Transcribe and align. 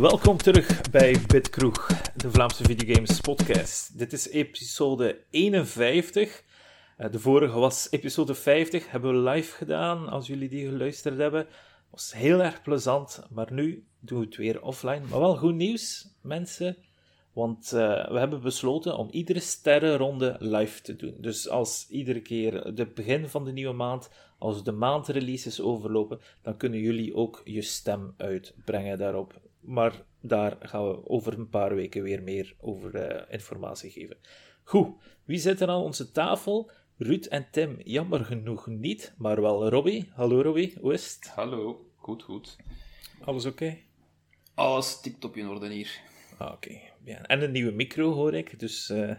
Welkom 0.00 0.36
terug 0.36 0.90
bij 0.90 1.16
Bitkroeg, 1.26 1.86
de 2.16 2.30
Vlaamse 2.30 2.64
videogames 2.64 3.20
podcast. 3.20 3.98
Dit 3.98 4.12
is 4.12 4.28
episode 4.28 5.24
51. 5.30 6.42
Eh, 6.96 7.10
De 7.10 7.18
vorige 7.18 7.58
was 7.58 7.88
episode 7.90 8.34
50, 8.34 8.90
hebben 8.90 9.12
we 9.24 9.30
live 9.30 9.56
gedaan, 9.56 10.08
als 10.08 10.26
jullie 10.26 10.48
die 10.48 10.68
geluisterd 10.68 11.18
hebben. 11.18 11.46
was 11.90 12.12
heel 12.12 12.42
erg 12.42 12.62
plezant, 12.62 13.22
maar 13.30 13.52
nu 13.52 13.84
doen 13.98 14.18
we 14.18 14.24
het 14.24 14.36
weer 14.36 14.62
offline. 14.62 15.00
Maar 15.10 15.20
wel 15.20 15.36
goed 15.36 15.54
nieuws, 15.54 16.08
mensen, 16.22 16.76
want 17.32 17.72
eh, 17.72 18.10
we 18.10 18.18
hebben 18.18 18.40
besloten 18.42 18.96
om 18.96 19.08
iedere 19.10 19.40
sterrenronde 19.40 20.36
live 20.38 20.82
te 20.82 20.96
doen. 20.96 21.14
Dus 21.18 21.48
als 21.48 21.86
iedere 21.88 22.20
keer 22.20 22.54
het 22.54 22.94
begin 22.94 23.28
van 23.28 23.44
de 23.44 23.52
nieuwe 23.52 23.74
maand, 23.74 24.10
als 24.38 24.64
de 24.64 24.72
maandreleases 24.72 25.60
overlopen, 25.60 26.20
dan 26.42 26.56
kunnen 26.56 26.80
jullie 26.80 27.14
ook 27.14 27.40
je 27.44 27.62
stem 27.62 28.14
uitbrengen 28.16 28.98
daarop. 28.98 29.48
Maar 29.60 30.02
daar 30.20 30.56
gaan 30.60 30.88
we 30.88 31.08
over 31.08 31.38
een 31.38 31.48
paar 31.48 31.74
weken 31.74 32.02
weer 32.02 32.22
meer 32.22 32.54
over 32.60 32.94
eh, 32.94 33.32
informatie 33.32 33.90
geven. 33.90 34.16
Goed, 34.64 34.94
wie 35.24 35.38
zit 35.38 35.60
er 35.60 35.68
aan 35.68 35.80
onze 35.82 36.12
tafel? 36.12 36.70
Ruud 36.96 37.24
en 37.26 37.46
Tim, 37.50 37.76
jammer 37.84 38.24
genoeg 38.24 38.66
niet, 38.66 39.14
maar 39.18 39.40
wel 39.40 39.68
Robbie. 39.68 40.10
Hallo 40.14 40.42
Robbie, 40.42 40.76
hoe 40.80 40.92
is 40.92 41.14
het? 41.14 41.28
Hallo, 41.34 41.86
goed, 41.96 42.22
goed. 42.22 42.56
Alles 43.24 43.44
oké? 43.44 43.78
Alles 44.54 45.00
tip-top 45.00 45.36
in 45.36 45.48
orde 45.48 45.68
hier. 45.72 46.00
Ah, 46.38 46.52
oké. 46.52 46.78
Ja. 47.02 47.22
En 47.22 47.42
een 47.42 47.50
nieuwe 47.52 47.72
micro 47.72 48.12
hoor 48.12 48.34
ik, 48.34 48.58
dus... 48.58 48.90
eh, 48.90 49.12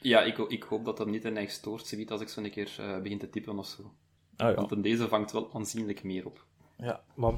Ja, 0.00 0.22
ik, 0.22 0.38
ik 0.38 0.62
hoop 0.62 0.84
dat 0.84 0.96
dat 0.96 1.06
niet 1.06 1.24
een 1.24 1.36
eigen 1.36 1.54
stoort 1.54 1.86
ziet 1.86 2.10
als 2.10 2.20
ik 2.20 2.28
zo 2.28 2.42
een 2.42 2.50
keer 2.50 2.74
eh, 2.78 3.00
begin 3.00 3.18
te 3.18 3.30
typen 3.30 3.58
of 3.58 3.66
zo. 3.66 3.94
Ah 4.36 4.48
ja. 4.50 4.54
Want 4.54 4.72
in 4.72 4.82
deze 4.82 5.08
vangt 5.08 5.32
wel 5.32 5.54
aanzienlijk 5.54 6.02
meer 6.02 6.26
op. 6.26 6.44
Ja, 6.78 7.02
maar 7.14 7.32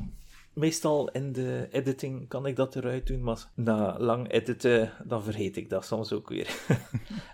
meestal 0.59 1.11
in 1.11 1.33
de 1.33 1.69
editing 1.71 2.29
kan 2.29 2.47
ik 2.47 2.57
dat 2.57 2.77
eruit 2.77 3.07
doen, 3.07 3.23
maar 3.23 3.47
na 3.55 3.99
lang 3.99 4.31
editen, 4.33 4.93
dan 5.05 5.23
vergeet 5.25 5.57
ik 5.57 5.71
dat 5.71 5.85
soms 5.85 6.13
ook 6.13 6.29
weer. 6.29 6.49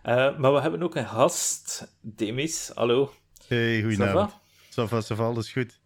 Eh, 0.02 0.38
maar 0.38 0.52
we 0.52 0.60
hebben 0.60 0.82
ook 0.82 0.94
een 0.94 1.06
gast, 1.08 1.92
Demis. 2.00 2.70
Hallo. 2.74 3.12
Hey, 3.48 3.82
goedenavond. 3.82 4.32
ça 4.70 5.14
va, 5.14 5.24
alles 5.24 5.52
goed. 5.52 5.80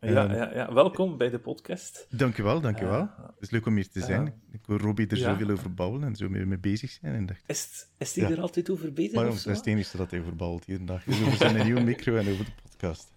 Ja, 0.00 0.24
Ehm, 0.28 0.34
ja, 0.34 0.54
ja, 0.54 0.72
welkom 0.72 1.16
bij 1.16 1.30
de 1.30 1.38
podcast. 1.38 2.06
Dankjewel, 2.10 2.60
dankjewel. 2.60 2.98
Ja. 2.98 3.14
Het 3.34 3.42
is 3.42 3.50
leuk 3.50 3.66
om 3.66 3.74
hier 3.74 3.88
te 3.88 4.00
zijn. 4.00 4.26
Ik 4.52 4.60
hoor 4.66 4.80
Robbie 4.80 5.06
er 5.08 5.16
Ja. 5.16 5.30
zoveel 5.32 5.50
over 5.50 5.74
babbelen 5.74 6.08
en 6.08 6.16
zo 6.16 6.28
mee, 6.28 6.44
mee 6.46 6.58
bezig 6.58 6.90
zijn. 6.90 7.14
En 7.14 7.26
dacht, 7.26 7.42
Is, 7.46 7.86
is 7.98 8.12
die 8.12 8.22
Ja. 8.22 8.30
er 8.30 8.40
altijd 8.40 8.70
over 8.70 8.92
bezig? 8.92 9.12
maar 9.14 9.24
dat 9.24 9.34
is 9.34 9.44
het 9.44 9.66
enige 9.66 9.96
dat 9.96 10.10
hij 10.10 10.20
over 10.20 10.36
babbelt 10.36 10.64
hier 10.64 10.78
en 10.78 10.86
dag. 10.86 11.04
Dus 11.04 11.20
over 11.20 11.36
zijn 11.36 11.64
nieuwe 11.64 11.80
micro 11.80 12.16
en 12.16 12.28
over 12.32 12.44
de 12.44 12.50
podcast. 12.62 13.12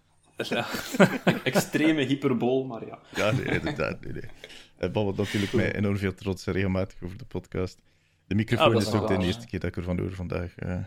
Ja. 0.47 0.65
Extreme 1.43 2.01
hyperbool, 2.01 2.65
maar 2.65 2.85
ja. 2.85 2.99
Ja, 3.15 3.31
nee, 3.31 3.43
inderdaad. 3.45 4.01
Nee, 4.01 4.13
nee. 4.13 4.23
Hij 4.77 4.91
babbelt 4.91 5.17
natuurlijk 5.17 5.53
met 5.53 5.73
enorm 5.73 5.97
veel 5.97 6.13
trots 6.13 6.47
en 6.47 6.53
regelmatig 6.53 7.03
over 7.03 7.17
de 7.17 7.25
podcast. 7.25 7.81
De 8.27 8.35
microfoon 8.35 8.73
Ah, 8.75 8.81
is 8.81 8.87
is 8.87 8.93
ook 8.93 9.07
de 9.07 9.17
eerste 9.17 9.45
keer 9.45 9.59
dat 9.59 9.69
ik 9.69 9.77
ervan 9.77 9.99
hoor 9.99 10.11
vandaag. 10.13 10.55
eh. 10.55 10.77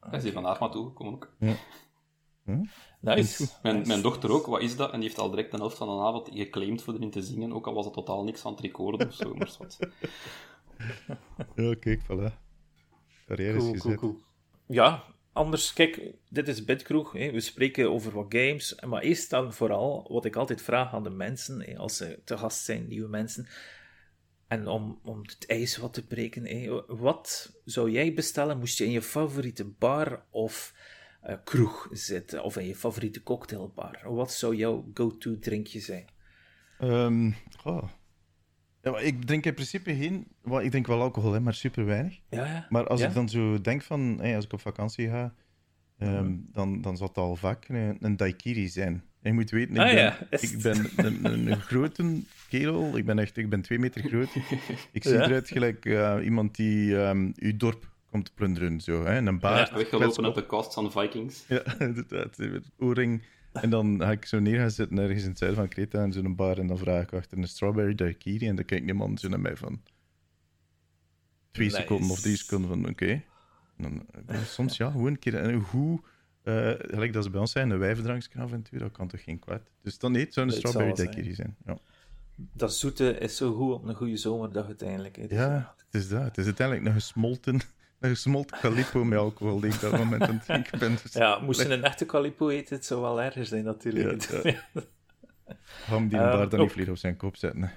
Hij 0.00 0.18
is 0.18 0.22
hier 0.22 0.32
vandaag 0.32 0.60
maar 0.60 0.70
toegekomen 0.70 1.14
ook. 1.14 1.32
Nice. 1.40 1.58
Mijn, 3.62 3.76
Nice. 3.76 3.88
mijn 3.88 4.02
dochter 4.02 4.30
ook, 4.30 4.46
wat 4.46 4.60
is 4.62 4.76
dat? 4.76 4.92
En 4.92 5.00
die 5.00 5.08
heeft 5.08 5.20
al 5.20 5.30
direct 5.30 5.50
de 5.50 5.56
helft 5.56 5.76
van 5.76 5.88
de 5.88 6.04
avond 6.04 6.28
geclaimd 6.32 6.82
voor 6.82 6.94
erin 6.94 7.10
te 7.10 7.22
zingen, 7.22 7.52
ook 7.52 7.66
al 7.66 7.74
was 7.74 7.84
het 7.84 7.94
totaal 7.94 8.24
niks 8.24 8.44
aan 8.44 8.52
het 8.52 8.60
recorden 8.60 9.06
of 9.08 9.14
zo, 9.14 9.34
maar 9.38 9.50
wat. 9.58 9.78
Ja, 11.54 11.74
kijk, 11.80 12.00
voilà. 12.02 12.32
Carrière 13.26 13.56
is 13.56 13.62
Cool, 13.62 13.70
cool, 13.70 13.80
gezet. 13.80 13.98
cool. 13.98 14.18
Ja, 14.66 15.02
anders, 15.38 15.72
kijk, 15.72 16.00
dit 16.28 16.48
is 16.48 16.64
Bitkroeg. 16.64 17.12
We 17.12 17.40
spreken 17.40 17.90
over 17.90 18.12
wat 18.12 18.26
games. 18.28 18.74
Maar 18.86 19.02
eerst 19.02 19.30
dan 19.30 19.52
vooral, 19.52 20.06
wat 20.08 20.24
ik 20.24 20.36
altijd 20.36 20.62
vraag 20.62 20.94
aan 20.94 21.02
de 21.02 21.10
mensen, 21.10 21.76
als 21.76 21.96
ze 21.96 22.20
te 22.24 22.38
gast 22.38 22.64
zijn, 22.64 22.88
nieuwe 22.88 23.08
mensen. 23.08 23.46
En 24.48 24.68
om, 24.68 25.00
om 25.04 25.22
het 25.22 25.46
ijs 25.46 25.76
wat 25.76 25.94
te 25.94 26.06
breken, 26.06 26.84
wat 26.86 27.52
zou 27.64 27.90
jij 27.90 28.14
bestellen 28.14 28.58
moest 28.58 28.78
je 28.78 28.84
in 28.84 28.90
je 28.90 29.02
favoriete 29.02 29.64
bar 29.64 30.24
of 30.30 30.74
eh, 31.22 31.36
kroeg 31.44 31.88
zitten? 31.90 32.42
Of 32.42 32.56
in 32.56 32.66
je 32.66 32.76
favoriete 32.76 33.22
cocktailbar? 33.22 34.00
Wat 34.02 34.32
zou 34.32 34.56
jouw 34.56 34.90
go-to 34.94 35.38
drinkje 35.38 35.80
zijn? 35.80 36.06
Ehm, 36.78 37.30
goh. 37.56 37.88
Ja, 38.82 38.98
ik 38.98 39.24
drink 39.24 39.44
in 39.44 39.54
principe 39.54 39.94
geen... 39.96 40.26
wel, 40.42 40.62
ik 40.62 40.70
drink 40.70 40.86
wel 40.86 41.00
alcohol, 41.00 41.32
hè, 41.32 41.40
maar 41.40 41.54
super 41.54 41.84
weinig. 41.84 42.18
Ja, 42.30 42.44
ja. 42.46 42.66
Maar 42.68 42.86
als 42.86 43.00
Ja? 43.00 43.06
ik 43.08 43.14
dan 43.14 43.28
zo 43.28 43.60
denk 43.60 43.82
van, 43.82 44.18
hey, 44.20 44.36
als 44.36 44.44
ik 44.44 44.52
op 44.52 44.60
vakantie 44.60 45.08
ga, 45.08 45.34
ehm, 45.98 46.24
Mhm. 46.24 46.36
dan, 46.52 46.80
dan 46.80 46.96
zal 46.96 47.06
het 47.08 47.16
al 47.16 47.36
vaak 47.36 47.68
een, 47.68 47.96
een 48.00 48.16
daiquiri 48.16 48.68
zijn. 48.68 48.92
En 49.22 49.30
je 49.30 49.32
moet 49.32 49.50
weten, 49.50 49.74
ik 49.74 49.80
Ah, 49.80 49.86
ben, 49.86 49.94
ja, 49.96 50.18
is 50.30 50.42
ik 50.52 50.62
het? 50.62 50.62
ben 50.62 51.06
een, 51.06 51.24
een, 51.32 51.50
een 51.50 51.60
grote 51.60 52.22
kerel. 52.48 52.96
Ik 52.96 53.04
ben 53.04 53.18
echt 53.18 53.36
ik 53.36 53.48
ben 53.48 53.60
twee 53.62 53.78
meter 53.78 54.02
groot. 54.02 54.28
Ik 54.92 55.02
zie 55.02 55.12
Ja? 55.12 55.24
eruit 55.24 55.48
gelijk 55.48 55.84
eh, 55.84 56.16
iemand 56.24 56.56
die 56.56 56.98
ehm, 57.00 57.30
uw 57.36 57.56
dorp 57.56 57.90
komt 58.10 58.34
plunderen. 58.34 58.80
Zo, 58.80 59.04
hè? 59.04 59.16
Een 59.16 59.38
baard, 59.38 59.70
Weggelopen 59.70 60.24
op 60.24 60.34
de 60.34 60.46
costs 60.46 60.74
van 60.74 60.92
Vikings. 60.92 61.44
ja, 61.48 61.62
inderdaad. 61.78 62.38
Met 62.38 62.70
oorring. 62.78 63.22
En 63.62 63.70
dan 63.70 64.00
ga 64.00 64.10
ik 64.10 64.24
zo 64.24 64.38
neer 64.38 64.58
gaan 64.58 64.70
zitten 64.70 64.98
ergens 64.98 65.22
in 65.22 65.28
het 65.28 65.38
zuiden 65.38 65.60
van 65.60 65.68
Kreta 65.68 66.02
in 66.04 66.12
zo'n 66.12 66.36
bar. 66.36 66.58
En 66.58 66.66
dan 66.66 66.78
vraag 66.78 67.02
ik 67.02 67.12
achter 67.12 67.38
een 67.38 67.48
strawberry 67.48 67.94
daiquiri. 67.94 68.48
En 68.48 68.56
dan 68.56 68.64
kijkt 68.64 68.86
iemand 68.86 69.20
zo 69.20 69.28
naar 69.28 69.40
mij 69.40 69.56
van... 69.56 69.82
Twee 71.50 71.66
Nice. 71.66 71.80
seconden 71.80 72.10
of 72.10 72.20
drie 72.20 72.36
seconden 72.36 72.70
van 72.70 72.88
oké. 72.88 73.22
En 73.76 74.06
eh, 74.26 74.42
Soms 74.56 74.76
ja, 74.76 74.90
gewoon 74.90 75.06
een 75.06 75.18
keer 75.18 75.34
een 75.34 75.60
goed... 75.60 76.00
eh, 76.42 76.72
gelijk 76.76 77.12
dat 77.12 77.24
ze 77.24 77.30
bij 77.30 77.40
ons 77.40 77.52
zijn, 77.52 77.70
een 77.70 77.78
wijvendrankje 77.78 78.78
dat 78.78 78.92
kan 78.92 79.08
toch 79.08 79.22
geen 79.22 79.38
kwaad. 79.38 79.62
Dus 79.82 79.98
dan 79.98 80.12
nee, 80.12 80.24
het 80.24 80.34
zou 80.34 80.46
een 80.46 80.52
strawberry 80.52 80.92
daiquiri 80.92 81.34
zijn. 81.34 81.56
Ja. 81.66 81.78
Dat 82.36 82.74
zoete 82.74 83.18
is 83.18 83.36
zo 83.36 83.54
goed 83.54 83.72
op 83.72 83.84
een 83.84 83.94
goede 83.94 84.16
zomerdag 84.16 84.66
uiteindelijk. 84.66 85.16
Hè. 85.16 85.26
Dus, 85.26 85.38
ja, 85.38 85.74
het 85.76 86.02
is 86.02 86.08
dat. 86.08 86.22
Het 86.22 86.38
is 86.38 86.44
uiteindelijk 86.44 86.86
een 86.86 86.92
gesmolten... 86.92 87.60
Een 88.00 88.10
gesmolten 88.10 88.58
calippo 88.58 89.04
met 89.04 89.18
alcohol 89.18 89.60
die 89.60 89.72
ik 89.72 89.80
dat 89.80 89.92
moment 89.92 90.22
aan 90.22 90.34
het 90.34 90.44
drinken 90.44 90.78
ben. 90.78 90.98
Dus 91.02 91.12
Ja, 91.12 91.38
moest 91.38 91.62
je 91.62 91.68
een 91.68 91.84
echte 91.84 92.06
calipo 92.06 92.48
eten, 92.48 92.76
het 92.76 92.84
zou 92.84 93.00
wel 93.00 93.20
erger 93.22 93.46
zijn 93.46 93.64
natuurlijk. 93.64 94.22
Ja, 94.42 94.54
Ham 95.86 96.08
die 96.08 96.18
een 96.18 96.24
Ehm, 96.24 96.36
baard 96.36 96.50
dan 96.50 96.60
niet 96.60 96.72
vlieg 96.72 96.88
op 96.88 96.96
zijn 96.96 97.16
kop 97.16 97.36
zetten. 97.36 97.72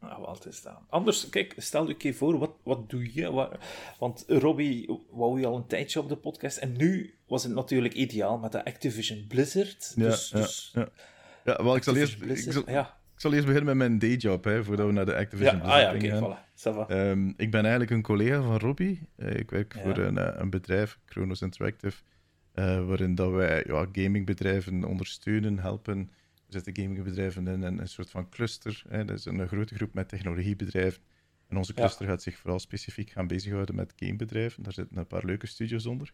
Nou, 0.00 0.36
is 0.48 0.62
dat? 0.62 0.80
Anders, 0.88 1.28
kijk, 1.28 1.54
stel 1.56 1.82
je 1.84 1.88
een 1.90 1.96
keer 1.96 2.14
voor, 2.14 2.38
wat, 2.38 2.50
wat 2.62 2.90
doe 2.90 3.14
je? 3.14 3.30
Wat- 3.32 3.56
want 3.98 4.24
Robbie 4.28 5.04
wou 5.10 5.40
je 5.40 5.46
al 5.46 5.56
een 5.56 5.66
tijdje 5.66 6.00
op 6.00 6.08
de 6.08 6.16
podcast. 6.16 6.56
En 6.56 6.76
nu 6.76 7.14
was 7.26 7.42
het 7.42 7.52
natuurlijk 7.54 7.94
ideaal 7.94 8.38
met 8.38 8.52
de 8.52 8.64
Activision 8.64 9.24
Blizzard. 9.28 9.92
Ja, 9.96 10.04
dus, 10.04 10.28
ja, 10.30 10.36
dus 10.38 10.70
ja. 10.74 10.88
Ja, 11.44 11.62
wel, 11.64 11.76
ik 11.76 11.82
zal, 11.82 11.96
eerst, 11.96 12.22
ik, 12.22 12.52
zal, 12.52 12.62
ja. 12.70 12.98
Ik 13.18 13.24
zal 13.24 13.32
eerst 13.32 13.46
beginnen 13.46 13.76
met 13.76 13.88
mijn 13.88 13.98
dayjob, 13.98 14.44
hè, 14.44 14.64
voordat 14.64 14.86
we 14.86 14.92
naar 14.92 15.04
de 15.06 15.10
Ja, 15.12 15.18
Activision 15.18 15.60
ah 15.60 15.66
ja, 15.80 15.90
Blizzard 15.90 15.94
oké, 15.94 15.98
dingen 15.98 16.44
gaan. 16.54 16.86
voilà. 16.86 16.90
Ehm, 16.90 17.28
ik 17.36 17.50
ben 17.50 17.60
eigenlijk 17.60 17.90
een 17.90 18.02
collega 18.02 18.42
van 18.42 18.58
Robbie. 18.58 19.08
Eh, 19.16 19.36
ik 19.36 19.50
werk 19.50 19.74
Ja. 19.74 19.80
voor 19.82 19.96
een, 19.98 20.18
eh, 20.18 20.40
een 20.40 20.50
bedrijf, 20.50 20.98
Chronos 21.04 21.42
Interactive, 21.42 22.02
eh, 22.52 22.86
waarin 22.86 23.14
dat 23.14 23.30
wij 23.32 23.64
ja, 23.66 23.86
gamingbedrijven 23.92 24.84
ondersteunen, 24.84 25.58
helpen. 25.58 26.10
We 26.46 26.52
zetten 26.52 26.76
gamingbedrijven 26.76 27.46
in 27.46 27.62
een, 27.62 27.78
een 27.80 27.88
soort 27.88 28.10
van 28.10 28.28
cluster. 28.28 28.82
Hè. 28.88 29.04
Dat 29.04 29.18
is 29.18 29.24
een 29.24 29.48
grote 29.48 29.74
groep 29.74 29.94
met 29.94 30.08
technologiebedrijven. 30.08 31.02
En 31.48 31.56
onze 31.56 31.72
Ja. 31.74 31.78
cluster 31.80 32.06
gaat 32.06 32.22
zich 32.22 32.36
vooral 32.36 32.58
specifiek 32.58 33.10
gaan 33.10 33.26
bezighouden 33.26 33.74
met 33.74 33.92
gamebedrijven. 33.96 34.62
Daar 34.62 34.72
zitten 34.72 34.96
een 34.96 35.06
paar 35.06 35.24
leuke 35.24 35.46
studios 35.46 35.86
onder. 35.86 36.12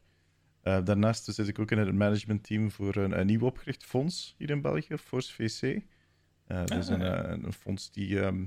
Daarnaast 0.63 1.25
zit 1.35 1.49
ik 1.49 1.59
ook 1.59 1.71
in 1.71 1.79
het 1.79 1.95
managementteam 1.95 2.71
voor 2.71 2.97
een, 2.97 3.19
een 3.19 3.27
nieuw 3.27 3.41
opgericht 3.41 3.85
fonds 3.85 4.35
hier 4.39 4.51
in 4.51 4.61
België, 4.61 4.97
Force 4.99 5.33
VC. 5.33 5.81
Dat 6.47 6.71
is 6.71 6.89
Ah, 6.91 6.99
een, 6.99 7.05
ja. 7.05 7.23
eh, 7.25 7.43
een 7.43 7.53
fonds 7.53 7.91
die 7.91 8.21
ehm, 8.21 8.45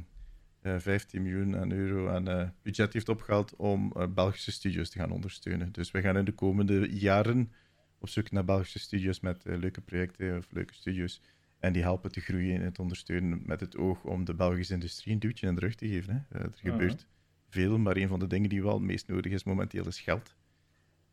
eh, 0.61 0.75
15 0.77 1.21
miljoen 1.21 1.57
aan 1.57 1.71
euro 1.71 2.07
aan 2.09 2.53
budget 2.61 2.93
heeft 2.93 3.09
opgehaald 3.09 3.55
om 3.55 3.93
Belgische 4.13 4.51
studios 4.51 4.89
te 4.89 4.99
gaan 4.99 5.11
ondersteunen. 5.11 5.71
Dus 5.71 5.91
we 5.91 6.01
gaan 6.01 6.17
in 6.17 6.25
de 6.25 6.31
komende 6.31 6.89
jaren 6.99 7.51
op 7.99 8.09
zoek 8.09 8.31
naar 8.31 8.45
Belgische 8.45 8.79
studios 8.79 9.19
met 9.19 9.41
leuke 9.45 9.81
projecten 9.81 10.37
of 10.37 10.47
leuke 10.51 10.73
studios. 10.73 11.21
En 11.59 11.73
die 11.73 11.81
helpen 11.81 12.11
te 12.11 12.19
groeien 12.21 12.61
en 12.61 12.73
te 12.73 12.81
ondersteunen 12.81 13.41
met 13.45 13.59
het 13.59 13.77
oog 13.77 14.03
om 14.03 14.25
de 14.25 14.33
Belgische 14.33 14.73
industrie 14.73 15.13
een 15.13 15.19
duwtje 15.19 15.47
in 15.47 15.55
de 15.55 15.59
rug 15.61 15.75
te 15.75 15.87
geven. 15.87 16.13
Hè. 16.29 16.39
Er 16.39 16.49
Mhm. 16.49 16.57
gebeurt 16.71 17.07
veel, 17.49 17.77
maar 17.77 17.97
een 17.97 18.07
van 18.07 18.19
de 18.19 18.27
dingen 18.27 18.49
die 18.49 18.61
wel 18.63 18.73
het 18.73 18.81
meest 18.83 19.07
nodig 19.07 19.31
is 19.31 19.43
momenteel 19.43 19.87
is 19.87 19.99
geld. 19.99 20.35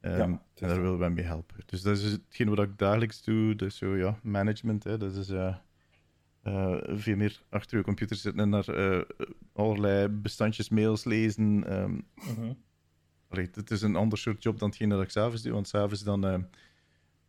Ehm, 0.00 0.16
Ja, 0.18 0.30
het 0.30 0.40
is 0.54 0.60
en 0.62 0.68
daar 0.68 0.80
willen 0.82 0.98
we 0.98 1.08
mee 1.08 1.24
helpen. 1.24 1.56
Dus 1.66 1.82
dat 1.82 1.96
is 1.98 2.12
hetgeen 2.12 2.48
wat 2.48 2.58
ik 2.68 2.78
dagelijks 2.78 3.22
doe. 3.24 3.54
Dus 3.54 3.76
zo, 3.76 3.96
ja, 3.96 4.18
management. 4.22 4.84
Hè, 4.84 4.98
dat 4.98 5.16
is 5.16 5.28
eh, 6.44 6.76
veel 6.86 7.16
meer 7.16 7.42
achter 7.48 7.78
je 7.78 7.84
computer 7.84 8.16
zitten 8.16 8.42
en 8.42 8.48
naar 8.48 8.68
eh, 8.68 9.00
allerlei 9.52 10.08
bestandjes 10.08 10.68
mails 10.68 11.04
lezen. 11.04 11.64
ehm, 11.66 11.98
Mhm. 12.14 12.52
Allee, 13.28 13.48
het 13.52 13.70
is 13.70 13.82
een 13.82 13.96
ander 13.96 14.18
soort 14.18 14.42
job 14.42 14.58
dan 14.58 14.68
hetgeen 14.68 14.88
dat 14.88 15.02
ik 15.02 15.10
s'avonds 15.10 15.42
doe. 15.42 15.52
Want 15.52 15.68
s'avonds 15.68 16.02
dan, 16.02 16.26
eh, 16.26 16.38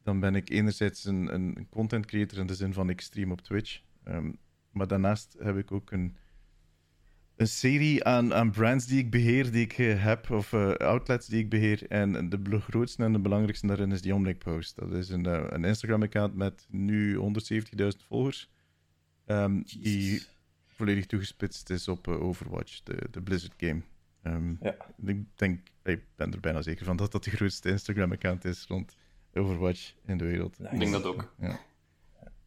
dan 0.03 0.19
ben 0.19 0.35
ik 0.35 0.49
enerzijds 0.49 1.05
een, 1.05 1.33
een 1.33 1.67
content 1.69 2.05
creator 2.05 2.39
in 2.39 2.47
de 2.47 2.55
zin 2.55 2.73
van 2.73 2.89
ik 2.89 3.01
stream 3.01 3.31
op 3.31 3.41
Twitch. 3.41 3.81
Ehm, 4.03 4.31
maar 4.71 4.87
daarnaast 4.87 5.35
heb 5.39 5.57
ik 5.57 5.71
ook 5.71 5.91
een, 5.91 6.15
een 7.35 7.47
serie 7.47 8.03
aan, 8.03 8.33
aan 8.33 8.51
brands 8.51 8.85
die 8.85 8.99
ik 8.99 9.11
beheer, 9.11 9.51
die 9.51 9.63
ik 9.63 9.71
heb, 9.75 10.31
of 10.31 10.53
outlets 10.53 11.27
die 11.27 11.39
ik 11.39 11.49
beheer. 11.49 11.87
En 11.87 12.29
de 12.29 12.59
grootste 12.59 13.03
en 13.03 13.13
de 13.13 13.19
belangrijkste 13.19 13.67
daarin 13.67 13.91
is 13.91 14.01
die 14.01 14.13
Omnic 14.15 14.37
Post. 14.37 14.75
Dat 14.75 14.91
is 14.91 15.09
een, 15.09 15.53
een 15.55 15.63
Instagram-account 15.63 16.35
met 16.35 16.67
nu 16.69 17.17
170.000 17.17 18.05
volgers. 18.07 18.53
Ehm, 19.25 19.61
die 19.81 20.23
volledig 20.67 21.05
toegespitst 21.05 21.69
is 21.69 21.87
op 21.87 22.07
eh, 22.07 22.21
Overwatch, 22.21 22.83
de, 22.83 23.07
de 23.11 23.21
Blizzard 23.21 23.53
game. 23.57 23.81
Ehm, 24.21 24.53
Ja. 24.61 24.75
Ik 25.05 25.25
denk, 25.35 25.67
ik 25.83 26.01
ben 26.15 26.33
er 26.33 26.39
bijna 26.39 26.61
zeker 26.61 26.85
van 26.85 26.97
dat 26.97 27.11
dat 27.11 27.23
de 27.23 27.29
grootste 27.31 27.69
Instagram-account 27.69 28.45
is 28.45 28.65
rond 28.67 28.95
Overwatch 29.33 29.93
in 30.05 30.17
de 30.17 30.25
wereld. 30.25 30.59
Nice. 30.59 30.73
Ik 30.73 30.79
denk 30.79 30.91
dat 30.91 31.03
ook. 31.05 31.33
Ja. 31.39 31.59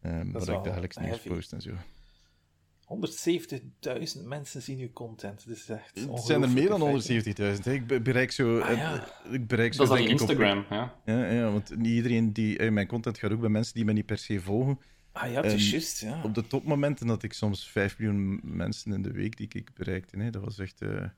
Ehm, 0.02 0.32
Dat 0.32 0.48
ik 0.48 0.64
dagelijks 0.64 0.96
nieuws 0.96 1.19
post 1.22 1.52
en 1.52 1.60
zo. 1.62 1.70
170.000 2.88 4.24
mensen 4.24 4.62
zien 4.62 4.78
uw 4.78 4.92
content. 4.92 5.46
Dat 5.48 5.56
is 5.56 5.69
echt 5.69 5.94
Het 6.00 6.20
zijn 6.20 6.42
er 6.42 6.50
meer 6.50 6.69
dan 6.69 6.82
ongelooflijk, 6.82 7.38
170.000. 7.38 7.64
hè. 7.64 7.72
Ik 7.72 7.86
be- 7.86 8.00
bereik 8.00 8.31
zo. 8.32 8.58
Ah, 8.60 8.76
ja. 8.76 9.06
eh, 9.24 9.32
Ik 9.32 9.46
bereik 9.46 9.74
zo 9.74 9.84
Dat 9.86 9.98
is 9.98 10.04
op- 10.04 10.10
Instagram, 10.10 10.64
ja. 10.70 10.94
Ja, 11.04 11.31
ja, 11.31 11.50
want 11.50 11.76
niet 11.76 11.86
iedereen 11.92 12.32
die. 12.32 12.58
eh, 12.58 12.70
mijn 12.70 12.86
content 12.86 13.19
gaat 13.19 13.31
ook 13.32 13.40
bij 13.40 13.48
mensen 13.48 13.74
die 13.74 13.84
mij 13.84 13.94
niet 13.94 14.06
per 14.06 14.19
se 14.19 14.40
volgen. 14.40 14.78
Ah 15.20 15.31
ja, 15.31 15.43
het 15.43 15.53
is 15.53 15.62
Ehm, 15.65 15.70
juist, 15.70 16.00
ja. 16.00 16.20
Op 16.23 16.35
de 16.35 16.47
topmomenten 16.47 17.09
had 17.09 17.23
ik 17.23 17.32
soms 17.32 17.69
5 17.70 17.99
miljoen 17.99 18.41
mensen 18.43 18.93
in 18.93 19.03
de 19.03 19.12
week 19.12 19.37
die 19.37 19.49
ik 19.53 19.70
bereikte. 19.75 20.19
Hè. 20.19 20.31
Dat 20.31 20.44
was 20.44 20.59
echt. 20.59 20.81
eh, 20.82 20.97
eh, 21.03 21.11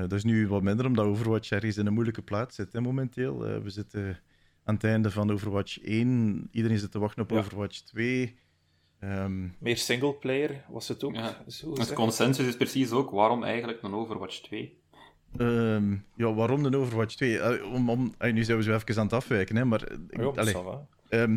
dat 0.00 0.12
is 0.12 0.24
nu 0.24 0.48
wat 0.48 0.62
minder, 0.62 0.86
omdat 0.86 1.04
Overwatch 1.06 1.50
ergens 1.50 1.76
in 1.76 1.86
een 1.86 1.92
moeilijke 1.92 2.22
plaats 2.22 2.56
zit 2.56 2.72
hè, 2.72 2.80
momenteel. 2.80 3.46
Eh, 3.46 3.58
we 3.58 3.70
zitten 3.70 4.18
aan 4.64 4.74
het 4.74 4.84
einde 4.84 5.10
van 5.10 5.30
Overwatch 5.30 5.80
1. 5.80 6.48
Iedereen 6.52 6.78
zit 6.78 6.90
te 6.90 6.98
wachten 6.98 7.22
op 7.22 7.30
Ja. 7.30 7.38
Overwatch 7.38 7.78
2. 7.80 8.36
Ehm, 9.00 9.48
Meer 9.58 9.76
singleplayer 9.76 10.64
was 10.68 10.88
het 10.88 11.04
ook 11.04 11.14
Ja. 11.14 11.44
zo 11.48 11.72
Het 11.74 11.92
consensus 11.92 12.46
is 12.46 12.56
precies 12.56 12.90
ook 12.90 13.10
waarom 13.10 13.42
eigenlijk 13.44 13.82
een 13.82 13.94
Overwatch 13.94 14.40
2. 14.40 14.78
ehm, 15.36 15.92
ja, 16.16 16.32
waarom 16.34 16.70
de 16.70 16.76
Overwatch 16.76 17.14
2? 17.14 17.38
Eh, 17.38 17.72
om, 17.72 17.90
om, 17.90 18.14
nu 18.32 18.44
zijn 18.44 18.56
we 18.58 18.62
zo 18.62 18.74
even 18.74 18.96
aan 18.96 19.04
het 19.04 19.12
afwijken, 19.12 19.56
hè, 19.56 19.64
maar. 19.64 19.92
ik- 19.92 19.98
Ja, 20.20 20.24
allee, 20.24 20.54
ça 20.54 20.62
va. 20.64 20.86
Ehm, 21.08 21.36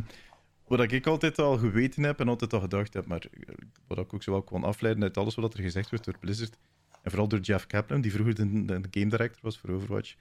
wat 0.78 0.92
ik 0.92 1.08
altijd 1.08 1.40
al 1.40 1.58
geweten 1.58 2.04
heb 2.04 2.20
en 2.20 2.28
altijd 2.28 2.54
al 2.54 2.60
gedacht 2.60 2.94
heb, 2.94 3.06
maar 3.06 3.26
eh, 3.32 3.56
wat 3.88 3.98
ik 3.98 4.14
ook 4.14 4.24
zo 4.24 4.32
wel 4.32 4.42
kon 4.42 4.64
afleiden 4.64 5.04
uit 5.04 5.18
alles 5.18 5.36
wat 5.36 5.54
er 5.54 5.64
gezegd 5.64 5.90
wordt 5.90 6.06
door 6.06 6.18
Blizzard, 6.20 6.58
en 7.02 7.12
vooral 7.12 7.28
door 7.28 7.40
Jeff 7.40 7.68
Kaplan, 7.68 8.02
die 8.02 8.12
vroeger 8.12 8.36
de, 8.36 8.44
game 8.92 9.10
director 9.10 9.40
was 9.42 9.60
voor 9.60 9.70
Overwatch, 9.70 10.16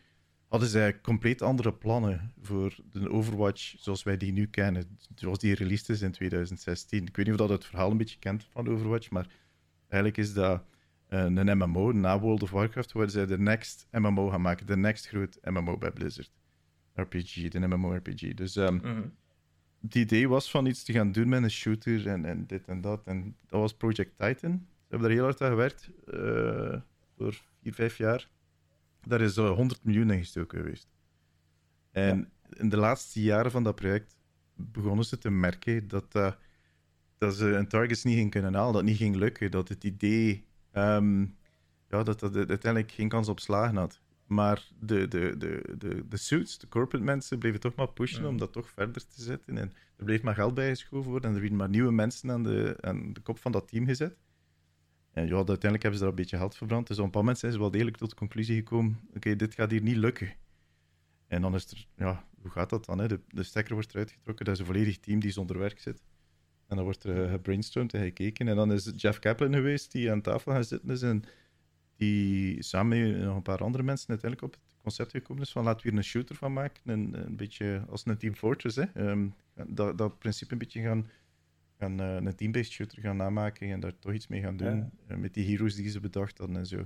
hadden 0.49 0.69
zij 0.69 1.01
compleet 1.01 1.43
andere 1.43 1.73
plannen 1.73 2.33
voor 2.41 2.77
de 2.93 3.11
Overwatch 3.11 3.75
zoals 3.79 4.03
wij 4.03 4.17
die 4.17 4.33
nu 4.33 4.47
kennen, 4.47 4.99
zoals 5.15 5.39
die 5.39 5.55
released 5.55 5.89
is 5.89 6.03
in 6.03 6.13
2016. 6.13 7.07
Ik 7.07 7.17
weet 7.17 7.27
niet 7.27 7.35
of 7.35 7.41
dat 7.41 7.49
het 7.49 7.65
verhaal 7.65 7.91
een 7.91 7.97
beetje 7.97 8.19
kent 8.19 8.47
van 8.51 8.69
Overwatch, 8.69 9.11
maar 9.11 9.27
eigenlijk 9.89 10.17
is 10.17 10.33
dat 10.33 10.65
eh, 11.09 11.25
een 11.25 11.59
MMO, 11.59 11.93
na 11.93 12.21
World 12.21 12.43
of 12.43 12.51
Warcraft, 12.51 12.93
waar 12.93 13.11
zij 13.11 13.27
de 13.27 13.39
next 13.39 13.87
MMO 13.91 14.29
gaan 14.29 14.41
maken, 14.41 14.67
de 14.67 14.77
next 14.77 15.09
groot 15.09 15.39
MMO 15.43 15.79
bij 15.79 15.91
Blizzard. 15.91 16.31
RPG, 16.95 17.49
de 17.49 17.67
MMORPG. 17.67 18.35
Dus 18.35 18.57
ehm, 18.57 18.75
Mhm. 18.75 19.03
Het 19.83 19.95
idee 19.95 20.29
was 20.29 20.51
van 20.51 20.67
iets 20.67 20.83
te 20.83 20.93
gaan 20.93 21.13
doen 21.13 21.29
met 21.29 21.43
een 21.43 21.51
shooter 21.51 22.07
en, 22.07 22.25
en 22.25 22.47
dit 22.47 22.69
en 22.69 22.81
dat. 22.81 23.07
En 23.07 23.37
dat 23.47 23.61
was 23.61 23.75
Project 23.75 24.19
Titan. 24.19 24.51
Ze 24.51 24.89
hebben 24.89 25.09
daar 25.09 25.17
heel 25.17 25.25
hard 25.25 25.41
aan 25.41 25.51
gewerkt 25.51 25.91
eh 26.07 26.81
voor 27.17 27.43
vier, 27.63 27.75
vijf 27.75 27.97
jaar. 27.97 28.29
Daar 29.03 29.21
is 29.21 29.37
eh, 29.37 29.51
100 29.51 29.85
miljoen 29.85 30.11
in 30.11 30.19
gestoken 30.19 30.59
geweest. 30.59 30.89
En 31.91 32.31
in 32.57 32.69
de 32.69 32.77
laatste 32.77 33.23
jaren 33.23 33.51
van 33.51 33.63
dat 33.63 33.75
project 33.75 34.17
begonnen 34.55 35.05
ze 35.05 35.19
te 35.19 35.31
merken 35.31 35.89
dat, 35.89 36.13
dat, 36.13 36.39
dat 37.19 37.35
ze 37.35 37.45
hun 37.45 37.69
targets 37.69 38.05
niet 38.05 38.15
gingen 38.15 38.31
kunnen 38.31 38.55
halen, 38.55 38.73
dat 38.73 38.83
niet 38.83 38.97
ging 38.97 39.17
lukken, 39.17 39.51
dat 39.51 39.69
het 39.69 39.85
idee 39.85 40.47
ehm, 40.71 41.21
ja, 41.89 42.03
dat 42.03 42.21
dat 42.21 42.37
uiteindelijk 42.37 42.93
geen 42.93 43.09
kans 43.09 43.29
op 43.29 43.41
slagen 43.41 43.77
had. 43.77 44.01
Maar 44.27 44.69
de, 44.81 45.09
de, 45.09 45.35
de, 45.39 45.75
de, 45.79 46.09
de 46.09 46.17
suits, 46.17 46.59
de 46.59 46.69
corporate 46.69 47.05
mensen, 47.05 47.39
bleven 47.39 47.61
toch 47.61 47.75
maar 47.75 47.93
pushen 47.93 48.23
Mm. 48.23 48.29
om 48.29 48.39
dat 48.39 48.53
toch 48.53 48.71
verder 48.71 49.07
te 49.09 49.23
zetten. 49.23 49.59
En 49.59 49.73
er 49.97 50.05
bleef 50.05 50.23
maar 50.23 50.35
geld 50.35 50.55
bij 50.55 50.69
geschoven 50.69 51.11
worden 51.11 51.29
en 51.29 51.35
er 51.35 51.41
werden 51.41 51.59
maar 51.59 51.69
nieuwe 51.69 51.93
mensen 51.93 52.31
aan 52.31 52.43
de, 52.43 52.77
aan 52.81 53.13
de 53.13 53.21
kop 53.21 53.39
van 53.39 53.53
dat 53.53 53.69
team 53.69 53.87
gezet. 53.87 54.17
En 55.13 55.27
ja, 55.27 55.35
uiteindelijk 55.35 55.83
hebben 55.83 55.95
ze 55.95 56.01
daar 56.01 56.09
een 56.09 56.21
beetje 56.21 56.37
geld 56.37 56.57
verbrand. 56.57 56.87
Dus 56.87 56.97
op 56.97 57.05
een 57.05 57.11
bepaald 57.11 57.25
moment 57.25 57.43
zijn 57.43 57.53
ze 57.53 57.59
wel 57.59 57.71
degelijk 57.71 57.97
tot 57.97 58.11
de 58.11 58.17
conclusie 58.17 58.57
gekomen: 58.57 59.01
oké, 59.15 59.37
dit 59.37 59.55
gaat 59.55 59.71
hier 59.71 59.83
niet 59.83 59.97
lukken. 59.97 60.35
En 61.27 61.43
dan 61.43 61.55
is 61.55 61.71
er, 61.71 61.87
ja, 61.97 62.25
hoe 62.41 62.51
gaat 62.51 62.71
dat 62.71 62.85
dan? 62.85 62.99
Hè? 62.99 63.09
De, 63.09 63.21
de 63.29 63.43
stekker 63.43 63.75
wordt 63.75 63.93
eruit 63.93 64.11
getrokken, 64.11 64.45
dat 64.45 64.55
is 64.55 64.61
een 64.61 64.67
volledig 64.67 64.99
team 64.99 65.21
die 65.21 65.31
zonder 65.31 65.59
werk 65.59 65.81
zit. 65.81 66.03
En 66.67 66.77
dan 66.77 66.85
wordt 66.85 67.05
er 67.05 67.25
eh, 67.25 67.31
gebrainstormd 67.31 67.95
en 67.95 68.03
gekeken. 68.03 68.49
En 68.49 68.57
dan 68.57 68.73
is 68.73 68.85
het 68.85 69.01
Jeff 69.01 69.19
Kaplan 69.19 69.55
geweest 69.55 69.93
die 69.93 70.11
aan 70.11 70.21
tafel 70.21 70.53
gaan 70.53 70.65
zitten 70.65 70.91
is 70.91 71.03
en 71.03 71.25
die 72.03 72.63
samen 72.63 73.11
met 73.13 73.25
nog 73.25 73.37
een 73.37 73.43
paar 73.43 73.65
andere 73.65 73.83
mensen 73.83 74.09
uiteindelijk 74.09 74.55
op 74.55 74.61
het 74.61 74.77
concept 74.83 75.11
gekomen 75.11 75.43
is 75.43 75.53
van 75.53 75.65
laten 75.65 75.83
we 75.83 75.89
hier 75.89 75.99
een 75.99 76.05
shooter 76.05 76.37
van 76.37 76.53
maken. 76.53 76.83
Een, 76.85 77.27
een 77.27 77.37
beetje 77.37 77.85
als 77.89 78.07
een 78.07 78.17
Team 78.17 78.35
Fortress. 78.35 78.77
Hè? 78.77 78.83
Ehm, 78.83 79.29
dat, 79.67 79.99
dat 79.99 80.19
principe 80.19 80.53
een 80.53 80.59
beetje 80.59 80.83
gaan, 80.83 81.07
gaan 81.79 82.01
eh, 82.01 82.15
een 82.15 82.35
team-based 82.35 82.73
shooter 82.73 83.01
gaan 83.01 83.17
namaken 83.17 83.71
en 83.71 83.81
daar 83.81 83.99
toch 83.99 84.13
iets 84.13 84.27
mee 84.27 84.41
gaan 84.41 84.57
doen. 84.57 84.77
Ja. 84.77 84.91
Eh, 85.07 85.17
met 85.17 85.35
die 85.35 85.47
heroes 85.47 85.75
die 85.75 85.89
ze 85.89 86.01
bedacht 86.01 86.39
hadden 86.39 86.57
en 86.57 86.67
zo. 86.67 86.77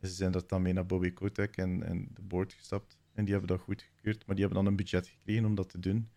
En 0.00 0.08
ze 0.08 0.14
zijn 0.14 0.32
dat 0.32 0.48
dan 0.48 0.62
mee 0.62 0.72
naar 0.72 0.86
Bobby 0.86 1.12
Kotick 1.12 1.56
en, 1.56 1.82
en 1.82 2.08
de 2.14 2.22
board 2.22 2.52
gestapt. 2.52 2.98
En 3.14 3.24
die 3.24 3.32
hebben 3.34 3.56
dat 3.56 3.60
goedgekeurd, 3.60 4.26
maar 4.26 4.36
die 4.36 4.44
hebben 4.44 4.62
dan 4.62 4.72
een 4.72 4.76
budget 4.76 5.06
gekregen 5.06 5.44
om 5.44 5.54
dat 5.54 5.68
te 5.68 5.78
doen. 5.78 6.08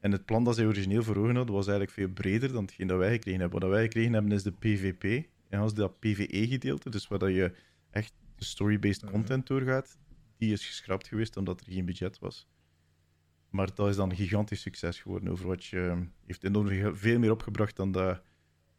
En 0.00 0.12
het 0.12 0.24
plan 0.24 0.44
dat 0.44 0.54
zij 0.54 0.66
origineel 0.66 1.02
voor 1.02 1.16
ogen 1.16 1.36
hadden, 1.36 1.54
was 1.54 1.66
eigenlijk 1.66 1.96
veel 1.98 2.08
breder 2.08 2.52
dan 2.52 2.62
hetgeen 2.62 2.86
dat 2.86 2.98
wij 2.98 3.12
gekregen 3.12 3.40
hebben. 3.40 3.60
Wat 3.60 3.70
wij 3.70 3.82
gekregen 3.82 4.12
hebben 4.12 4.32
is 4.32 4.42
de 4.42 4.52
PvP. 4.52 5.26
En 5.48 5.60
als 5.60 5.74
dat 5.74 5.98
PvE-gedeelte, 5.98 6.90
dus 6.90 7.08
waar 7.08 7.18
dat 7.18 7.34
je 7.34 7.54
echt 7.90 8.12
de 8.34 8.44
story-based 8.44 9.04
content 9.04 9.46
doorgaat, 9.46 9.98
die 10.36 10.52
is 10.52 10.66
geschrapt 10.66 11.08
geweest 11.08 11.36
omdat 11.36 11.60
er 11.60 11.72
geen 11.72 11.84
budget 11.84 12.18
was. 12.18 12.48
Maar 13.50 13.74
dat 13.74 13.88
is 13.88 13.96
dan 13.96 14.10
een 14.10 14.16
gigantisch 14.16 14.60
succes 14.60 15.00
geworden. 15.00 15.30
Overwatch 15.30 15.72
eh, 15.72 16.00
heeft 16.26 16.44
enorm 16.44 16.68
veel- 16.68 16.96
veel 16.96 17.18
meer 17.18 17.30
opgebracht 17.30 17.76
dan 17.76 17.92
dat 17.92 18.22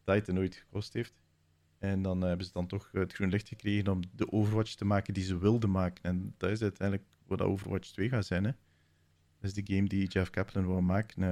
Titan 0.04 0.38
ooit 0.38 0.54
gekost 0.54 0.92
heeft. 0.92 1.14
En 1.78 2.02
dan 2.02 2.20
hebben 2.20 2.46
ze 2.46 2.52
dan 2.52 2.66
toch 2.66 2.88
het 2.92 3.12
groen 3.12 3.28
licht 3.28 3.48
gekregen 3.48 3.92
om 3.92 4.00
de 4.12 4.32
Overwatch 4.32 4.74
te 4.74 4.84
maken 4.84 5.14
die 5.14 5.24
ze 5.24 5.38
wilden 5.38 5.70
maken. 5.70 6.02
En 6.02 6.34
dat 6.36 6.50
is 6.50 6.62
uiteindelijk 6.62 7.08
wat 7.26 7.42
Overwatch 7.42 7.88
2 7.90 8.08
gaat 8.08 8.26
zijn. 8.26 8.44
Hè. 8.44 8.50
Dat 9.40 9.50
is 9.50 9.64
de 9.64 9.74
game 9.74 9.88
die 9.88 10.08
Jeff 10.08 10.30
Kaplan 10.30 10.66
wil 10.66 10.80
maken. 10.80 11.22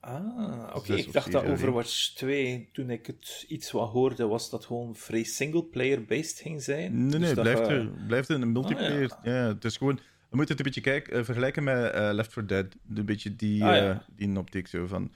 Ah, 0.00 0.70
oké. 0.74 0.94
Ik 0.94 1.12
dacht 1.12 1.32
dat 1.32 1.44
Overwatch 1.44 2.12
2, 2.14 2.68
toen 2.72 2.90
ik 2.90 3.06
het 3.06 3.44
iets 3.48 3.70
wat 3.70 3.90
hoorde, 3.90 4.26
was 4.26 4.50
dat 4.50 4.64
gewoon 4.64 4.96
vrij 4.96 5.22
singleplayer-based 5.22 6.38
ging 6.40 6.62
zijn. 6.62 7.00
Nee, 7.02 7.10
Dus 7.10 7.20
nee, 7.20 7.34
dat 7.34 7.44
blijft, 7.44 7.66
je- 7.68 7.74
er, 7.74 7.90
blijft 8.06 8.28
een 8.28 8.52
multiplayer. 8.52 9.10
Ah, 9.10 9.24
ja. 9.24 9.32
het 9.32 9.64
is 9.64 9.76
gewoon... 9.76 10.00
We 10.30 10.36
moeten 10.36 10.56
het 10.56 10.66
een 10.66 10.72
beetje 10.72 10.90
kijken, 10.90 11.12
eh, 11.18 11.24
vergelijken 11.24 11.64
met 11.64 11.92
eh, 11.92 12.10
Left 12.12 12.32
4 12.32 12.46
Dead. 12.46 12.66
Een 12.94 13.04
beetje 13.04 13.36
die, 13.36 13.64
Ah, 13.64 13.76
ja. 13.76 13.90
eh, 13.90 13.98
die 14.16 14.38
optiek 14.38 14.66
zo 14.66 14.86
van... 14.86 15.12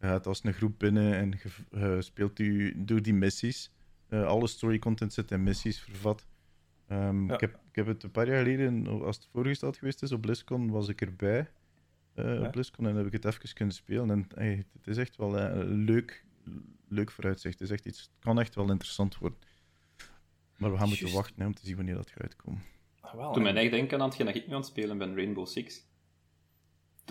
Je 0.00 0.06
gaat 0.06 0.26
als 0.26 0.44
een 0.44 0.52
groep 0.52 0.78
binnen 0.78 1.14
en 1.14 1.40
je 1.70 1.96
speelt 2.02 2.38
u 2.38 2.72
door 2.84 3.02
die 3.02 3.14
missies. 3.14 3.72
Alle 4.10 4.46
story 4.46 4.78
content 4.78 5.12
zit 5.12 5.30
in 5.30 5.42
missies 5.42 5.80
vervat. 5.80 6.26
Ehm, 6.88 7.26
Ja. 7.26 7.34
ik, 7.34 7.40
heb, 7.40 7.50
ik 7.70 7.74
heb 7.76 7.86
het 7.86 8.02
een 8.02 8.10
paar 8.10 8.26
jaar 8.28 8.38
geleden, 8.44 8.86
als 9.02 9.16
het 9.16 9.28
voorgesteld 9.32 9.76
geweest 9.76 10.02
is 10.02 10.12
op 10.12 10.20
BlizzCon, 10.20 10.70
was 10.70 10.88
ik 10.88 11.00
erbij. 11.00 11.50
Eh, 12.14 12.24
Ja. 12.34 12.46
Op 12.46 12.52
BlizzCon 12.52 12.86
en 12.86 12.96
heb 12.96 13.06
ik 13.06 13.12
het 13.12 13.24
even 13.24 13.54
kunnen 13.54 13.74
spelen. 13.74 14.10
En 14.10 14.26
hey, 14.34 14.64
het 14.72 14.86
is 14.86 14.96
echt 14.96 15.16
wel 15.16 15.38
eh, 15.38 15.56
een 15.60 15.84
leuk, 15.84 16.24
leuk 16.88 17.10
vooruitzicht. 17.10 17.58
Het, 17.58 17.68
is 17.68 17.74
echt 17.74 17.86
iets, 17.86 18.00
het 18.00 18.10
kan 18.18 18.40
echt 18.40 18.54
wel 18.54 18.70
interessant 18.70 19.18
worden. 19.18 19.38
Maar 20.56 20.70
we 20.72 20.78
gaan 20.78 20.88
moeten 20.88 21.12
wachten 21.12 21.40
hè, 21.40 21.46
om 21.46 21.54
te 21.54 21.66
zien 21.66 21.76
wanneer 21.76 21.94
dat 21.94 22.10
gaat 22.10 22.22
uitkomen. 22.22 22.62
Ah, 23.00 23.14
wel, 23.14 23.32
Toen 23.32 23.42
mij 23.42 23.54
echt 23.54 23.70
denken 23.70 24.00
aan 24.00 24.06
hetgeen 24.08 24.26
dat 24.26 24.34
ik 24.34 24.46
nu 24.46 24.52
aan 24.52 24.60
het 24.60 24.68
spelen 24.68 24.98
ben, 24.98 25.14
Rainbow 25.14 25.46
Six. 25.46 25.86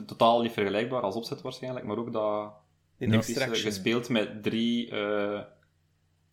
Totaal 0.05 0.41
niet 0.41 0.51
vergelijkbaar 0.51 1.01
als 1.01 1.15
opzet 1.15 1.41
waarschijnlijk, 1.41 1.86
maar 1.86 1.98
ook 1.98 2.13
dat... 2.13 2.53
In 2.98 3.08
is 3.08 3.13
eh, 3.13 3.17
Extraction. 3.20 3.55
gespeeld 3.72 4.10
met 4.10 4.43
drie 4.43 4.89
eh, 4.89 5.41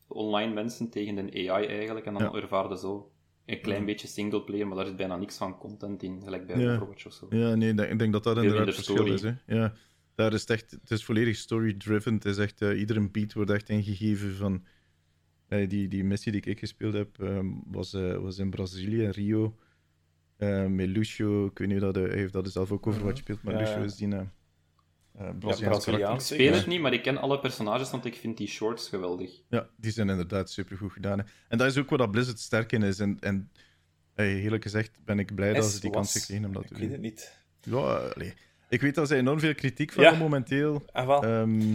online 0.07 0.53
mensen 0.53 0.91
tegen 0.91 1.17
een 1.17 1.51
AI 1.51 1.67
eigenlijk, 1.67 2.07
en 2.07 2.15
dan 2.15 2.23
Ja. 2.23 2.33
ervaarde 2.33 2.79
zo 2.79 3.13
een 3.49 3.61
klein 3.61 3.85
beetje 3.85 4.07
singleplayer, 4.07 4.67
maar 4.67 4.77
daar 4.77 4.87
zit 4.87 4.97
bijna 4.97 5.17
niks 5.17 5.37
van 5.37 5.59
content 5.59 6.03
in, 6.03 6.21
gelijk 6.23 6.47
bij 6.47 6.59
Ja. 6.59 6.75
Overwatch 6.75 7.07
of 7.07 7.13
zo. 7.13 7.27
Ja, 7.31 7.55
nee, 7.55 7.75
dat- 7.75 7.91
ik 7.91 7.99
denk 7.99 8.13
dat 8.13 8.25
dat 8.25 8.35
Veel 8.35 8.43
inderdaad 8.43 8.67
het 8.67 8.75
verschil 8.75 9.07
is. 9.07 9.19
story. 9.19 9.37
Hè. 9.47 9.55
Ja, 9.57 9.73
daar 10.15 10.33
is 10.33 10.41
het 10.41 10.51
echt, 10.51 10.71
het 10.71 10.91
is 10.91 11.05
volledig 11.05 11.37
story-driven. 11.37 12.15
Het 12.15 12.25
is 12.25 12.39
echt, 12.39 12.61
eh, 12.63 12.79
iedere 12.79 13.09
beat 13.09 13.33
wordt 13.33 13.51
echt 13.51 13.69
ingegeven 13.69 14.35
van... 14.35 14.65
eh, 15.49 15.69
die, 15.69 15.89
die 15.89 16.05
missie 16.05 16.33
die 16.33 16.41
ik 16.41 16.59
gespeeld 16.59 16.95
heb, 16.95 17.21
ehm, 17.21 17.47
was, 17.67 17.95
eh, 17.95 18.17
was 18.17 18.39
in 18.39 18.51
Brazilië, 18.51 19.03
in 19.03 19.11
Rio. 19.11 19.57
Eh, 20.37 20.67
met 20.67 20.89
Lucio, 20.89 21.47
ik 21.47 21.59
weet 21.59 21.69
niet 21.69 21.77
of 21.77 21.83
dat 21.93 21.95
hij 21.95 22.09
heeft 22.19 22.33
dat 22.33 22.53
zelf 22.53 22.73
ook 22.73 22.87
Overwatch 22.87 23.13
Mhm. 23.15 23.23
speelt, 23.23 23.43
maar 23.43 23.55
Ja, 23.55 23.61
Lucio 23.61 23.79
ja. 23.79 23.85
is 23.85 23.95
die 23.97 24.09
eh, 24.15 24.21
eh, 25.19 25.29
Braziliaanse 25.39 25.91
karakter. 25.91 26.15
Ik 26.15 26.21
speel 26.21 26.51
Ja. 26.53 26.57
het 26.59 26.67
niet, 26.67 26.81
maar 26.81 26.93
ik 26.93 27.03
ken 27.03 27.17
alle 27.19 27.41
personages, 27.41 27.91
want 27.91 28.05
ik 28.05 28.15
vind 28.15 28.37
die 28.37 28.49
shorts 28.49 28.89
geweldig. 28.89 29.31
Ja, 29.49 29.69
die 29.77 29.91
zijn 29.91 30.09
inderdaad 30.09 30.51
supergoed 30.51 30.93
gedaan. 30.93 31.19
hè. 31.19 31.25
En 31.49 31.59
dat 31.59 31.67
is 31.67 31.79
ook 31.79 31.89
waar 31.89 31.99
dat 31.99 32.11
Blizzard 32.11 32.39
sterk 32.39 32.73
in 32.73 32.83
is. 32.83 32.99
En, 32.99 33.17
en 33.21 33.51
eerlijk 34.15 34.63
gezegd 34.63 34.99
ben 35.05 35.19
ik 35.19 35.35
blij 35.35 35.53
dat 35.53 35.65
ze 35.65 35.81
die 35.81 35.91
kans 35.91 36.13
gekregen 36.13 36.45
om 36.45 36.53
dat 36.53 36.67
te 36.67 36.75
Ik 36.75 36.81
weet 36.81 36.83
doen. 36.91 36.93
het 36.93 37.01
niet. 37.03 37.37
Ja, 37.61 37.77
allee. 38.15 38.35
Ik 38.69 38.81
weet 38.81 38.95
dat 38.95 39.09
ze 39.09 39.17
enorm 39.17 39.41
veel 39.41 39.55
kritiek 39.55 39.93
van 39.93 40.03
Ja. 40.03 40.09
hebben 40.09 40.29
momenteel. 40.29 40.83
Ah, 40.93 41.07
wel. 41.07 41.23
Ehm, 41.25 41.73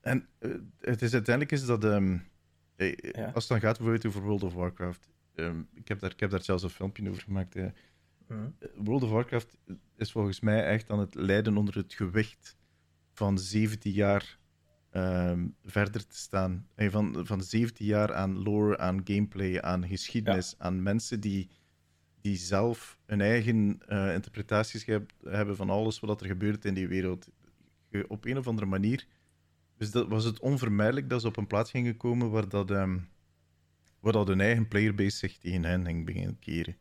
en 0.00 0.28
eh, 0.38 0.50
het 0.80 1.02
is 1.02 1.12
uiteindelijk 1.12 1.52
is 1.54 1.66
dat. 1.66 1.84
ehm, 1.84 2.16
eh, 2.76 2.92
Ja. 3.12 3.24
Als 3.34 3.34
het 3.44 3.48
dan 3.48 3.60
gaat 3.60 3.76
bijvoorbeeld 3.78 4.06
over 4.06 4.20
World 4.22 4.42
of 4.42 4.52
Warcraft. 4.54 5.08
ehm, 5.34 5.60
ik, 5.74 5.88
heb 5.88 6.00
daar, 6.00 6.10
ik 6.10 6.20
heb 6.20 6.30
daar 6.30 6.42
zelfs 6.42 6.62
een 6.62 6.70
filmpje 6.70 7.08
over 7.10 7.22
gemaakt. 7.22 7.56
Mhm. 8.28 8.50
World 8.74 9.02
of 9.02 9.10
Warcraft 9.10 9.56
is 9.96 10.12
volgens 10.12 10.40
mij 10.40 10.64
echt 10.64 10.90
aan 10.90 10.98
het 10.98 11.14
lijden 11.14 11.56
onder 11.56 11.74
het 11.74 11.94
gewicht 11.94 12.56
van 13.12 13.38
17 13.38 13.92
jaar 13.92 14.38
ehm, 14.90 15.46
verder 15.64 16.06
te 16.06 16.16
staan. 16.16 16.68
En 16.74 16.90
van, 16.90 17.26
van 17.26 17.42
17 17.42 17.86
jaar 17.86 18.14
aan 18.14 18.42
lore, 18.42 18.78
aan 18.78 19.00
gameplay, 19.04 19.60
aan 19.60 19.86
geschiedenis, 19.88 20.54
aan 20.58 20.82
mensen 20.82 21.20
die, 21.20 21.48
die 22.20 22.36
zelf 22.36 22.98
hun 23.06 23.20
eigen 23.20 23.78
eh, 23.86 24.14
interpretaties 24.14 24.84
heb- 24.84 25.12
hebben 25.24 25.56
van 25.56 25.70
alles 25.70 26.00
wat 26.00 26.20
er 26.20 26.26
gebeurt 26.26 26.64
in 26.64 26.74
die 26.74 26.88
wereld. 26.88 27.28
Op 28.08 28.24
een 28.24 28.38
of 28.38 28.46
andere 28.46 28.66
manier 28.66 29.06
dus 29.76 29.90
dat 29.90 30.08
was 30.08 30.24
het 30.24 30.40
onvermijdelijk 30.40 31.08
dat 31.10 31.20
ze 31.20 31.26
op 31.26 31.36
een 31.36 31.46
plaats 31.46 31.70
gingen 31.70 31.96
komen 31.96 32.30
waar 32.30 32.48
dat, 32.48 32.70
ehm, 32.70 32.98
waar 34.00 34.12
dat 34.12 34.28
hun 34.28 34.40
eigen 34.40 34.68
playerbase 34.68 35.16
zich 35.16 35.38
tegen 35.38 35.64
hen 35.64 35.84
ging 35.84 36.04
beginnen 36.04 36.38
keren. 36.38 36.76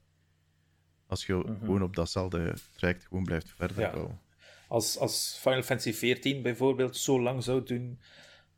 Als 1.07 1.25
je 1.25 1.55
gewoon 1.59 1.81
op 1.83 1.95
datzelfde 1.95 2.53
traject 2.77 3.05
gewoon 3.07 3.23
blijft 3.23 3.53
verder 3.55 3.79
Ja. 3.79 3.91
bouwen. 3.91 4.19
Als, 4.67 4.97
als 4.97 5.37
Final 5.41 5.61
Fantasy 5.61 5.91
XIV 5.91 6.41
bijvoorbeeld 6.41 6.97
zo 6.97 7.21
lang 7.21 7.43
zou 7.43 7.63
doen, 7.63 7.99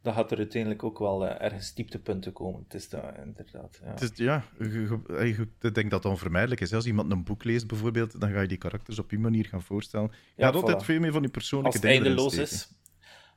dan 0.01 0.13
gaat 0.13 0.31
er 0.31 0.37
uiteindelijk 0.37 0.83
ook 0.83 0.99
wel 0.99 1.27
eh, 1.27 1.45
ergens 1.45 1.73
dieptepunten 1.73 2.33
komen. 2.33 2.63
Het 2.63 2.73
is 2.73 2.89
dat 2.89 3.03
inderdaad. 3.25 3.79
Ja. 3.83 3.89
Het 3.89 4.01
is, 4.01 4.09
ja, 4.15 4.43
je, 4.59 4.69
je- 4.71 5.25
je- 5.27 5.67
ik 5.67 5.75
denk 5.75 5.91
dat 5.91 6.01
dat 6.01 6.11
onvermijdelijk 6.11 6.61
is. 6.61 6.73
Als 6.73 6.85
iemand 6.85 7.11
een 7.11 7.23
boek 7.23 7.43
leest 7.43 7.67
bijvoorbeeld, 7.67 8.19
dan 8.19 8.31
ga 8.31 8.41
je 8.41 8.47
die 8.47 8.57
karakters 8.57 8.99
op 8.99 9.09
die 9.09 9.19
manier 9.19 9.45
gaan 9.45 9.61
voorstellen. 9.63 10.11
Je 10.11 10.17
Ja, 10.35 10.45
gaat 10.45 10.55
altijd 10.55 10.81
voilà. 10.83 10.85
veel 10.85 10.99
meer 10.99 11.11
van 11.11 11.21
die 11.21 11.31
als 11.33 11.37
persoonlijke 11.37 11.77
het 11.77 11.85
dingen 11.87 11.97
erin 12.01 12.07
eindeloos 12.17 12.33
steken. 12.33 12.51
is. 12.51 12.75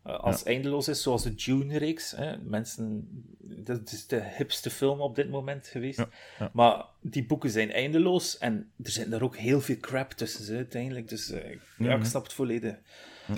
Eh, 0.03 0.21
als 0.21 0.39
het 0.39 0.47
eindeloos 0.47 0.89
is, 0.89 1.03
zoals 1.03 1.23
de 1.23 1.35
Dune-reeks. 1.35 2.11
hè, 2.11 2.37
Mensen, 2.37 3.09
dat 3.39 3.93
is 3.93 4.07
de 4.07 4.23
hipste 4.37 4.71
film 4.71 5.01
op 5.01 5.15
dit 5.15 5.31
moment 5.31 5.67
geweest. 5.67 5.99
Ja, 5.99 6.09
ja. 6.39 6.51
Maar 6.53 6.85
die 7.01 7.25
boeken 7.25 7.51
zijn 7.51 7.73
eindeloos 7.73 8.39
en 8.39 8.71
er 8.83 8.91
zit 8.91 9.11
daar 9.11 9.23
ook 9.23 9.37
heel 9.37 9.61
veel 9.61 9.77
crap 9.81 10.13
tussen 10.13 10.45
ze, 10.45 10.55
uiteindelijk. 10.55 11.09
Dus 11.09 11.31
eh, 11.31 11.59
ja, 11.79 11.95
ik 11.95 12.05
snap 12.05 12.23
het 12.23 12.33
volledig. 12.33 12.75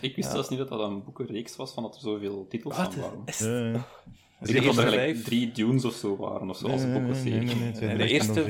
Ik 0.00 0.16
wist 0.16 0.31
zelfs 0.31 0.49
niet 0.49 0.59
dat 0.59 0.69
dat 0.69 0.81
een 0.81 1.04
boekenreeks 1.04 1.57
was, 1.57 1.73
van 1.73 1.83
dat 1.83 1.95
er 1.95 2.00
zoveel 2.00 2.47
titels 2.49 2.76
Wat 2.76 2.95
aan 2.95 3.00
waren. 3.00 3.23
is 3.25 3.38
Ja, 3.38 3.59
ja. 3.59 3.87
Ik 4.40 4.52
denk 4.52 4.64
dat 4.64 4.76
er 4.76 4.88
gelijk 4.88 5.25
drie 5.25 5.52
Dunes 5.52 5.85
of 5.85 5.95
zo 5.95 6.16
waren, 6.16 6.50
of 6.50 6.57
zo, 6.57 6.69
als 6.69 6.92
boekenserie. 6.92 7.33
nee, 7.33 7.54
nee, 7.54 7.73
nee, 7.73 7.88
er 7.88 7.99
de 7.99 8.09
eerste 8.09 8.45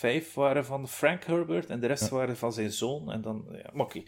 vijf 0.00 0.34
waren 0.34 0.64
van 0.64 0.88
Frank 0.88 1.24
Herbert 1.24 1.70
en 1.70 1.80
de 1.80 1.86
rest 1.86 2.08
waren 2.08 2.36
van 2.36 2.52
zijn 2.52 2.72
zoon. 2.72 3.12
En 3.12 3.20
dan, 3.20 3.46
ja, 3.52 3.70
maar 3.72 3.84
oké, 3.84 4.02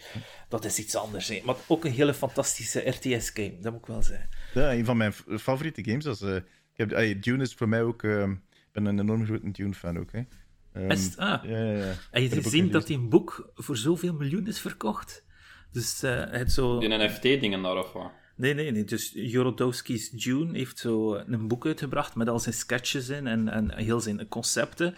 dat 0.49 0.65
is 0.65 0.79
iets 0.79 0.97
anders. 0.97 1.29
Hè. 1.29 1.41
Maar 1.45 1.57
ook 1.67 1.85
een 1.85 1.93
hele 1.93 2.15
fantastische 2.15 2.89
RTS-game, 2.89 3.59
dat 3.61 3.73
moet 3.73 3.81
ik 3.81 3.87
wel 3.87 4.03
zeggen. 4.03 4.29
Ja, 4.55 4.73
een 4.73 4.85
van 4.85 4.97
mijn 4.97 5.13
favoriete 5.39 5.85
games. 5.85 6.07
Als, 6.07 6.21
eh, 6.21 6.37
ik 6.37 6.45
heb, 6.75 6.93
ah, 6.93 7.21
Dune 7.21 7.43
is 7.43 7.55
voor 7.55 7.69
mij 7.69 7.83
ook... 7.83 8.03
eh, 8.03 8.23
ik 8.53 8.73
ben 8.73 8.85
een 8.85 9.01
enorm 9.01 9.25
grote 9.25 9.51
Dune-fan 9.51 9.99
ook. 9.99 10.13
Hè. 10.13 10.23
Ehm, 10.73 10.89
het? 10.89 11.15
Ah. 11.17 11.45
Ja, 11.45 11.59
ja, 11.59 11.95
ja. 12.13 12.19
Je 12.19 12.31
gezien 12.31 12.71
dat 12.71 12.87
die 12.87 12.99
boek 12.99 13.51
voor 13.55 13.77
zoveel 13.77 14.15
miljoen 14.15 14.47
is 14.47 14.61
verkocht. 14.61 15.25
Dus 15.73 16.03
eh, 16.03 16.25
het 16.31 16.53
zo... 16.53 16.79
Die 16.79 16.89
NFT-dingen 16.89 17.63
daar 17.63 17.77
of 17.77 17.93
wat? 17.93 18.11
Nee, 18.37 18.55
nee, 18.55 18.71
nee. 18.71 18.85
Dus 18.85 19.13
Jorodowski's 19.15 20.11
Dune 20.11 20.59
heeft 20.59 20.79
zo 20.79 21.15
een 21.15 21.49
boek 21.49 21.67
uitgebracht 21.67 22.15
met 22.15 22.29
al 22.29 22.39
zijn 22.39 22.55
sketches 22.55 23.09
in 23.09 23.27
en, 23.27 23.49
en 23.49 23.75
heel 23.75 24.01
zijn 24.01 24.29
concepten. 24.29 24.95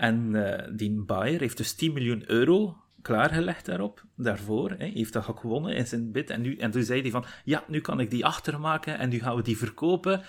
En 0.00 0.34
eh, 0.34 0.68
die 0.76 1.02
buyer 1.06 1.40
heeft 1.40 1.56
dus 1.56 1.74
10 1.74 1.92
miljoen 1.92 2.22
euro 2.26 2.76
klaargelegd 3.02 3.66
daarop, 3.66 4.04
daarvoor. 4.16 4.70
Hè, 4.78 4.86
heeft 4.86 5.12
dat 5.12 5.24
gewonnen 5.24 5.74
in 5.74 5.86
zijn 5.86 6.12
bid. 6.12 6.30
En, 6.30 6.40
nu, 6.40 6.56
en 6.56 6.70
toen 6.70 6.82
zei 6.82 7.00
hij 7.00 7.10
van, 7.10 7.24
ja, 7.44 7.64
nu 7.68 7.80
kan 7.80 8.00
ik 8.00 8.10
die 8.10 8.24
achtermaken 8.24 8.98
en 8.98 9.08
nu 9.08 9.18
gaan 9.18 9.36
we 9.36 9.42
die 9.42 9.56
verkopen. 9.56 10.22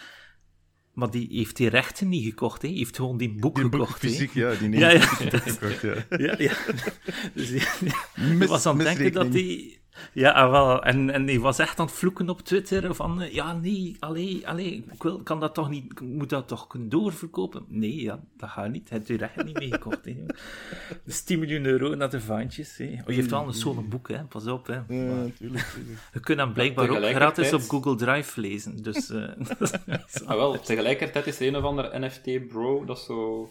Maar 0.93 1.11
die 1.11 1.27
heeft 1.31 1.55
die 1.55 1.69
rechten 1.69 2.09
niet 2.09 2.23
gekocht, 2.23 2.61
hè. 2.61 2.67
Hij 2.67 2.77
heeft 2.77 2.95
gewoon 2.95 3.17
die 3.17 3.35
boek 3.35 3.55
Die 3.55 3.63
gekocht. 3.63 4.01
hè. 4.01 4.07
fysiek, 4.07 4.33
ja, 4.33 4.53
die 4.55 4.69
Ja, 4.69 4.89
ja. 4.89 4.99
gekocht, 5.01 5.81
ja. 5.81 5.93
Ja, 6.17 6.35
ja. 6.37 6.53
Dus 7.35 7.49
die, 7.49 8.47
was 8.47 8.65
aan 8.65 8.79
het 8.79 8.87
denken 8.87 9.11
dat 9.11 9.33
hij... 9.33 9.80
Ja, 10.13 10.31
ah, 10.31 10.51
wel. 10.51 10.83
En, 10.83 11.10
en 11.10 11.25
die 11.25 11.41
was 11.41 11.60
echt 11.60 11.79
aan 11.79 11.86
het 11.86 11.95
vloeken 11.95 12.29
op 12.29 12.41
Twitter 12.41 12.95
van... 12.95 13.24
Ja, 13.31 13.53
nee, 13.53 13.95
allee, 14.00 14.48
allee, 14.48 14.83
ik 14.91 15.03
wil, 15.03 15.19
kan 15.19 15.39
dat 15.39 15.53
toch 15.53 15.69
niet... 15.69 15.91
ik 15.91 16.01
moet 16.01 16.29
dat 16.29 16.48
toch 16.48 16.67
kunnen 16.67 16.89
doorverkopen? 16.89 17.65
Nee, 17.67 18.01
ja, 18.01 18.19
dat 18.38 18.50
gaat 18.50 18.69
niet. 18.69 18.89
Hij 18.89 18.98
heeft 18.98 19.10
u 19.10 19.15
recht 19.15 19.43
niet 19.43 19.60
meegekocht, 19.60 20.05
hè. 20.05 20.15
Dus 21.05 21.21
10 21.24 21.39
miljoen 21.39 21.65
euro 21.65 21.95
naar 21.95 22.10
de 22.10 22.21
vaantjes, 22.21 22.77
hè. 22.77 22.86
Oh, 22.86 23.07
je 23.07 23.13
heeft 23.13 23.29
wel 23.29 23.48
een 23.48 23.53
solo 23.53 23.81
boek, 23.81 24.07
hè. 24.07 24.24
Pas 24.24 24.48
op, 24.48 24.67
hè. 24.67 24.74
Ja, 24.74 24.83
natuurlijk. 24.88 25.33
tuurlijk. 25.38 25.65
je 26.13 26.19
kunt 26.19 26.39
hem 26.39 26.53
blijkbaar 26.53 26.86
ook 26.89 26.95
tegelijkertijd- 26.95 27.48
gratis 27.48 27.63
op 27.65 27.69
Google 27.83 27.95
Drive 28.05 28.41
lezen. 28.41 28.83
Dus... 28.83 29.10
eh, 29.10 29.24
Ah, 30.25 30.36
wel, 30.38 30.60
tegelijkertijd 30.60 31.27
is 31.27 31.39
er 31.39 31.48
een 31.48 31.55
of 31.55 31.63
ander 31.63 32.00
NFT-bro 32.01 32.86
dat 32.86 33.00
zo 33.00 33.50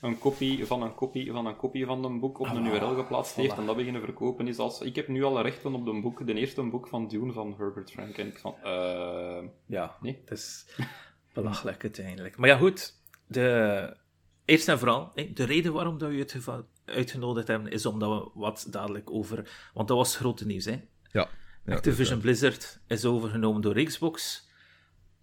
een 0.00 0.18
kopie 0.18 0.66
van 0.66 0.82
een 0.82 0.94
kopie 0.94 1.32
van 1.32 1.46
een 1.46 1.56
kopie 1.56 1.86
van 1.86 2.04
een 2.04 2.20
boek 2.20 2.38
op 2.38 2.46
een 2.46 2.66
URL 2.66 2.94
geplaatst 2.94 3.34
heeft 3.36 3.56
en 3.56 3.66
dat 3.66 3.76
beginnen 3.76 4.02
verkopen 4.02 4.48
is 4.48 4.58
als... 4.58 4.80
Ik 4.80 4.96
heb 4.96 5.08
nu 5.08 5.24
alle 5.24 5.42
rechten 5.42 5.74
op 5.74 5.84
de 5.84 6.00
boek, 6.00 6.26
de 6.26 6.34
eerste 6.34 6.62
boek 6.62 6.88
van 6.88 7.08
Dune 7.08 7.32
van 7.32 7.54
Herbert 7.58 7.90
Frank. 7.90 8.16
En 8.16 8.26
ik 8.26 8.38
van... 8.38 8.54
eh 8.62 9.42
Ja, 9.66 9.96
Nee. 10.00 10.20
het 10.24 10.38
is 10.38 10.66
belachelijk 11.34 11.82
uiteindelijk. 11.82 12.36
Maar 12.36 12.48
ja, 12.48 12.56
goed. 12.56 12.94
De, 13.26 13.96
eerst 14.44 14.68
en 14.68 14.78
vooral, 14.78 15.10
hè, 15.14 15.32
de 15.32 15.44
reden 15.44 15.72
waarom 15.72 15.98
dat 15.98 16.10
we 16.10 16.16
het 16.16 16.36
uitgenodigd 16.84 17.48
hebben, 17.48 17.72
is 17.72 17.86
omdat 17.86 18.22
we 18.22 18.30
wat 18.34 18.66
dadelijk 18.70 19.10
over... 19.10 19.68
Want 19.74 19.88
dat 19.88 19.96
was 19.96 20.08
het 20.08 20.16
grote 20.16 20.46
nieuws, 20.46 20.64
hè. 20.64 20.80
Ja. 21.10 21.28
ja 21.64 21.74
Activision 21.74 22.20
Blizzard 22.20 22.80
is 22.86 23.04
overgenomen 23.04 23.62
door 23.62 23.82
Xbox. 23.82 24.48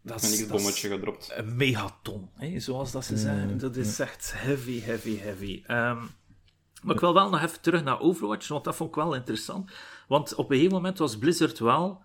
Dat 0.08 0.24
een 0.24 0.30
is, 0.30 0.38
dat 0.38 0.48
X-bommetje 0.48 0.88
is 0.88 0.94
gedropt. 0.94 1.32
een 1.36 1.56
megaton, 1.56 2.30
hè, 2.36 2.60
zoals 2.60 2.92
dat 2.92 3.06
ze 3.06 3.18
zeggen. 3.18 3.58
Dat 3.58 3.76
is 3.76 4.00
echt 4.00 4.34
heavy, 4.36 4.82
heavy, 4.82 5.18
heavy. 5.20 5.64
Ehm, 5.66 5.98
maar 6.84 6.96
ik 6.96 7.02
wil 7.02 7.14
wel 7.14 7.30
nog 7.30 7.42
even 7.42 7.62
terug 7.62 7.84
naar 7.84 8.00
Overwatch, 8.00 8.48
want 8.48 8.64
dat 8.64 8.76
vond 8.76 8.90
ik 8.90 8.96
wel 8.96 9.16
interessant. 9.16 9.72
Want 10.08 10.36
op 10.36 10.50
een 10.50 10.56
gegeven 10.56 10.76
moment 10.76 10.98
was 10.98 11.18
Blizzard 11.18 11.60
wel 11.60 12.04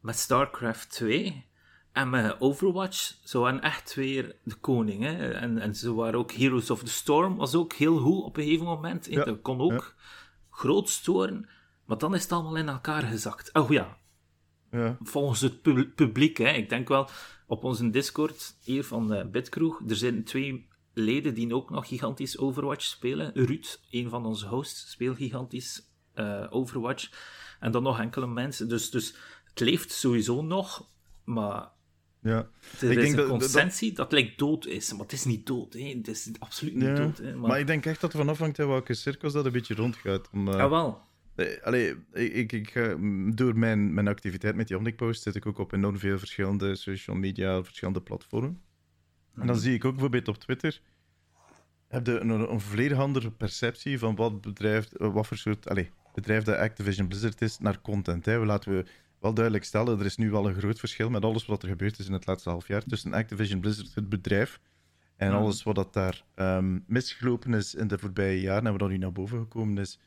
met 0.00 0.18
StarCraft 0.18 0.90
2 0.90 1.46
en 1.92 2.10
met 2.10 2.40
Overwatch 2.40 3.14
zo 3.24 3.40
waren 3.40 3.60
echt 3.62 3.94
weer 3.94 4.36
de 4.44 4.54
koning. 4.54 5.02
Hè? 5.02 5.30
En, 5.32 5.58
en 5.58 5.74
ze 5.74 5.94
waren 5.94 6.18
ook 6.18 6.32
Heroes 6.32 6.70
of 6.70 6.82
the 6.82 6.90
Storm, 6.90 7.36
was 7.36 7.54
ook 7.54 7.72
heel 7.72 7.98
goed 7.98 8.24
op 8.24 8.36
een 8.36 8.44
gegeven 8.44 8.66
moment. 8.66 9.06
Ja, 9.10 9.24
Dat 9.24 9.42
kon 9.42 9.60
ook 9.60 9.94
groot 10.50 10.88
storen, 10.88 11.48
maar 11.84 11.98
dan 11.98 12.14
is 12.14 12.22
het 12.22 12.32
allemaal 12.32 12.56
in 12.56 12.68
elkaar 12.68 13.02
gezakt. 13.02 13.52
Oh 13.52 13.70
ja, 13.70 13.96
Ja. 14.70 14.96
volgens 15.02 15.40
het 15.40 15.62
pu- 15.62 15.88
publiek. 15.88 16.36
Hè. 16.36 16.50
Ik 16.50 16.68
denk 16.68 16.88
wel 16.88 17.08
op 17.46 17.64
onze 17.64 17.90
Discord 17.90 18.56
hier 18.62 18.84
van 18.84 19.12
eh 19.12 19.26
Bitkroeg. 19.26 19.80
Er 19.88 19.96
zijn 19.96 20.24
twee 20.24 20.68
leden 20.94 21.34
die 21.34 21.54
ook 21.54 21.70
nog 21.70 21.88
gigantisch 21.88 22.38
Overwatch 22.38 22.84
spelen. 22.84 23.30
Ruud, 23.34 23.80
een 23.90 24.08
van 24.10 24.26
onze 24.26 24.46
hosts, 24.46 24.90
speelt 24.90 25.16
gigantisch 25.16 25.90
eh, 26.14 26.46
Overwatch. 26.50 27.10
En 27.60 27.70
dan 27.72 27.82
nog 27.82 27.98
enkele 28.00 28.26
mensen. 28.26 28.68
Dus, 28.68 28.90
dus 28.90 29.14
het 29.44 29.60
leeft 29.60 29.92
sowieso 29.92 30.42
nog. 30.42 30.88
Maar 31.24 31.68
ja. 32.22 32.48
er 32.80 32.90
Ik 32.90 32.96
is 32.96 32.96
denk 32.96 32.98
een 32.98 33.16
dat- 33.16 33.16
dat- 33.16 33.28
consensie 33.38 33.92
dat, 33.92 34.12
lijkt 34.12 34.38
dood 34.38 34.66
is. 34.66 34.92
Maar 34.92 35.00
het 35.00 35.12
is 35.12 35.24
niet 35.24 35.46
dood. 35.46 35.72
Hè. 35.72 35.80
Het 35.96 36.08
is 36.08 36.30
absoluut 36.38 36.74
niet 36.74 36.82
Ja. 36.84 36.94
dood. 36.94 37.18
Hè. 37.18 37.34
Maar... 37.36 37.60
ik 37.60 37.66
denk 37.66 37.86
echt 37.86 38.00
dat 38.00 38.12
er 38.12 38.18
van 38.18 38.28
afhangt 38.28 38.56
hè, 38.56 38.66
welke 38.66 38.94
cirkels 38.94 39.32
dat 39.32 39.44
een 39.46 39.52
beetje 39.52 39.74
rondgaat. 39.74 40.28
Om, 40.32 40.48
eh, 40.48 40.54
Ah, 40.60 40.70
wel. 40.70 41.06
Allee, 41.62 41.94
ik, 42.12 42.52
ik, 42.52 42.96
door 43.36 43.58
mijn, 43.58 43.94
mijn 43.94 44.08
activiteit 44.08 44.54
met 44.54 44.68
die 44.68 44.76
Omnic 44.76 44.96
Post 44.96 45.22
zit 45.22 45.34
ik 45.34 45.46
ook 45.46 45.58
op 45.58 45.72
enorm 45.72 45.98
veel 45.98 46.18
verschillende 46.18 46.74
social 46.74 47.16
media, 47.16 47.62
verschillende 47.62 48.00
platformen. 48.00 48.60
En 49.34 49.46
dan 49.46 49.56
zie 49.56 49.74
ik 49.74 49.84
ook 49.84 49.92
bijvoorbeeld 49.92 50.28
op 50.28 50.36
Twitter 50.38 50.80
heb 51.88 52.06
je 52.06 52.20
een, 52.20 52.28
een 52.30 52.60
volledig 52.60 52.98
andere 52.98 53.30
perceptie 53.30 53.98
van 53.98 54.16
wat 54.16 54.40
bedrijf, 54.40 54.92
eh, 54.92 55.12
wat 55.12 55.26
voor 55.26 55.36
soort 55.36 55.68
allee, 55.68 55.90
bedrijf 56.14 56.44
dat 56.44 56.56
Activision 56.56 57.08
Blizzard 57.08 57.40
is 57.42 57.58
naar 57.58 57.80
content. 57.80 58.24
Hè. 58.24 58.38
We 58.38 58.46
laten 58.46 58.72
we 58.72 58.84
wel 59.20 59.34
duidelijk 59.34 59.64
stellen, 59.64 59.98
er 59.98 60.04
is 60.04 60.16
nu 60.16 60.30
wel 60.30 60.48
een 60.48 60.54
groot 60.54 60.78
verschil 60.78 61.10
met 61.10 61.24
alles 61.24 61.46
wat 61.46 61.62
er 61.62 61.68
gebeurd 61.68 61.98
is 61.98 62.06
in 62.06 62.12
het 62.12 62.26
laatste 62.26 62.50
half 62.50 62.68
jaar 62.68 62.82
tussen 62.84 63.12
Activision 63.12 63.60
Blizzard, 63.60 63.94
het 63.94 64.08
bedrijf, 64.08 64.60
en 65.16 65.28
Mhm. 65.28 65.36
alles 65.36 65.62
wat 65.62 65.74
dat 65.74 65.92
daar 65.92 66.24
ehm, 66.34 66.78
misgelopen 66.86 67.54
is 67.54 67.74
in 67.74 67.86
de 67.88 67.98
voorbije 67.98 68.40
jaren 68.40 68.66
en 68.66 68.72
wat 68.72 68.80
er 68.82 68.88
nu 68.88 68.96
naar 68.96 69.12
boven 69.12 69.38
gekomen 69.38 69.78
is. 69.78 69.98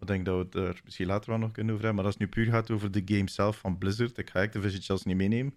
Ik 0.00 0.06
denk 0.06 0.24
dat 0.24 0.36
we 0.36 0.58
het 0.58 0.68
er 0.68 0.80
misschien 0.84 1.06
later 1.06 1.30
wel 1.30 1.38
nog 1.38 1.52
kunnen 1.52 1.74
over 1.74 1.84
hebben. 1.84 2.04
Maar 2.04 2.12
als 2.12 2.20
het 2.20 2.34
nu 2.34 2.42
puur 2.42 2.52
gaat 2.52 2.70
over 2.70 2.90
de 2.90 3.02
game 3.04 3.30
zelf 3.30 3.58
van 3.58 3.78
Blizzard, 3.78 4.18
ik 4.18 4.30
ga 4.30 4.42
Activision 4.42 4.82
zelfs 4.82 5.04
niet 5.04 5.16
meenemen. 5.16 5.54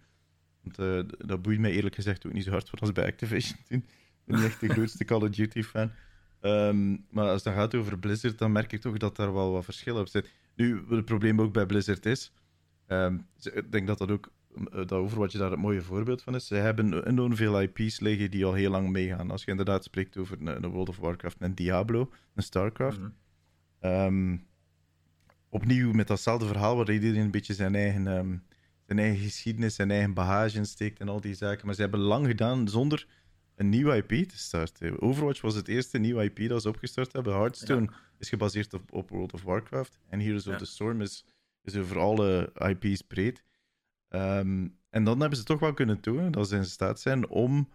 Want 0.61 0.79
eh, 0.79 1.17
dat 1.27 1.41
boeit 1.41 1.59
mij 1.59 1.71
eerlijk 1.71 1.95
gezegd 1.95 2.25
ook 2.25 2.33
niet 2.33 2.43
zo 2.43 2.51
hard 2.51 2.69
voor 2.69 2.79
als 2.79 2.91
bij 2.91 3.05
Activision. 3.05 3.57
Ik 3.67 3.83
ben 4.25 4.43
echt 4.43 4.59
de 4.59 4.67
grootste 4.67 5.05
Call 5.05 5.21
of 5.21 5.29
Duty 5.29 5.63
fan. 5.63 5.91
Ehm, 6.39 6.97
maar 7.09 7.27
als 7.27 7.43
het 7.43 7.53
gaat 7.53 7.75
over 7.75 7.99
Blizzard, 7.99 8.37
dan 8.37 8.51
merk 8.51 8.71
ik 8.73 8.81
toch 8.81 8.97
dat 8.97 9.15
daar 9.15 9.33
wel 9.33 9.51
wat 9.51 9.63
verschil 9.63 9.97
op 9.97 10.07
zit. 10.07 10.29
Nu, 10.55 10.83
het 10.89 11.05
probleem 11.05 11.41
ook 11.41 11.53
bij 11.53 11.65
Blizzard 11.65 12.05
is, 12.05 12.31
ehm, 12.87 13.17
ik 13.53 13.71
denk 13.71 13.87
dat 13.87 13.97
dat 13.97 14.11
ook, 14.11 14.31
eh, 14.55 14.63
dat 14.71 14.91
Overwatch 14.91 15.37
daar 15.37 15.51
het 15.51 15.59
mooie 15.59 15.81
voorbeeld 15.81 16.21
van 16.21 16.35
is. 16.35 16.47
Ze 16.47 16.55
hebben 16.55 17.07
enorm 17.07 17.35
veel 17.35 17.61
IP's 17.61 17.99
liggen 17.99 18.31
die 18.31 18.45
al 18.45 18.53
heel 18.53 18.71
lang 18.71 18.89
meegaan. 18.89 19.31
Als 19.31 19.43
je 19.43 19.51
inderdaad 19.51 19.83
spreekt 19.83 20.17
over 20.17 20.37
een, 20.39 20.63
een 20.63 20.69
World 20.69 20.89
of 20.89 20.97
Warcraft, 20.97 21.37
een 21.39 21.55
Diablo, 21.55 22.09
een 22.35 22.43
StarCraft. 22.43 22.99
Mhm. 22.99 23.09
Ehm, 23.83 24.37
opnieuw 25.49 25.91
met 25.91 26.07
datzelfde 26.07 26.45
verhaal, 26.47 26.75
waar 26.75 26.91
iedereen 26.91 27.21
een 27.21 27.31
beetje 27.31 27.53
zijn 27.53 27.75
eigen, 27.75 28.07
ehm, 28.07 28.37
zijn 28.85 28.99
eigen 28.99 29.23
geschiedenis, 29.23 29.75
zijn 29.75 29.91
eigen 29.91 30.13
bagage 30.13 30.57
in 30.57 30.65
steekt 30.65 30.99
en 30.99 31.09
al 31.09 31.21
die 31.21 31.33
zaken. 31.35 31.65
Maar 31.65 31.75
ze 31.75 31.81
hebben 31.81 31.99
lang 31.99 32.27
gedaan 32.27 32.67
zonder 32.67 33.07
een 33.55 33.69
nieuw 33.69 33.91
IP 33.91 34.09
te 34.29 34.37
starten. 34.37 35.01
Overwatch 35.01 35.41
was 35.41 35.55
het 35.55 35.67
eerste 35.67 35.97
nieuwe 35.97 36.23
IP 36.23 36.49
dat 36.49 36.61
ze 36.61 36.67
opgestart 36.69 37.13
hebben. 37.13 37.33
Hearthstone 37.33 37.89
is 38.17 38.29
gebaseerd 38.29 38.73
op, 38.73 38.93
op 38.93 39.09
World 39.09 39.33
of 39.33 39.43
Warcraft. 39.43 39.99
En 40.09 40.19
Heroes 40.19 40.43
Ja. 40.43 40.51
of 40.51 40.57
the 40.57 40.65
Storm 40.65 41.01
is, 41.01 41.25
is 41.63 41.75
over 41.75 41.99
alle 41.99 42.51
IP's 42.67 43.01
breed. 43.01 43.43
Ehm, 44.09 44.67
En 44.89 45.03
dan 45.03 45.19
hebben 45.19 45.37
ze 45.37 45.43
toch 45.43 45.59
wel 45.59 45.73
kunnen 45.73 45.99
tonen 45.99 46.31
dat 46.31 46.47
ze 46.49 46.55
in 46.55 46.65
staat 46.65 46.99
zijn 46.99 47.27
om 47.27 47.69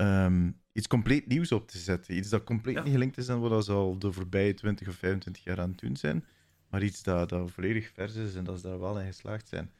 ehm, 0.00 0.50
iets 0.72 0.86
compleet 0.86 1.26
nieuws 1.26 1.52
op 1.52 1.68
te 1.68 1.78
zetten. 1.78 2.16
Iets 2.16 2.28
dat 2.28 2.44
compleet 2.44 2.84
niet 2.84 2.92
gelinkt 2.92 3.16
is 3.16 3.28
aan 3.28 3.40
wat 3.40 3.64
ze 3.64 3.72
al 3.72 3.98
de 3.98 4.12
voorbije 4.12 4.54
20 4.54 4.88
of 4.88 4.94
25 4.94 5.44
jaar 5.44 5.60
aan 5.60 5.70
het 5.70 5.78
doen 5.78 5.96
zijn. 5.96 6.24
Maar 6.68 6.82
iets 6.82 7.02
dat, 7.02 7.28
dat 7.28 7.50
volledig 7.50 7.90
vers 7.94 8.14
is 8.14 8.34
en 8.34 8.44
dat 8.44 8.60
ze 8.60 8.66
daar 8.66 8.80
wel 8.80 9.00
in 9.00 9.06
geslaagd 9.06 9.48
zijn. 9.48 9.70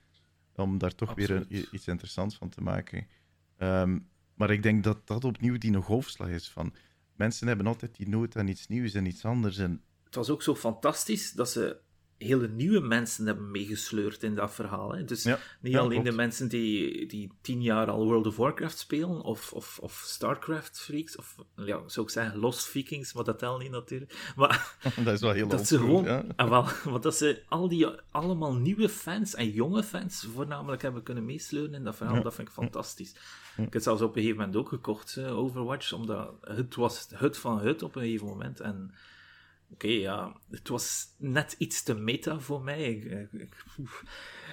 Om 0.54 0.78
daar 0.78 0.94
toch 0.94 1.14
weer 1.14 1.30
een, 1.30 1.46
iets 1.72 1.86
interessants 1.86 2.36
van 2.36 2.48
te 2.48 2.60
maken. 2.60 3.06
Ehm, 3.56 3.98
maar 4.34 4.50
ik 4.50 4.62
denk 4.62 4.84
dat 4.84 5.06
dat 5.06 5.24
opnieuw 5.24 5.58
die 5.58 5.70
nog 5.70 5.86
hoofdslag 5.86 6.28
is 6.28 6.48
van... 6.48 6.74
Mensen 7.16 7.46
hebben 7.46 7.66
altijd 7.66 7.96
die 7.96 8.08
nood 8.08 8.36
aan 8.36 8.48
iets 8.48 8.66
nieuws 8.66 8.94
en 8.94 9.06
iets 9.06 9.24
anders. 9.24 9.58
En... 9.58 9.82
Het 10.04 10.14
was 10.14 10.30
ook 10.30 10.42
zo 10.42 10.54
fantastisch 10.54 11.32
dat 11.32 11.50
ze 11.50 11.80
hele 12.22 12.48
nieuwe 12.48 12.80
mensen 12.80 13.26
hebben 13.26 13.50
meegesleurd 13.50 14.22
in 14.22 14.34
dat 14.34 14.54
verhaal. 14.54 14.94
Hè? 14.94 15.04
Dus 15.04 15.28
niet 15.60 15.76
alleen 15.76 16.02
de 16.02 16.12
mensen 16.12 16.48
die, 16.48 17.06
die 17.06 17.32
tien 17.40 17.62
jaar 17.62 17.90
al 17.90 18.04
World 18.04 18.26
of 18.26 18.36
Warcraft 18.36 18.78
spelen, 18.78 19.22
of, 19.22 19.52
of, 19.52 19.78
of 19.78 20.02
StarCraft 20.06 20.80
freaks, 20.80 21.16
of 21.16 21.34
ja, 21.56 21.80
zou 21.86 22.06
ik 22.06 22.12
zeggen 22.12 22.38
Lost 22.38 22.66
Vikings, 22.66 23.12
maar 23.12 23.24
dat 23.24 23.38
telt 23.38 23.62
niet 23.62 23.70
natuurlijk. 23.70 24.32
Maar 24.36 24.76
dat 25.04 25.14
is 25.14 25.20
wel 25.20 25.32
heel 25.32 25.48
dat 25.48 25.66
ze 25.66 25.78
gewoon, 25.78 26.04
ja. 26.04 26.24
en 26.36 26.50
wel, 26.50 26.66
want 26.84 27.02
dat 27.02 27.16
ze 27.16 27.42
al 27.48 27.68
die 27.68 27.86
allemaal 28.10 28.54
nieuwe 28.54 28.88
fans 28.88 29.34
en 29.34 29.50
jonge 29.50 29.82
fans 29.82 30.28
voornamelijk 30.34 30.82
hebben 30.82 31.02
kunnen 31.02 31.24
meesleuren 31.24 31.74
in 31.74 31.84
dat 31.84 31.96
verhaal, 31.96 32.22
dat 32.22 32.34
vind 32.34 32.48
ik 32.48 32.54
fantastisch. 32.54 33.10
Ik 33.56 33.66
heb 33.66 33.72
het 33.72 33.82
zelfs 33.82 34.02
op 34.02 34.08
een 34.08 34.22
gegeven 34.22 34.36
moment 34.36 34.56
ook 34.56 34.68
gekocht, 34.68 35.18
Overwatch, 35.18 35.92
omdat 35.92 36.34
het 36.40 36.74
was 36.74 37.06
het 37.14 37.38
van 37.38 37.60
het 37.60 37.82
op 37.82 37.94
een 37.96 38.02
gegeven 38.02 38.26
moment. 38.26 38.60
En 38.60 38.94
Oké, 39.72 39.88
ja, 39.88 40.40
het 40.50 40.68
was 40.68 41.14
net 41.18 41.54
iets 41.58 41.82
te 41.82 41.94
meta 41.94 42.40
voor 42.40 42.62
mij. 42.62 42.94
Ik, 42.94 43.32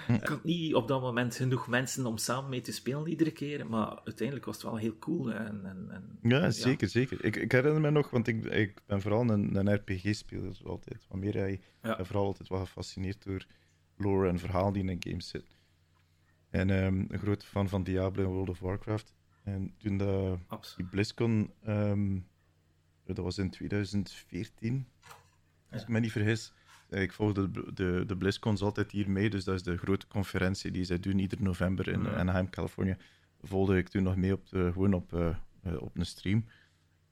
ik, 0.07 0.27
had 0.27 0.43
niet 0.43 0.75
op 0.75 0.87
dat 0.87 1.01
moment 1.01 1.35
genoeg 1.35 1.67
mensen 1.67 2.05
om 2.05 2.17
samen 2.17 2.49
mee 2.49 2.61
te 2.61 2.71
spelen 2.71 3.07
iedere 3.07 3.31
keer, 3.31 3.69
maar 3.69 4.01
uiteindelijk 4.03 4.45
was 4.45 4.55
het 4.55 4.65
wel 4.65 4.75
heel 4.75 4.97
cool. 4.99 5.31
En, 5.31 5.65
en, 5.65 5.87
en 5.91 6.19
ja, 6.21 6.51
zeker, 6.51 6.89
zeker. 6.89 7.25
Ik, 7.25 7.35
ik, 7.35 7.51
herinner 7.51 7.81
me 7.81 7.89
nog, 7.89 8.09
want 8.09 8.27
ik, 8.27 8.45
ik 8.45 8.81
ben 8.85 9.01
vooral 9.01 9.29
een, 9.29 9.55
een 9.55 9.73
RPG-speler, 9.73 10.57
altijd. 10.63 11.05
Wat 11.09 11.19
meer 11.19 11.33
hij, 11.33 11.61
ja. 11.81 12.05
vooral 12.05 12.25
altijd 12.25 12.49
wel 12.49 12.59
gefascineerd 12.59 13.23
door 13.23 13.45
lore 13.97 14.29
en 14.29 14.39
verhaal 14.39 14.71
die 14.71 14.81
in 14.81 14.89
een 14.89 15.03
game 15.07 15.21
zit. 15.21 15.57
En 16.49 16.69
um, 16.69 17.05
een 17.09 17.19
grote 17.19 17.45
fan 17.45 17.69
van 17.69 17.83
Diablo 17.83 18.23
en 18.23 18.31
World 18.31 18.49
of 18.49 18.59
Warcraft. 18.59 19.15
En 19.43 19.73
toen 19.77 19.97
de, 19.97 20.37
die 20.75 20.85
BlizzCon, 20.85 21.53
um, 21.67 22.27
dat 23.15 23.25
was 23.25 23.37
in 23.37 23.49
2014, 23.49 24.87
als 25.71 25.81
ik 25.81 25.87
me 25.87 25.99
niet 25.99 26.11
vergis. 26.11 26.53
Eh, 26.89 27.01
ik 27.01 27.13
volg 27.13 27.33
de, 27.33 27.51
de, 27.73 28.03
de 28.07 28.17
BlizzCons 28.17 28.61
altijd 28.61 28.91
hier 28.91 29.09
mee, 29.09 29.29
dus 29.29 29.43
dat 29.43 29.55
is 29.55 29.63
de 29.63 29.77
grote 29.77 30.07
conferentie 30.07 30.71
die 30.71 30.83
zij 30.83 30.99
doen 30.99 31.19
ieder 31.19 31.41
november 31.41 31.87
in 31.87 32.07
Anaheim, 32.07 32.49
Californië. 32.49 32.97
Volgde 33.41 33.77
ik 33.77 33.87
toen 33.87 34.03
nog 34.03 34.15
mee 34.15 34.33
op 34.33 34.49
de, 34.49 34.69
gewoon 34.73 34.93
op, 34.93 35.13
uh, 35.13 35.35
op 35.79 35.97
een 35.97 36.05
stream. 36.05 36.45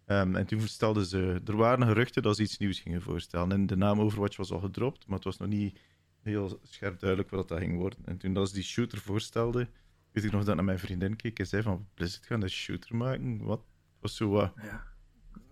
Um, 0.08 0.36
en 0.36 0.46
toen 0.46 0.62
stelden 0.62 1.06
ze, 1.06 1.42
er 1.46 1.56
waren 1.56 1.88
geruchten 1.88 2.22
dat 2.22 2.36
ze 2.36 2.42
iets 2.42 2.58
nieuws 2.58 2.80
gingen 2.80 3.02
voorstellen. 3.02 3.52
En 3.52 3.66
de 3.66 3.78
naam 3.78 4.00
Overwatch 4.00 4.38
was 4.38 4.52
al 4.52 4.60
gedropt, 4.60 5.08
maar 5.08 5.16
het 5.16 5.26
was 5.26 5.38
nog 5.38 5.48
niet 5.48 5.80
heel 6.22 6.60
scherp 6.64 7.00
duidelijk 7.00 7.30
wat 7.30 7.48
dat 7.48 7.60
ging 7.60 7.78
worden. 7.78 8.00
En 8.06 8.18
toen 8.18 8.34
dat 8.34 8.48
ze 8.48 8.54
die 8.54 8.64
shooter 8.64 8.98
voorstelde, 8.98 9.68
weet 10.12 10.24
ik 10.24 10.32
nog 10.32 10.44
dat 10.44 10.56
naar 10.56 10.66
mijn 10.66 10.80
vriendin 10.80 11.16
keek 11.16 11.40
en 11.40 11.48
zei 11.48 11.62
van, 11.62 11.88
Blizzard 11.94 12.26
gaan 12.26 12.42
een 12.42 12.50
shooter 12.50 12.96
maken? 12.96 13.44
Wat? 13.44 13.62
was 14.00 14.16
zo 14.16 14.30
wat... 14.30 14.54
Ja 14.62 14.95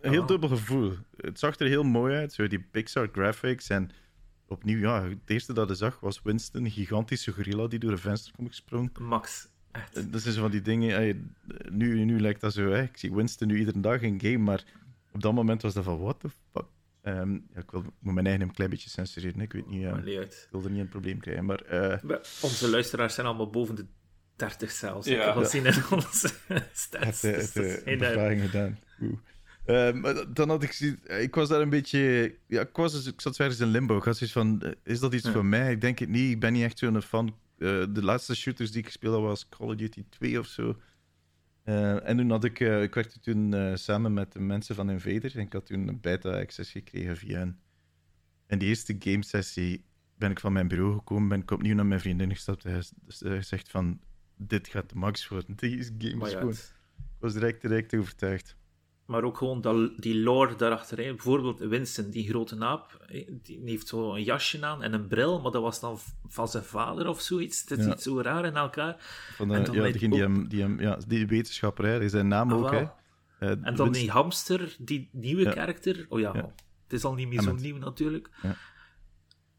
een 0.03 0.11
heel 0.11 0.25
dubbel 0.25 0.49
gevoel. 0.49 0.93
Het 1.15 1.39
zag 1.39 1.59
er 1.59 1.67
heel 1.67 1.83
mooi 1.83 2.15
uit, 2.15 2.33
zo 2.33 2.47
die 2.47 2.59
Pixar 2.59 3.09
graphics. 3.11 3.69
En 3.69 3.89
opnieuw, 4.47 4.79
ja, 4.79 5.03
het 5.03 5.17
eerste 5.25 5.53
dat 5.53 5.69
ik 5.69 5.75
zag 5.75 5.99
was 5.99 6.21
Winston, 6.23 6.65
een 6.65 6.71
gigantische 6.71 7.31
gorilla 7.31 7.67
die 7.67 7.79
door 7.79 7.91
een 7.91 7.97
venster 7.97 8.33
komt 8.35 8.47
gesprongen. 8.47 8.91
Max, 8.99 9.47
echt. 9.71 10.11
Dat 10.11 10.21
zijn 10.21 10.35
van 10.35 10.51
die 10.51 10.61
dingen. 10.61 11.35
nu, 11.69 12.03
nu 12.05 12.19
lijkt 12.19 12.41
dat 12.41 12.53
zo, 12.53 12.69
hè. 12.69 12.81
ik 12.81 12.97
zie 12.97 13.13
Winston 13.13 13.47
nu 13.47 13.57
iedere 13.57 13.79
dag 13.79 14.01
in 14.01 14.19
game, 14.21 14.37
maar 14.37 14.63
op 15.11 15.21
dat 15.21 15.33
moment 15.33 15.61
was 15.61 15.73
dat 15.73 15.83
van, 15.83 15.99
what 15.99 16.19
the 16.19 16.29
fuck? 16.29 16.65
Um, 17.05 17.47
ja, 17.53 17.59
ik 17.59 17.71
wil 17.71 17.83
mijn 17.99 18.25
eigen 18.25 18.41
een 18.43 18.53
klein 18.53 18.69
beetje 18.69 18.89
censureren. 18.89 19.41
Ik 19.41 19.53
weet 19.53 19.67
niet, 19.67 19.83
uh, 19.83 20.21
ik 20.21 20.47
wil 20.51 20.63
er 20.63 20.69
niet 20.69 20.79
een 20.79 20.89
probleem 20.89 21.19
krijgen. 21.19 21.45
Maar, 21.45 21.73
uh... 21.73 22.15
Onze 22.41 22.69
luisteraars 22.69 23.13
zijn 23.13 23.27
allemaal 23.27 23.49
boven 23.49 23.75
de 23.75 23.85
30 24.35 24.71
zelfs. 24.71 25.07
Ja. 25.07 25.29
Ik 25.29 25.35
heb 25.35 25.45
zien 25.45 25.65
in 25.65 25.83
onze 25.91 26.29
stats. 26.73 27.21
Het, 27.21 27.53
het, 27.53 27.53
het, 27.85 27.99
het 27.99 28.39
gedaan. 28.41 28.79
Oeh. 29.01 29.17
Um, 29.65 30.01
dan 30.33 30.49
had 30.49 30.63
ik 30.63 30.79
ik 31.19 31.35
was 31.35 31.49
daar 31.49 31.61
een 31.61 31.69
beetje, 31.69 32.35
ja, 32.47 32.61
ik, 32.61 32.75
was, 32.75 32.91
dus- 32.91 33.05
ik 33.05 33.21
zat 33.21 33.39
ergens 33.39 33.59
in 33.59 33.67
limbo. 33.67 33.97
Ik 33.97 34.03
had 34.03 34.17
zoiets 34.17 34.35
van, 34.35 34.61
eh, 34.61 34.71
is 34.83 34.99
dat 34.99 35.13
iets 35.13 35.29
voor 35.29 35.45
mij? 35.45 35.71
Ik 35.71 35.81
denk 35.81 35.99
het 35.99 36.09
niet. 36.09 36.31
Ik 36.31 36.39
ben 36.39 36.53
niet 36.53 36.63
echt 36.63 36.77
zo'n 36.77 37.01
fan. 37.01 37.35
Uh, 37.57 37.85
de 37.89 38.03
laatste 38.03 38.35
shooters 38.35 38.71
die 38.71 38.79
ik 38.79 38.85
gespeeld 38.85 39.13
had 39.13 39.23
was 39.23 39.49
Call 39.49 39.67
of 39.67 39.75
Duty 39.75 40.03
2 40.09 40.39
of 40.39 40.45
zo. 40.45 40.77
Uh, 41.65 42.07
en 42.09 42.17
toen 42.17 42.29
had 42.29 42.43
ik, 42.43 42.59
uh, 42.59 42.81
ik 42.81 42.93
werkte 42.93 43.19
toen 43.19 43.77
samen 43.77 44.13
met 44.13 44.31
de 44.31 44.39
mensen 44.39 44.75
van 44.75 44.89
Invader 44.89 45.35
en 45.35 45.41
ik 45.41 45.53
had 45.53 45.65
toen 45.65 45.87
een 45.87 46.01
beta-access 46.01 46.71
gekregen 46.71 47.17
via 47.17 47.37
hen. 47.37 47.59
En 48.47 48.59
die 48.59 48.67
eerste 48.67 48.95
game 48.99 49.23
sessie 49.23 49.85
ben 50.17 50.31
ik 50.31 50.39
van 50.39 50.53
mijn 50.53 50.67
bureau 50.67 50.93
gekomen, 50.93 51.27
ben 51.27 51.39
ik 51.39 51.51
opnieuw 51.51 51.75
naar 51.75 51.85
mijn 51.85 51.99
vriendin 51.99 52.29
gestapt 52.29 52.65
en 52.65 52.83
gezegd 53.07 53.69
van, 53.69 53.99
dit 54.37 54.67
gaat 54.67 54.89
de 54.89 54.95
max 54.95 55.27
worden. 55.27 55.55
Deze 55.55 55.91
game 55.97 56.27
is. 56.27 56.33
Ik 56.33 57.19
was 57.19 57.33
direct, 57.33 57.61
direct 57.61 57.95
overtuigd. 57.95 58.55
Maar 59.05 59.23
ook 59.23 59.37
gewoon 59.37 59.61
dat, 59.61 59.91
die 59.97 60.15
lore 60.15 60.55
daarachter. 60.55 60.95
Bijvoorbeeld 60.95 61.59
Winston, 61.59 62.09
die 62.09 62.27
grote 62.27 62.55
naap, 62.55 63.05
die 63.43 63.61
heeft 63.65 63.87
zo 63.87 64.13
een 64.13 64.23
jasje 64.23 64.65
aan 64.65 64.83
en 64.83 64.93
een 64.93 65.07
bril, 65.07 65.41
maar 65.41 65.51
dat 65.51 65.61
was 65.61 65.79
dan 65.79 65.97
van 66.27 66.47
zijn 66.47 66.63
vader 66.63 67.07
of 67.07 67.21
zoiets. 67.21 67.65
Het 67.67 67.79
is 67.79 67.85
iets 67.85 68.03
zo 68.03 68.21
raar 68.21 68.45
in 68.45 68.55
elkaar. 68.55 68.95
Van 69.35 69.47
de, 69.47 69.53
ja, 69.53 69.91
die, 69.91 70.21
hem, 70.21 70.47
die, 70.47 70.61
hem, 70.61 70.79
ja, 70.79 70.99
die 71.07 71.27
wetenschapper, 71.27 71.85
hè, 71.85 72.09
zijn 72.09 72.27
naam 72.27 72.51
ah, 72.51 72.57
ook. 72.57 72.71
Hè. 72.71 72.81
Uh, 73.39 73.49
en 73.61 73.75
dan 73.75 73.91
die 73.91 74.11
hamster, 74.11 74.75
die 74.79 75.09
nieuwe 75.11 75.53
karakter. 75.53 76.05
Oh 76.09 76.19
ja, 76.19 76.35
het 76.83 76.93
is 76.93 77.03
al 77.03 77.13
niet 77.13 77.27
meer 77.27 77.41
zo 77.41 77.53
nieuw 77.53 77.77
natuurlijk. 77.77 78.29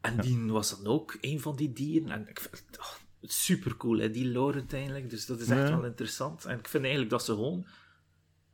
En 0.01 0.17
die 0.21 0.51
was 0.51 0.77
dan 0.77 0.93
ook 0.93 1.17
een 1.21 1.39
van 1.39 1.55
die 1.55 1.73
dieren. 1.73 2.09
En 2.09 2.27
ik 2.29 2.39
vind 2.39 2.79
oh, 2.79 2.93
super 3.21 3.77
cool, 3.77 3.97
hè, 3.97 4.09
die 4.11 4.31
lore 4.31 4.53
uiteindelijk. 4.53 5.09
Dus 5.09 5.25
dat 5.25 5.39
is 5.39 5.49
echt 5.49 5.69
wel 5.69 5.85
interessant. 5.85 6.45
En 6.45 6.57
ik 6.59 6.67
vind 6.67 6.83
eigenlijk 6.83 7.11
dat 7.11 7.25
ze 7.25 7.33
gewoon 7.33 7.65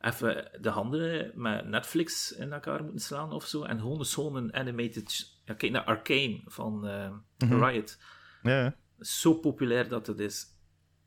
even 0.02 0.50
de 0.60 0.68
handen 0.68 1.32
met 1.34 1.66
Netflix 1.66 2.32
in 2.32 2.52
elkaar 2.52 2.82
moeten 2.82 3.00
slaan 3.00 3.32
of 3.32 3.46
zo. 3.46 3.62
En 3.62 3.78
gewoon 3.78 4.04
zo'n 4.04 4.54
animated. 4.54 5.38
Ja, 5.44 5.54
kijk 5.54 5.72
naar 5.72 5.84
Arcane 5.84 6.40
van 6.44 6.86
uh, 6.86 7.60
Riot. 7.60 7.98
Ja. 8.42 8.76
Zo 8.98 9.34
populair 9.34 9.88
dat 9.88 10.06
het 10.06 10.18
is. 10.18 10.46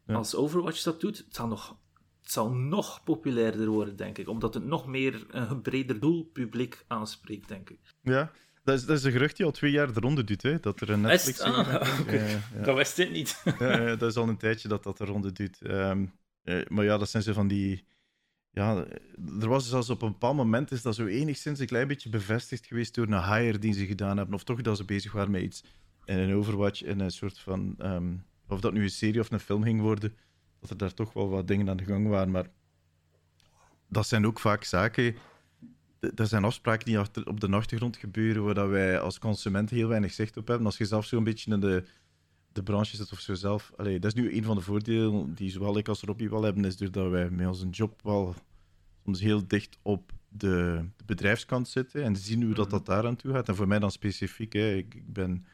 Als 0.08 0.36
Overwatch 0.36 0.84
dat 0.84 1.02
doet, 1.02 1.18
het 1.18 1.36
zal, 1.36 1.48
nog, 1.48 1.78
het 2.22 2.32
zal 2.32 2.52
nog 2.52 3.04
populairder 3.04 3.68
worden, 3.68 3.96
denk 3.96 4.18
ik. 4.18 4.28
Omdat 4.30 4.54
het 4.54 4.64
nog 4.64 4.88
meer 4.88 5.26
een 5.30 5.62
breder 5.62 6.00
doelpubliek 6.00 6.84
aanspreekt, 6.88 7.48
denk 7.48 7.70
ik. 7.70 7.80
Ja, 8.02 8.32
dat 8.64 8.76
is, 8.76 8.86
dat 8.86 8.98
is 8.98 9.04
een 9.04 9.12
gerucht 9.12 9.38
die 9.38 9.46
al 9.46 9.52
twee 9.52 9.72
jaar 9.72 9.94
de 9.94 10.00
ronde 10.00 10.24
doet, 10.24 10.42
hè? 10.42 10.60
dat 10.60 10.82
er 10.82 10.90
een 10.90 11.02
Netflix... 11.02 11.40
Ah, 11.40 11.68
ja, 12.56 12.64
Dat 12.64 12.76
wist 12.76 12.96
dit 12.96 13.12
niet. 13.12 13.44
ja, 13.60 13.96
dat 13.96 14.10
is 14.10 14.16
al 14.16 14.28
een 14.28 14.38
tijdje 14.38 14.68
dat 14.68 14.84
dat 14.84 14.98
de 14.98 15.06
ronde 15.06 15.32
doet. 15.32 15.60
Um, 15.64 16.14
maar 16.68 16.84
ja, 16.86 16.98
dat 16.98 17.10
zijn 17.10 17.24
ze 17.24 17.34
van 17.34 17.48
die 17.48 17.86
ja, 18.56 18.86
er 19.40 19.48
was 19.48 19.70
zelfs 19.70 19.90
op 19.90 20.02
een 20.02 20.12
bepaald 20.12 20.36
moment 20.36 20.72
is 20.72 20.82
dat 20.82 20.96
zo 20.96 21.06
enigszins 21.06 21.60
een 21.60 21.66
klein 21.66 21.88
beetje 21.88 22.10
bevestigd 22.10 22.66
geweest 22.66 22.96
door 22.96 23.08
een 23.08 23.24
hire 23.24 23.60
die 23.60 23.74
ze 23.74 23.86
gedaan 23.86 24.18
hebben. 24.18 24.36
Of 24.36 24.44
toch 24.44 24.62
dat 24.62 24.78
ze 24.78 24.84
bezig 24.84 25.12
waren 25.12 25.32
met 25.32 25.42
iets 25.42 25.64
in 26.06 26.18
een 26.18 26.34
Overwatch, 26.34 26.84
in 26.84 27.00
een 27.00 27.12
soort 27.12 27.40
van... 27.40 27.76
Um, 27.82 28.26
of 28.48 28.60
dat 28.60 28.74
nu 28.74 28.84
een 28.84 28.90
serie 28.90 29.20
of 29.20 29.32
een 29.32 29.40
film 29.40 29.64
ging 29.64 29.82
worden, 29.82 30.16
dat 30.60 30.70
er 30.70 30.78
daar 30.78 30.94
toch 30.94 31.14
wel 31.14 31.30
wat 31.30 31.48
dingen 31.48 31.70
aan 31.70 31.78
de 31.78 31.86
gang 31.86 32.08
waren. 32.08 32.32
Maar 32.32 32.48
dat 33.88 34.08
zijn 34.08 34.26
ook 34.26 34.40
vaak 34.40 34.64
zaken... 34.64 35.16
Dat 36.14 36.30
zijn 36.30 36.44
afspraken 36.44 36.86
die 36.86 37.00
op 37.26 37.40
de 37.40 37.50
achtergrond 37.50 37.98
gebeuren, 37.98 38.44
waar 38.44 38.54
dat 38.54 38.70
wij 38.70 39.00
als 39.00 39.20
consumenten 39.20 39.76
heel 39.76 39.88
weinig 39.88 40.14
zicht 40.14 40.38
op 40.38 40.48
hebben. 40.48 40.66
Als 40.66 40.78
je 40.78 40.86
zelf 40.86 41.06
zo'n 41.06 41.24
beetje 41.24 41.52
in 41.52 41.60
de, 41.60 41.84
de 42.56 42.64
branche 42.64 42.96
zit 42.96 43.12
of 43.12 43.20
zo 43.20 43.34
zelf... 43.34 43.72
Allee, 43.76 44.00
dat 44.00 44.16
is 44.16 44.22
nu 44.22 44.36
een 44.36 44.44
van 44.44 44.56
de 44.56 44.62
voordelen 44.62 45.34
die 45.34 45.50
zowel 45.50 45.78
ik 45.78 45.88
als 45.88 46.02
Robbie 46.02 46.30
wel 46.30 46.44
hebben, 46.44 46.66
is 46.66 46.78
doordat 46.78 47.10
wij 47.10 47.30
met 47.30 47.48
onze 47.48 47.70
job 47.70 48.02
wel 48.04 48.36
soms 49.04 49.20
heel 49.20 49.48
dicht 49.48 49.78
op 49.82 50.12
de, 50.28 50.86
de 50.96 51.04
bedrijfskant 51.06 51.68
zitten 51.68 52.04
en 52.04 52.16
zien 52.16 52.44
hoe 52.44 52.54
dat, 52.54 52.66
mhm. 52.66 52.76
dat 52.76 52.86
daar 52.86 53.06
aan 53.06 53.16
toe 53.16 53.32
gaat. 53.32 53.48
En 53.48 53.56
voor 53.56 53.68
mij 53.68 53.80
dan 53.80 53.92
specifiek, 53.92 54.54
hè, 54.54 54.74
ik, 54.74 54.94
ik 54.94 55.14
ben, 55.14 55.46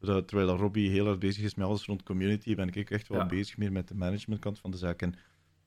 terwijl 0.00 0.56
Robbie 0.56 0.90
heel 0.90 1.06
erg 1.06 1.18
bezig 1.18 1.44
is 1.44 1.54
met 1.54 1.66
alles 1.66 1.84
rond 1.84 2.02
community, 2.02 2.54
ben 2.54 2.68
ik 2.68 2.90
echt 2.90 3.08
wel 3.08 3.26
bezig 3.26 3.56
meer 3.56 3.72
met 3.72 3.88
de 3.88 3.94
managementkant 3.94 4.58
van 4.58 4.70
de 4.70 4.76
zaak. 4.76 5.02
En 5.02 5.14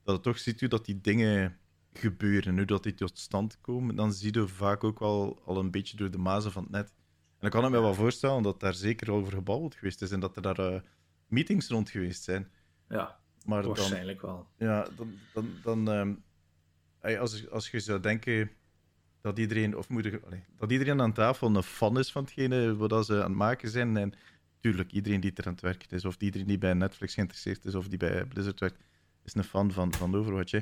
dat 0.02 0.14
het 0.14 0.22
toch 0.22 0.38
ziet 0.38 0.60
hoe 0.60 0.68
dat 0.68 0.84
die 0.84 1.00
dingen 1.00 1.56
gebeuren, 1.92 2.56
hoe 2.56 2.66
dat 2.66 2.82
die 2.82 2.94
tot 2.94 3.18
stand 3.18 3.60
komen, 3.60 3.94
dan 3.94 4.12
zie 4.12 4.34
je 4.34 4.48
vaak 4.48 4.84
ook 4.84 4.98
wel 4.98 5.40
al 5.44 5.58
een 5.58 5.70
beetje 5.70 5.96
door 5.96 6.10
de 6.10 6.18
mazen 6.18 6.52
van 6.52 6.62
het 6.62 6.72
net. 6.72 6.92
En 7.40 7.46
ik 7.46 7.50
kan 7.52 7.64
ik 7.64 7.70
me 7.70 7.80
wel 7.80 7.94
voorstellen 7.94 8.42
dat 8.42 8.60
daar 8.60 8.74
zeker 8.74 9.10
over 9.10 9.32
gebabbeld 9.32 9.74
geweest 9.74 10.02
is 10.02 10.10
en 10.10 10.20
dat 10.20 10.36
er 10.36 10.42
daar 10.42 10.60
uh, 10.72 10.80
meetings 11.26 11.68
rond 11.68 11.90
geweest 11.90 12.22
zijn. 12.22 12.50
Ja, 12.88 13.20
maar 13.44 13.66
waarschijnlijk 13.66 14.20
wel. 14.20 14.48
Ja, 14.56 14.86
dan, 14.96 15.12
dan, 15.34 15.50
dan, 15.62 15.90
ehm, 15.90 17.18
als, 17.18 17.50
als 17.50 17.70
je 17.70 17.80
zou 17.80 18.00
denken 18.00 18.50
dat 19.20 19.38
iedereen, 19.38 19.76
of 19.76 19.88
moet 19.88 20.18
dat 20.56 20.70
iedereen 20.70 21.00
aan 21.00 21.12
tafel 21.12 21.56
een 21.56 21.62
fan 21.62 21.98
is 21.98 22.12
van 22.12 22.22
hetgene 22.24 22.76
wat 22.76 23.06
ze 23.06 23.14
aan 23.14 23.20
het 23.30 23.38
maken 23.38 23.68
zijn. 23.68 23.96
En 23.96 24.12
tuurlijk, 24.60 24.92
iedereen 24.92 25.20
die 25.20 25.32
er 25.34 25.46
aan 25.46 25.52
het 25.52 25.60
werken 25.62 25.90
is, 25.90 26.04
of 26.04 26.16
iedereen 26.18 26.46
die 26.46 26.58
bij 26.58 26.74
Netflix 26.74 27.14
geïnteresseerd 27.14 27.64
is, 27.64 27.74
of 27.74 27.88
die 27.88 27.98
bij 27.98 28.24
Blizzard 28.24 28.60
werkt, 28.60 28.78
is 29.22 29.34
een 29.34 29.44
fan 29.44 29.72
van, 29.72 29.92
van 29.92 30.14
Overwatch. 30.14 30.50
Hè. 30.50 30.60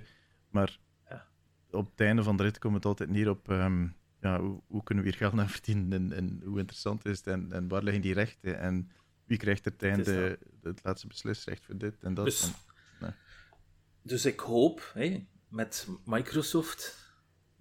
Maar 0.50 0.78
Ja. 1.08 1.26
op 1.70 1.90
het 1.90 2.00
einde 2.00 2.22
van 2.22 2.36
de 2.36 2.42
rit 2.42 2.58
komt 2.58 2.74
het 2.74 2.84
altijd 2.84 3.10
neer 3.10 3.30
op 3.30 3.48
ehm, 3.48 3.86
ja, 4.20 4.40
hoe, 4.40 4.62
hoe 4.66 4.82
kunnen 4.82 5.04
we 5.04 5.10
hier 5.10 5.18
geld 5.18 5.38
aan 5.38 5.48
verdienen 5.48 5.92
en, 5.92 6.12
en 6.12 6.42
hoe 6.44 6.58
interessant 6.58 7.04
is 7.04 7.16
het 7.16 7.26
en, 7.26 7.52
en 7.52 7.68
waar 7.68 7.82
liggen 7.82 8.02
die 8.02 8.14
rechten 8.14 8.58
en 8.58 8.90
wie 9.24 9.38
krijgt 9.38 9.66
er 9.66 9.72
einde 9.78 10.38
het 10.62 10.80
laatste 10.82 11.06
beslisrecht 11.06 11.64
voor 11.64 11.76
dit 11.76 11.96
en 12.00 12.14
dat. 12.14 12.24
Dus, 12.24 12.42
En- 12.42 12.54
nee. 13.00 13.10
dus 14.02 14.24
ik 14.24 14.40
hoop 14.40 14.90
hè, 14.94 15.26
met 15.48 15.88
Microsoft. 16.04 17.06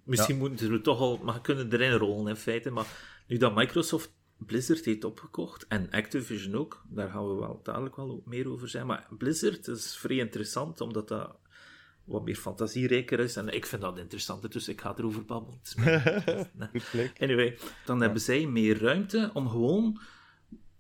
Misschien 0.04 0.38
moeten 0.38 0.72
we 0.72 0.82
toch 0.82 1.00
al, 1.00 1.18
maar 1.18 1.42
kunnen 1.42 1.74
erin 1.74 1.92
rollen 1.92 2.28
in 2.28 2.36
feite. 2.36 2.70
Maar 2.70 2.88
nu 3.28 3.38
dat 3.38 3.56
Microsoft 3.56 4.16
Blizzard 4.38 4.86
heeft 4.86 5.04
opgekocht 5.04 5.68
en 5.68 5.90
Activision 5.90 6.56
ook, 6.56 6.86
daar 6.90 7.10
gaan 7.10 7.28
we 7.28 7.34
wel 7.40 7.60
dadelijk 7.64 7.96
wel 7.96 8.22
meer 8.26 8.50
over 8.50 8.70
zijn. 8.70 8.86
Maar 8.86 9.08
Blizzard 9.18 9.68
is 9.68 9.98
vrij 9.98 10.18
interessant 10.18 10.82
omdat 10.82 11.08
dat 11.08 11.40
wat 12.08 12.24
meer 12.24 12.36
fantasierijker 12.36 13.20
is. 13.20 13.36
En 13.36 13.48
ik 13.50 13.66
vind 13.66 13.82
dat 13.82 13.98
interessanter, 13.98 14.50
dus 14.50 14.68
ik 14.68 14.82
ga 14.82 14.94
erover 14.98 15.26
babbelen. 15.26 15.60
Anyway, 17.20 17.58
dan 17.86 18.02
hebben 18.02 18.22
zij 18.22 18.46
meer 18.46 18.82
ruimte 18.82 19.30
om 19.34 19.50
gewoon 19.50 20.00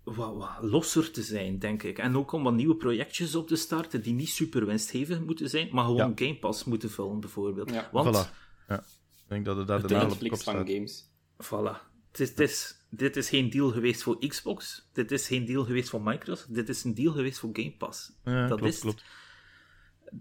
wat, 0.03 0.35
wat 0.35 0.49
losser 0.61 1.11
te 1.11 1.21
zijn, 1.21 1.59
denk 1.59 1.83
ik. 1.83 1.97
En 1.97 2.17
ook 2.17 2.31
om 2.31 2.43
wat 2.43 2.53
nieuwe 2.53 2.75
projectjes 2.75 3.35
op 3.35 3.47
te 3.47 3.55
starten 3.55 4.01
die 4.01 4.13
niet 4.13 4.29
super 4.29 4.65
winstgevend 4.65 5.25
moeten 5.25 5.49
zijn, 5.49 5.69
maar 5.71 5.85
gewoon 5.85 5.97
Ja. 5.97 6.11
Game 6.15 6.35
Pass 6.37 6.63
moeten 6.63 6.89
vullen, 6.89 7.19
bijvoorbeeld. 7.19 7.71
Ja. 7.71 7.89
Want, 7.91 8.15
Voilà. 8.15 8.29
Ja. 8.67 8.77
Ik 8.77 9.33
denk 9.33 9.45
dat 9.45 9.57
het 9.57 9.67
daar 9.67 9.87
de 9.87 9.95
Netflix 9.95 10.43
van 10.43 10.53
staat. 10.53 10.69
games. 10.69 11.09
voilà. 11.43 11.85
Het 12.11 12.19
is, 12.19 12.29
het 12.29 12.39
is, 12.39 12.75
dit 12.89 13.15
is 13.17 13.29
geen 13.29 13.49
deal 13.49 13.69
geweest 13.71 14.03
voor 14.03 14.27
Xbox, 14.27 14.89
dit 14.93 15.11
is 15.11 15.27
geen 15.27 15.45
deal 15.45 15.63
geweest 15.65 15.89
voor 15.89 16.01
Microsoft, 16.01 16.53
dit 16.53 16.69
is 16.69 16.83
een 16.83 16.93
deal 16.93 17.13
geweest 17.13 17.39
voor 17.39 17.49
Game 17.53 17.73
Pass. 17.77 18.11
Ja, 18.23 18.47
dat 18.47 18.59
klopt, 18.59 18.73
is. 18.73 18.93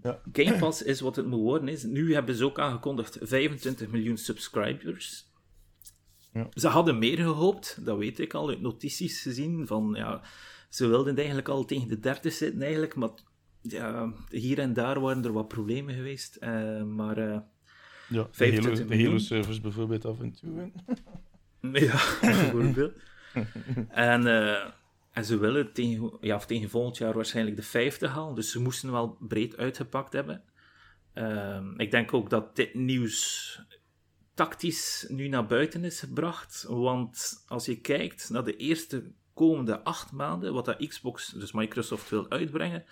Klopt. 0.01 0.21
Game 0.31 0.57
Pass 0.57 0.81
is 0.81 0.99
wat 0.99 1.15
het 1.15 1.25
moet 1.25 1.39
worden. 1.39 1.67
Is. 1.67 1.83
Nu 1.83 2.13
hebben 2.13 2.35
ze 2.35 2.45
ook 2.45 2.59
aangekondigd 2.59 3.17
25 3.21 3.87
miljoen 3.87 4.17
subscribers. 4.17 5.25
Ja. 6.33 6.47
Ze 6.53 6.67
hadden 6.67 6.97
meer 6.99 7.17
gehoopt, 7.17 7.85
dat 7.85 7.97
weet 7.97 8.19
ik 8.19 8.33
al 8.33 8.49
uit 8.49 8.61
notities 8.61 9.21
gezien. 9.21 9.67
Van, 9.67 9.93
ja, 9.97 10.21
ze 10.69 10.87
wilden 10.87 11.15
eigenlijk 11.17 11.47
al 11.47 11.65
tegen 11.65 11.87
de 11.87 11.99
30 11.99 12.33
zitten, 12.33 12.61
eigenlijk, 12.61 12.95
maar 12.95 13.09
ja, 13.61 14.13
hier 14.29 14.59
en 14.59 14.73
daar 14.73 14.99
waren 14.99 15.23
er 15.25 15.33
wat 15.33 15.47
problemen 15.47 15.95
geweest. 15.95 16.35
eh, 16.35 16.83
maar 16.83 17.17
eh, 17.17 17.39
Ja, 18.09 18.23
de 18.23 18.27
25 18.31 18.63
Halo, 18.63 18.75
de 18.75 18.85
miljoen. 18.85 19.07
Halo-servers 19.07 19.61
bijvoorbeeld 19.61 20.05
af 20.05 20.19
en 20.19 20.31
toe. 20.31 20.71
Ja, 21.61 22.01
bijvoorbeeld. 22.21 22.93
en, 23.89 24.27
eh, 24.27 24.69
en 25.17 25.25
ze 25.25 25.37
willen 25.37 25.73
tegen, 25.73 26.17
ja, 26.21 26.35
of 26.35 26.45
tegen 26.45 26.69
volgend 26.69 26.97
jaar 26.97 27.13
waarschijnlijk 27.13 27.55
de 27.55 27.63
50 27.63 28.11
halen, 28.11 28.35
dus 28.35 28.51
ze 28.51 28.61
moesten 28.61 28.91
wel 28.91 29.17
breed 29.19 29.57
uitgepakt 29.57 30.13
hebben. 30.13 30.43
Ehm, 31.13 31.79
ik 31.79 31.91
denk 31.91 32.13
ook 32.13 32.29
dat 32.29 32.55
dit 32.55 32.73
nieuws 32.73 33.61
tactisch 34.33 35.05
nu 35.09 35.27
naar 35.27 35.45
buiten 35.45 35.83
is 35.83 35.99
gebracht, 35.99 36.65
want 36.67 37.43
als 37.47 37.65
je 37.65 37.81
kijkt 37.81 38.29
naar 38.29 38.43
de 38.43 38.55
eerste 38.55 39.11
komende 39.33 39.83
acht 39.83 40.11
maanden, 40.11 40.53
wat 40.53 40.65
dat 40.65 40.87
Xbox, 40.87 41.27
dus 41.27 41.51
Microsoft, 41.51 42.09
wil 42.09 42.29
uitbrengen, 42.29 42.85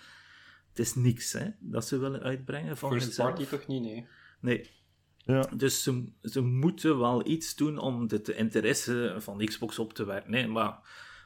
het 0.68 0.78
is 0.78 0.94
niks 0.94 1.32
hè, 1.32 1.50
dat 1.58 1.86
ze 1.86 1.98
willen 1.98 2.22
uitbrengen 2.22 2.76
van 2.76 2.90
First 2.90 3.16
party 3.16 3.44
toch 3.44 3.66
niet, 3.66 3.82
nee. 3.82 4.06
Nee, 4.40 4.70
Ja, 5.16 5.40
dus 5.56 5.82
ze, 5.82 6.12
ze 6.22 6.40
moeten 6.40 6.98
wel 6.98 7.26
iets 7.26 7.54
doen 7.54 7.78
om 7.78 8.08
de, 8.08 8.22
de 8.22 8.34
interesse 8.34 9.16
van 9.18 9.44
Xbox 9.44 9.78
op 9.78 9.92
te 9.92 10.04
werken. 10.04 10.30
Nee, 10.30 10.46
maar 10.46 10.80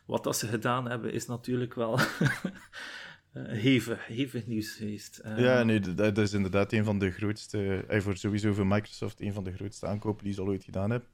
wat 0.07 0.25
dat 0.25 0.37
ze 0.37 0.47
gedaan 0.47 0.89
hebben, 0.89 1.13
is 1.13 1.27
natuurlijk 1.27 1.75
wel 1.75 1.99
eh, 3.33 3.43
hevig, 3.47 4.07
hevig 4.07 4.47
nieuws 4.47 4.75
geweest. 4.75 5.19
Eh, 5.19 5.39
ja 5.39 5.63
nee, 5.63 5.81
dat, 5.81 6.19
is 6.19 6.33
inderdaad 6.33 6.73
een 6.73 6.85
van 6.85 6.99
de 6.99 7.11
grootste, 7.11 7.85
eh, 7.89 8.01
voor 8.01 8.17
sowieso 8.17 8.53
voor 8.53 8.67
Microsoft, 8.67 9.21
een 9.21 9.33
van 9.33 9.45
de 9.45 9.53
grootste 9.53 9.87
aankopen 9.87 10.25
die 10.25 10.33
ze 10.33 10.41
al 10.41 10.47
ooit 10.47 10.65
gedaan 10.65 10.91
hebben. 10.91 11.09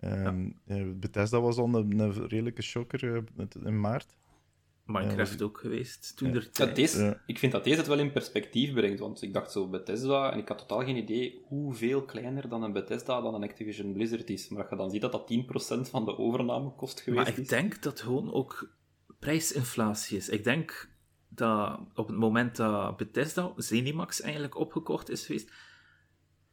Ehm, 0.00 0.50
eh, 0.66 0.84
Bethesda 0.94 1.40
was 1.40 1.56
al 1.56 1.74
een, 1.74 1.98
een 1.98 2.28
redelijke 2.28 2.62
shocker 2.62 3.24
in 3.64 3.80
maart. 3.80 4.17
Minecraft 4.88 5.42
ook 5.42 5.58
geweest, 5.58 6.16
toen 6.16 6.28
Ja. 6.28 6.34
er 6.34 6.42
Dat 6.42 6.52
tijd. 6.54 6.76
deze, 6.76 7.02
Ja. 7.02 7.22
Ik 7.26 7.38
vind 7.38 7.52
dat 7.52 7.64
deze 7.64 7.76
het 7.76 7.86
wel 7.86 7.98
in 7.98 8.12
perspectief 8.12 8.72
brengt, 8.72 8.98
want 9.00 9.22
ik 9.22 9.32
dacht 9.32 9.52
zo 9.52 9.68
Bethesda, 9.68 10.32
en 10.32 10.38
ik 10.38 10.48
had 10.48 10.58
totaal 10.58 10.84
geen 10.84 10.96
idee 10.96 11.42
hoeveel 11.44 12.02
kleiner 12.02 12.48
dan 12.48 12.62
een 12.62 12.72
Bethesda 12.72 13.20
dan 13.20 13.34
een 13.34 13.42
Activision 13.42 13.92
Blizzard 13.92 14.30
is. 14.30 14.48
Maar 14.48 14.60
als 14.60 14.70
je 14.70 14.76
dan 14.76 14.90
ziet 14.90 15.00
dat 15.00 15.12
dat 15.12 15.26
10% 15.26 15.88
van 15.90 16.04
de 16.04 16.18
overnamekost 16.18 17.00
geweest 17.00 17.22
Maar 17.24 17.32
ik 17.32 17.42
is. 17.42 17.48
denk 17.48 17.82
dat 17.82 18.00
gewoon 18.00 18.32
ook 18.32 18.70
prijsinflatie 19.18 20.16
is. 20.16 20.28
Ik 20.28 20.44
denk 20.44 20.88
dat 21.28 21.80
op 21.94 22.06
het 22.08 22.16
moment 22.16 22.56
dat 22.56 22.96
Bethesda, 22.96 23.52
Zenimax 23.56 24.20
eigenlijk 24.20 24.56
opgekocht 24.56 25.10
is 25.10 25.26
geweest, 25.26 25.50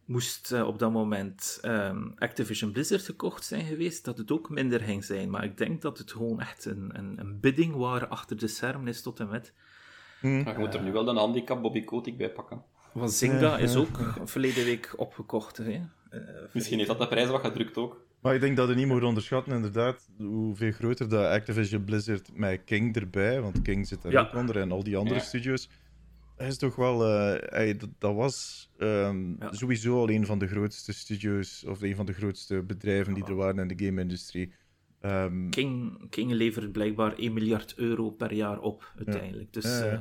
moest 0.06 0.52
eh, 0.52 0.68
op 0.68 0.80
dat 0.80 0.92
moment 0.92 1.60
ehm, 1.62 2.08
Activision 2.18 2.72
Blizzard 2.72 3.02
gekocht 3.04 3.44
zijn 3.46 3.66
geweest, 3.66 4.06
dat 4.06 4.18
het 4.18 4.32
ook 4.32 4.50
minder 4.50 4.82
ging 4.82 5.04
zijn. 5.04 5.30
Maar 5.30 5.44
ik 5.44 5.58
denk 5.58 5.82
dat 5.82 5.98
het 5.98 6.12
gewoon 6.12 6.42
echt 6.42 6.66
een, 6.66 6.90
een, 6.94 7.20
een 7.20 7.40
bidding 7.40 7.76
waar 7.76 8.08
achter 8.08 8.38
de 8.38 8.48
schermen 8.48 8.88
is 8.88 9.02
tot 9.02 9.20
en 9.20 9.30
met. 9.30 9.54
Maar 10.22 10.32
je 10.54 10.56
moet 10.58 10.74
er 10.74 10.82
nu 10.84 10.92
wel 10.92 11.08
een 11.08 11.16
handicap 11.18 11.62
Bobby 11.62 11.84
Kotick 11.84 12.18
bij 12.18 12.30
pakken. 12.32 12.64
Want 12.94 13.12
Zynga 13.12 13.58
is 13.58 13.76
ook 13.76 14.00
verleden 14.24 14.66
week 14.66 14.94
opgekocht. 14.98 15.58
Hè? 15.58 15.82
Eh, 16.10 16.20
Misschien 16.52 16.78
heeft 16.78 16.90
dat 16.90 17.00
de 17.00 17.08
prijs 17.08 17.30
wat 17.30 17.42
gedrukt 17.42 17.78
ook. 17.78 18.04
Maar 18.22 18.36
ik 18.36 18.42
denk 18.42 18.58
dat 18.58 18.70
je 18.70 18.76
niet 18.76 18.88
moet 18.88 19.04
onderschatten, 19.04 19.54
inderdaad, 19.54 20.10
hoeveel 20.18 20.72
groter 20.72 21.10
dat 21.10 21.26
Activision 21.26 21.84
Blizzard 21.84 22.30
met 22.34 22.62
King 22.66 22.96
erbij, 22.96 23.42
want 23.42 23.62
King 23.62 23.88
zit 23.88 24.02
daar 24.02 24.12
Ja. 24.12 24.22
ook 24.22 24.34
onder 24.34 24.58
en 24.58 24.72
al 24.72 24.84
die 24.84 24.98
andere 24.98 25.16
Ja. 25.20 25.22
studio's. 25.26 25.70
Hij 26.36 26.48
is 26.48 26.58
toch 26.58 26.76
wel, 26.76 27.06
eh, 27.06 27.80
dat, 27.80 27.90
dat 27.98 28.16
was 28.16 28.70
ehm, 28.78 29.30
Ja. 29.40 29.54
sowieso 29.54 29.98
al 29.98 30.10
een 30.10 30.26
van 30.26 30.40
de 30.40 30.48
grootste 30.48 30.94
studio's, 30.94 31.64
of 31.68 31.82
een 31.82 31.96
van 31.96 32.06
de 32.06 32.14
grootste 32.14 32.62
bedrijven 32.64 33.14
die 33.14 33.24
er 33.24 33.36
waren 33.36 33.70
in 33.70 33.78
de 33.78 33.86
game-industrie. 33.86 34.54
Ehm, 35.02 35.50
King, 35.50 35.98
King 36.10 36.32
levert 36.32 36.72
blijkbaar 36.72 37.14
1 37.18 37.34
miljard 37.34 37.74
euro 37.78 38.10
per 38.10 38.34
jaar 38.34 38.60
op, 38.60 38.92
uiteindelijk. 38.98 39.54
Dus 39.54 39.64
Ja, 39.64 39.86
ja. 39.86 39.92
eh, 39.92 40.00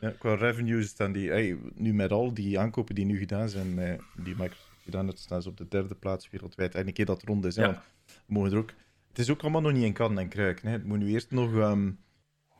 Ja, 0.00 0.10
qua 0.18 0.34
revenues 0.34 0.88
staan 0.88 1.12
die, 1.12 1.28
hey, 1.30 1.58
nu 1.74 1.94
met 1.94 2.10
al 2.10 2.34
die 2.34 2.58
aankopen 2.58 2.94
die 2.94 3.04
nu 3.04 3.18
gedaan 3.18 3.48
zijn, 3.48 3.78
eh, 3.78 3.98
die 4.16 4.34
Microsoft 4.36 4.82
gedaan 4.84 5.04
heeft, 5.06 5.18
staan 5.18 5.42
ze 5.42 5.48
op 5.48 5.56
de 5.56 5.68
derde 5.68 5.94
plaats 5.94 6.30
wereldwijd. 6.30 6.74
En 6.74 6.86
een 6.86 6.92
keer 6.92 7.06
dat 7.06 7.22
rond 7.22 7.44
is, 7.44 7.56
hè, 7.56 7.62
Ja. 7.62 7.68
want 7.68 7.82
we 8.06 8.32
mogen 8.34 8.50
er 8.52 8.58
ook... 8.58 8.70
Het 9.08 9.18
is 9.18 9.30
ook 9.30 9.40
allemaal 9.42 9.60
nog 9.60 9.72
niet 9.72 9.82
in 9.84 9.92
kan 9.92 10.18
en 10.18 10.28
kruik. 10.28 10.62
Hè. 10.62 10.70
Het 10.70 10.84
moet 10.84 10.98
nu 10.98 11.08
eerst 11.08 11.30
nog... 11.30 11.56
ehm, 11.56 11.90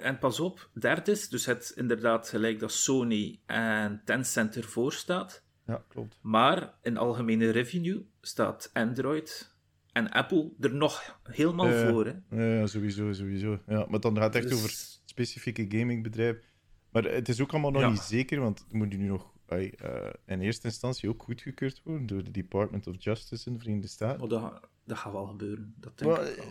En 0.02 0.18
pas 0.18 0.40
op, 0.40 0.70
derde 0.74 1.10
is, 1.10 1.28
dus 1.28 1.46
het 1.46 1.72
inderdaad 1.76 2.28
gelijk 2.28 2.58
dat 2.60 2.72
Sony 2.72 3.40
en 3.46 4.02
Tencent 4.04 4.56
ervoor 4.56 4.92
staat. 4.92 5.44
ja, 5.66 5.84
klopt. 5.88 6.18
Maar 6.22 6.74
in 6.82 6.96
algemene 6.96 7.50
revenue 7.50 8.06
staat 8.20 8.70
Android 8.72 9.54
en 9.92 10.10
Apple 10.10 10.50
er 10.60 10.74
nog 10.74 11.20
helemaal 11.22 11.70
voor. 11.88 12.06
Hè? 12.28 12.44
Ja, 12.58 12.66
sowieso, 12.66 13.12
sowieso. 13.12 13.58
Ja, 13.66 13.86
maar 13.88 14.00
dan 14.00 14.16
gaat 14.16 14.34
het 14.34 14.42
echt 14.42 14.48
Dus- 14.48 14.58
over 14.58 14.70
specifieke 15.04 15.66
gamingbedrijven. 15.68 16.42
Maar 16.90 17.04
het 17.04 17.28
is 17.28 17.40
ook 17.40 17.52
allemaal 17.52 17.70
nog 17.70 17.82
Ja. 17.82 17.90
niet 17.90 18.00
zeker, 18.00 18.40
want 18.40 18.58
het 18.58 18.72
moet 18.72 18.88
nu 18.96 19.06
nog 19.06 19.30
eh, 19.46 19.72
in 20.26 20.40
eerste 20.40 20.66
instantie 20.66 21.08
ook 21.08 21.22
goedgekeurd 21.22 21.80
worden 21.84 22.06
door 22.06 22.24
de 22.24 22.30
Department 22.30 22.86
of 22.86 22.94
Justice 22.98 23.46
in 23.46 23.52
de 23.52 23.58
Verenigde 23.58 23.88
Staten. 23.88 24.28
Dat, 24.28 24.60
dat 24.84 24.98
gaat 24.98 25.12
wel 25.12 25.26
gebeuren, 25.26 25.74
dat 25.76 25.98
denk 25.98 26.10
Maar, 26.10 26.28
ik 26.28 26.36
wel. 26.36 26.46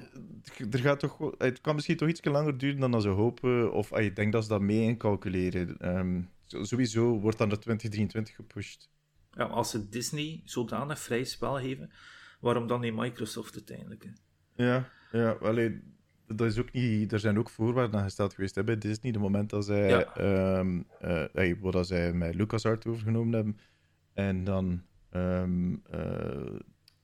eh, 0.68 0.74
er 0.74 0.80
gaat 0.80 1.00
toch, 1.00 1.34
het 1.38 1.62
kan 1.62 1.76
misschien 1.76 1.98
toch 1.98 2.10
iets 2.10 2.24
langer 2.26 2.58
duren 2.58 2.80
dan 2.80 2.92
dat 2.92 3.02
ze 3.02 3.08
hopen, 3.10 3.74
of 3.74 3.94
ai, 3.94 4.06
ik 4.06 4.16
denk 4.16 4.32
dat 4.32 4.44
ze 4.44 4.50
dat 4.50 4.62
mee 4.62 4.82
incalculeren. 4.82 5.78
Ehm, 5.78 6.22
sowieso 6.46 7.20
wordt 7.20 7.38
dan 7.38 7.48
naar 7.48 7.60
2023 7.60 8.36
gepusht. 8.36 8.90
Ja, 9.32 9.44
als 9.44 9.70
ze 9.70 9.90
Disney 9.90 10.42
zodanig 10.46 11.00
vrij 11.00 11.24
spel 11.24 11.60
geven, 11.60 11.92
waarom 12.40 12.68
dan 12.68 12.82
niet 12.82 12.96
Microsoft 12.96 13.54
uiteindelijk? 13.56 14.04
Hè? 14.04 14.64
Ja, 14.66 14.90
ja 15.12 15.32
allee, 15.32 15.82
dat 16.28 16.48
is 16.48 16.60
ook 16.60 16.72
niet, 16.72 17.12
er 17.12 17.20
zijn 17.20 17.38
ook 17.40 17.50
voorwaarden 17.50 18.00
aan 18.00 18.06
gesteld 18.06 18.34
geweest 18.34 18.56
hè, 18.56 18.64
bij 18.64 18.78
Disney. 18.78 19.12
De 19.12 19.20
moment 19.20 19.50
dat 19.50 19.66
zij, 19.66 19.90
Ja. 19.90 20.16
ehm, 20.16 20.82
eh, 21.00 21.24
hey, 21.34 21.58
wat 21.60 21.74
dat 21.74 21.88
zij 21.88 22.14
met 22.14 22.36
LucasArts 22.36 22.86
overgenomen 22.86 23.34
hebben 23.34 23.58
en 24.14 24.44
dan 24.44 24.82
ehm, 25.10 25.76
eh, 25.90 26.60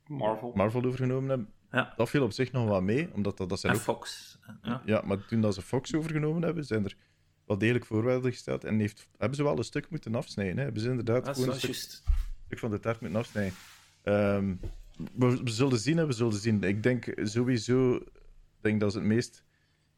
Marvel. 0.08 0.52
Marvel 0.56 0.84
overgenomen 0.84 1.30
hebben, 1.30 1.50
Ja. 1.72 1.94
dat 1.96 2.10
viel 2.10 2.24
op 2.24 2.32
zich 2.32 2.52
nog 2.52 2.68
wel 2.68 2.82
mee, 2.82 3.10
omdat 3.14 3.38
dat, 3.38 3.50
dat 3.50 3.60
zijn 3.60 3.74
En 3.74 3.80
ook... 3.80 3.86
Fox. 3.86 4.38
Ja. 4.62 4.82
Ja, 4.86 5.02
maar 5.06 5.26
toen 5.26 5.42
dat 5.42 5.54
ze 5.54 5.62
Fox 5.62 5.96
overgenomen 5.96 6.44
hebben, 6.44 6.66
zijn 6.66 6.86
er 6.86 6.96
wel 7.46 7.58
degelijk 7.58 7.86
voorwaarden 7.86 8.32
gesteld 8.32 8.64
en 8.64 8.80
heeft, 8.80 9.10
hebben 9.18 9.38
ze 9.38 9.44
wel 9.44 9.58
een 9.58 9.64
stuk 9.64 9.90
moeten 9.90 10.16
afsnijden. 10.16 10.58
Hè. 10.58 10.64
Hebben 10.64 10.82
ze 10.82 10.90
inderdaad 10.90 11.26
Dat 11.26 11.36
gewoon 11.36 11.54
een 11.54 11.60
stuk, 11.60 12.60
van 12.60 12.72
de 12.72 12.80
taart 12.80 13.02
moeten 13.02 13.20
afsnijden. 13.20 13.54
Ehm, 14.04 14.56
we, 15.14 15.44
we 15.44 15.50
zullen 15.50 15.80
zien, 15.80 15.98
hè, 15.98 16.06
we 16.06 16.14
zullen 16.14 16.34
zien. 16.34 16.64
Ik 16.64 16.84
denk 16.84 17.06
sowieso 17.24 18.00
denk 18.62 18.80
dat 18.80 18.92
ze 18.92 18.98
het 18.98 19.08
meest 19.08 19.44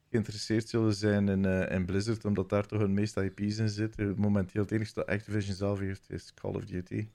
geïnteresseerd 0.09 0.69
zullen 0.69 0.93
zijn 0.93 1.29
in, 1.29 1.45
eh, 1.45 1.75
in 1.75 1.85
Blizzard, 1.85 2.25
omdat 2.25 2.49
daar 2.49 2.65
toch 2.65 2.79
hun 2.79 2.93
meeste 2.93 3.23
IP's 3.23 3.57
in 3.57 3.69
zitten. 3.69 4.13
Momenteel 4.17 4.61
het 4.61 4.71
enige 4.71 4.93
dat 4.93 5.05
Activision 5.07 5.55
zelf 5.55 5.79
heeft, 5.79 6.09
is 6.09 6.33
Call 6.33 6.53
of 6.53 6.65
Duty. 6.65 7.07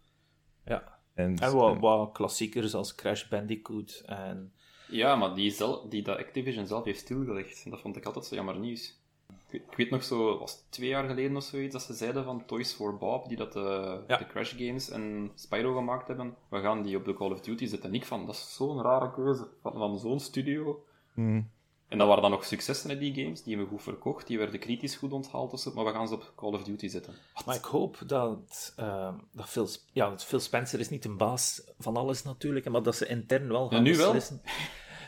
Ja. 0.65 0.99
En, 1.15 1.39
En 1.39 1.53
wat, 1.53 1.79
wat 1.79 2.13
klassiekers 2.13 2.75
als 2.75 2.95
Crash 2.95 3.29
Bandicoot 3.29 4.03
en 4.07 4.53
Ja, 4.89 5.17
maar 5.17 5.35
die, 5.35 5.51
zelf, 5.51 5.89
die 5.89 6.03
dat 6.03 6.19
Activision 6.19 6.67
zelf 6.67 6.85
heeft 6.85 7.01
stilgelegd. 7.01 7.71
Dat 7.71 7.81
vond 7.81 7.97
ik 7.97 8.05
altijd 8.05 8.25
zo 8.25 8.35
jammer 8.35 8.59
nieuws. 8.59 9.03
Ik, 9.51 9.77
weet 9.77 9.91
nog 9.91 10.05
zo, 10.05 10.39
was 10.39 10.53
het 10.53 10.65
twee 10.69 10.89
jaar 10.89 11.09
geleden 11.09 11.37
of 11.37 11.43
zoiets, 11.43 11.73
dat 11.73 11.83
ze 11.83 11.95
zeiden 11.95 12.25
van 12.25 12.47
Toys 12.47 12.73
for 12.73 12.97
Bob, 12.97 13.29
die 13.29 13.37
dat 13.37 13.53
de, 13.53 14.01
de 14.07 14.27
Crash 14.27 14.55
Games 14.57 14.91
en 14.91 15.31
Spyro 15.35 15.75
gemaakt 15.75 16.09
hebben, 16.09 16.37
we 16.49 16.61
gaan 16.61 16.83
die 16.83 16.97
op 16.97 17.05
de 17.05 17.15
Call 17.15 17.31
of 17.31 17.41
Duty 17.41 17.67
zetten. 17.67 17.95
ik 17.95 18.05
van, 18.05 18.27
dat 18.27 18.35
is 18.35 18.55
zo'n 18.55 18.83
rare 18.83 19.13
keuze 19.13 19.49
van, 19.63 19.73
van 19.73 19.99
zo'n 19.99 20.21
studio. 20.21 20.85
Hmm. 21.13 21.51
En 21.95 22.01
dat 22.01 22.09
waren 22.09 22.23
dan 22.23 22.31
nog 22.31 22.45
successen 22.45 22.91
in 22.91 22.99
die 22.99 23.15
games, 23.15 23.43
die 23.43 23.57
hebben 23.57 23.73
we 23.73 23.77
goed 23.77 23.93
verkocht, 23.93 24.27
die 24.27 24.39
werden 24.39 24.61
kritisch 24.61 24.97
goed 24.97 25.13
onthaald, 25.13 25.75
maar 25.75 25.85
we 25.85 25.91
gaan 25.91 26.09
ze 26.09 26.15
op 26.15 26.33
Call 26.37 26.53
of 26.53 26.63
Duty 26.63 26.89
zetten. 26.89 27.15
Maar 27.47 27.57
ik 27.57 27.65
hoop 27.65 27.99
dat, 28.07 28.75
uh, 28.81 29.15
dat 29.33 29.49
Phil, 29.49 29.69
ja, 29.93 30.19
Phil 30.19 30.41
Spencer 30.41 30.81
is 30.81 30.89
niet 30.89 31.05
een 31.05 31.17
baas 31.17 31.63
van 31.79 31.97
alles 31.97 32.23
natuurlijk, 32.23 32.69
maar 32.69 32.83
dat 32.83 32.97
ze 32.97 33.07
intern 33.07 33.49
wel 33.49 33.69
gaan 33.69 33.77
ja, 33.77 33.91
nu 33.91 33.97
beslissen. 33.97 34.41
Wel. 34.45 34.53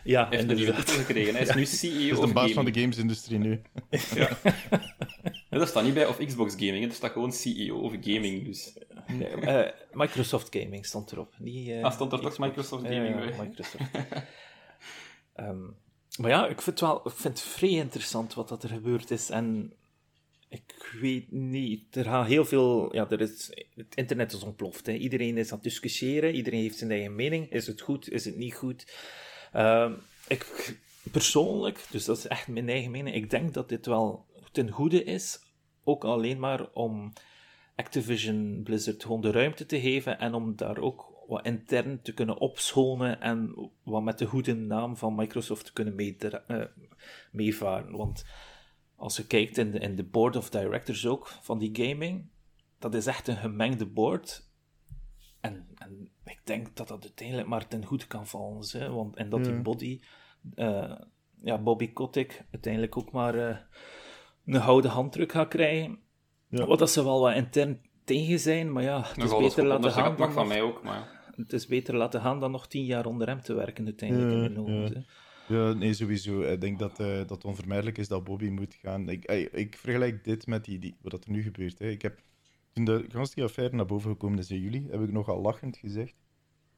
Ja, 0.05 0.29
Hij 0.29 0.37
heeft 0.37 0.51
een 0.51 0.57
nieuwe 0.57 0.75
titel 0.75 0.95
gekregen. 0.95 1.35
Hij 1.35 1.43
is 1.43 1.55
nu 1.55 1.65
CEO 1.67 1.91
Hij 1.91 2.09
is 2.09 2.21
de 2.21 2.33
baas 2.33 2.53
van 2.53 2.65
de 2.65 2.81
gamesindustrie 2.81 3.39
nu. 3.39 3.63
ja. 4.15 4.29
ja. 5.51 5.59
dat 5.59 5.69
staat 5.69 5.85
niet 5.85 5.95
bij 5.95 6.07
of 6.07 6.17
Xbox 6.17 6.53
Gaming, 6.53 6.87
dat 6.87 6.95
staat 6.95 7.13
gewoon 7.13 7.33
CEO 7.33 7.79
of 7.79 7.93
Gaming. 8.01 8.45
Dus. 8.45 8.79
Nee, 9.07 9.37
uh, 9.37 9.73
Microsoft 9.93 10.57
Gaming 10.57 10.87
stond 10.87 11.13
erop. 11.13 11.35
Niet, 11.39 11.69
uh, 11.69 11.85
ah, 11.85 11.93
stond 11.93 12.13
er 12.13 12.21
toch 12.21 12.39
Microsoft 12.39 12.83
Gaming 12.83 13.15
bij? 13.15 13.35
Microsoft. 13.39 13.85
um, 15.37 15.77
maar 16.17 16.31
ja, 16.31 16.47
ik 16.49 16.61
vind, 16.61 16.81
wel, 16.81 17.07
ik 17.07 17.13
vind 17.13 17.39
het 17.39 17.49
vrij 17.49 17.71
interessant 17.71 18.35
wat 18.35 18.49
dat 18.49 18.63
er 18.63 18.69
gebeurd 18.69 19.11
is. 19.11 19.31
En 19.31 19.73
ik 20.49 20.97
weet 21.01 21.33
niet, 21.33 21.97
er 21.97 22.05
gaat 22.05 22.27
heel 22.27 22.45
veel. 22.45 22.95
Ja, 22.95 23.11
er 23.11 23.21
is, 23.21 23.51
het 23.75 23.95
internet 23.95 24.33
is 24.33 24.43
ontploft. 24.43 24.87
Hè. 24.87 24.93
Iedereen 24.93 25.39
is 25.39 25.49
aan 25.49 25.55
het 25.55 25.65
discussiëren, 25.65 26.35
iedereen 26.35 26.61
heeft 26.61 26.79
zijn 26.79 26.91
eigen 26.91 27.15
mening. 27.15 27.51
Is 27.51 27.67
het 27.67 27.81
goed, 27.81 28.11
is 28.11 28.25
het 28.25 28.37
niet 28.37 28.55
goed? 28.55 28.95
Uh, 29.55 29.93
ik 30.29 30.75
persoonlijk, 31.11 31.87
dus 31.91 32.05
dat 32.05 32.19
is 32.19 32.27
echt 32.27 32.49
mijn 32.49 32.69
eigen 32.69 32.91
mening, 32.91 33.17
ik 33.17 33.31
denk 33.31 33.55
dat 33.55 33.69
dit 33.69 33.87
wel 33.87 34.27
ten 34.53 34.71
goede 34.71 35.05
is. 35.05 35.39
Ook 35.85 36.05
alleen 36.05 36.39
maar 36.39 36.73
om 36.73 37.13
Activision 37.77 38.61
Blizzard 38.65 39.03
gewoon 39.03 39.21
de 39.21 39.31
ruimte 39.31 39.67
te 39.67 39.81
geven 39.81 40.19
en 40.19 40.35
om 40.35 40.57
daar 40.57 40.79
ook 40.79 41.16
wat 41.27 41.45
intern 41.45 42.03
te 42.03 42.15
kunnen 42.15 42.39
opschonen 42.39 43.21
en 43.21 43.71
wat 43.83 44.03
met 44.03 44.19
de 44.19 44.27
goede 44.27 44.55
naam 44.55 44.97
van 44.97 45.15
Microsoft 45.15 45.65
te 45.65 45.73
kunnen 45.73 46.17
uh, 46.49 46.65
meevaren. 47.33 47.97
Want 47.97 48.27
als 48.97 49.17
je 49.17 49.27
kijkt 49.27 49.59
in 49.59 49.71
de, 49.71 49.79
in 49.79 49.97
de 49.97 50.05
board 50.05 50.37
of 50.37 50.51
directors 50.51 51.07
ook 51.07 51.29
van 51.29 51.59
die 51.59 51.87
gaming, 51.87 52.29
dat 52.79 52.95
is 52.95 53.07
echt 53.07 53.29
een 53.29 53.37
gemengde 53.37 53.87
board. 53.87 54.51
En, 55.41 55.67
en 55.75 56.11
ik 56.25 56.41
denk 56.45 56.77
dat 56.77 56.89
dat 56.89 57.03
uiteindelijk 57.03 57.49
maar 57.49 57.69
ten 57.69 57.85
goede 57.85 58.07
kan 58.07 58.27
vallen. 58.27 58.65
Hè? 58.71 58.91
Want, 58.91 59.17
en 59.17 59.29
dat 59.29 59.45
die 59.45 59.61
body, 59.61 60.01
uh, 60.55 60.97
ja, 61.43 61.59
Bobby 61.59 61.93
Kotick 61.93 62.45
uiteindelijk 62.51 62.97
ook 62.97 63.13
maar 63.13 63.35
uh, 63.35 63.57
een 64.47 64.63
gouden 64.63 64.91
handdruk 64.91 65.33
gaat 65.33 65.49
krijgen. 65.49 65.99
Ja. 66.49 66.67
Wat 66.67 66.79
dat 66.79 66.91
ze 66.91 67.05
wel 67.05 67.21
wat 67.21 67.35
intern 67.35 67.81
tegen 68.05 68.39
zijn, 68.39 68.73
maar 68.73 68.83
ja, 68.83 69.03
het 69.03 69.17
is 69.17 69.31
Nog 69.31 69.41
beter 69.41 69.67
laten 69.67 69.93
gaan. 69.93 70.09
Dat 70.09 70.19
mag 70.19 70.33
van 70.33 70.49
mij 70.49 70.63
ook, 70.63 70.83
maar 70.83 71.16
het 71.37 71.53
is 71.53 71.67
beter 71.67 71.97
laten 71.97 72.21
gaan 72.21 72.41
dan 72.41 72.51
nog 72.51 72.69
tien 72.69 72.85
jaar 72.85 73.07
onder 73.07 73.29
hem 73.29 73.41
te 73.41 73.55
werken 73.55 73.85
uiteindelijk 73.85 74.49
in 74.49 74.55
de 74.55 74.61
hoofd, 74.61 74.93
ja. 74.93 75.03
ja, 75.57 75.73
nee, 75.73 75.95
sowieso. 75.95 76.43
Ik 76.43 76.61
denk 76.61 76.79
dat 76.79 77.01
uh, 77.01 77.27
dat 77.27 77.45
onvermijdelijk 77.45 77.99
is 77.99 78.09
dat 78.09 78.25
Bobby 78.25 78.49
moet 78.49 78.75
gaan. 78.75 79.09
Ik, 79.09 79.25
ik, 79.25 79.53
ik 79.53 79.77
vergelijk 79.77 80.25
dit 80.25 80.47
met 80.47 80.65
die, 80.65 80.79
die, 80.79 80.97
wat 81.01 81.25
er 81.25 81.31
nu 81.31 81.43
gebeurt. 81.43 81.79
Hè. 81.79 81.89
Ik 81.89 82.03
heb, 82.03 82.21
toen 82.73 82.85
de 82.85 83.29
die 83.35 83.45
affaire 83.45 83.77
naar 83.77 83.87
boven 83.87 84.11
gekomen 84.11 84.39
is 84.39 84.51
in 84.51 84.61
juli, 84.61 84.87
heb 84.91 85.03
ik 85.03 85.13
nogal 85.13 85.41
lachend 85.41 85.77
gezegd. 85.77 86.15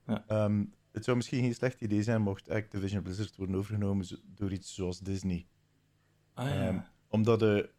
Ja. 0.07 0.45
Um, 0.45 0.77
het 0.93 1.05
zou 1.05 1.17
misschien 1.17 1.43
geen 1.43 1.55
slecht 1.55 1.81
idee 1.81 2.03
zijn 2.03 2.23
mocht 2.23 2.51
Activision 2.51 3.03
Blizzard 3.03 3.37
worden 3.37 3.57
overgenomen 3.57 4.07
door 4.35 4.53
iets 4.53 4.75
zoals 4.75 5.01
Disney. 5.01 5.47
Ah, 6.35 6.47
ja. 6.47 6.69
um, 6.69 6.83
omdat, 7.09 7.39
de, 7.41 7.71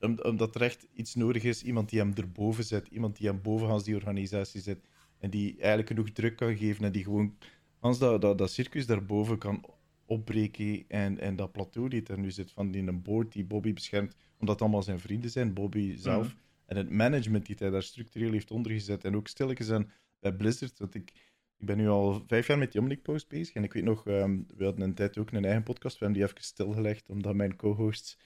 om, 0.00 0.18
omdat 0.22 0.54
er 0.54 0.62
echt 0.62 0.86
iets 0.92 1.14
nodig 1.14 1.42
is, 1.42 1.62
iemand 1.62 1.88
die 1.88 1.98
hem 1.98 2.12
erboven 2.14 2.64
zet, 2.64 2.88
iemand 2.88 3.16
die 3.16 3.26
hem 3.26 3.42
bovenaan 3.42 3.82
die 3.82 3.94
organisatie 3.94 4.60
zet, 4.60 4.88
en 5.26 5.32
die 5.32 5.56
eigenlijk 5.58 5.88
genoeg 5.88 6.10
druk 6.10 6.36
kan 6.36 6.56
geven 6.56 6.84
en 6.84 6.92
die 6.92 7.04
gewoon 7.04 7.36
als 7.80 7.98
dat, 7.98 8.20
dat, 8.20 8.38
dat 8.38 8.50
circus 8.50 8.86
daarboven 8.86 9.38
kan 9.38 9.64
opbreken 10.04 10.84
en, 10.88 11.18
en 11.20 11.36
dat 11.36 11.52
plateau 11.52 11.88
die 11.88 12.02
er 12.06 12.18
nu 12.18 12.30
zit 12.30 12.52
van 12.52 12.70
die 12.70 12.86
een 12.86 13.02
board 13.02 13.32
die 13.32 13.44
Bobby 13.44 13.72
beschermt, 13.72 14.14
omdat 14.38 14.54
het 14.54 14.60
allemaal 14.62 14.82
zijn 14.82 14.98
vrienden 14.98 15.30
zijn, 15.30 15.54
Bobby 15.54 15.96
zelf, 15.96 16.26
Mhm. 16.26 16.36
en 16.66 16.76
het 16.76 16.90
management 16.90 17.46
die 17.46 17.56
hij 17.58 17.70
daar 17.70 17.82
structureel 17.82 18.32
heeft 18.32 18.50
ondergezet 18.50 19.04
en 19.04 19.16
ook 19.16 19.28
stilletjes 19.28 19.70
aan 19.70 19.90
bij 20.20 20.32
Blizzard, 20.32 20.78
want 20.78 20.94
ik, 20.94 21.12
ik 21.58 21.66
ben 21.66 21.76
nu 21.76 21.88
al 21.88 22.24
vijf 22.26 22.46
jaar 22.46 22.58
met 22.58 22.72
die 22.72 22.80
Omnic 22.80 23.02
Post 23.02 23.28
bezig 23.28 23.54
en 23.54 23.64
ik 23.64 23.72
weet 23.72 23.84
nog, 23.84 24.06
ehm, 24.06 24.38
we 24.56 24.64
hadden 24.64 24.82
een 24.84 24.94
tijd 24.94 25.18
ook 25.18 25.30
een 25.32 25.44
eigen 25.44 25.62
podcast, 25.62 25.98
we 25.98 26.04
hebben 26.04 26.22
die 26.22 26.30
even 26.32 26.44
stilgelegd, 26.44 27.08
omdat 27.08 27.34
mijn 27.34 27.56
co-hosts 27.56 28.18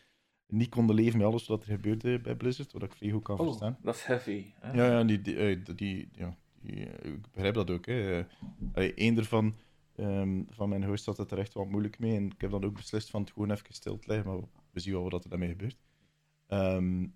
niet 0.46 0.68
konden 0.68 0.96
leven 0.96 1.18
met 1.18 1.26
alles 1.26 1.46
wat 1.46 1.62
er 1.64 1.70
gebeurde 1.72 2.20
bij 2.20 2.36
Blizzard, 2.36 2.72
wat 2.72 2.82
ik 2.82 2.92
vrij 2.94 3.10
goed 3.10 3.22
kan 3.22 3.38
Oh, 3.38 3.46
verstaan. 3.46 3.78
dat 3.82 3.94
is 3.94 4.02
heavy. 4.04 4.44
hè? 4.60 4.72
Ja, 4.72 4.86
ja, 4.86 5.04
die, 5.04 5.20
die, 5.20 5.36
eh, 5.36 5.58
die, 5.76 6.08
ja, 6.12 6.36
eh, 6.66 7.12
ik 7.12 7.30
begrijp 7.32 7.54
dat 7.54 7.70
ook. 7.70 7.86
Hè. 7.86 8.24
Eén 8.74 9.18
ervan, 9.18 9.54
ehm, 9.96 10.42
van 10.48 10.68
mijn 10.68 10.84
host 10.84 11.06
had 11.06 11.16
het 11.16 11.30
er 11.30 11.38
echt 11.38 11.54
wel 11.54 11.64
moeilijk 11.64 11.98
mee. 11.98 12.16
En 12.16 12.26
ik 12.26 12.40
heb 12.40 12.50
dan 12.50 12.64
ook 12.64 12.74
beslist 12.74 13.10
van 13.10 13.20
het 13.20 13.30
gewoon 13.30 13.50
even 13.50 13.74
stil 13.74 13.98
te 13.98 14.08
leggen. 14.08 14.26
Maar 14.32 14.40
we 14.70 14.80
zien 14.80 14.92
wel 14.92 15.10
wat 15.10 15.24
er 15.24 15.30
daarmee 15.30 15.48
gebeurt. 15.48 15.78
Ehm, 16.46 17.06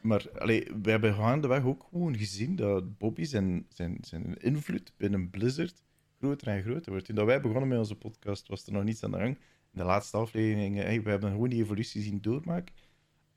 maar 0.00 0.38
allee, 0.38 0.70
we 0.82 0.90
hebben 0.90 1.14
gaandeweg 1.14 1.64
ook 1.64 1.86
gewoon 1.90 2.16
gezien 2.16 2.56
dat 2.56 2.98
Bobby 2.98 3.24
zijn, 3.24 3.66
zijn, 3.68 3.98
zijn 4.00 4.36
invloed 4.36 4.92
binnen 4.96 5.30
Blizzard 5.30 5.84
groter 6.18 6.48
en 6.48 6.62
groter 6.62 6.90
wordt. 6.90 7.06
Toen 7.06 7.14
dat 7.14 7.26
wij 7.26 7.40
begonnen 7.40 7.68
met 7.68 7.78
onze 7.78 7.96
podcast, 7.96 8.48
was 8.48 8.66
er 8.66 8.72
nog 8.72 8.84
niets 8.84 9.04
aan 9.04 9.10
de 9.10 9.18
gang. 9.18 9.36
In 9.72 9.78
de 9.78 9.84
laatste 9.84 10.16
aflevering, 10.16 10.76
hey, 10.76 11.02
we 11.02 11.10
hebben 11.10 11.30
gewoon 11.30 11.48
die 11.48 11.62
evolutie 11.62 12.02
zien 12.02 12.20
doormaken. 12.20 12.74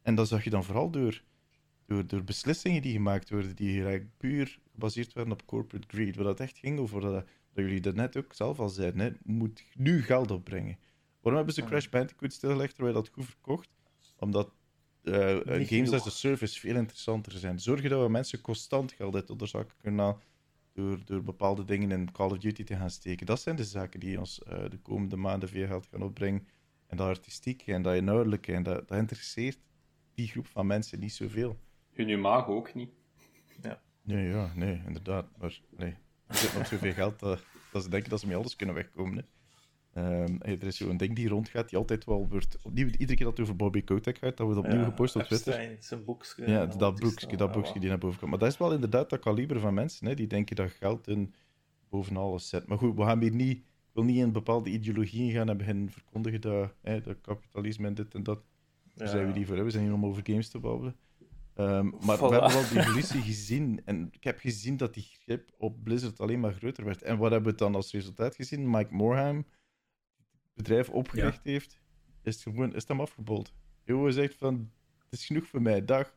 En 0.01 0.15
dat 0.15 0.27
zag 0.27 0.43
je 0.43 0.49
dan 0.49 0.63
vooral 0.63 0.89
door 0.89 1.23
door, 1.85 2.07
door 2.07 2.23
beslissingen 2.23 2.81
die 2.81 2.93
gemaakt 2.93 3.29
worden, 3.29 3.55
die 3.55 3.73
eigenlijk 3.73 4.17
puur 4.17 4.59
gebaseerd 4.71 5.13
werden 5.13 5.33
op 5.33 5.45
corporate 5.45 5.87
greed. 5.87 6.15
Waar 6.15 6.25
dat 6.25 6.39
echt 6.39 6.57
ging 6.57 6.79
over 6.79 7.01
dat, 7.01 7.13
dat 7.53 7.63
jullie 7.65 7.81
dat 7.81 7.95
net 7.95 8.17
ook 8.17 8.33
zelf 8.33 8.59
al 8.59 8.69
zeiden, 8.69 8.99
hè, 8.99 9.11
moet 9.23 9.63
nu 9.73 10.01
geld 10.01 10.31
opbrengen. 10.31 10.77
Waarom 11.21 11.43
hebben 11.43 11.53
ze 11.63 11.69
Crash 11.69 11.87
Bandicoot 11.87 12.33
stilgelegd 12.33 12.75
terwijl 12.75 12.95
dat 12.95 13.09
goed 13.09 13.25
verkocht? 13.25 13.69
Omdat 14.17 14.51
uh, 15.03 15.39
games 15.45 15.91
as 15.91 16.07
a 16.07 16.09
service 16.09 16.59
veel 16.59 16.75
interessanter 16.75 17.31
zijn. 17.31 17.59
Zorgen 17.59 17.89
dat 17.89 18.03
we 18.03 18.09
mensen 18.09 18.41
constant 18.41 18.91
geld 18.91 19.15
uit 19.15 19.39
de 19.39 19.45
zak 19.45 19.75
kunnen 19.81 19.99
halen 19.99 20.21
door, 20.73 20.99
door 21.05 21.23
bepaalde 21.23 21.63
dingen 21.63 21.91
in 21.91 22.11
Call 22.11 22.29
of 22.29 22.37
Duty 22.37 22.63
te 22.63 22.75
gaan 22.75 22.89
steken. 22.89 23.25
Dat 23.25 23.41
zijn 23.41 23.55
de 23.55 23.63
zaken 23.63 23.99
die 23.99 24.19
ons 24.19 24.41
uh, 24.47 24.69
de 24.69 24.77
komende 24.77 25.15
maanden 25.15 25.49
veel 25.49 25.67
geld 25.67 25.87
gaan 25.91 26.01
opbrengen. 26.01 26.47
En 26.87 26.97
dat 26.97 27.07
artistieke 27.07 27.73
en 27.73 27.81
dat 27.81 27.95
inhoudelijke, 27.95 28.53
en 28.53 28.63
dat, 28.63 28.87
dat 28.87 28.97
interesseert 28.97 29.59
die 30.13 30.27
groep 30.27 30.47
van 30.47 30.67
mensen 30.67 30.99
niet 30.99 31.13
zoveel. 31.13 31.59
Hun 31.93 32.09
imago 32.09 32.55
ook 32.55 32.73
niet. 32.73 32.89
Nee, 34.03 34.27
ja, 34.27 34.51
nee, 34.55 34.81
inderdaad. 34.87 35.25
Maar 35.37 35.59
nee, 35.77 35.95
er 36.27 36.35
zit 36.35 36.53
nog 36.53 36.67
zoveel 36.67 36.93
geld 36.93 37.19
dat, 37.19 37.43
dat 37.71 37.83
ze 37.83 37.89
denken 37.89 38.09
dat 38.09 38.19
ze 38.19 38.27
met 38.27 38.35
alles 38.35 38.55
kunnen 38.55 38.75
wegkomen. 38.75 39.17
Hè. 39.17 39.23
Um, 39.95 40.37
hey, 40.41 40.59
er 40.59 40.67
is 40.67 40.77
zo'n 40.77 40.97
ding 40.97 41.15
die 41.15 41.27
rondgaat, 41.27 41.69
die 41.69 41.77
altijd 41.77 42.05
wel 42.05 42.27
wordt... 42.27 42.57
Opnieuw, 42.61 42.87
iedere 42.87 43.15
keer 43.15 43.25
dat 43.25 43.37
het 43.37 43.39
over 43.39 43.55
Bobby 43.55 43.83
Kotick 43.83 44.17
gaat, 44.17 44.37
dat 44.37 44.45
wordt 44.45 44.61
opnieuw 44.61 44.79
Ja, 44.79 44.83
gepost 44.83 45.15
op 45.15 45.23
Twitter. 45.23 45.53
Epstein, 45.53 45.77
zijn 45.83 46.03
boekje. 46.03 46.47
Ja, 46.47 46.65
dat 46.65 46.99
boekje, 46.99 47.37
dat? 47.37 47.47
Ah, 47.47 47.53
boekje 47.53 47.71
wel. 47.71 47.81
die 47.81 47.89
naar 47.89 47.97
boven 47.97 48.19
komt. 48.19 48.31
Maar 48.31 48.39
dat 48.39 48.51
is 48.51 48.57
wel 48.57 48.73
inderdaad 48.73 49.09
dat 49.09 49.19
kaliber 49.19 49.59
van 49.59 49.73
mensen, 49.73 50.07
hè, 50.07 50.13
die 50.13 50.27
denken 50.27 50.55
dat 50.55 50.71
geld 50.71 51.07
in 51.07 51.33
boven 51.89 52.17
alles 52.17 52.49
zet. 52.49 52.67
Maar 52.67 52.77
goed, 52.77 52.95
we 52.95 53.03
gaan 53.03 53.21
hier 53.21 53.35
niet... 53.35 53.57
Ik 53.57 53.99
wil 53.99 54.03
niet 54.03 54.17
in 54.17 54.31
bepaalde 54.31 54.69
ideologieën 54.69 55.31
gaan 55.31 55.49
en 55.49 55.57
beginnen 55.57 55.91
verkondigen 55.91 56.41
dat, 56.41 56.73
hè, 56.81 57.01
dat 57.01 57.21
kapitalisme 57.21 57.87
en 57.87 57.93
dit 57.93 58.13
en 58.13 58.23
dat... 58.23 58.39
Daar 58.95 59.07
zijn 59.07 59.27
we 59.27 59.39
niet 59.39 59.47
voor, 59.47 59.55
hè. 59.57 59.63
we 59.63 59.69
zijn 59.69 59.83
hier 59.83 59.93
om 59.93 60.05
over 60.05 60.21
games 60.25 60.49
te 60.49 60.59
babbelen. 60.59 60.95
Ehm, 61.55 61.89
maar 62.05 62.17
we 62.17 62.27
hebben 62.27 62.51
wel 62.51 62.67
die 62.69 62.79
evolutie 62.79 63.21
gezien. 63.21 63.81
En 63.85 64.07
ik 64.11 64.23
heb 64.23 64.39
gezien 64.39 64.77
dat 64.77 64.93
die 64.93 65.07
grip 65.23 65.51
op 65.57 65.83
Blizzard 65.83 66.19
alleen 66.19 66.39
maar 66.39 66.53
groter 66.53 66.85
werd. 66.85 67.01
En 67.01 67.17
wat 67.17 67.31
hebben 67.31 67.51
we 67.51 67.57
dan 67.57 67.75
als 67.75 67.91
resultaat 67.91 68.35
gezien? 68.35 68.69
Mike 68.69 68.93
Morhaime, 68.93 69.43
het 70.27 70.53
bedrijf 70.53 70.89
opgericht 70.89 71.43
heeft, 71.43 71.81
is, 72.23 72.33
het 72.33 72.43
gewoon, 72.43 72.75
is 72.75 72.87
hem 72.87 73.01
afgebold. 73.01 73.53
Hij 73.83 74.11
zegt 74.11 74.35
van, 74.35 74.71
het 75.09 75.19
is 75.19 75.25
genoeg 75.25 75.47
voor 75.47 75.61
mij, 75.61 75.85
dag, 75.85 76.15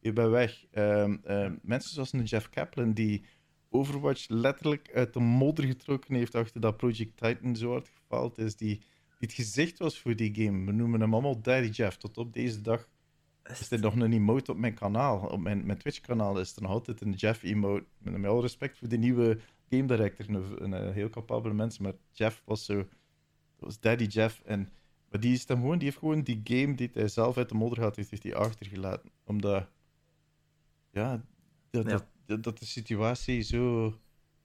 ik 0.00 0.14
ben 0.14 0.30
weg. 0.30 0.64
Ehm, 0.70 1.16
ehm, 1.24 1.56
mensen 1.62 1.94
zoals 1.94 2.12
een 2.12 2.24
Jeff 2.24 2.48
Kaplan, 2.48 2.92
die 2.92 3.24
Overwatch 3.70 4.28
letterlijk 4.28 4.90
uit 4.94 5.12
de 5.12 5.20
modder 5.20 5.64
getrokken 5.64 6.14
heeft 6.14 6.34
achter 6.34 6.60
dat 6.60 6.76
Project 6.76 7.16
Titan 7.16 7.56
zo 7.56 7.70
hard 7.70 7.88
gefaald 7.88 8.38
is, 8.38 8.56
die, 8.56 8.76
die 8.78 8.82
het 9.18 9.32
gezicht 9.32 9.78
was 9.78 9.98
voor 9.98 10.16
die 10.16 10.34
game. 10.34 10.64
We 10.64 10.72
noemen 10.72 11.00
hem 11.00 11.12
allemaal 11.12 11.40
Daddy 11.40 11.68
Jeff. 11.68 11.96
Tot 11.96 12.18
op 12.18 12.32
deze 12.32 12.60
dag 12.60 12.88
is 13.50 13.70
er 13.70 13.80
nog 13.80 13.94
een 13.94 14.12
emote 14.12 14.50
op 14.50 14.58
mijn 14.58 14.74
kanaal. 14.74 15.18
Op 15.18 15.40
mijn, 15.40 15.66
mijn 15.66 15.78
Twitch-kanaal 15.78 16.40
is 16.40 16.56
er 16.56 16.62
nog 16.62 16.70
altijd 16.70 17.00
een 17.00 17.12
Jeff-emote. 17.12 17.84
Met, 17.98 18.16
met 18.16 18.30
alle 18.30 18.40
respect 18.40 18.78
voor 18.78 18.88
de 18.88 18.96
nieuwe 18.96 19.38
game 19.70 19.86
director. 19.86 20.26
Een, 20.62 20.92
heel 20.92 21.10
capabele 21.10 21.54
mens. 21.54 21.78
Maar 21.78 21.92
Jeff 22.12 22.42
was 22.44 22.64
zo... 22.64 22.76
Dat 22.76 23.66
was 23.66 23.80
Daddy 23.80 24.04
Jeff. 24.04 24.40
En, 24.40 24.68
maar 25.10 25.20
die, 25.20 25.32
is 25.32 25.46
dan 25.46 25.56
gewoon, 25.56 25.78
die 25.78 25.86
heeft 25.86 25.98
gewoon 25.98 26.22
die 26.22 26.40
game 26.44 26.74
die 26.74 26.90
hij 26.92 27.08
zelf 27.08 27.36
uit 27.36 27.48
de 27.48 27.54
modder 27.54 27.80
had, 27.80 27.96
heeft, 27.96 28.22
hij 28.22 28.34
achtergelaten. 28.34 29.10
Omdat... 29.24 29.68
Ja, 30.90 31.24
dat, 31.70 31.84
Ja. 31.84 31.90
Dat, 31.90 32.06
dat, 32.26 32.42
dat 32.42 32.58
de 32.58 32.66
situatie 32.66 33.42
zo 33.42 33.94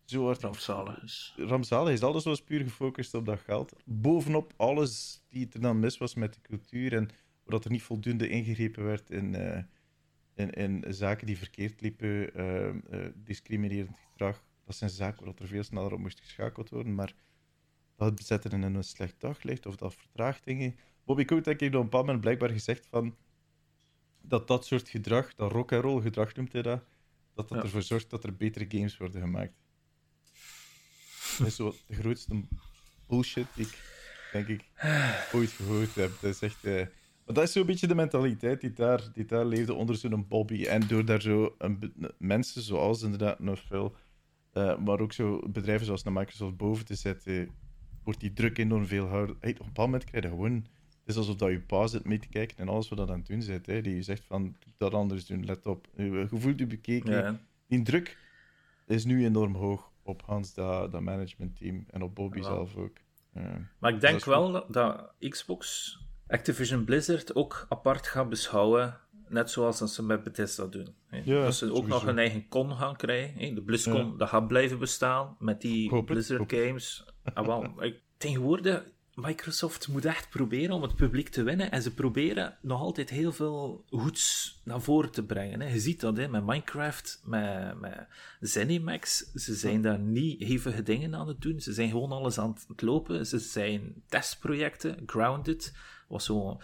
zo 0.06 0.26
hard... 0.26 0.42
Rampzalig 0.42 1.04
is. 1.04 1.34
Rampzalig 1.38 1.94
is 1.94 2.02
alles 2.02 2.24
was 2.24 2.42
puur 2.42 2.64
gefocust 2.64 3.14
op 3.14 3.26
dat 3.26 3.40
geld. 3.40 3.74
Bovenop 3.86 4.54
alles 4.58 5.22
die 5.30 5.48
er 5.52 5.62
dan 5.62 5.80
mis 5.80 5.98
was 5.98 6.16
met 6.16 6.34
de 6.34 6.42
cultuur 6.42 6.94
en 6.94 7.10
dat 7.46 7.66
er 7.66 7.72
niet 7.72 7.84
voldoende 7.84 8.30
ingegrepen 8.30 8.84
werd 8.84 9.10
in, 9.10 9.34
uh, 9.34 9.58
in, 10.34 10.52
in 10.52 10.94
zaken 10.94 11.28
die 11.28 11.38
verkeerd 11.38 11.82
liepen, 11.82 12.40
uh, 12.40 12.66
uh, 12.68 13.08
discriminerend 13.16 13.98
gedrag. 14.12 14.44
Dat 14.66 14.76
zijn 14.76 14.90
zaken 14.90 15.26
waar 15.26 15.34
er 15.38 15.48
veel 15.48 15.64
sneller 15.64 15.94
op 15.94 16.00
moest 16.00 16.20
geschakeld 16.20 16.70
worden, 16.70 16.96
maar 16.96 17.14
dat 17.96 18.20
zette 18.24 18.50
in 18.50 18.62
een 18.62 18.84
slecht 18.84 19.16
daglicht 19.18 19.66
of 19.66 19.76
dat 19.76 19.96
vertraagt 19.96 20.46
dingen. 20.46 20.76
Bobby 21.06 21.26
Koot 21.26 21.44
denk 21.44 21.60
ik 21.60 21.68
op 21.68 21.74
een 21.74 21.82
bepaald 21.82 22.06
moment 22.06 22.24
blijkbaar 22.24 22.50
gezegd 22.50 22.88
van 22.88 23.16
dat 24.22 24.48
dat 24.48 24.66
soort 24.66 24.90
gedrag, 24.90 25.36
dat 25.36 25.52
rock 25.52 25.72
and 25.72 25.84
roll 25.84 26.02
gedrag 26.02 26.36
noemt 26.36 26.54
hij 26.54 26.62
dat, 26.62 26.84
dat 27.34 27.50
dat 27.50 27.64
ervoor 27.64 27.82
zorgt 27.82 28.10
dat 28.10 28.24
er 28.24 28.36
betere 28.36 28.66
games 28.70 28.98
worden 28.98 29.22
gemaakt. 29.22 29.54
Dat 31.38 31.48
is 31.48 31.56
zo 31.56 31.76
de 31.88 31.96
grootste 31.96 32.44
bullshit 33.08 33.48
die 33.56 33.66
ik, 33.66 33.78
denk 34.32 34.48
ik, 34.48 34.66
ooit 35.34 35.50
gehoord 35.50 35.96
heb. 35.96 36.12
Dat 36.22 36.34
is 36.34 36.42
echt... 36.42 36.66
Uh... 36.66 36.86
Maar 37.26 37.36
dat 37.36 37.44
is 37.44 37.52
zo'n 37.52 37.66
beetje 37.66 37.88
de 37.88 37.96
mentaliteit 37.96 38.62
die 38.62 38.74
daar, 38.74 39.10
die 39.14 39.26
daar 39.26 39.46
leefde 39.46 39.74
onder 39.74 39.96
zo'n 39.96 40.28
Bobby. 40.28 40.64
En 40.64 40.88
door 40.88 41.06
daar 41.06 41.22
zo 41.22 41.56
een, 41.58 41.94
mensen 42.18 42.62
zoals 42.62 43.02
inderdaad 43.02 43.40
nog 43.40 43.60
veel, 43.60 43.96
uh, 44.54 44.78
maar 44.78 45.00
ook 45.00 45.14
zo 45.14 45.40
bedrijven 45.50 45.86
zoals 45.86 46.04
Microsoft 46.04 46.58
boven 46.58 46.86
te 46.86 46.96
zetten, 46.96 47.50
wordt 48.04 48.20
die 48.20 48.34
druk 48.34 48.58
enorm 48.58 48.86
veel 48.86 49.08
harder. 49.08 49.36
Hey, 49.40 49.52
op 49.52 49.60
een 49.60 49.66
bepaald 49.66 49.88
moment 49.88 50.04
krijg 50.04 50.24
je 50.24 50.30
gewoon... 50.30 50.66
Het 51.00 51.12
is 51.12 51.18
alsof 51.18 51.36
dat 51.36 51.50
je 51.50 51.60
pa 51.60 51.88
zit 51.88 52.06
mee 52.06 52.20
te 52.20 52.28
kijken 52.28 52.58
en 52.58 52.68
alles 52.68 52.90
wat 52.90 52.98
dat 52.98 53.10
aan 53.10 53.18
het 53.18 53.28
doen. 53.28 53.60
Hè, 53.66 53.82
die 53.82 53.96
je 53.96 54.02
zegt 54.02 54.26
van, 54.26 54.56
dat 54.78 54.94
anders 54.94 55.26
doen, 55.26 55.46
let 55.46 55.66
op. 55.66 55.88
Je 55.96 56.28
voelt 56.32 56.60
je 56.60 56.68
bekeken. 56.68 57.12
Ja. 57.12 57.40
Die 57.68 57.82
druk 57.82 58.18
is 58.88 59.06
nu 59.06 59.26
enorm 59.26 59.56
hoog 59.56 59.92
op 60.04 60.22
Hans, 60.26 60.54
dat, 60.54 60.92
dat 60.92 61.02
managementteam, 61.02 61.86
en 61.90 62.02
op 62.02 62.16
Bobby 62.16 62.42
zelf 62.42 62.76
ook. 62.76 62.98
maar 63.80 63.94
ik 63.94 64.02
denk 64.02 64.26
wel 64.26 64.66
dat, 64.72 65.14
Xbox 65.20 65.98
Activision 66.34 66.84
Blizzard 66.84 67.36
ook 67.36 67.66
apart 67.70 68.08
gaat 68.08 68.30
beschouwen, 68.30 69.00
net 69.28 69.50
zoals 69.52 69.78
ze 69.78 70.04
met 70.04 70.24
Bethesda 70.24 70.66
doen. 70.66 70.96
Ja, 71.24 71.44
dat 71.44 71.56
ze 71.56 71.74
ook 71.74 71.88
nog 71.88 72.06
een 72.06 72.18
eigen 72.18 72.48
con 72.48 72.76
gaan 72.76 72.96
krijgen. 72.96 73.56
De 73.56 73.62
BlizzCon, 73.62 74.18
dat 74.18 74.30
gaat 74.30 74.48
blijven 74.48 74.80
bestaan 74.80 75.36
met 75.40 75.62
die 75.62 76.04
Blizzard 76.04 76.54
games. 76.54 77.06
Ah, 77.34 77.66
tegenwoordig, 78.18 78.84
Microsoft 79.16 79.88
moet 79.88 80.06
echt 80.06 80.30
proberen 80.30 80.76
om 80.76 80.82
het 80.82 80.96
publiek 80.96 81.30
te 81.30 81.44
winnen. 81.44 81.72
En 81.72 81.82
ze 81.82 81.94
proberen 81.94 82.58
nog 82.62 82.82
altijd 82.82 83.10
heel 83.10 83.32
veel 83.32 83.86
goeds 83.90 84.56
naar 84.64 84.82
voren 84.82 85.12
te 85.12 85.24
brengen. 85.26 85.62
Hè. 85.62 85.74
Je 85.74 85.80
ziet 85.80 86.00
dat 86.00 86.18
hè, 86.18 86.28
met 86.28 86.46
Minecraft, 86.46 87.22
met, 87.26 87.80
met 87.80 88.08
ZeniMax. 88.40 89.32
Ze 89.34 89.54
zijn 89.54 89.82
daar 89.82 90.00
niet 90.00 90.44
hevige 90.44 90.84
dingen 90.84 91.16
aan 91.16 91.28
het 91.28 91.42
doen. 91.42 91.60
Ze 91.60 91.74
zijn 91.74 91.90
gewoon 91.90 92.12
alles 92.12 92.40
aan 92.40 92.58
het 92.68 92.82
lopen. 92.82 93.26
Ze 93.26 93.40
zijn 93.40 94.04
testprojecten. 94.08 95.04
Grounded 95.06 95.74
was 96.08 96.26
zo 96.26 96.58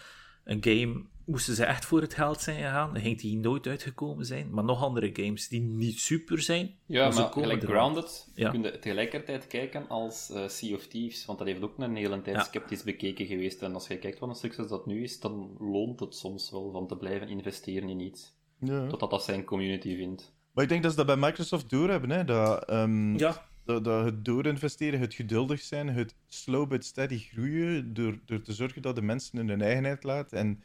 een 0.43 0.63
game 0.63 1.03
moesten 1.29 1.55
ze 1.55 1.65
echt 1.65 1.85
voor 1.85 2.01
het 2.01 2.13
geld 2.13 2.41
zijn 2.41 2.57
gegaan, 2.57 2.93
dan 2.93 3.01
ging 3.01 3.19
die 3.19 3.37
nooit 3.37 3.67
uitgekomen 3.67 4.25
zijn. 4.25 4.49
Maar 4.49 4.63
nog 4.63 4.83
andere 4.83 5.09
games 5.13 5.47
die 5.47 5.61
niet 5.61 5.99
super 5.99 6.41
zijn. 6.41 6.75
Ja, 6.85 7.09
maar, 7.09 7.31
gelijk 7.31 7.63
Grounded 7.63 8.31
ja. 8.35 8.49
kun 8.49 8.63
je 8.63 8.79
tegelijkertijd 8.79 9.47
kijken 9.47 9.87
als 9.87 10.29
uh, 10.33 10.47
Sea 10.47 10.75
of 10.75 10.87
Thieves, 10.87 11.25
want 11.25 11.37
dat 11.37 11.47
heeft 11.47 11.61
ook 11.61 11.77
een 11.77 11.95
hele 11.95 12.21
tijd 12.21 12.45
sceptisch 12.45 12.83
bekeken 12.83 13.25
geweest. 13.25 13.61
En 13.61 13.73
als 13.73 13.87
je 13.87 13.99
kijkt 13.99 14.19
wat 14.19 14.29
een 14.29 14.35
succes 14.35 14.67
dat 14.67 14.85
nu 14.85 15.03
is, 15.03 15.19
dan 15.19 15.55
loont 15.59 15.99
het 15.99 16.15
soms 16.15 16.51
wel 16.51 16.71
van 16.71 16.87
te 16.87 16.97
blijven 16.97 17.27
investeren 17.27 17.89
in 17.89 17.99
iets. 17.99 18.37
Ja. 18.59 18.87
Totdat 18.87 19.09
dat 19.09 19.23
zijn 19.23 19.43
community 19.43 19.95
vindt. 19.95 20.33
Maar 20.51 20.63
ik 20.63 20.69
denk 20.69 20.83
dat 20.83 20.91
ze 20.91 20.97
dat 20.97 21.05
bij 21.05 21.29
Microsoft 21.29 21.69
doorhebben, 21.69 22.09
hè. 22.09 22.23
Dat, 22.23 22.71
um, 22.71 23.17
ja. 23.17 23.48
Dat, 23.69 23.83
dat 23.83 24.05
het 24.05 24.25
doorinvesteren, 24.25 24.99
het 24.99 25.13
geduldig 25.13 25.61
zijn, 25.61 25.87
het 25.87 26.15
slow 26.27 26.69
but 26.69 26.85
steady 26.85 27.17
groeien, 27.17 27.93
door, 27.93 28.19
door 28.25 28.41
te 28.41 28.53
zorgen 28.53 28.81
dat 28.81 28.95
de 28.95 29.01
mensen 29.01 29.47
hun 29.47 29.61
eigenheid 29.61 30.03
laten 30.03 30.37
en 30.37 30.63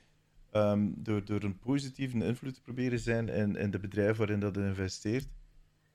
Ehm, 0.54 0.88
door, 0.96 1.24
door 1.24 1.42
een 1.42 1.58
positieve 1.58 2.24
invloed 2.24 2.54
te 2.54 2.62
proberen 2.62 2.98
zijn 2.98 3.28
in, 3.28 3.56
in 3.56 3.70
de 3.70 3.78
bedrijven 3.78 4.16
waarin 4.16 4.40
dat 4.40 4.56
investeert, 4.56 5.28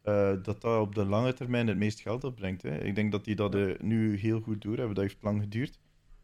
uh, 0.05 0.43
dat 0.43 0.61
dat 0.61 0.81
op 0.81 0.95
de 0.95 1.05
lange 1.05 1.33
termijn 1.33 1.67
het 1.67 1.77
meest 1.77 1.99
geld 1.99 2.23
opbrengt. 2.23 2.61
Hè. 2.61 2.83
Ik 2.83 2.95
denk 2.95 3.11
dat 3.11 3.25
die 3.25 3.35
dat 3.35 3.55
uh, 3.55 3.79
nu 3.79 4.17
heel 4.17 4.39
goed 4.41 4.61
doorhebben. 4.61 4.95
Dat 4.95 5.03
heeft 5.03 5.23
lang 5.23 5.41
geduurd. 5.41 5.79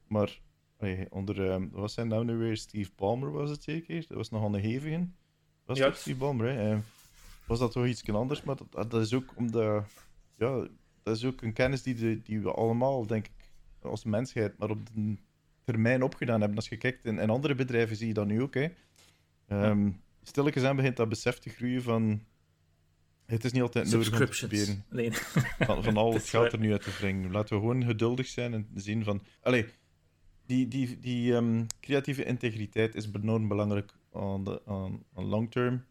Maar 0.07 0.41
onder, 1.09 1.39
uh, 1.39 1.67
wat 1.71 1.91
zijn 1.91 2.07
nou 2.07 2.25
nu 2.25 2.35
weer? 2.35 2.57
Steve 2.57 2.91
Ballmer 2.95 3.31
was 3.31 3.49
het 3.49 3.63
zeker? 3.63 4.05
Dat 4.07 4.17
was 4.17 4.29
nogal 4.29 4.53
een 4.53 4.61
hevige. 4.61 5.07
Was 5.65 5.77
ja. 5.77 5.91
Steve 5.91 6.17
Ballmer? 6.17 6.47
Hè? 6.47 6.71
Ehm, 6.71 6.79
was 7.47 7.59
dat 7.59 7.71
toch 7.71 7.85
iets 7.85 8.09
anders? 8.09 8.43
Maar 8.43 8.55
dat, 8.55 8.91
dat, 8.91 9.01
is 9.01 9.13
ook 9.13 9.33
omdat, 9.35 9.85
ja, 10.37 10.67
dat 11.03 11.15
is 11.15 11.25
ook 11.25 11.41
een 11.41 11.53
kennis 11.53 11.83
die, 11.83 12.21
die 12.21 12.41
we 12.41 12.51
allemaal, 12.51 13.07
denk 13.07 13.25
ik, 13.25 13.51
als 13.81 14.03
mensheid, 14.03 14.57
maar 14.57 14.69
op 14.69 14.85
de 14.93 15.17
termijn 15.63 16.03
opgedaan 16.03 16.39
hebben. 16.39 16.57
Als 16.57 16.69
je 16.69 16.77
kijkt 16.77 17.05
in, 17.05 17.19
in 17.19 17.29
andere 17.29 17.55
bedrijven, 17.55 17.95
zie 17.95 18.07
je 18.07 18.13
dat 18.13 18.27
nu 18.27 18.41
ook. 18.41 18.53
Hè. 18.53 18.67
Um, 19.47 20.01
stilletjes 20.23 20.63
aan 20.63 20.75
begint 20.75 20.97
dat 20.97 21.09
besef 21.09 21.39
te 21.39 21.49
groeien 21.49 21.81
van. 21.81 22.23
Het 23.25 23.43
is 23.43 23.51
niet 23.51 23.61
altijd 23.61 23.91
nodig 23.91 24.19
om 24.19 24.25
te 24.25 24.37
proberen 24.37 24.85
nee. 24.89 25.11
van, 25.67 25.83
van 25.83 25.97
al 25.97 26.13
het 26.13 26.29
geld 26.29 26.53
er 26.53 26.59
nu 26.59 26.71
uit 26.71 26.83
te 26.83 26.95
brengen. 26.97 27.31
Laten 27.31 27.55
we 27.55 27.61
gewoon 27.61 27.83
geduldig 27.83 28.27
zijn 28.27 28.53
en 28.53 28.67
zien 28.75 29.03
van. 29.03 29.21
Allee, 29.41 29.65
die, 30.45 30.67
die, 30.67 30.99
die 30.99 31.33
um, 31.33 31.65
creatieve 31.79 32.23
integriteit 32.23 32.95
is 32.95 33.11
enorm 33.11 33.47
belangrijk 33.47 33.93
aan, 34.13 34.43
de, 34.43 34.61
aan, 34.65 35.03
aan 35.13 35.25
long 35.25 35.51
term. 35.51 35.85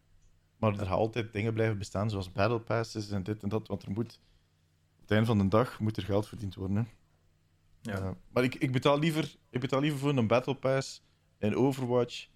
Maar 0.57 0.71
er 0.71 0.85
gaan 0.85 0.97
altijd 0.97 1.33
dingen 1.33 1.53
blijven 1.53 1.77
bestaan, 1.77 2.09
zoals 2.09 2.31
battle 2.31 2.59
passes 2.59 3.11
en 3.11 3.23
dit 3.23 3.43
en 3.43 3.49
dat. 3.49 3.67
Want 3.67 3.83
er 3.83 3.91
moet, 3.91 4.19
het 5.05 5.13
einde 5.13 5.25
van 5.25 5.37
de 5.37 5.47
dag 5.47 5.79
moet 5.79 5.97
er 5.97 6.03
geld 6.03 6.27
verdiend 6.27 6.55
worden. 6.55 6.77
Hè. 6.77 6.83
Ja. 7.91 8.01
Uh, 8.01 8.09
maar 8.29 8.43
ik, 8.43 8.55
ik, 8.55 8.71
betaal 8.71 8.99
liever, 8.99 9.35
ik 9.49 9.59
betaal 9.59 9.79
liever 9.79 9.99
voor 9.99 10.17
een 10.17 10.27
Battle 10.27 10.55
Pass 10.55 11.03
in 11.39 11.55
Overwatch. 11.55 12.27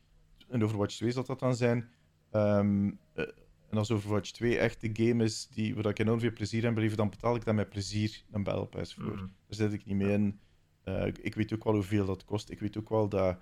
In 0.49 0.63
Overwatch 0.63 0.95
2 0.95 1.12
zal 1.12 1.23
dat 1.23 1.39
dan 1.39 1.55
zijn. 1.55 1.89
Um, 2.32 2.99
uh, 3.15 3.25
en 3.69 3.77
als 3.77 3.91
Overwatch 3.91 4.32
2 4.32 4.58
echt 4.58 4.82
de 4.82 4.89
game 4.93 5.23
is 5.23 5.47
die, 5.47 5.75
waar 5.75 5.86
ik 5.86 5.99
enorm 5.99 6.19
veel 6.19 6.34
plezier 6.34 6.67
aan 6.67 6.73
beleef, 6.73 6.95
dan 6.95 7.10
betaal 7.10 7.36
ik 7.36 7.45
daar 7.45 7.55
met 7.55 7.69
plezier 7.69 8.23
een 8.32 8.43
Battle 8.43 8.65
Pass 8.65 8.93
voor. 8.93 9.12
Mm 9.12 9.17
Daar 9.17 9.55
zit 9.55 9.73
ik 9.73 9.86
niet 9.86 9.95
mee 9.95 10.12
in. 10.12 10.39
Uh, 10.86 11.05
ik 11.05 11.36
weet 11.36 11.53
ook 11.53 11.63
wel 11.63 11.73
hoeveel 11.73 12.05
dat 12.05 12.25
kost. 12.25 12.49
Ik 12.49 12.60
weet 12.60 12.77
ook 12.77 12.89
wel 12.89 13.10
dat 13.10 13.38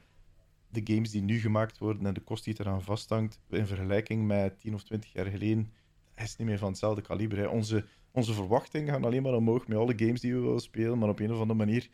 de 0.70 0.82
games 0.84 1.12
die 1.12 1.22
nu 1.22 1.40
gemaakt 1.40 1.78
worden 1.78 2.06
en 2.06 2.14
de 2.14 2.22
kost 2.22 2.44
die 2.44 2.56
eraan 2.58 2.82
vasthangt, 2.82 3.40
in 3.50 3.68
vergelijking 3.68 4.28
met 4.28 4.60
10 4.60 4.74
of 4.74 4.84
20 4.84 5.14
jaar 5.14 5.26
geleden, 5.26 5.74
is 6.16 6.36
niet 6.36 6.48
meer 6.48 6.58
van 6.58 6.70
hetzelfde 6.70 7.02
kaliber. 7.02 7.38
Hè. 7.38 7.48
Onze, 7.48 7.86
onze 8.18 8.34
verwachtingen 8.34 8.94
gaan 8.94 9.04
alleen 9.04 9.24
maar 9.24 9.34
omhoog 9.34 9.68
met 9.68 9.78
alle 9.78 9.94
games 9.96 10.22
die 10.22 10.34
we 10.34 10.40
willen 10.40 10.60
spelen, 10.60 10.98
maar 10.98 11.10
op 11.10 11.20
een 11.20 11.32
of 11.32 11.40
andere 11.40 11.60
manier 11.60 11.90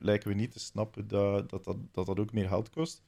lijken 0.00 0.28
we 0.28 0.34
niet 0.34 0.52
te 0.52 0.58
snappen 0.58 1.08
dat 1.08 1.50
dat, 1.50 1.64
dat, 1.64 1.76
dat, 1.92 2.06
dat 2.06 2.18
ook 2.18 2.32
meer 2.32 2.48
geld 2.48 2.70
kost. 2.70 3.02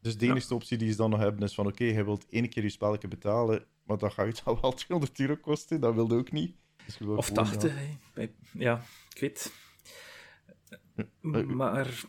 Dus 0.00 0.16
de 0.16 0.26
enige 0.26 0.54
optie 0.54 0.78
die 0.78 0.90
ze 0.90 0.96
dan 0.96 1.10
nog 1.10 1.20
hebben 1.20 1.42
is 1.42 1.54
van 1.54 1.66
oké, 1.66 1.84
je 1.84 2.04
wilt 2.04 2.26
één 2.28 2.48
keer 2.48 2.62
je 2.62 2.68
spelletje 2.68 3.08
betalen, 3.08 3.64
maar 3.84 3.98
dat 3.98 4.12
gaat 4.12 4.38
je 4.38 4.44
al 4.44 4.60
wel 4.60 4.72
200 4.84 5.20
euro 5.20 5.36
kosten, 5.36 5.80
dat 5.80 5.94
wilde 5.94 6.16
ook 6.16 6.32
niet. 6.32 6.54
Dus 6.84 7.00
of 7.00 7.30
80, 7.30 7.74
ja. 8.14 8.26
ja, 8.52 8.82
ik 9.14 9.20
weet. 9.20 9.52
Maar, 11.20 12.04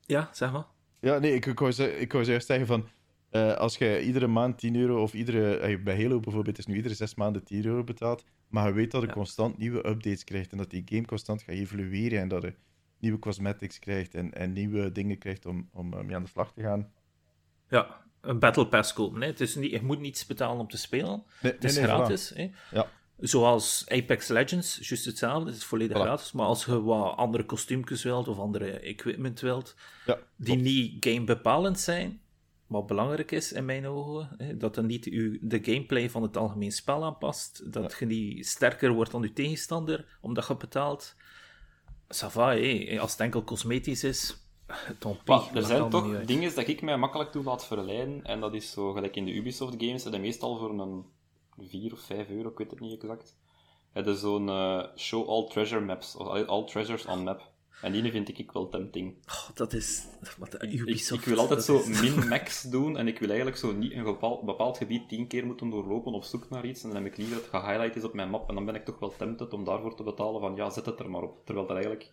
ja, 0.00 0.30
zeg 0.32 0.52
maar. 0.52 0.66
Ja, 1.00 1.18
nee, 1.18 1.34
ik, 1.34 1.46
ik, 1.46 1.58
wou, 1.58 1.82
ik 1.82 2.12
wou 2.12 2.24
zeggen 2.24 2.66
van, 2.66 2.88
uh, 3.36 3.54
als 3.54 3.76
je 3.76 4.02
iedere 4.02 4.26
maand 4.26 4.58
10 4.58 4.76
euro, 4.76 5.02
of 5.02 5.14
iedere, 5.14 5.70
uh, 5.70 5.82
bij 5.82 6.02
Halo 6.02 6.20
bijvoorbeeld, 6.20 6.58
is 6.58 6.66
nu 6.66 6.74
iedere 6.74 6.94
6 6.94 7.14
maanden 7.14 7.44
10 7.44 7.64
euro 7.64 7.84
betaalt, 7.84 8.24
maar 8.48 8.66
je 8.66 8.72
weet 8.72 8.90
dat 8.90 9.02
je 9.02 9.08
constant 9.08 9.58
nieuwe 9.58 9.78
updates 9.78 10.24
krijgt 10.24 10.52
en 10.52 10.58
dat 10.58 10.70
die 10.70 10.82
game 10.84 11.04
constant 11.04 11.42
gaat 11.42 11.54
evolueren 11.54 12.20
en 12.20 12.28
dat 12.28 12.42
je 12.42 12.54
nieuwe 12.98 13.18
cosmetics 13.18 13.78
krijgt 13.78 14.14
en, 14.14 14.34
en 14.34 14.52
nieuwe 14.52 14.92
dingen 14.92 15.18
krijgt 15.18 15.46
om, 15.46 15.68
om 15.72 15.88
mee 15.88 16.16
aan 16.16 16.22
de 16.22 16.28
slag 16.28 16.52
te 16.52 16.62
gaan. 16.62 16.92
Ja, 17.68 18.04
een 18.20 18.38
Battle 18.38 18.66
Pass 18.66 18.92
kopen. 18.92 19.20
Hè. 19.20 19.26
Het 19.26 19.40
is 19.40 19.54
niet, 19.54 19.70
je 19.70 19.82
moet 19.82 20.00
niets 20.00 20.26
betalen 20.26 20.60
om 20.60 20.68
te 20.68 20.76
spelen. 20.76 21.22
Nee, 21.42 21.52
het 21.52 21.64
is 21.64 21.78
gratis. 21.78 22.32
Hè. 22.34 22.50
Ja. 22.70 22.88
Zoals 23.18 23.84
Apex 23.88 24.28
Legends, 24.28 24.88
juist 24.88 25.04
hetzelfde. 25.04 25.46
Het 25.46 25.56
is 25.56 25.64
volledig 25.64 25.96
gratis. 25.96 26.32
Maar 26.32 26.46
als 26.46 26.64
je 26.64 26.82
wat 26.82 27.16
andere 27.16 27.44
kostuumjes 27.44 28.02
wilt 28.02 28.28
of 28.28 28.38
andere 28.38 28.70
equipment 28.70 29.40
wilt, 29.40 29.76
ja, 30.06 30.18
die 30.36 30.56
niet 30.56 31.04
game 31.04 31.24
bepalend 31.24 31.80
zijn, 31.80 32.20
wat 32.66 32.86
belangrijk 32.86 33.30
is 33.30 33.52
in 33.52 33.64
mijn 33.64 33.86
ogen, 33.86 34.34
hè, 34.36 34.56
dat 34.56 34.74
dan 34.74 34.86
niet 34.86 35.06
u, 35.06 35.38
de 35.42 35.64
gameplay 35.64 36.10
van 36.10 36.22
het 36.22 36.36
algemeen 36.36 36.72
spel 36.72 37.04
aanpast, 37.04 37.72
dat 37.72 37.96
je 37.98 38.06
niet 38.06 38.46
sterker 38.46 38.92
wordt 38.92 39.10
dan 39.10 39.22
je 39.22 39.32
tegenstander, 39.32 40.18
omdat 40.20 40.46
je 40.46 40.56
betaalt. 40.56 41.14
Sava, 42.08 42.56
hè. 42.56 42.98
als 43.00 43.12
het 43.12 43.20
enkel 43.20 43.44
cosmetisch 43.44 44.04
is, 44.04 44.44
er 45.54 45.64
zijn 45.64 45.90
toch 45.90 46.24
dingen 46.24 46.54
dat 46.54 46.68
ik 46.68 46.82
mij 46.82 46.96
makkelijk 46.96 47.30
toe 47.30 47.44
laat 47.44 47.66
verleiden, 47.66 48.24
en 48.24 48.40
dat 48.40 48.54
is 48.54 48.70
zo, 48.70 48.92
gelijk 48.92 49.16
in 49.16 49.24
de 49.24 49.34
Ubisoft 49.34 49.74
games, 49.78 50.02
dat 50.02 50.20
meestal 50.20 50.58
voor 50.58 50.70
een 50.70 51.04
4 51.58 51.92
of 51.92 52.00
5 52.00 52.28
euro, 52.28 52.48
ik 52.48 52.58
weet 52.58 52.70
het 52.70 52.80
niet 52.80 53.02
exact. 53.02 53.36
Het 53.92 54.06
is 54.06 54.20
zo'n 54.20 54.48
uh, 54.48 54.84
show 54.96 55.28
all 55.28 55.46
treasure 55.48 55.80
maps, 55.84 56.16
of 56.16 56.46
all 56.46 56.64
treasures 56.64 57.06
on 57.06 57.22
map. 57.22 57.52
En 57.84 57.92
die 57.92 58.10
vind 58.10 58.38
ik 58.38 58.52
wel 58.52 58.68
tempting. 58.68 59.14
Oh, 59.26 59.48
dat 59.54 59.72
is... 59.72 60.06
Wat, 60.38 60.62
Ik, 60.62 60.72
Ubisoft, 60.72 61.20
ik 61.20 61.28
wil 61.28 61.38
altijd 61.38 61.62
zo 61.62 61.78
is- 61.78 62.00
min-max 62.00 62.62
doen 62.76 62.96
en 62.98 63.08
ik 63.08 63.18
wil 63.18 63.28
eigenlijk 63.28 63.58
zo 63.58 63.72
niet 63.72 63.92
een 63.92 64.02
bepaald, 64.04 64.42
bepaald 64.44 64.76
gebied 64.76 65.08
tien 65.08 65.26
keer 65.26 65.46
moeten 65.46 65.70
doorlopen 65.70 66.12
op 66.12 66.24
zoek 66.24 66.50
naar 66.50 66.64
iets. 66.66 66.82
En 66.82 66.90
dan 66.92 67.02
heb 67.02 67.12
ik 67.12 67.18
liever 67.18 67.34
dat 67.36 67.44
het 67.44 67.54
gehighlight 67.62 67.96
is 67.96 68.04
op 68.04 68.14
mijn 68.14 68.30
map 68.30 68.48
en 68.48 68.54
dan 68.54 68.64
ben 68.64 68.74
ik 68.74 68.84
toch 68.84 68.98
wel 68.98 69.14
tempted 69.16 69.52
om 69.52 69.64
daarvoor 69.64 69.96
te 69.96 70.02
betalen 70.02 70.40
van 70.40 70.56
ja, 70.56 70.70
zet 70.70 70.86
het 70.86 70.98
er 71.00 71.10
maar 71.10 71.22
op. 71.22 71.44
Terwijl 71.44 71.66
dat 71.66 71.76
eigenlijk 71.76 72.12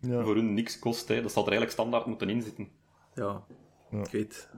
Ja. 0.00 0.22
voor 0.24 0.34
hun 0.34 0.54
niks 0.54 0.78
kost. 0.78 1.08
Hè. 1.08 1.22
Dat 1.22 1.32
zal 1.32 1.42
er 1.42 1.48
eigenlijk 1.50 1.78
standaard 1.80 2.06
moeten 2.06 2.30
inzitten. 2.30 2.68
Ja, 3.14 3.44
Ja. 3.90 4.00
ik 4.02 4.10
weet. 4.10 4.48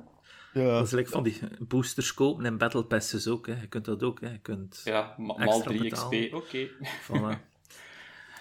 Ja, 0.53 0.65
Dat 0.65 0.87
is 0.87 0.93
like 0.93 1.11
van 1.11 1.23
die 1.23 1.41
boosters 1.69 2.15
kopen 2.15 2.45
en 2.45 2.59
battle 2.59 2.85
passes 2.85 3.29
ook. 3.29 3.47
Hè. 3.47 3.61
Je 3.61 3.67
kunt 3.69 3.85
dat 3.85 4.03
ook. 4.03 4.21
Hè. 4.21 4.31
Je 4.31 4.39
kunt... 4.39 4.81
Ja, 4.85 5.15
ma- 5.19 5.45
maal 5.45 5.61
3 5.63 5.83
betalen. 5.83 6.21
XP, 6.29 6.35
oké. 6.35 6.69
Voilà. 7.03 7.39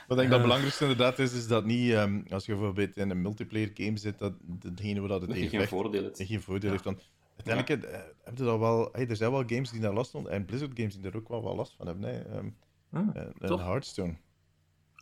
Wat 0.08 0.18
ik 0.18 0.18
denk 0.18 0.30
dat 0.30 0.32
het 0.32 0.41
belangrijkste 0.41 0.84
inderdaad 0.84 1.20
is, 1.20 1.34
is 1.34 1.47
dat 1.47 1.66
niet, 1.66 1.91
ehm, 1.91 2.22
als 2.30 2.45
je 2.45 2.51
bijvoorbeeld 2.56 2.97
in 2.97 3.10
een 3.10 3.22
multiplayer 3.22 3.72
game 3.74 3.97
zit, 3.97 4.20
dat 4.20 4.34
degene 4.76 4.99
waar 4.99 5.10
dat 5.10 5.22
het 5.22 5.32
tegen 5.32 5.49
geen 5.49 5.68
voordeel 5.68 6.03
hebt. 6.03 6.24
geen 6.24 6.41
voordeel 6.41 6.72
heeft. 6.72 6.84
Dan, 6.84 6.99
uiteindelijk 7.36 7.84
eh, 7.84 7.99
heb 8.24 8.38
je 8.38 8.43
dat 8.43 8.60
wel, 8.60 8.89
hey, 8.91 9.08
er 9.08 9.16
zijn 9.16 9.32
wel 9.32 9.43
games 9.45 9.72
die 9.72 9.82
daar 9.82 9.93
last 9.93 10.12
van 10.12 10.30
en 10.30 10.45
Blizzard 10.45 10.72
games 10.76 10.95
die 10.95 11.10
er 11.12 11.16
ook 11.18 11.28
wel 11.28 11.41
wat 11.41 11.56
last 11.56 11.76
van 11.76 11.88
hebben. 11.88 12.10
Hè. 12.10 12.20
Ehm, 12.20 12.49
Ah, 12.91 13.16
eh? 13.39 13.66
Hearthstone. 13.66 14.16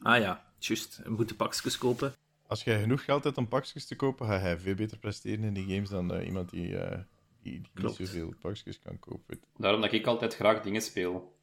Ah 0.01 0.19
ja, 0.21 0.43
juist. 0.59 1.01
Je 1.03 1.09
moet 1.09 1.29
de 1.29 1.35
pakjes 1.35 1.77
kopen. 1.77 2.13
Als 2.47 2.63
je 2.63 2.79
genoeg 2.79 3.03
geld 3.03 3.23
hebt 3.23 3.37
om 3.37 3.47
pakjes 3.47 3.85
te 3.85 3.95
kopen, 3.95 4.27
ga 4.27 4.47
je 4.49 4.57
veel 4.59 4.75
beter 4.75 4.97
presteren 4.97 5.43
in 5.43 5.53
die 5.53 5.75
games 5.75 5.89
dan 5.89 6.13
eh, 6.13 6.25
iemand 6.25 6.49
die, 6.49 6.77
eh, 6.77 6.99
die, 7.41 7.61
die 7.73 7.83
niet 7.85 7.95
zoveel 7.95 8.33
pakjes 8.39 8.79
kan 8.79 8.99
kopen. 8.99 9.39
Daarom 9.57 9.81
dat 9.81 9.91
ik 9.91 10.07
altijd 10.07 10.35
graag 10.35 10.61
dingen 10.61 10.81
speel. 10.81 11.35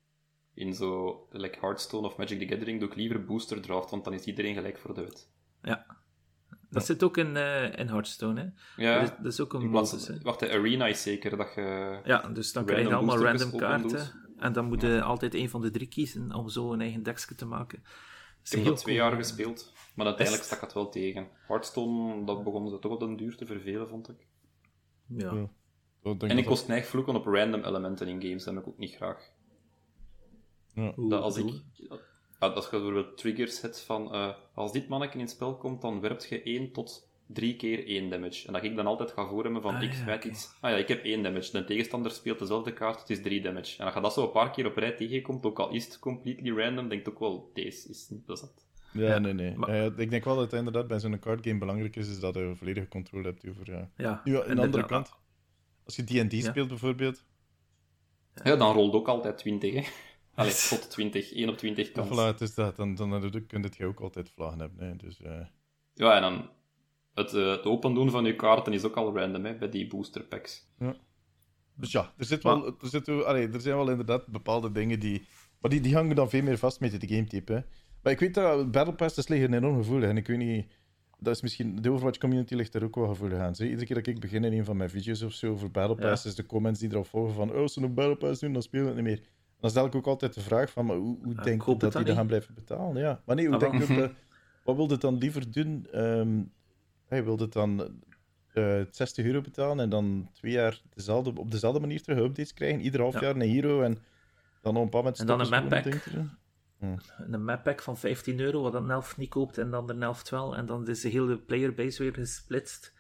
In 0.61 0.75
zo, 0.75 1.27
like 1.31 1.59
Hearthstone 1.61 2.07
of 2.07 2.17
Magic 2.17 2.39
the 2.39 2.47
Gathering, 2.47 2.81
doe 2.81 2.89
ik 2.89 2.95
liever 2.95 3.25
booster 3.25 3.61
draft, 3.61 3.91
want 3.91 4.05
dan 4.05 4.13
is 4.13 4.25
iedereen 4.25 4.55
gelijk 4.55 4.79
voor 4.79 4.95
de 4.95 5.01
wet. 5.01 5.29
Ja. 5.63 5.87
Dat 6.71 6.87
zit 6.87 7.03
ook 7.03 7.17
in, 7.17 7.37
eh, 7.37 7.79
in 7.79 7.89
Hearthstone. 7.89 8.41
Hè. 8.41 8.83
Ja, 8.83 9.01
Dat, 9.01 9.11
is, 9.11 9.17
dat 9.23 9.33
is 9.33 9.41
ook 9.41 9.53
een 9.53 9.63
in 9.63 9.71
plaats 9.71 9.93
modus. 9.93 10.09
Hè. 10.09 10.19
Wacht, 10.23 10.41
de 10.41 10.51
Arena 10.51 10.87
is 10.87 11.03
zeker 11.03 11.37
dat 11.37 11.55
je... 11.55 12.01
Ja, 12.05 12.29
dus 12.29 12.53
dan 12.53 12.65
krijg 12.65 12.89
je 12.89 12.95
allemaal 12.95 13.19
random 13.19 13.57
kaarten. 13.57 14.13
En 14.39 14.53
dan 14.53 14.65
moet 14.65 14.81
je 14.81 15.03
altijd 15.03 15.35
een 15.35 15.51
van 15.51 15.61
de 15.61 15.71
drie 15.71 15.89
kiezen 15.89 16.35
om 16.35 16.49
zo 16.49 16.73
een 16.73 16.81
eigen 16.81 17.03
dekje 17.03 17.35
te 17.35 17.47
maken. 17.47 17.79
Ik 18.45 18.51
heb 18.51 18.65
dat 18.65 18.77
twee 18.77 18.97
cool. 18.97 19.09
jaar 19.09 19.17
gespeeld, 19.19 19.73
maar 19.95 20.07
uiteindelijk 20.07 20.47
stak 20.47 20.61
het 20.61 20.73
wel 20.73 20.89
tegen. 20.89 21.29
Hearthstone, 21.47 22.25
dat 22.25 22.45
begon 22.45 22.69
ze 22.69 22.79
toch 22.79 22.93
op 22.93 23.01
den 23.01 23.17
duur 23.17 23.37
te 23.37 23.47
vervelen, 23.47 23.89
vond 23.89 24.09
ik. 24.09 24.27
Ja. 25.07 25.35
Ja. 25.35 25.49
En 26.19 26.39
ik 26.39 26.47
kost 26.47 26.69
neig 26.69 26.87
vloeken 26.87 27.15
op 27.15 27.27
random 27.27 27.65
elementen 27.65 28.09
in 28.09 28.23
games, 28.23 28.45
dat 28.45 28.55
heb 28.55 28.63
ik 28.63 28.69
ook 28.69 28.79
niet 28.79 28.95
graag. 28.95 29.31
Ja. 30.75 30.93
Hoe 30.95 31.11
Dat 31.11 31.23
als 31.23 31.37
ik... 31.37 31.45
Als 32.39 32.65
je 32.65 32.71
bijvoorbeeld 32.71 33.17
triggers 33.19 33.61
hebt 33.61 33.81
van... 33.81 34.13
eh, 34.15 34.29
als 34.55 34.73
dit 34.73 34.89
manneke 34.89 35.15
in 35.15 35.21
het 35.21 35.31
spel 35.31 35.57
komt, 35.57 35.81
dan 35.81 36.01
werpt 36.01 36.29
je 36.29 36.43
1 36.43 36.73
tot 36.73 37.09
3 37.27 37.57
keer 37.57 37.87
1 37.87 38.11
damage. 38.11 38.47
En 38.47 38.53
dat 38.53 38.63
ik 38.65 38.77
dan 38.77 38.87
altijd 38.87 39.11
ga 39.13 39.27
voorhebben 39.27 39.63
van, 39.63 39.75
Ah, 39.75 39.83
ik 39.83 39.93
ja, 40.07 40.15
oké. 40.15 40.29
iets... 40.29 40.55
Ah 40.61 40.71
ja, 40.71 40.77
ik 40.77 40.89
heb 40.89 41.05
1 41.05 41.23
damage. 41.23 41.53
De 41.53 41.65
tegenstander 41.65 42.11
speelt 42.11 42.39
dezelfde 42.39 42.73
kaart, 42.73 43.01
het 43.01 43.11
is 43.11 43.23
3 43.23 43.43
damage. 43.43 43.79
En 43.79 43.85
als 43.85 43.95
je 43.95 44.01
dat 44.01 44.13
zo 44.13 44.23
een 44.25 44.31
paar 44.31 44.51
keer 44.51 44.67
op 44.67 44.77
rij 44.77 44.93
tegenkomt, 44.93 45.47
ook 45.47 45.59
al 45.59 45.71
is 45.71 45.85
het 45.85 45.99
completely 45.99 46.51
random, 46.57 46.89
denk 46.89 47.05
je 47.05 47.11
ook 47.11 47.19
wel, 47.19 47.51
deze 47.55 47.89
is 47.89 48.09
niet 48.09 48.25
plezant. 48.25 48.69
Ja, 48.93 49.09
Ja, 49.09 49.19
nee, 49.19 49.33
nee. 49.33 49.57
maar- 49.57 49.69
Eh, 49.69 49.99
ik 49.99 50.11
denk 50.11 50.25
wel 50.25 50.35
dat 50.35 50.45
het 50.45 50.53
inderdaad 50.53 50.87
bij 50.87 50.99
zo'n 51.01 51.19
card 51.19 51.47
game 51.47 51.59
belangrijk 51.59 51.97
is, 51.97 52.09
is 52.09 52.21
dat 52.21 52.35
je 52.35 52.53
volledige 52.57 52.89
controle 52.89 53.25
hebt 53.25 53.49
over... 53.49 53.71
Ja. 53.71 53.91
Ja, 53.97 54.21
Nu, 54.25 54.37
aan 54.49 54.57
de 54.57 54.63
andere 54.63 54.87
kant, 54.87 55.13
als 55.85 55.97
je 55.97 56.03
D&D 56.05 56.33
Ja. 56.33 56.41
speelt 56.51 56.69
bijvoorbeeld, 56.69 57.25
Ja, 58.45 58.57
dan 58.57 58.73
rolt 58.75 58.95
ook 58.95 59.09
altijd 59.09 59.39
20, 59.39 59.75
hè. 59.75 59.83
Allee, 60.35 60.53
tot 60.69 60.91
20. 60.91 61.33
1 61.33 61.49
op 61.49 61.57
20 61.57 61.87
ja, 61.87 61.93
kans. 61.93 62.09
voilà, 62.09 62.33
het 62.33 62.41
is 62.41 62.55
dat, 62.55 62.77
dan, 62.77 62.95
dan, 62.95 63.11
dan 63.11 63.47
kun 63.47 63.71
je 63.77 63.87
ook 63.87 64.01
altijd 64.01 64.31
vlagen 64.31 64.59
hebben. 64.59 64.87
Hè. 64.87 64.97
Dus, 64.97 65.21
eh, 65.21 65.47
Ja, 65.95 66.15
en 66.15 66.23
dan... 66.23 66.51
Het, 67.15 67.35
eh, 67.35 67.51
het 67.51 67.65
open 67.65 67.95
doen 67.95 68.11
van 68.11 68.25
je 68.25 68.37
kaarten 68.37 68.73
is 68.73 68.85
ook 68.85 68.97
al 68.97 69.17
random, 69.17 69.45
hè, 69.45 69.57
bij 69.57 69.69
die 69.69 69.87
booster 69.87 70.23
packs. 70.23 70.69
dus 71.75 71.93
ja, 71.93 72.13
er, 72.17 72.25
zit 72.25 72.43
wel, 72.43 72.67
er, 72.67 72.75
zit, 72.89 73.09
allee, 73.09 73.49
er 73.49 73.61
zijn 73.61 73.77
wel 73.77 73.91
inderdaad 73.91 74.27
bepaalde 74.27 74.73
dingen 74.73 75.01
die... 75.01 75.27
Maar 75.61 75.71
die, 75.71 75.81
die 75.81 75.95
hangen 75.95 76.17
dan 76.17 76.31
veel 76.31 76.43
meer 76.43 76.59
vast 76.59 76.81
met 76.81 77.01
de 77.01 77.07
gametype. 77.07 77.53
Hè. 77.53 77.61
Maar 78.03 78.13
ik 78.13 78.21
weet 78.21 78.35
dat 78.35 78.71
Battle 78.71 78.95
Passes 78.95 79.29
liggen 79.29 79.55
enorm 79.55 79.77
gevoelig. 79.77 80.09
En 80.09 80.17
ik 80.17 80.27
weet 80.27 80.39
niet... 80.39 80.67
Dat 81.19 81.35
is 81.35 81.43
misschien, 81.43 81.83
de 81.83 81.91
Overwatch 81.91 82.19
community 82.19 82.55
ligt 82.55 82.75
er 82.75 82.85
ook 82.85 82.95
wel 82.95 83.09
gevoelig 83.09 83.39
aan. 83.39 83.55
Zie, 83.55 83.69
iedere 83.69 83.87
keer 83.87 83.97
dat 83.97 84.07
ik 84.07 84.21
begin 84.21 84.45
in 84.45 84.53
een 84.53 84.65
van 84.65 84.77
mijn 84.77 84.91
video's 84.91 85.23
of 85.23 85.33
zo 85.33 85.53
over 85.53 85.71
Battle 85.71 85.97
Ja. 85.97 86.09
Passes, 86.09 86.35
de 86.35 86.47
comments 86.47 86.81
die 86.81 86.91
erop 86.91 87.07
volgen 87.07 87.35
van 87.35 87.51
oh, 87.51 87.57
als 87.57 87.73
ze 87.73 87.83
een 87.83 87.95
Battle 87.95 88.17
Pass 88.17 88.41
doen, 88.41 88.53
dan 88.53 88.63
speel 88.63 88.81
ik 88.81 88.87
het 88.87 88.97
niet 88.97 89.05
meer. 89.05 89.23
Dan 89.61 89.71
stel 89.71 89.87
ik 89.87 89.95
ook 89.95 90.07
altijd 90.07 90.35
de 90.35 90.41
vraag 90.41 90.71
van, 90.71 90.87
maar 90.87 90.97
hoe, 90.97 91.19
hoe 91.23 91.35
Ja, 91.35 91.43
denk 91.43 91.65
je 91.65 91.77
dat 91.77 91.93
die 91.93 92.05
dan 92.05 92.15
gaan 92.17 92.27
blijven 92.27 92.55
betalen? 92.55 92.97
Ja. 93.03 93.21
Maar 93.25 93.37
nee, 93.37 93.47
hoe 93.47 93.55
Ah, 93.55 93.61
denk 93.61 93.87
je 93.87 93.95
dat... 93.95 94.11
Wat 94.65 94.77
wil 94.77 94.89
het 94.89 95.01
dan 95.01 95.19
liever 95.19 95.53
doen? 95.53 95.87
Ehm 95.93 96.43
hij 97.07 97.25
wil 97.25 97.39
het 97.39 97.53
dan 97.53 97.93
eh 98.53 98.81
60 98.91 99.25
euro 99.25 99.41
betalen 99.41 99.81
en 99.81 99.89
dan 99.91 100.29
twee 100.33 100.53
jaar 100.53 100.83
dezelfde, 100.95 101.33
op 101.37 101.51
dezelfde 101.51 101.81
manier 101.81 102.03
terug 102.03 102.19
updates 102.19 102.55
krijgen, 102.55 102.81
ieder 102.81 103.01
half 103.01 103.15
Ja. 103.15 103.21
jaar 103.21 103.35
een 103.35 103.41
hero 103.41 103.83
en 103.83 103.99
dan 104.63 104.77
op 104.77 104.83
een 104.83 104.91
bepaald 104.91 104.93
moment 105.05 105.19
En 105.21 105.27
dan 105.27 105.41
een 105.41 105.47
stoppen 105.47 105.71
ze 105.71 105.79
map 105.79 105.85
gewoon 105.85 106.03
pack. 106.03 106.05
om 106.05 106.13
dingen 106.13 106.29
te 107.19 107.27
doen. 107.27 107.33
Een 107.33 107.45
map 107.45 107.65
pack 107.65 107.83
van 107.83 107.97
15 107.97 108.41
euro, 108.41 108.63
wat 108.63 108.75
een 108.75 108.91
elf 108.91 109.17
niet 109.17 109.29
koopt 109.31 109.59
en 109.59 109.71
dan 109.71 109.87
de 109.87 109.95
helft 109.99 110.29
wel. 110.31 110.57
En 110.57 110.67
dan 110.67 110.89
is 110.89 111.01
de 111.01 111.09
hele 111.09 111.39
playerbase 111.39 112.03
weer 112.03 112.15
gesplitst. 112.15 112.93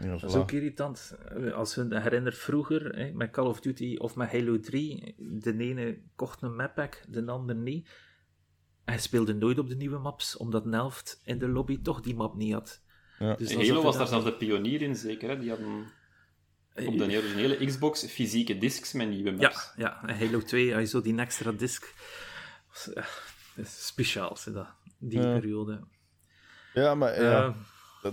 Ja, 0.00 0.10
Dat 0.10 0.22
is 0.22 0.34
voilà. 0.34 0.38
ook 0.38 0.50
irritant. 0.52 1.16
Als 1.54 1.74
je 1.74 1.86
herinnert 1.90 2.38
vroeger, 2.38 2.96
hè, 2.98 3.12
met 3.12 3.30
Call 3.30 3.46
of 3.46 3.60
Duty 3.60 3.96
of 3.98 4.16
met 4.16 4.30
Halo 4.30 4.60
3, 4.60 5.14
de 5.18 5.56
ene 5.58 5.98
kocht 6.16 6.42
een 6.42 6.56
map 6.56 6.74
pack, 6.74 7.02
de 7.08 7.26
ander 7.26 7.54
niet. 7.56 7.88
Hij 8.84 8.98
speelde 8.98 9.34
nooit 9.34 9.58
op 9.58 9.68
de 9.68 9.76
nieuwe 9.76 9.98
maps, 9.98 10.36
omdat 10.36 10.64
een 10.64 10.72
helft 10.72 11.20
in 11.24 11.38
de 11.38 11.48
lobby 11.48 11.82
toch 11.82 12.00
die 12.00 12.14
map 12.14 12.34
niet 12.36 12.52
had. 12.52 12.82
Ja. 13.18 13.34
Dus 13.34 13.54
Halo 13.54 13.82
was 13.82 13.96
daar 13.96 14.06
zelfs 14.06 14.24
de 14.24 14.34
pionier 14.34 14.82
in, 14.82 14.96
zeker. 14.96 15.28
Hè? 15.28 15.38
Die 15.38 15.48
hadden 15.48 15.86
op 16.74 16.98
de 16.98 17.04
originele 17.04 17.66
Xbox 17.66 18.04
fysieke 18.06 18.58
discs 18.58 18.92
met 18.92 19.08
nieuwe 19.08 19.30
Ja, 19.30 19.36
maps. 19.36 19.72
ja, 19.76 20.04
en 20.06 20.18
Halo 20.18 20.40
2, 20.40 20.72
had 20.72 20.80
je 20.80 20.86
zo 20.86 21.00
die 21.00 21.16
extra 21.18 21.52
disc. 21.52 21.94
Was, 22.68 22.92
eh, 22.92 23.04
dat 23.56 23.64
is 23.64 23.86
speciaal, 23.86 24.36
dat, 24.52 24.66
die 24.98 25.20
Ja. 25.20 25.32
periode. 25.38 25.80
Ja, 26.74 26.94
maar 26.94 27.22
ja, 27.22 27.44
Eh, 27.46 27.54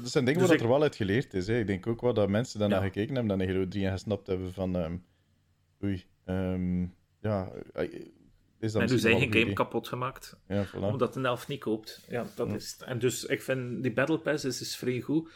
dat 0.02 0.10
zijn 0.12 0.26
dingen 0.26 0.39
dus 0.39 0.48
waar 0.50 0.58
ik- 0.58 0.64
er 0.64 0.70
wel 0.72 0.82
uit 0.82 0.96
geleerd 0.96 1.34
is. 1.34 1.48
Hè. 1.48 1.60
Ik 1.60 1.68
denk 1.68 1.88
ook 1.88 2.02
wel 2.02 2.14
dat 2.14 2.30
mensen 2.30 2.60
daarna 2.60 2.76
Ja. 2.76 2.82
gekeken 2.84 3.16
hebben, 3.16 3.38
dan 3.38 3.48
Halo 3.48 3.68
3 3.68 3.86
en 3.86 3.91
gesnapt 3.91 4.28
hebben 4.28 4.54
van... 4.54 4.76
ehm, 4.76 4.98
oei, 5.84 6.04
ehm, 6.26 6.82
ja... 7.22 7.52
Is 8.60 8.72
dat 8.72 8.82
en 8.82 8.88
dus 8.88 9.04
eigen 9.04 9.22
een 9.24 9.32
game 9.32 9.41
idee? 9.44 9.54
kapot 9.54 9.88
gemaakt. 9.88 10.38
Ja, 10.48 10.68
voilà. 10.68 10.80
Omdat 10.80 11.16
een 11.16 11.26
elf 11.26 11.48
niet 11.48 11.60
koopt. 11.60 12.06
Ja, 12.10 12.26
dat 12.36 12.48
Ja. 12.48 12.54
is 12.56 12.72
het. 12.72 12.82
En 12.82 13.00
dus 13.00 13.26
ik 13.26 13.41
vind 13.41 13.84
die 13.84 13.94
Battle 13.94 14.20
Pass 14.20 14.46
is, 14.46 14.62
is 14.62 14.76
vrij 14.76 15.00
goed. 15.02 15.32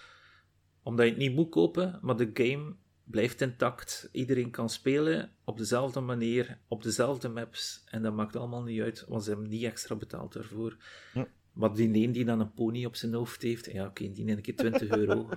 Omdat 0.84 1.06
je 1.06 1.12
het 1.12 1.20
niet 1.22 1.36
moet 1.36 1.50
kopen, 1.50 2.00
maar 2.02 2.16
de 2.18 2.30
game 2.34 2.76
blijft 3.04 3.42
intact. 3.42 4.10
Iedereen 4.12 4.52
kan 4.52 4.70
spelen 4.70 5.32
op 5.44 5.58
dezelfde 5.58 6.00
manier, 6.00 6.58
op 6.68 6.84
dezelfde 6.84 7.30
maps. 7.30 7.84
En 7.90 8.02
dat 8.02 8.14
maakt 8.14 8.36
allemaal 8.36 8.64
niet 8.64 8.82
uit, 8.82 9.06
want 9.08 9.24
ze 9.24 9.30
hebben 9.30 9.50
niet 9.50 9.64
extra 9.64 9.96
betaald 9.96 10.34
daarvoor. 10.34 10.78
Ja. 11.14 11.28
Maar 11.58 11.74
die 11.74 12.06
een 12.06 12.12
die 12.12 12.26
dan 12.26 12.40
een 12.40 12.54
pony 12.54 12.86
op 12.86 12.96
zijn 12.96 13.14
hoofd 13.14 13.42
heeft, 13.42 13.72
ja 13.72 13.86
oké, 13.86 14.12
die 14.12 14.24
neem 14.24 14.38
ik 14.38 14.58
20 14.58 14.90
euro. 14.90 15.30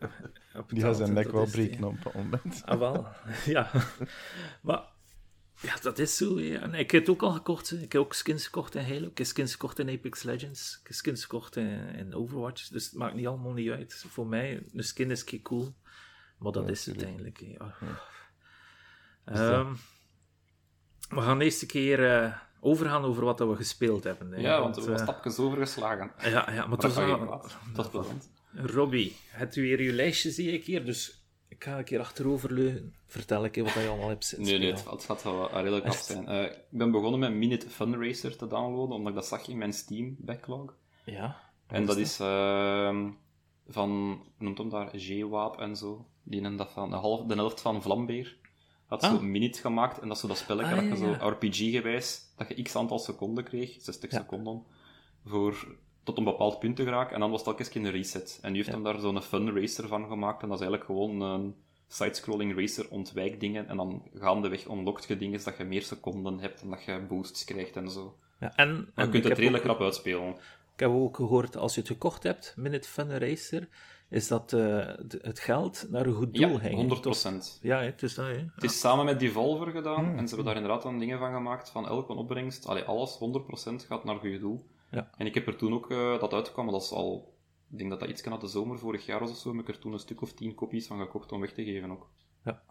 Die 0.68 0.80
gaat 0.82 0.96
zijn 0.96 1.12
nek 1.12 1.30
wel 1.30 1.46
breken 1.46 1.84
op 1.84 2.04
een 2.04 2.22
moment. 2.22 2.62
Ah, 2.64 2.78
wel. 2.78 3.06
ja. 3.54 3.70
Maar 4.62 4.82
ja, 5.60 5.76
dat 5.82 5.98
is 5.98 6.16
zo. 6.16 6.40
Ja. 6.40 6.60
En 6.60 6.74
ik 6.74 6.90
heb 6.90 7.00
het 7.00 7.10
ook 7.10 7.22
al 7.22 7.30
gekocht. 7.32 7.70
hè. 7.70 7.76
Ik 7.76 7.92
heb 7.92 8.00
ook 8.02 8.14
skins 8.14 8.44
gekocht 8.44 8.74
in 8.74 8.84
Halo. 8.84 9.06
Ik 9.06 9.18
heb 9.18 9.26
skins 9.26 9.52
gekocht 9.52 9.78
in 9.78 9.88
Apex 9.90 10.22
Legends. 10.22 10.78
Ik 10.80 10.86
heb 10.86 10.96
skins 10.96 11.22
gekocht 11.22 11.56
in, 11.56 11.94
in 11.94 12.14
Overwatch. 12.14 12.68
Dus 12.68 12.84
het 12.84 12.94
maakt 12.94 13.14
niet 13.14 13.26
allemaal 13.26 13.52
niet 13.52 13.70
uit. 13.70 14.04
Voor 14.08 14.26
mij, 14.26 14.62
een 14.72 14.84
skin 14.84 15.10
is 15.10 15.24
kei 15.24 15.42
cool. 15.42 15.74
Maar 16.38 16.52
dat 16.52 16.64
Ja, 16.64 16.70
is 16.70 16.84
dat- 16.84 16.96
Ehm, 19.24 19.72
we 21.08 21.20
gaan 21.20 21.40
eerst 21.40 21.62
een 21.62 21.68
keer 21.68 22.10
eh, 22.22 22.36
overgaan 22.60 23.04
over 23.04 23.24
wat 23.24 23.38
dat 23.38 23.48
we 23.48 23.56
gespeeld 23.56 24.04
hebben. 24.04 24.32
hè. 24.32 24.40
Ja, 24.40 24.60
want 24.60 24.74
we 24.74 24.80
hebben 24.80 25.00
eh, 25.00 25.06
stapjes 25.06 25.38
overgeslagen. 25.38 26.10
ja, 26.22 26.30
ja, 26.30 26.44
maar 26.66 26.68
Dat 26.68 26.80
dat 26.80 26.90
is 26.90 26.96
je 26.96 27.04
wel-. 27.06 27.42
Dat 27.74 27.84
is 27.84 27.90
plezant. 27.90 28.30
Robbie, 28.54 29.16
hebt 29.30 29.56
u 29.56 29.62
weer 29.62 29.78
uw 29.78 29.92
lijstje, 29.92 30.30
zie 30.30 30.52
ik 30.52 30.64
hier. 30.64 30.84
Dus 30.84 31.22
ik 31.48 31.64
ga 31.64 31.78
een 31.78 31.84
keer 31.84 32.00
achterover 32.00 32.52
leunen. 32.52 32.94
Vertel 33.06 33.44
ik 33.44 33.54
wat 33.56 33.72
je 33.72 33.88
allemaal 33.88 34.08
hebt 34.08 34.24
zitten 34.24 34.46
Nee, 34.48 34.58
nee, 34.58 34.70
het, 34.72 34.90
het 34.90 35.04
gaat 35.04 35.22
wel 35.22 35.50
redelijk 35.52 35.86
af 35.86 35.96
zijn. 35.98 36.26
Eh, 36.28 36.42
ik 36.42 36.58
ben 36.70 36.90
begonnen 36.90 37.20
met 37.20 37.32
Minute 37.32 37.68
Fundraiser 37.70 38.36
te 38.36 38.46
downloaden, 38.46 38.94
omdat 38.96 39.08
ik 39.08 39.14
dat 39.14 39.26
zag 39.26 39.48
in 39.48 39.58
mijn 39.58 39.72
Steam 39.72 40.16
backlog. 40.18 40.74
Ja. 41.04 41.36
En 41.66 41.86
dat 41.86 41.96
is 41.96 42.20
ehm, 42.20 43.08
van, 43.68 44.20
noemt 44.38 44.58
hem 44.58 44.68
daar, 44.68 44.90
G-Waap 44.96 45.58
en 45.60 45.76
zo. 45.76 46.06
Die 46.22 46.40
hebben 46.40 46.58
dat 46.58 46.70
van 46.72 46.90
de, 46.90 46.96
half, 46.96 47.22
de 47.26 47.34
helft 47.34 47.60
van 47.60 47.82
Vlambeer. 47.82 48.36
Had 48.86 49.02
Ah. 49.02 49.10
zo 49.10 49.18
een 49.18 49.30
minute 49.30 49.60
gemaakt 49.60 49.98
en 50.00 50.06
dat 50.08 50.16
is 50.16 50.22
zo 50.22 50.28
dat 50.28 50.36
spelletje 50.38 50.74
Ah, 50.74 50.88
dat 50.90 50.98
je 50.98 51.04
zo. 51.04 51.28
RPG-gewijs, 51.28 52.20
dat 52.38 52.48
je 52.48 52.62
x 52.62 52.76
aantal 52.76 52.98
seconden 52.98 53.44
kreeg, 53.44 53.76
60 53.80 54.10
Ja. 54.10 54.18
seconden, 54.18 54.62
voor 55.24 55.76
tot 56.02 56.18
een 56.18 56.24
bepaald 56.24 56.58
punt 56.58 56.76
te 56.76 56.82
geraken. 56.84 57.14
En 57.14 57.20
dan 57.20 57.30
was 57.30 57.38
het 57.40 57.48
elke 57.48 57.68
keer 57.70 57.84
een 57.84 57.90
reset. 57.90 58.38
En 58.42 58.50
nu 58.50 58.56
heeft 58.56 58.68
Ja. 58.68 58.74
hem 58.74 58.84
daar 58.84 58.98
zo'n 59.00 59.22
fun 59.22 59.60
racer 59.60 59.88
van 59.88 60.06
gemaakt. 60.08 60.42
En 60.42 60.48
dat 60.48 60.60
is 60.60 60.66
eigenlijk 60.66 60.84
gewoon 60.84 61.20
een 61.20 61.54
side-scrolling 61.88 62.56
racer 62.60 62.86
ontwijk 62.90 63.40
dingen. 63.40 63.68
En 63.68 63.76
dan 63.76 64.02
gaandeweg 64.14 64.68
unlockt 64.68 65.04
je 65.08 65.16
dingen 65.16 65.44
dat 65.44 65.56
je 65.56 65.64
meer 65.64 65.82
seconden 65.82 66.38
hebt 66.38 66.60
en 66.62 66.70
dat 66.70 66.84
je 66.84 67.00
boosts 67.08 67.44
krijgt 67.44 67.76
en 67.76 67.90
zo. 67.90 68.16
Ja, 68.40 68.52
en, 68.56 68.90
en 68.94 69.04
je 69.04 69.10
kunt 69.10 69.24
het 69.24 69.38
redelijk 69.38 69.68
ook- 69.68 69.80
uitspelen. 69.80 70.28
ik 70.74 70.80
heb 70.80 70.90
ook 70.90 71.16
gehoord, 71.16 71.56
als 71.56 71.74
je 71.74 71.80
het 71.80 71.90
gekocht 71.90 72.22
hebt, 72.22 72.54
Minute 72.56 72.88
Fun 72.88 73.18
Racer, 73.18 73.68
is 74.10 74.28
dat 74.28 74.52
uh, 74.52 74.86
het 75.20 75.38
geld 75.38 75.86
naar 75.90 76.06
een 76.06 76.14
goed 76.14 76.34
doel 76.34 76.60
ja, 76.60 76.98
100%. 77.56 77.60
Ja, 77.60 77.82
het 77.82 78.02
is 78.02 78.14
dat, 78.14 78.26
hè. 78.26 78.44
Het 78.54 78.64
is 78.64 78.80
samen 78.80 79.04
met 79.04 79.20
Devolver 79.20 79.70
gedaan, 79.70 80.04
hmm. 80.04 80.18
en 80.18 80.28
ze 80.28 80.34
hebben 80.34 80.44
daar 80.44 80.62
inderdaad 80.62 80.82
dan 80.82 80.98
dingen 80.98 81.18
van 81.18 81.32
gemaakt, 81.32 81.70
van 81.70 81.86
elke 81.86 82.12
opbrengst, 82.12 82.66
allee, 82.66 82.82
alles, 82.82 83.18
100% 83.72 83.86
gaat 83.86 84.04
naar 84.04 84.16
goed 84.16 84.40
doel. 84.40 84.66
Ja. 84.90 85.10
En 85.16 85.26
ik 85.26 85.34
heb 85.34 85.46
er 85.46 85.56
toen 85.56 85.72
ook, 85.72 85.90
uh, 85.90 86.20
dat 86.20 86.32
uitkwam, 86.32 86.70
dat 86.70 86.82
is 86.82 86.90
al, 86.90 87.34
ik 87.70 87.78
denk 87.78 87.90
dat 87.90 88.00
dat 88.00 88.08
iets 88.08 88.22
kan 88.22 88.32
uit 88.32 88.40
de 88.40 88.46
zomer 88.46 88.78
vorig 88.78 89.06
jaar 89.06 89.20
was 89.20 89.30
of 89.30 89.36
zo, 89.36 89.50
heb 89.50 89.60
ik 89.60 89.74
er 89.74 89.80
toen 89.80 89.92
een 89.92 89.98
stuk 89.98 90.22
of 90.22 90.32
tien 90.32 90.54
kopies 90.54 90.86
van 90.86 90.98
gekocht 90.98 91.32
om 91.32 91.40
weg 91.40 91.52
te 91.52 91.64
geven 91.64 91.90
ook. 91.90 92.10
Ja. 92.44 92.62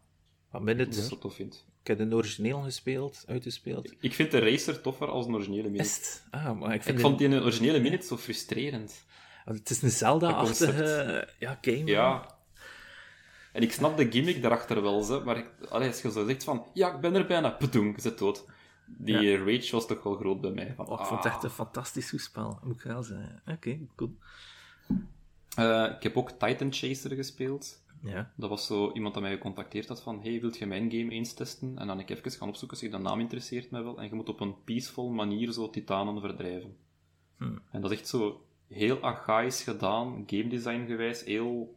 Wat 0.52 0.62
Minute... 0.62 0.90
Dat 0.90 1.00
is 1.00 1.08
zo 1.08 1.18
tof 1.18 1.34
vind. 1.34 1.66
Ik 1.82 1.98
heb 1.98 2.10
de 2.10 2.16
origineel 2.16 2.62
gespeeld, 2.62 3.24
uitgespeeld. 3.28 3.94
Ik 4.00 4.14
vind 4.14 4.32
de 4.32 4.40
Racer 4.40 4.82
toffer 4.82 5.08
als 5.08 5.26
een 5.26 5.34
originele 5.34 5.70
Minute. 5.70 6.20
Ah, 6.30 6.60
maar 6.60 6.74
ik, 6.74 6.84
vind 6.84 6.96
ik 6.96 7.04
vond 7.04 7.18
die 7.18 7.42
originele 7.42 7.80
Minute 7.80 8.06
zo 8.06 8.18
frustrerend. 8.18 9.06
Het 9.54 9.70
is 9.70 9.82
een 9.82 9.90
Zelda-achtige 9.90 11.28
ja, 11.40 11.58
game. 11.62 11.86
Ja. 11.86 12.36
En 13.54 13.62
ik 13.62 13.72
snap 13.72 13.98
de 13.98 14.12
gimmick 14.12 14.42
daarachter 14.42 14.82
wel, 14.82 15.02
ze, 15.02 15.22
maar 15.26 15.38
ik, 15.38 15.52
allee, 15.70 15.88
als 15.88 16.02
je 16.02 16.12
zo 16.12 16.26
zegt 16.26 16.44
van, 16.44 16.66
ja, 16.74 16.94
ik 16.94 17.02
ben 17.02 17.16
er 17.16 17.26
bijna, 17.26 17.50
pedoeng, 17.50 17.96
je 17.96 18.02
zit 18.02 18.18
dood. 18.18 18.46
Die 18.86 19.38
rage 19.38 19.72
was 19.72 19.88
toch 19.88 20.04
wel 20.04 20.16
groot 20.16 20.42
bij 20.42 20.52
mij. 20.52 20.74
Van, 20.76 20.88
oh, 20.88 21.00
ik 21.00 21.06
vond 21.06 21.24
het 21.24 21.34
echt 21.34 21.44
een 21.44 21.50
fantastisch 21.50 22.24
spel, 22.24 22.60
moet 22.64 22.76
ik 22.76 22.82
wel 22.82 23.04
zeggen. 23.04 23.42
Oké, 23.48 23.80
cool. 23.96 24.18
Uh, 25.60 25.92
ik 25.96 26.04
heb 26.04 26.18
ook 26.18 26.32
Titan 26.32 26.74
Chaser 26.74 27.16
gespeeld. 27.16 27.86
Ja. 28.02 28.32
Dat 28.36 28.50
was 28.50 28.66
zo 28.66 28.92
iemand 28.92 29.14
dat 29.14 29.24
mij 29.24 29.32
gecontacteerd 29.32 29.88
had 29.88 30.02
van, 30.02 30.22
hey, 30.22 30.42
wilt 30.42 30.58
je 30.58 30.66
mijn 30.66 30.92
game 30.92 31.12
eens 31.12 31.34
testen? 31.34 31.78
En 31.78 31.88
dan 31.88 32.00
ik 32.00 32.10
even 32.10 32.32
gaan 32.32 32.48
opzoeken, 32.48 32.78
zich 32.78 32.92
de 32.92 32.98
naam 32.98 33.20
interesseert 33.20 33.72
mij 33.72 33.84
wel. 33.84 33.98
En 33.98 34.08
je 34.08 34.16
moet 34.16 34.30
op 34.30 34.40
een 34.40 34.64
peaceful 34.64 35.10
manier 35.10 35.52
zo 35.52 35.70
titanen 35.70 36.22
verdrijven. 36.22 36.78
Hmm. 37.38 37.62
En 37.72 37.82
dat 37.82 37.92
is 37.92 37.98
echt 37.98 38.08
zo 38.08 38.47
heel 38.68 39.00
archaïs 39.00 39.64
gedaan, 39.64 40.24
game 40.28 40.48
design 40.48 40.86
gewijs, 40.86 41.24
heel 41.24 41.76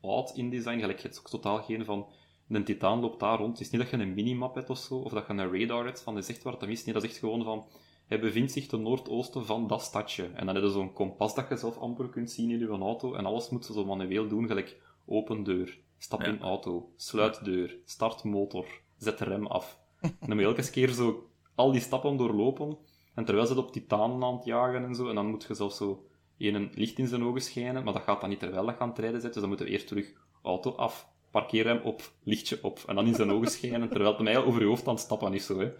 oud 0.00 0.36
in 0.36 0.50
design. 0.50 0.78
Gelijk, 0.78 0.98
je 0.98 1.08
hebt 1.08 1.18
ook 1.18 1.28
totaal 1.28 1.62
geen 1.62 1.84
van, 1.84 2.06
een 2.48 2.64
titaan 2.64 3.00
loopt 3.00 3.20
daar 3.20 3.38
rond. 3.38 3.58
Het 3.58 3.66
is 3.66 3.70
niet 3.70 3.80
dat 3.80 3.90
je 3.90 3.96
een 3.96 4.14
minimap 4.14 4.54
hebt 4.54 4.70
of 4.70 4.78
zo, 4.78 4.94
of 4.94 5.12
dat 5.12 5.26
je 5.26 5.32
een 5.32 5.60
radar 5.60 5.84
hebt 5.84 6.02
van, 6.02 6.18
is 6.18 6.28
echt 6.28 6.42
waar 6.42 6.52
het 6.52 6.62
is. 6.62 6.84
Nee, 6.84 6.94
dat 6.94 7.02
is 7.02 7.10
echt 7.10 7.18
gewoon 7.18 7.44
van, 7.44 7.66
hij 8.06 8.20
bevindt 8.20 8.52
zich 8.52 8.66
ten 8.66 8.82
noordoosten 8.82 9.46
van 9.46 9.66
dat 9.66 9.82
stadje. 9.82 10.24
En 10.34 10.46
dan 10.46 10.54
heb 10.54 10.64
je 10.64 10.70
zo'n 10.70 10.92
kompas 10.92 11.34
dat 11.34 11.48
je 11.48 11.56
zelf 11.56 11.78
amper 11.78 12.08
kunt 12.08 12.30
zien 12.30 12.50
in 12.50 12.58
je 12.58 12.68
auto. 12.68 13.14
En 13.14 13.26
alles 13.26 13.50
moet 13.50 13.64
ze 13.64 13.72
zo 13.72 13.84
manueel 13.84 14.28
doen, 14.28 14.46
gelijk 14.46 14.80
open 15.06 15.42
deur, 15.42 15.78
stap 15.98 16.22
in 16.22 16.40
auto, 16.40 16.92
sluit 16.96 17.44
deur, 17.44 17.78
start 17.84 18.24
motor, 18.24 18.66
zet 18.96 19.18
de 19.18 19.24
rem 19.24 19.46
af. 19.46 19.80
En 20.00 20.16
dan 20.20 20.28
moet 20.28 20.38
je 20.38 20.44
elke 20.44 20.70
keer 20.70 20.88
zo 20.88 21.30
al 21.54 21.72
die 21.72 21.80
stappen 21.80 22.16
doorlopen. 22.16 22.78
En 23.14 23.24
terwijl 23.24 23.46
ze 23.46 23.54
het 23.54 23.62
op 23.64 23.72
titanen 23.72 24.24
aan 24.24 24.34
het 24.34 24.44
jagen 24.44 24.84
en 24.84 24.94
zo, 24.94 25.08
en 25.08 25.14
dan 25.14 25.26
moet 25.26 25.44
je 25.48 25.54
zelf 25.54 25.72
zo 25.72 26.06
een 26.50 26.70
licht 26.74 26.98
in 26.98 27.06
zijn 27.06 27.24
ogen 27.24 27.40
schijnen, 27.40 27.84
maar 27.84 27.92
dat 27.92 28.02
gaat 28.02 28.20
dan 28.20 28.30
niet 28.30 28.38
terwijl 28.38 28.66
dat 28.66 28.76
gaan 28.76 28.92
rijden 28.96 29.20
zet, 29.20 29.32
dus 29.32 29.40
dan 29.40 29.48
moeten 29.48 29.66
we 29.66 29.72
eerst 29.72 29.86
terug 29.86 30.12
auto 30.42 30.70
af, 30.70 31.08
parkeerrem 31.30 31.80
op, 31.82 32.12
lichtje 32.22 32.58
op, 32.62 32.82
en 32.86 32.94
dan 32.94 33.06
in 33.06 33.14
zijn 33.14 33.32
ogen 33.32 33.50
schijnen, 33.50 33.88
terwijl 33.88 34.12
het 34.12 34.22
mij 34.22 34.44
over 34.44 34.60
je 34.60 34.66
hoofd 34.66 34.86
aan 34.86 34.94
het 34.94 35.02
stappen 35.02 35.34
is, 35.34 35.46
zo, 35.46 35.58
hè. 35.58 35.70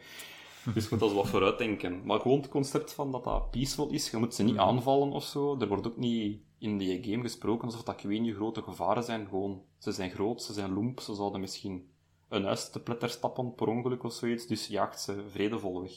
Dus 0.75 0.83
je 0.83 0.89
moet 0.91 1.01
dat 1.01 1.13
wat 1.13 1.29
vooruitdenken. 1.29 2.01
Maar 2.05 2.21
gewoon 2.21 2.41
het 2.41 2.49
concept 2.49 2.93
van 2.93 3.13
dat 3.13 3.25
dat 3.25 3.51
peaceful 3.51 3.89
is, 3.91 4.11
je 4.11 4.17
moet 4.17 4.35
ze 4.35 4.43
niet 4.43 4.57
aanvallen 4.57 5.13
of 5.13 5.25
zo, 5.25 5.57
er 5.61 5.69
wordt 5.69 5.87
ook 5.87 5.97
niet 5.97 6.41
in 6.59 6.79
die 6.79 7.05
game 7.05 7.23
gesproken 7.23 7.65
alsof 7.65 7.83
dat 7.83 7.99
ik 7.99 8.09
weet 8.09 8.21
niet 8.21 8.35
grote 8.35 8.63
gevaren 8.63 9.03
zijn, 9.03 9.27
gewoon, 9.29 9.63
ze 9.79 9.93
zijn 9.93 10.11
groot, 10.11 10.43
ze 10.43 10.53
zijn 10.53 10.73
loemp, 10.73 11.01
ze 11.01 11.15
zouden 11.15 11.41
misschien 11.41 11.91
een 12.29 12.45
huis 12.45 12.71
te 12.71 12.81
pletter 12.81 13.09
stappen 13.09 13.55
per 13.55 13.67
ongeluk 13.67 14.05
of 14.05 14.13
zoiets, 14.13 14.47
dus 14.47 14.67
jaagt 14.67 15.01
ze 15.01 15.25
vredevol 15.29 15.83
weg. 15.83 15.93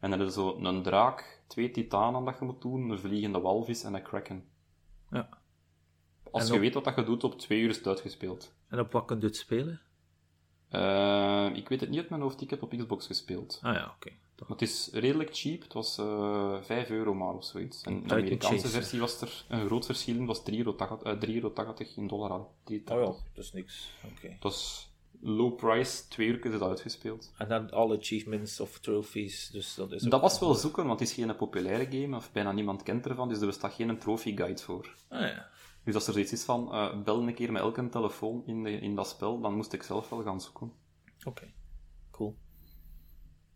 En 0.00 0.10
dan 0.10 0.22
is 0.22 0.34
zo 0.34 0.56
een 0.56 0.82
draak, 0.82 1.35
twee 1.46 1.70
titanen 1.70 2.24
dat 2.24 2.38
je 2.38 2.44
moet 2.44 2.62
doen, 2.62 2.90
een 2.90 2.98
vliegende 2.98 3.40
walvis 3.40 3.84
en 3.84 3.94
een 3.94 4.02
kraken. 4.02 4.44
Ja. 5.10 5.28
Als 6.30 6.48
je 6.48 6.58
weet 6.58 6.74
wat 6.74 6.84
dat 6.84 6.96
je 6.96 7.04
doet, 7.04 7.24
op 7.24 7.38
twee 7.38 7.60
uur 7.60 7.68
is 7.68 7.76
het 7.76 7.86
uitgespeeld. 7.86 8.52
En 8.68 8.80
op 8.80 8.92
wat 8.92 9.04
kun 9.04 9.20
je 9.20 9.26
het 9.26 9.36
spelen? 9.36 9.80
Uh, 10.72 11.50
ik 11.54 11.68
weet 11.68 11.80
het 11.80 11.90
niet 11.90 11.98
uit 11.98 12.08
mijn 12.08 12.22
hoofd, 12.22 12.40
ik 12.40 12.50
heb 12.50 12.62
op 12.62 12.70
Xbox 12.70 13.06
gespeeld. 13.06 13.58
Ah 13.62 13.74
ja, 13.74 13.94
oké. 13.96 14.10
Maar 14.38 14.48
het 14.48 14.62
is 14.62 14.90
redelijk 14.92 15.36
cheap, 15.36 15.62
het 15.62 15.72
was 15.72 15.98
uh, 15.98 16.54
eh, 16.56 16.62
5 16.62 16.90
euro 16.90 17.14
maar 17.14 17.34
of 17.34 17.44
zoiets. 17.44 17.82
En 17.82 18.02
de 18.02 18.14
Amerikaanse 18.14 18.68
versie 18.68 19.00
was 19.00 19.20
er 19.20 19.44
een 19.48 19.66
groot 19.66 19.86
verschil 19.86 20.14
in, 20.14 20.26
was 20.26 20.42
3,80 20.50 20.56
euro, 20.56 20.76
uh, 21.04 21.22
euro 21.22 21.74
in 21.96 22.06
dollar. 22.06 22.30
Oh 22.30 22.50
ja, 22.64 22.84
dat 22.84 23.20
is 23.34 23.52
niks. 23.52 23.90
Oké. 24.04 24.14
Okay. 24.16 24.36
Dat 24.40 24.52
is 24.52 24.85
low 25.20 25.56
price, 25.56 26.08
twee 26.08 26.28
uur 26.28 26.44
is 26.44 26.52
het 26.52 26.62
uitgespeeld. 26.62 27.32
En 27.38 27.48
dan 27.48 27.70
alle 27.70 27.98
achievements 27.98 28.60
of 28.60 28.78
trophies, 28.78 29.50
dus 29.50 29.74
dat 29.74 29.92
is... 29.92 30.02
Dat 30.02 30.20
was 30.20 30.38
wel 30.38 30.54
zoeken, 30.54 30.86
want 30.86 31.00
het 31.00 31.08
is 31.08 31.14
geen 31.14 31.36
populaire 31.36 32.00
game, 32.00 32.16
of 32.16 32.32
bijna 32.32 32.52
niemand 32.52 32.82
kent 32.82 33.06
ervan, 33.06 33.28
dus 33.28 33.40
er 33.40 33.46
bestaat 33.46 33.72
geen 33.72 33.98
trophy 33.98 34.36
guide 34.36 34.62
voor. 34.62 34.94
Ah 35.08 35.20
ja. 35.20 35.48
Dus 35.84 35.94
als 35.94 36.06
er 36.06 36.12
zoiets 36.12 36.32
is 36.32 36.44
van, 36.44 36.68
uh, 36.72 37.02
bel 37.02 37.22
een 37.22 37.34
keer 37.34 37.52
met 37.52 37.62
elke 37.62 37.88
telefoon 37.88 38.42
in, 38.46 38.62
de, 38.62 38.70
in 38.70 38.94
dat 38.94 39.08
spel, 39.08 39.40
dan 39.40 39.54
moest 39.54 39.72
ik 39.72 39.82
zelf 39.82 40.08
wel 40.08 40.22
gaan 40.22 40.40
zoeken. 40.40 40.72
Oké, 41.24 41.52
cool. 42.10 42.36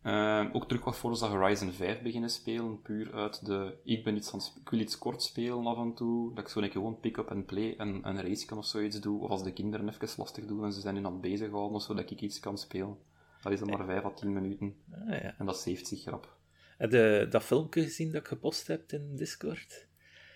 Uh, 0.05 0.47
ook 0.53 0.69
terug 0.69 0.85
wat 0.85 0.97
Forza 0.97 1.29
Horizon 1.29 1.73
5 1.73 2.03
beginnen 2.03 2.31
spelen, 2.31 2.83
puur 2.83 3.15
uit 3.15 3.47
de, 3.47 3.75
ik 3.85 4.05
ben 4.05 4.17
iets 4.17 4.33
aan 4.33 4.41
ik 4.61 4.71
wil 4.71 4.81
iets 4.81 4.99
kort 4.99 5.23
spelen 5.23 5.67
af 5.67 5.79
en 5.79 5.95
toe, 5.95 6.35
dat 6.35 6.45
ik 6.45 6.51
zo 6.51 6.61
een 6.61 6.71
gewoon 6.71 7.01
pick-up 7.01 7.31
en 7.31 7.45
play 7.45 7.75
en 7.77 8.01
een 8.03 8.23
race 8.23 8.47
kan 8.47 8.59
of 8.59 8.67
zoiets 8.67 9.01
doe, 9.01 9.23
of 9.23 9.31
als 9.31 9.43
de 9.43 9.53
kinderen 9.53 9.89
even 9.89 10.09
lastig 10.17 10.47
doen 10.47 10.65
en 10.65 10.73
ze 10.73 10.81
zijn 10.81 10.95
nu 10.95 11.05
aan 11.05 11.13
het 11.13 11.21
bezighouden 11.21 11.77
of 11.77 11.83
zo, 11.83 11.95
dat 11.95 12.11
ik 12.11 12.21
iets 12.21 12.41
kan 12.41 12.59
spelen. 12.59 12.97
Dat 13.43 13.53
is 13.53 13.59
dan 13.59 13.69
maar 13.69 13.85
5 13.85 14.05
à 14.05 14.11
10 14.11 14.33
minuten. 14.33 14.75
Ah, 14.93 15.09
ja. 15.09 15.35
En 15.39 15.47
dat 15.47 15.61
saved 15.61 15.89
zich 15.89 16.03
grap. 16.03 16.37
Heb 16.79 16.91
je 16.91 17.27
dat 17.31 17.43
filmpje 17.43 17.83
gezien 17.83 18.13
dat 18.13 18.21
ik 18.21 18.29
gepost 18.29 18.67
heb 18.67 18.93
in 18.93 19.17
Discord? 19.17 19.87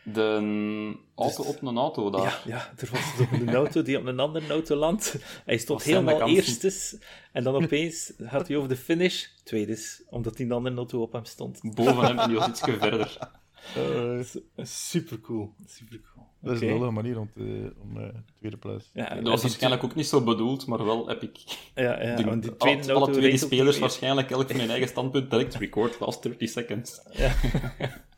De 0.05 0.97
auto 1.15 1.43
dus, 1.43 1.55
op 1.55 1.63
een 1.63 1.77
auto 1.77 2.11
daar. 2.11 2.23
Ja, 2.23 2.41
ja 2.47 2.73
er 2.77 2.89
was 2.93 3.29
een 3.41 3.55
auto 3.55 3.83
die 3.83 3.99
op 3.99 4.07
een 4.07 4.21
andere 4.21 4.49
auto 4.49 4.77
landt. 4.77 5.17
Hij 5.45 5.59
stond 5.59 5.83
helemaal 5.83 6.29
eerstes. 6.29 6.97
En 7.33 7.45
dan 7.45 7.55
opeens 7.55 8.13
gaat 8.19 8.49
hij 8.49 8.57
over 8.57 8.69
de 8.69 8.77
finish. 8.77 9.27
Tweedes, 9.45 10.03
omdat 10.11 10.37
die 10.37 10.53
andere 10.53 10.77
auto 10.77 11.03
op 11.03 11.13
hem 11.13 11.25
stond. 11.25 11.61
Boven 11.75 12.05
hem 12.05 12.19
en 12.19 12.29
die 12.29 12.39
was 12.39 12.49
iets 12.49 12.61
verder. 12.61 13.17
Uh, 13.77 14.21
super 14.63 15.21
cool. 15.21 15.55
Super 15.67 16.01
cool. 16.13 16.27
Dat 16.41 16.63
is 16.63 16.69
okay. 16.69 16.87
een 16.87 16.95
manier 16.95 17.19
om, 17.19 17.31
te, 17.35 17.73
om 17.83 17.97
uh, 17.97 18.09
tweede 18.39 18.57
plaats. 18.57 18.91
Ja, 18.93 19.15
dat 19.15 19.29
was 19.29 19.43
waarschijnlijk 19.43 19.85
ook 19.85 19.95
niet 19.95 20.07
zo 20.07 20.21
bedoeld, 20.21 20.67
maar 20.67 20.85
wel 20.85 21.11
epic. 21.11 21.45
Ja, 21.75 22.03
ja. 22.03 22.17
De, 22.17 22.39
die 22.39 22.57
tweede 22.57 22.93
alle, 22.93 23.05
alle 23.05 23.13
twee 23.13 23.31
die 23.31 23.39
spelers 23.39 23.79
waarschijnlijk 23.79 24.31
elk 24.31 24.51
van 24.51 24.61
hun 24.61 24.71
eigen 24.71 24.89
standpunt 24.89 25.31
direct 25.31 25.55
record 25.55 26.01
last 26.01 26.23
30 26.23 26.49
seconds. 26.49 27.01
Ja. 27.13 27.35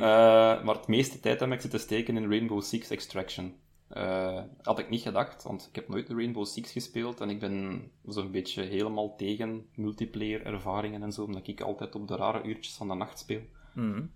Uh, 0.00 0.62
maar 0.64 0.74
het 0.74 0.86
meeste 0.86 1.20
tijd 1.20 1.40
heb 1.40 1.52
ik 1.52 1.60
zitten 1.60 1.80
steken 1.80 2.16
in 2.16 2.28
Rainbow 2.28 2.62
Six 2.62 2.90
Extraction. 2.90 3.54
Uh, 3.96 4.42
had 4.62 4.78
ik 4.78 4.90
niet 4.90 5.02
gedacht, 5.02 5.42
want 5.42 5.66
ik 5.68 5.74
heb 5.74 5.88
nooit 5.88 6.06
de 6.06 6.14
Rainbow 6.14 6.46
Six 6.46 6.72
gespeeld 6.72 7.20
en 7.20 7.30
ik 7.30 7.38
ben 7.38 7.82
zo'n 8.04 8.30
beetje 8.30 8.62
helemaal 8.62 9.16
tegen 9.16 9.66
multiplayer 9.74 10.46
ervaringen 10.46 11.02
en 11.02 11.12
zo, 11.12 11.24
omdat 11.24 11.46
ik 11.46 11.60
altijd 11.60 11.94
op 11.94 12.08
de 12.08 12.16
rare 12.16 12.42
uurtjes 12.42 12.74
van 12.74 12.88
de 12.88 12.94
nacht 12.94 13.18
speel. 13.18 13.42
Mm 13.74 13.92
-hmm. 13.92 14.10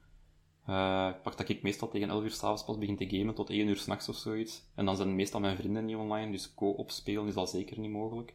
uh, 0.68 1.12
pak 1.22 1.36
dat 1.36 1.48
ik 1.48 1.62
meestal 1.62 1.88
tegen 1.88 2.08
11 2.08 2.22
uur 2.22 2.30
s'avonds 2.30 2.64
pas 2.64 2.78
begin 2.78 2.96
te 2.96 3.08
gamen 3.08 3.34
tot 3.34 3.50
1 3.50 3.68
uur 3.68 3.76
s'nachts 3.76 4.08
of 4.08 4.16
zoiets. 4.16 4.62
En 4.74 4.84
dan 4.84 4.96
zijn 4.96 5.16
meestal 5.16 5.40
mijn 5.40 5.56
vrienden 5.56 5.84
niet 5.84 5.96
online, 5.96 6.30
dus 6.30 6.54
co-op 6.54 6.90
spelen 6.90 7.26
is 7.26 7.36
al 7.36 7.46
zeker 7.46 7.78
niet 7.78 7.90
mogelijk. 7.90 8.34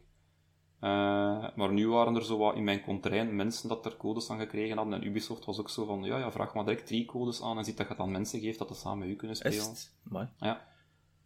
Uh, 0.80 1.56
maar 1.56 1.72
nu 1.72 1.88
waren 1.88 2.14
er 2.14 2.24
zo 2.24 2.38
wat 2.38 2.54
in 2.54 2.64
mijn 2.64 2.82
contrain 2.82 3.36
mensen 3.36 3.68
dat 3.68 3.86
er 3.86 3.96
codes 3.96 4.30
aan 4.30 4.38
gekregen 4.38 4.76
hadden. 4.76 4.94
En 4.94 5.06
Ubisoft 5.06 5.44
was 5.44 5.58
ook 5.60 5.70
zo 5.70 5.84
van, 5.84 6.02
ja, 6.02 6.18
ja, 6.18 6.32
vraag 6.32 6.54
maar 6.54 6.64
direct 6.64 6.86
drie 6.86 7.04
codes 7.04 7.42
aan 7.42 7.58
en 7.58 7.64
ziet 7.64 7.76
dat 7.76 7.86
je 7.86 7.92
het 7.92 8.02
aan 8.02 8.10
mensen 8.10 8.40
geeft 8.40 8.58
dat 8.58 8.68
ze 8.68 8.74
samen 8.74 8.98
met 8.98 9.08
u 9.08 9.16
kunnen 9.16 9.36
spelen. 9.36 9.56
Ja. 10.38 10.68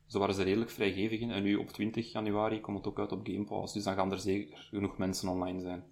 Zo 0.07 0.19
waren 0.19 0.35
ze 0.35 0.43
redelijk 0.43 0.71
vrijgevig 0.71 1.21
in. 1.21 1.31
En 1.31 1.43
nu 1.43 1.57
op 1.57 1.69
20 1.69 2.13
januari 2.13 2.61
komt 2.61 2.77
het 2.77 2.87
ook 2.87 2.99
uit 2.99 3.13
op 3.13 3.27
Game 3.27 3.45
Pass. 3.45 3.73
Dus 3.73 3.85
dan 3.85 3.95
gaan 3.95 4.13
er 4.13 4.19
zeker 4.19 4.67
genoeg 4.71 4.97
mensen 4.97 5.29
online 5.29 5.61
zijn. 5.61 5.85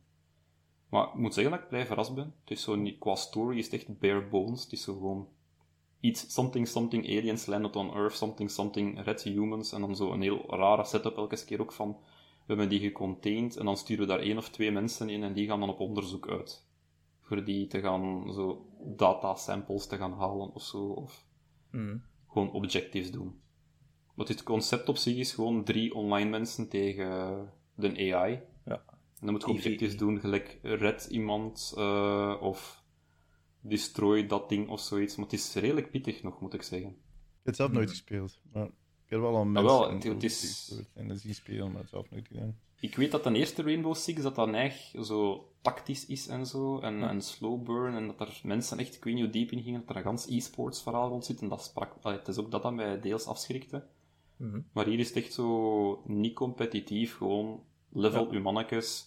Maar 0.89 1.07
ik 1.07 1.15
moet 1.15 1.35
zeggen 1.35 1.53
dat 1.53 1.63
ik 1.63 1.69
blij 1.69 1.87
verrast 1.87 2.15
ben. 2.15 2.35
Het 2.41 2.51
is 2.51 2.63
zo 2.63 2.75
niet, 2.75 2.99
qua 2.99 3.15
story 3.15 3.59
is 3.59 3.65
het 3.65 3.75
echt 3.75 3.99
bare 3.99 4.29
bones. 4.29 4.63
Het 4.63 4.73
is 4.73 4.83
zo 4.83 4.93
gewoon 4.93 5.29
iets, 6.01 6.33
something, 6.33 6.69
something, 6.69 7.05
aliens 7.05 7.47
landed 7.47 7.77
on 7.77 7.95
Earth, 7.95 8.17
something, 8.17 8.51
something, 8.51 9.05
red 9.05 9.23
humans. 9.23 9.73
En 9.73 9.81
dan 9.81 9.97
zo 9.97 10.13
een 10.13 10.23
heel 10.23 10.45
rare 10.49 10.85
setup 10.85 11.17
elke 11.17 11.45
keer 11.45 11.61
ook 11.61 11.73
van 11.73 11.97
we 12.47 12.59
hebben 12.59 12.68
die 12.68 12.80
gecontained 12.80 13.57
en 13.57 13.64
dan 13.64 13.76
sturen 13.76 14.07
we 14.07 14.12
daar 14.12 14.22
één 14.22 14.38
of 14.38 14.49
twee 14.49 14.70
mensen 14.70 15.09
in 15.09 15.22
en 15.22 15.32
die 15.32 15.47
gaan 15.47 15.61
dan 15.61 15.68
op 15.68 15.80
onderzoek 15.80 16.28
uit. 16.28 16.66
Voor 17.20 17.45
die 17.45 17.66
te 17.66 17.80
gaan, 17.80 18.32
zo, 18.32 18.66
data 18.97 19.34
samples 19.34 19.86
te 19.86 19.97
gaan 19.97 20.12
halen 20.12 20.55
of 20.55 20.62
zo, 20.62 20.78
of 20.78 21.26
mm. 21.70 22.03
gewoon 22.28 22.53
objectives 22.53 23.11
doen. 23.11 23.40
Want 24.14 24.28
het 24.28 24.43
concept 24.43 24.88
op 24.88 24.97
zich 24.97 25.16
is 25.16 25.32
gewoon 25.32 25.64
drie 25.64 25.95
online 25.95 26.30
mensen 26.30 26.68
tegen 26.68 27.51
de 27.74 28.12
AI. 28.14 28.40
Ja. 28.64 28.82
En 28.88 29.28
dan 29.28 29.30
moet 29.30 29.43
je 29.43 29.49
objectives 29.49 29.97
doen, 29.97 30.20
gelijk 30.20 30.59
red 30.62 31.07
iemand, 31.11 31.74
uh, 31.78 32.36
of 32.40 32.84
destroy 33.61 34.26
dat 34.26 34.49
ding 34.49 34.68
of 34.68 34.80
zoiets. 34.80 35.16
Maar 35.16 35.24
het 35.24 35.34
is 35.34 35.55
redelijk 35.55 35.90
pittig 35.90 36.22
nog, 36.22 36.40
moet 36.40 36.55
ik 36.55 36.62
zeggen. 36.62 36.88
Ik 36.88 36.97
heb 37.36 37.47
het 37.47 37.57
zelf 37.57 37.72
nooit 37.72 37.90
gespeeld, 37.90 38.40
maar 38.53 38.70
heb 39.13 39.21
wel 39.21 39.37
al 39.37 39.45
mensen 39.45 39.71
ah, 39.73 39.81
wel, 39.81 39.93
het, 39.93 40.05
het 40.05 40.23
is... 40.23 40.73
en 40.95 41.19
zien 41.19 41.35
spelen, 41.35 41.73
maar 41.73 41.89
zelf 41.89 42.11
nooit 42.11 42.27
gedaan. 42.27 42.57
Ik 42.81 42.97
weet 42.97 43.11
dat 43.11 43.25
de 43.25 43.33
eerste 43.33 43.63
Rainbow 43.63 43.95
Six 43.95 44.23
dat 44.23 44.35
dat 44.35 44.53
eigenlijk 44.53 45.07
zo 45.07 45.49
tactisch 45.61 46.07
is 46.07 46.27
en 46.27 46.47
zo, 46.47 46.79
en, 46.79 47.03
en 47.03 47.23
slow 47.23 47.63
burn, 47.63 47.95
en 47.95 48.07
dat 48.07 48.21
er 48.21 48.41
mensen 48.43 48.79
echt, 48.79 48.95
ik 48.95 49.05
weet 49.05 49.15
niet 49.15 49.23
hoe 49.23 49.33
diep 49.33 49.51
in 49.51 49.63
gingen, 49.63 49.81
dat 49.81 49.89
er 49.89 49.97
een 49.97 50.03
gans 50.03 50.27
e-sports 50.29 50.83
verhaal 50.83 51.09
rond 51.09 51.25
zit, 51.25 51.41
en 51.41 51.49
dat 51.49 51.65
sprak, 51.65 51.95
het 52.03 52.29
is 52.29 52.39
ook 52.39 52.51
dat 52.51 52.63
dat 52.63 52.73
mij 52.73 53.01
deels 53.01 53.27
afschrikte. 53.27 53.85
Mhm. 54.37 54.61
Maar 54.73 54.87
hier 54.87 54.99
is 54.99 55.09
het 55.09 55.17
echt 55.17 55.33
zo 55.33 56.03
niet 56.07 56.35
competitief, 56.35 57.17
gewoon 57.17 57.63
level 57.89 58.25
ja. 58.25 58.31
uw 58.31 58.41
mannetjes, 58.41 59.07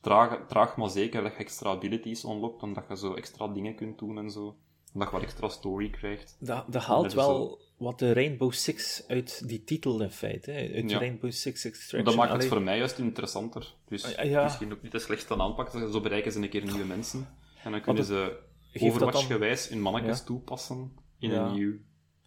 traag, 0.00 0.46
traag 0.46 0.76
maar 0.76 0.90
zeker 0.90 1.22
dat 1.22 1.32
je 1.32 1.38
extra 1.38 1.70
abilities 1.70 2.24
unlockt, 2.24 2.62
omdat 2.62 2.84
je 2.88 2.96
zo 2.96 3.14
extra 3.14 3.48
dingen 3.48 3.74
kunt 3.74 3.98
doen 3.98 4.18
en 4.18 4.30
zo. 4.30 4.56
Je 4.92 5.10
wat 5.10 5.22
extra 5.22 5.48
story 5.48 5.90
krijgt. 5.90 6.36
Dat, 6.38 6.64
dat 6.72 6.82
haalt 6.82 7.12
wel 7.12 7.60
wat 7.76 7.98
de 7.98 8.12
Rainbow 8.12 8.52
Six 8.52 9.04
uit 9.08 9.48
die 9.48 9.64
titel 9.64 10.02
in 10.02 10.10
feite. 10.10 10.52
Uit 10.52 10.92
Rainbow 10.92 11.30
Six 11.30 11.64
Extraction. 11.64 12.04
Dat 12.04 12.14
maakt 12.14 12.32
het 12.32 12.46
voor 12.46 12.62
mij 12.62 12.78
juist 12.78 12.98
interessanter. 12.98 13.74
Dus 13.88 14.16
ah, 14.16 14.42
misschien 14.42 14.72
ook 14.72 14.82
niet 14.82 14.92
de 14.92 14.98
slechtste 14.98 15.36
aanpak. 15.36 15.70
Zo 15.70 16.00
bereiken 16.00 16.32
ze 16.32 16.38
een 16.38 16.48
keer 16.48 16.64
nieuwe 16.64 16.84
mensen. 16.84 17.28
En 17.64 17.70
dan 17.70 17.80
kunnen 17.80 18.04
ze 18.04 18.38
overwatch-gewijs 18.80 19.68
in 19.68 19.80
mannetjes 19.80 20.24
toepassen 20.24 20.92
in 21.18 21.30
een 21.30 21.52
nieuw 21.52 21.74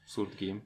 soort 0.05 0.33
game. 0.35 0.61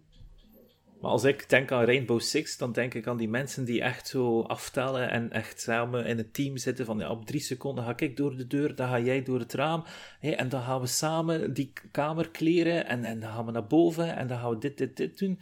Maar 1.01 1.11
als 1.11 1.23
ik 1.23 1.49
denk 1.49 1.71
aan 1.71 1.85
Rainbow 1.85 2.19
Six, 2.19 2.57
dan 2.57 2.71
denk 2.71 2.93
ik 2.93 3.07
aan 3.07 3.17
die 3.17 3.29
mensen 3.29 3.65
die 3.65 3.81
echt 3.81 4.07
zo 4.07 4.41
aftellen 4.41 5.09
en 5.09 5.31
echt 5.31 5.61
samen 5.61 6.05
in 6.05 6.17
het 6.17 6.33
team 6.33 6.57
zitten 6.57 6.85
van 6.85 6.99
ja, 6.99 7.09
op 7.09 7.25
drie 7.25 7.39
seconden 7.39 7.83
ga 7.83 7.93
ik 7.97 8.17
door 8.17 8.35
de 8.35 8.47
deur, 8.47 8.75
dan 8.75 8.87
ga 8.87 8.99
jij 8.99 9.23
door 9.23 9.39
het 9.39 9.53
raam. 9.53 9.83
Hè, 10.19 10.31
en 10.31 10.49
dan 10.49 10.61
gaan 10.61 10.81
we 10.81 10.87
samen 10.87 11.53
die 11.53 11.73
kamer 11.91 12.29
kleren 12.29 12.87
en, 12.87 13.03
en 13.03 13.19
dan 13.19 13.29
gaan 13.29 13.45
we 13.45 13.51
naar 13.51 13.67
boven 13.67 14.15
en 14.15 14.27
dan 14.27 14.39
gaan 14.39 14.49
we 14.49 14.57
dit, 14.57 14.77
dit, 14.77 14.97
dit 14.97 15.19
doen. 15.19 15.41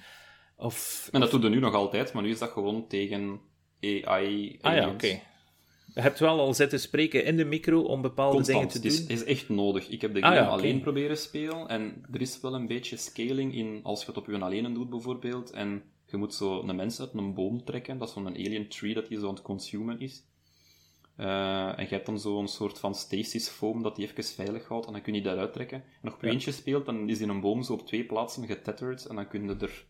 Of, 0.58 1.10
en 1.12 1.20
dat 1.20 1.32
doen 1.32 1.42
we 1.42 1.50
nu 1.50 1.60
nog 1.60 1.74
altijd, 1.74 2.14
maar 2.14 2.24
nu 2.24 2.30
is 2.30 2.40
dat 2.40 2.50
gewoon 2.50 2.88
tegen 2.88 3.40
AI. 3.82 4.58
Ah 4.62 4.76
ja, 4.76 4.90
oké. 4.90 5.20
Je 5.96 6.02
hebt 6.02 6.20
wel 6.20 6.40
al 6.40 6.54
zitten 6.54 6.80
spreken 6.80 7.26
in 7.26 7.38
de 7.38 7.46
micro 7.46 7.82
om 7.82 8.02
bepaalde 8.02 8.44
dingen 8.44 8.68
te 8.68 8.80
doen. 8.80 8.92
Het 8.92 9.00
is, 9.00 9.06
is 9.06 9.24
echt 9.24 9.50
nodig. 9.50 9.90
Ik 9.90 10.02
heb 10.02 10.14
de 10.14 10.22
ah, 10.22 10.36
game 10.36 10.48
alleen 10.48 10.82
proberen 10.82 11.18
spelen 11.18 11.68
en 11.68 12.06
er 12.12 12.22
is 12.22 12.42
wel 12.42 12.56
een 12.56 12.68
beetje 12.68 12.98
scaling 12.98 13.54
in 13.56 13.80
als 13.84 14.00
je 14.00 14.06
het 14.06 14.18
op 14.18 14.28
je 14.28 14.40
alleen 14.40 14.74
doet 14.74 14.90
bijvoorbeeld 14.90 15.52
en 15.52 15.84
je 16.06 16.18
moet 16.18 16.34
zo 16.34 16.62
een 16.62 16.76
mens 16.76 17.00
uit 17.00 17.14
een 17.14 17.34
boom 17.34 17.64
trekken, 17.64 17.98
dat 17.98 18.08
is 18.08 18.14
zo'n 18.14 18.28
alien 18.28 18.68
tree 18.68 18.94
dat 18.94 19.10
je 19.10 19.20
zo 19.20 19.28
aan 19.28 19.34
het 19.34 19.44
consumen 19.44 20.00
is. 20.00 20.24
Uh, 21.18 21.80
en 21.80 21.84
je 21.84 21.90
hebt 21.90 22.06
dan 22.06 22.20
zo'n 22.20 22.48
soort 22.48 22.80
van 22.80 22.96
stasis 22.96 23.48
foam 23.48 23.84
dat 23.84 23.96
die 23.96 24.08
even 24.08 24.24
veilig 24.24 24.68
houdt 24.68 24.88
en 24.88 24.94
dan 24.94 25.02
kun 25.02 25.14
je 25.14 25.22
daaruit 25.22 25.54
trekken. 25.54 25.78
En 25.78 26.00
nog 26.02 26.18
een 26.22 26.30
eentje 26.30 26.52
speelt, 26.52 26.86
dan 26.86 27.10
is 27.10 27.20
in 27.20 27.30
een 27.30 27.42
boom 27.42 27.64
zo 27.64 27.74
op 27.74 27.88
twee 27.88 28.06
plaatsen 28.06 28.46
getethered 28.46 29.06
en 29.06 29.16
dan 29.16 29.28
kun 29.28 29.44
je 29.44 29.56
er 29.60 29.86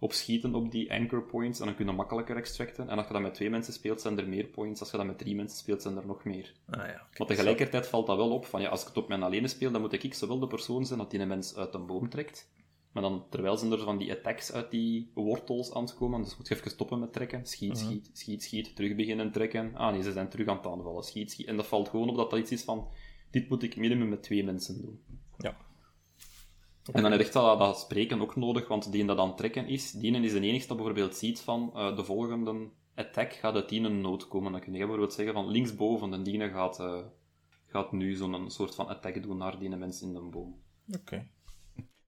opschieten 0.00 0.54
op 0.54 0.70
die 0.70 0.92
anchor 0.92 1.22
points 1.22 1.60
en 1.60 1.66
dan 1.66 1.74
kun 1.74 1.86
je 1.86 1.92
makkelijker 1.92 2.36
extracten. 2.36 2.88
En 2.88 2.96
als 2.96 3.06
je 3.06 3.12
dat 3.12 3.22
met 3.22 3.34
twee 3.34 3.50
mensen 3.50 3.72
speelt, 3.72 4.00
zijn 4.00 4.18
er 4.18 4.28
meer 4.28 4.44
points. 4.44 4.80
Als 4.80 4.90
je 4.90 4.96
dat 4.96 5.06
met 5.06 5.18
drie 5.18 5.34
mensen 5.34 5.58
speelt, 5.58 5.82
zijn 5.82 5.96
er 5.96 6.06
nog 6.06 6.24
meer. 6.24 6.54
Ah, 6.70 6.86
ja, 6.86 7.06
maar 7.16 7.26
tegelijkertijd 7.26 7.86
valt 7.86 8.06
dat 8.06 8.16
wel 8.16 8.30
op 8.30 8.46
van 8.46 8.60
ja, 8.60 8.68
als 8.68 8.80
ik 8.80 8.86
het 8.86 8.96
op 8.96 9.08
mijn 9.08 9.22
alleen 9.22 9.48
speel, 9.48 9.70
dan 9.70 9.80
moet 9.80 10.02
ik 10.02 10.14
zowel 10.14 10.38
de 10.38 10.46
persoon 10.46 10.86
zijn 10.86 10.98
dat 10.98 11.10
die 11.10 11.20
een 11.20 11.28
mens 11.28 11.56
uit 11.56 11.74
een 11.74 11.86
boom 11.86 12.08
trekt. 12.08 12.48
Maar 12.92 13.02
dan, 13.02 13.24
terwijl 13.30 13.56
zijn 13.56 13.72
er 13.72 13.78
van 13.78 13.98
die 13.98 14.12
attacks 14.12 14.52
uit 14.52 14.70
die 14.70 15.10
wortels 15.14 15.74
aan 15.74 15.82
het 15.82 15.94
komen, 15.94 16.22
dus 16.22 16.36
moet 16.36 16.48
je 16.48 16.54
even 16.54 16.70
stoppen 16.70 16.98
met 16.98 17.12
trekken. 17.12 17.46
Schiet, 17.46 17.72
mhm. 17.72 17.84
schiet, 17.84 18.10
schiet, 18.12 18.42
schiet, 18.42 18.76
terug 18.76 18.94
beginnen 18.94 19.32
trekken. 19.32 19.74
Ah 19.74 19.92
nee, 19.92 20.02
ze 20.02 20.12
zijn 20.12 20.28
terug 20.28 20.46
aan 20.46 20.56
het 20.56 20.66
aanvallen. 20.66 21.02
Schiet, 21.02 21.30
schiet. 21.30 21.46
En 21.46 21.56
dat 21.56 21.66
valt 21.66 21.88
gewoon 21.88 22.08
op 22.08 22.16
dat 22.16 22.30
dat 22.30 22.38
iets 22.38 22.50
is 22.50 22.62
van, 22.62 22.88
dit 23.30 23.48
moet 23.48 23.62
ik 23.62 23.76
minimum 23.76 24.08
met 24.08 24.22
twee 24.22 24.44
mensen 24.44 24.80
doen. 24.80 25.00
Ja. 25.38 25.56
En 26.92 27.02
dan 27.02 27.12
is 27.12 27.18
echt 27.18 27.32
dat, 27.32 27.58
dat 27.58 27.78
spreken 27.78 28.20
ook 28.20 28.36
nodig, 28.36 28.68
want 28.68 28.92
die 28.92 29.04
dat 29.04 29.18
aan 29.18 29.28
het 29.28 29.36
trekken 29.36 29.66
is, 29.66 29.92
die 29.92 30.20
is 30.20 30.32
de 30.32 30.40
enige 30.40 30.66
dat 30.66 30.76
bijvoorbeeld 30.76 31.16
ziet 31.16 31.40
van 31.40 31.72
uh, 31.74 31.96
de 31.96 32.04
volgende 32.04 32.68
attack 32.94 33.32
gaat 33.32 33.54
uit 33.54 33.68
die 33.68 33.80
een 33.80 34.00
nood 34.00 34.28
komen. 34.28 34.52
Dan 34.52 34.60
kun 34.60 34.72
je 34.72 34.78
bijvoorbeeld 34.78 35.12
zeggen 35.12 35.34
van 35.34 35.48
linksboven, 35.48 36.10
de 36.10 36.22
diene 36.22 36.50
gaat, 36.50 36.80
uh, 36.80 36.98
gaat 37.66 37.92
nu 37.92 38.14
zo'n 38.14 38.50
soort 38.50 38.74
van 38.74 38.88
attack 38.88 39.22
doen 39.22 39.36
naar 39.36 39.58
die 39.58 39.68
mensen 39.68 40.06
in 40.06 40.14
de 40.14 40.20
boom. 40.20 40.60
Oké. 40.92 41.26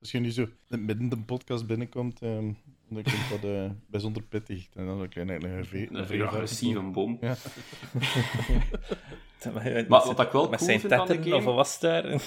Als 0.01 0.11
je 0.11 0.19
nu 0.19 0.31
zo 0.31 0.47
midden 0.69 1.09
de 1.09 1.19
podcast 1.19 1.67
binnenkomt, 1.67 2.23
um, 2.23 2.57
dan 2.95 3.03
komt 3.03 3.43
dat 3.43 3.51
uh, 3.51 3.71
bijzonder 3.87 4.23
pittig. 4.23 4.69
En 4.75 4.87
dan 4.87 5.01
een 5.01 5.09
kleine 5.09 5.39
een, 5.91 6.13
een, 6.13 6.23
agressieve 6.23 6.81
boom. 6.81 7.19
Ja. 9.45 9.51
maar 9.89 10.07
wat 10.07 10.21
ik 10.21 10.31
wel 10.31 10.49
met 10.49 10.59
cool 10.59 10.71
zijn 10.71 10.81
vind 10.81 10.93
aan 10.93 11.07
de 11.07 11.23
game... 11.23 11.37
of 11.37 11.45
was 11.45 11.81
daar? 11.81 12.05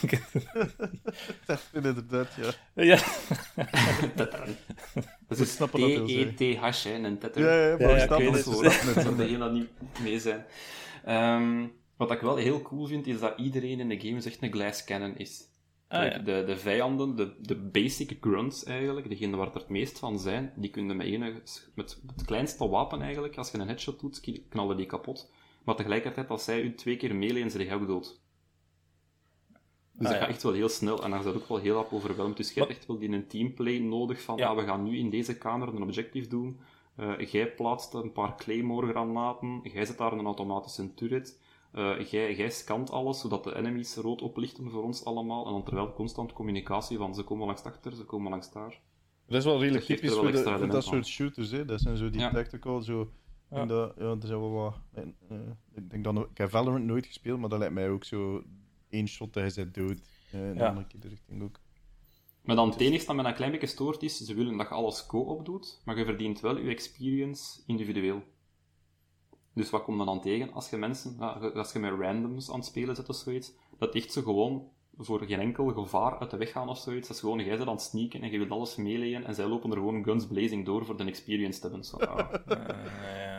tetten, 1.46 1.60
inderdaad, 1.74 2.28
ja. 2.36 2.84
Ja. 2.84 3.00
Dat 5.28 5.40
is 5.40 5.56
T-E-T-H, 5.56 6.86
een 6.86 7.18
tetter. 7.18 7.42
Ja, 7.42 7.68
ja, 7.68 7.78
maar 7.78 7.90
ja, 7.90 7.96
ja, 7.96 8.32
dat 8.32 8.44
zo. 8.44 8.62
Dat 8.62 9.18
de 9.18 9.38
dat 9.38 9.52
niet 9.52 9.70
mee 10.02 10.20
zijn. 10.20 10.46
Um, 11.08 11.74
wat 11.98 12.12
ik 12.12 12.20
wel 12.20 12.36
heel 12.36 12.62
cool 12.62 12.86
vind, 12.86 13.08
is 13.08 13.20
dat 13.20 13.34
iedereen 13.38 13.80
in 13.80 13.90
de 13.90 14.00
game 14.00 14.16
echt 14.26 14.42
een 14.42 14.52
glass 14.52 14.84
cannon 14.84 15.18
is. 15.18 15.44
Ah, 15.96 16.12
ja. 16.12 16.18
de, 16.18 16.44
de 16.46 16.58
vijanden, 16.58 17.16
de, 17.16 17.34
de 17.42 17.56
basic 17.56 18.18
grunts 18.22 18.64
eigenlijk, 18.64 19.10
degene 19.10 19.38
waar 19.38 19.48
er 19.48 19.54
het 19.54 19.70
meest 19.70 20.00
van 20.00 20.20
zijn, 20.20 20.54
die 20.56 20.70
kunnen 20.70 20.98
met, 20.98 21.08
enige, 21.08 21.42
met 21.76 22.02
het 22.16 22.26
kleinste 22.26 22.70
wapen 22.70 23.02
eigenlijk, 23.02 23.38
als 23.38 23.52
je 23.52 23.58
een 23.58 23.68
headshot 23.68 24.00
doet, 24.00 24.44
knallen 24.50 24.78
die 24.78 24.86
kapot. 24.86 25.32
Maar 25.64 25.76
tegelijkertijd, 25.76 26.30
als 26.30 26.44
zij 26.44 26.62
u 26.62 26.76
twee 26.76 26.98
keer 26.98 27.16
meeleen, 27.16 27.50
zijn 27.50 27.66
je 27.66 27.74
ook 27.74 27.88
dood. 27.88 28.24
Dus 29.92 30.08
ah, 30.08 30.12
dat 30.12 30.22
gaat 30.22 30.30
echt 30.30 30.44
wel 30.44 30.54
heel 30.54 30.70
snel 30.70 31.04
en 31.04 31.10
dan 31.10 31.20
is 31.20 31.26
dat 31.26 31.36
ook 31.36 31.48
wel 31.48 31.58
heel 31.58 31.80
op 31.80 31.94
overweldigd. 31.94 32.38
Dus 32.38 32.54
je 32.54 32.60
hebt 32.60 32.72
echt 32.72 32.86
wel 32.86 32.98
die 32.98 33.10
een 33.10 33.28
teamplay 33.28 33.78
nodig 33.78 34.22
van, 34.22 34.38
ja. 34.38 34.48
Ah, 34.48 34.58
we 34.58 34.64
gaan 34.64 34.84
nu 34.84 34.98
in 34.98 35.10
deze 35.10 35.38
kamer 35.38 35.68
een 35.68 35.84
objectief 35.84 36.28
doen. 36.28 36.60
Uh, 37.00 37.20
jij 37.20 37.52
plaatst 37.52 37.94
een 37.94 38.12
paar 38.12 38.38
Claymore-granaten, 38.38 39.60
jij 39.64 39.86
zet 39.86 39.98
daar 39.98 40.12
een 40.12 40.26
automatische 40.26 40.94
turret. 40.94 41.40
Uh, 41.76 42.00
jij, 42.00 42.36
jij 42.36 42.50
scant 42.50 42.92
alles, 42.92 43.20
zodat 43.20 43.44
de 43.44 43.56
enemies 43.56 43.96
rood 43.96 44.22
oplichten 44.22 44.70
voor 44.70 44.84
ons 44.84 45.06
allemaal. 45.06 45.46
En 45.46 45.52
dan 45.52 45.64
terwijl 45.64 45.94
constant 45.94 46.34
communicatie 46.34 46.98
van, 46.98 47.16
ze 47.16 47.24
komen 47.24 47.46
langs 47.46 47.64
achter, 47.64 47.96
ze 47.96 48.04
komen 48.04 48.32
langs 48.32 48.52
daar. 48.52 48.82
Dat 49.28 49.38
is 49.38 49.46
wel 49.46 49.60
redelijk 49.60 49.86
typisch 49.86 50.14
voor, 50.14 50.32
de, 50.32 50.68
dat 50.68 50.84
soort 50.84 51.08
shooters, 51.08 51.52
hè. 51.52 51.66
Dat 51.66 51.82
zijn 51.82 51.98
zo 51.98 52.10
die 52.10 52.30
tactical, 52.30 52.82
zo 52.82 53.12
ja. 53.50 53.66
dat, 53.66 53.94
ja, 53.98 54.04
dat 54.04 54.24
is 54.24 54.30
wel 54.30 54.52
wat. 54.52 54.76
Uh, 54.96 55.38
ik 55.74 55.90
denk 55.90 56.04
dat 56.04 56.18
ik 56.18 56.38
heb 56.38 56.50
Valorant 56.50 56.86
nooit 56.86 57.06
gespeeld, 57.06 57.40
maar 57.40 57.50
dat 57.50 57.60
lijkt 57.60 57.74
mij 57.74 57.90
ook 57.90 58.04
zo 58.04 58.44
één 58.90 59.08
shot 59.08 59.34
dat 59.34 59.44
hij 59.44 59.52
zit 59.52 59.74
dood. 59.74 60.00
Uh, 60.34 60.50
in 60.50 60.56
ja. 60.56 60.68
andere 60.68 60.88
keer 60.88 61.00
de 61.00 61.08
richting 61.08 61.44
ook. 61.44 61.60
Maar 62.42 62.56
dan 62.56 62.70
het 62.70 62.80
enige 62.80 63.06
dat 63.06 63.16
me 63.16 63.24
een 63.24 63.34
klein 63.34 63.52
beetje 63.52 63.68
stoort 63.68 64.04
is, 64.04 64.18
ze 64.18 64.34
willen 64.34 64.58
dat 64.58 64.68
je 64.68 64.74
alles 64.74 65.06
co-op 65.06 65.46
doet, 65.46 65.82
maar 65.86 65.98
je 65.98 66.06
verdient 66.06 66.40
wel 66.40 66.58
je 66.58 66.70
experience 66.70 67.62
individueel. 67.66 68.24
Dus 69.56 69.70
wat 69.70 69.84
komt 69.84 69.98
dan 69.98 70.06
dan 70.06 70.22
tegen 70.22 70.54
als 70.54 70.70
je 70.70 70.78
mensen, 70.78 71.20
als 71.56 71.72
je 71.72 71.80
met 71.80 72.00
randoms 72.00 72.50
aan 72.50 72.56
het 72.56 72.66
spelen 72.66 72.96
zit 72.96 73.10
of 73.10 73.16
zoiets, 73.16 73.54
dat 73.78 73.96
echt 73.96 74.12
ze 74.12 74.24
gewoon 74.24 74.70
voor 74.98 75.24
geen 75.26 75.40
enkel 75.40 75.68
gevaar 75.68 76.20
uit 76.20 76.32
de 76.32 76.38
weg 76.38 76.52
gaan 76.52 76.70
of 76.70 76.78
zoiets. 76.78 77.08
Dat 77.08 77.16
is 77.16 77.22
gewoon, 77.22 77.40
jij 77.40 77.58
zit 77.58 77.68
aan 77.68 77.74
het 77.74 77.82
sneaken 77.82 78.22
en 78.22 78.32
je 78.32 78.38
wilt 78.38 78.52
alles 78.52 78.76
meelezen 78.76 79.26
en 79.26 79.36
zij 79.36 79.46
lopen 79.46 79.72
er 79.72 79.78
gewoon 79.78 80.04
guns 80.04 80.28
blazing 80.28 80.66
door 80.66 80.86
voor 80.86 80.98
de 80.98 81.04
experience 81.04 81.60
te 81.60 81.68
hebben. 81.68 81.86
Zo. 81.86 81.98
Uh, 82.00 83.35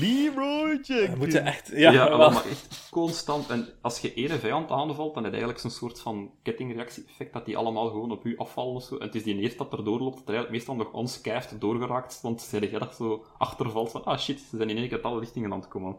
Leroy 0.00 0.78
We 0.86 1.14
moeten 1.18 1.44
echt... 1.44 1.70
Ja, 1.74 1.92
ja 1.92 2.16
maar 2.16 2.46
echt 2.46 2.88
constant. 2.90 3.50
En 3.50 3.68
als 3.80 4.00
je 4.00 4.14
ene 4.14 4.38
vijand 4.38 4.70
aanvalt, 4.70 5.14
dan 5.14 5.22
heb 5.24 5.32
je 5.32 5.38
eigenlijk 5.38 5.58
zo'n 5.58 5.70
soort 5.88 6.00
van 6.00 6.30
kettingreactie-effect 6.42 7.32
dat 7.32 7.44
die 7.44 7.56
allemaal 7.56 7.88
gewoon 7.88 8.10
op 8.10 8.24
u 8.24 8.36
afvallen 8.36 8.74
of 8.74 8.82
zo. 8.82 8.96
En 8.96 9.06
het 9.06 9.14
is 9.14 9.22
die 9.22 9.38
eerste 9.38 9.56
dat 9.56 9.72
er 9.72 9.84
doorloopt, 9.84 10.16
dat 10.18 10.28
er 10.28 10.34
eigenlijk 10.34 10.50
meestal 10.50 10.74
nog 10.74 10.92
onskijft 10.92 11.60
doorgeraakt. 11.60 12.20
Want 12.22 12.42
zeg 12.42 12.70
jij 12.70 12.78
dat 12.78 12.94
zo 12.94 13.24
achtervalt 13.38 13.90
van, 13.90 14.04
ah 14.04 14.18
shit, 14.18 14.40
ze 14.40 14.56
zijn 14.56 14.70
in 14.70 14.76
één 14.76 14.88
keer 14.88 15.00
alle 15.00 15.20
richtingen 15.20 15.52
aan 15.52 15.60
het 15.60 15.68
komen. 15.68 15.96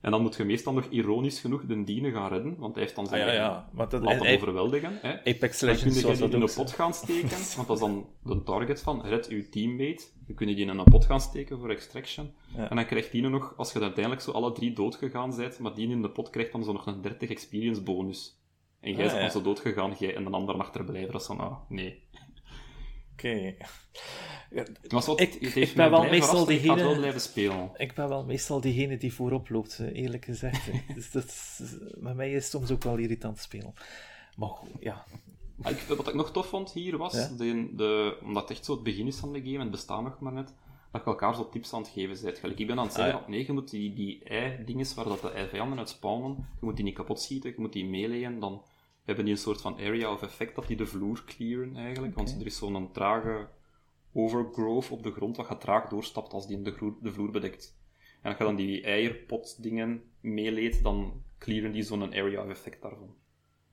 En 0.00 0.10
dan 0.10 0.22
moet 0.22 0.36
je 0.36 0.44
meestal 0.44 0.72
nog 0.72 0.86
ironisch 0.90 1.40
genoeg 1.40 1.66
de 1.66 1.84
diene 1.84 2.10
gaan 2.12 2.28
redden, 2.28 2.56
want 2.58 2.74
hij 2.74 2.82
heeft 2.82 2.96
dan 2.96 3.06
zijn 3.06 3.22
ah, 3.22 3.28
ja, 3.28 3.34
ja. 3.34 3.68
Maar 3.72 3.88
dat, 3.88 4.02
laten 4.02 4.34
overweldigen. 4.34 4.98
Hè. 5.02 5.18
Apex 5.18 5.60
Legends 5.60 5.84
Dan 5.84 5.92
kun 6.02 6.10
je 6.10 6.28
die 6.28 6.36
in 6.36 6.42
een 6.42 6.54
pot 6.54 6.72
gaan 6.72 6.94
steken, 7.02 7.38
want 7.56 7.68
dat 7.68 7.76
is 7.76 7.82
dan 7.82 8.06
de 8.22 8.42
target 8.42 8.82
van 8.82 9.02
red 9.02 9.28
uw 9.28 9.48
teammate. 9.50 10.04
Dan 10.26 10.36
kun 10.36 10.48
je 10.48 10.54
die 10.54 10.66
in 10.66 10.78
een 10.78 10.84
pot 10.84 11.04
gaan 11.04 11.20
steken 11.20 11.58
voor 11.58 11.70
extraction. 11.70 12.30
En 12.56 12.76
dan 12.76 12.86
krijgt 12.86 13.12
die 13.12 13.28
nog, 13.28 13.54
als 13.56 13.72
je 13.72 13.80
uiteindelijk 13.80 14.22
zo 14.22 14.30
alle 14.30 14.52
drie 14.52 14.72
doodgegaan 14.72 15.36
bent, 15.36 15.58
maar 15.58 15.74
die 15.74 15.88
in 15.88 16.02
de 16.02 16.10
pot 16.10 16.30
krijgt 16.30 16.52
dan 16.52 16.64
zo 16.64 16.72
nog 16.72 16.86
een 16.86 17.00
30 17.00 17.30
experience 17.30 17.82
bonus. 17.82 18.40
En 18.80 18.92
jij 18.92 19.04
ah, 19.04 19.10
bent 19.10 19.20
dan 19.20 19.30
zo 19.30 19.42
doodgegaan, 19.42 19.94
jij 19.98 20.14
en 20.14 20.26
een 20.26 20.34
ander 20.34 20.54
achterblijven. 20.54 21.12
Dat 21.12 21.20
is 21.20 21.26
van, 21.26 21.40
ah, 21.40 21.56
nee. 21.68 22.02
Oké. 23.16 23.54
Wat, 24.88 25.20
ik, 25.20 25.34
ik 25.34 25.74
ben 25.74 25.90
wel 25.90 26.04
meestal 26.04 26.44
diegene... 26.44 26.82
wel 26.82 26.96
blijven 26.96 27.20
spelen. 27.20 27.70
Ik 27.76 27.94
ben 27.94 28.08
wel 28.08 28.24
meestal 28.24 28.60
diegene 28.60 28.96
die 28.96 29.14
voorop 29.14 29.48
loopt, 29.48 29.78
eerlijk 29.78 30.24
gezegd. 30.24 30.70
dus 30.94 31.10
dat 31.10 31.24
is, 31.24 31.60
met 31.94 32.16
mij 32.16 32.28
is 32.28 32.42
het 32.42 32.52
soms 32.52 32.70
ook 32.70 32.82
wel 32.82 32.96
irritant 32.96 33.38
spelen. 33.38 33.74
Maar 34.36 34.48
goed, 34.48 34.70
ja. 34.80 35.04
Ik, 35.64 35.78
wat 35.96 36.08
ik 36.08 36.14
nog 36.14 36.32
tof 36.32 36.46
vond 36.46 36.72
hier 36.72 36.96
was, 36.96 37.36
de, 37.36 37.68
de, 37.74 38.18
omdat 38.22 38.42
het 38.42 38.50
echt 38.50 38.64
zo 38.64 38.72
het 38.72 38.82
begin 38.82 39.06
is 39.06 39.16
van 39.16 39.32
de 39.32 39.40
game, 39.40 39.54
en 39.54 39.60
het 39.60 39.70
bestaat 39.70 40.02
nog 40.02 40.20
maar 40.20 40.32
net, 40.32 40.54
dat 40.92 41.04
je 41.04 41.10
elkaar 41.10 41.34
zo 41.34 41.48
tips 41.48 41.72
aan 41.72 41.80
het 41.80 41.90
geven 41.90 42.22
bent. 42.22 42.38
Gelijk, 42.38 42.58
ik 42.58 42.66
ben 42.66 42.78
aan 42.78 42.84
het 42.84 42.94
zeggen, 42.94 43.20
ah, 43.20 43.28
nee, 43.28 43.46
je 43.46 43.52
moet 43.52 43.70
die, 43.70 43.94
die 43.94 44.24
ei-dinges 44.24 44.94
waar 44.94 45.04
dat 45.04 45.20
de 45.20 45.30
ei-vijanden 45.30 45.78
uit 45.78 45.88
spawnen, 45.88 46.48
je 46.60 46.66
moet 46.66 46.76
die 46.76 46.84
niet 46.84 46.94
kapot 46.94 47.20
schieten, 47.20 47.50
je 47.50 47.60
moet 47.60 47.72
die 47.72 47.86
meeleien, 47.86 48.38
dan 48.40 48.62
hebben 49.06 49.24
die 49.24 49.34
een 49.34 49.40
soort 49.40 49.60
van 49.60 49.74
area 49.74 50.12
of 50.12 50.22
effect 50.22 50.54
dat 50.54 50.66
die 50.66 50.76
de 50.76 50.86
vloer 50.86 51.22
clearen 51.26 51.76
eigenlijk. 51.76 52.14
Want 52.14 52.36
er 52.40 52.46
is 52.46 52.56
zo'n 52.56 52.92
trage 52.92 53.48
overgrowth 54.12 54.90
op 54.90 55.02
de 55.02 55.12
grond 55.12 55.36
wat 55.36 55.46
gaat 55.46 55.60
traag 55.60 55.88
doorstapt 55.88 56.32
als 56.32 56.46
die 56.46 56.62
de, 56.62 56.94
de 57.02 57.12
vloer 57.12 57.30
bedekt. 57.30 57.78
En 58.22 58.28
als 58.30 58.38
je 58.38 58.44
dan 58.44 58.56
die 58.56 58.82
eierpot 58.82 59.62
dingen 59.62 60.02
meeleed, 60.20 60.82
dan 60.82 61.22
clearen 61.38 61.72
die 61.72 61.82
zo'n 61.82 62.14
area 62.14 62.42
of 62.42 62.48
effect 62.48 62.82
daarvan. 62.82 63.14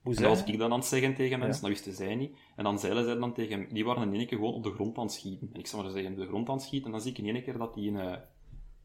Hoe 0.02 0.14
dat 0.14 0.24
was 0.24 0.38
zei 0.38 0.52
ik 0.52 0.58
dan 0.58 0.72
aan 0.72 0.78
het 0.78 0.86
zeggen 0.88 1.14
tegen 1.14 1.38
mensen, 1.38 1.62
Ja. 1.62 1.68
dat 1.68 1.84
wisten 1.84 2.06
zij 2.06 2.14
niet. 2.14 2.36
En 2.56 2.64
dan 2.64 2.78
zeiden 2.78 3.04
zij 3.04 3.14
dan 3.14 3.32
tegen 3.34 3.68
die 3.74 3.84
waren 3.84 4.02
in 4.02 4.14
één 4.18 4.26
keer 4.26 4.38
gewoon 4.38 4.54
op 4.54 4.62
de 4.62 4.70
grond 4.70 4.96
aan 4.98 5.04
het 5.04 5.12
schieten. 5.12 5.50
En 5.52 5.58
ik 5.58 5.66
zou 5.66 5.82
maar 5.82 5.92
zeggen, 5.92 6.12
op 6.12 6.18
de 6.18 6.26
grond 6.26 6.48
aan 6.48 6.54
het 6.54 6.64
schieten, 6.64 6.86
en 6.86 6.92
dan 6.92 7.00
zie 7.00 7.10
ik 7.10 7.18
in 7.18 7.34
één 7.34 7.42
keer 7.42 7.58
dat 7.58 7.74
die 7.74 7.90
een 7.90 7.96
eh, 7.96 8.18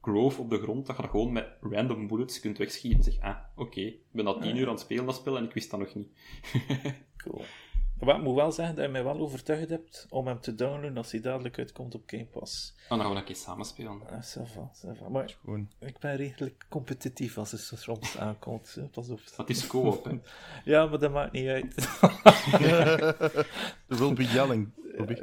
grove 0.10 0.42
op 0.42 0.50
de 0.50 0.58
grond, 0.62 0.86
dat 0.86 0.96
je 0.96 1.02
dat 1.02 1.12
gewoon 1.12 1.32
met 1.32 1.48
random 1.62 2.08
bullets 2.08 2.40
kunt 2.40 2.58
wegschieten. 2.58 2.98
En 3.00 3.04
zeg, 3.04 3.22
ah, 3.22 3.38
oké, 3.56 3.82
ik 3.82 4.00
ben 4.12 4.28
al 4.28 4.40
tien 4.40 4.58
uur 4.58 4.66
aan 4.66 4.74
het 4.74 4.82
spelen, 4.82 5.06
dat 5.06 5.16
spel, 5.16 5.38
en 5.38 5.44
ik 5.44 5.54
wist 5.54 5.72
dat 5.72 5.80
nog 5.80 5.96
niet. 5.96 6.08
Cool. 7.24 7.44
Maar 8.00 8.16
ik 8.16 8.22
moet 8.22 8.36
wel 8.36 8.52
zeggen 8.52 8.76
dat 8.76 8.86
je 8.86 8.92
mij 8.92 9.04
wel 9.04 9.20
overtuigd 9.20 9.70
hebt 9.70 10.06
om 10.10 10.28
hem 10.28 10.40
te 10.40 10.56
downloaden 10.56 10.98
als 10.98 11.12
hij 11.12 11.22
dadelijk 11.22 11.58
uitkomt 11.58 11.96
op 11.96 12.04
Game 12.06 12.26
Pass. 12.26 12.74
Oh, 12.84 12.90
dan 12.90 13.00
gaan 13.00 13.10
we 13.12 13.16
een 13.18 13.24
keer 13.24 13.36
samen 13.36 13.66
spelen. 13.66 14.02
Ah, 14.10 14.22
ça 14.22 14.42
va, 14.54 14.72
ça 14.74 14.98
va. 14.98 15.10
Maar 15.10 15.36
ik 15.80 16.00
ben 16.00 16.16
redelijk 16.16 16.66
competitief 16.70 17.38
als 17.38 17.52
het 17.52 17.62
soms 17.80 18.18
aankomt. 18.28 18.76
hè. 18.76 18.82
Pas 18.82 19.10
op. 19.10 19.20
Dat 19.38 19.50
is 19.50 19.68
co-op, 19.68 20.04
hè. 20.04 20.20
Ja, 20.72 20.86
maar 20.86 21.00
dat 21.00 21.12
maakt 21.12 21.32
niet 21.32 21.48
uit. 21.48 21.76
Er 23.88 23.98
will 23.98 24.14
be 24.14 24.26
yelling. 24.26 24.70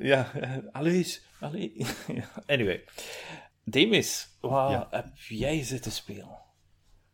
Ja, 0.00 0.30
allee, 0.72 1.18
allee. 1.40 1.86
Ja, 2.06 2.28
anyway. 2.46 2.84
Demis, 3.68 4.36
wat 4.40 4.70
Ja. 4.70 4.86
heb 4.90 5.06
jij 5.18 5.62
zitten 5.62 5.92
spelen? 5.92 6.38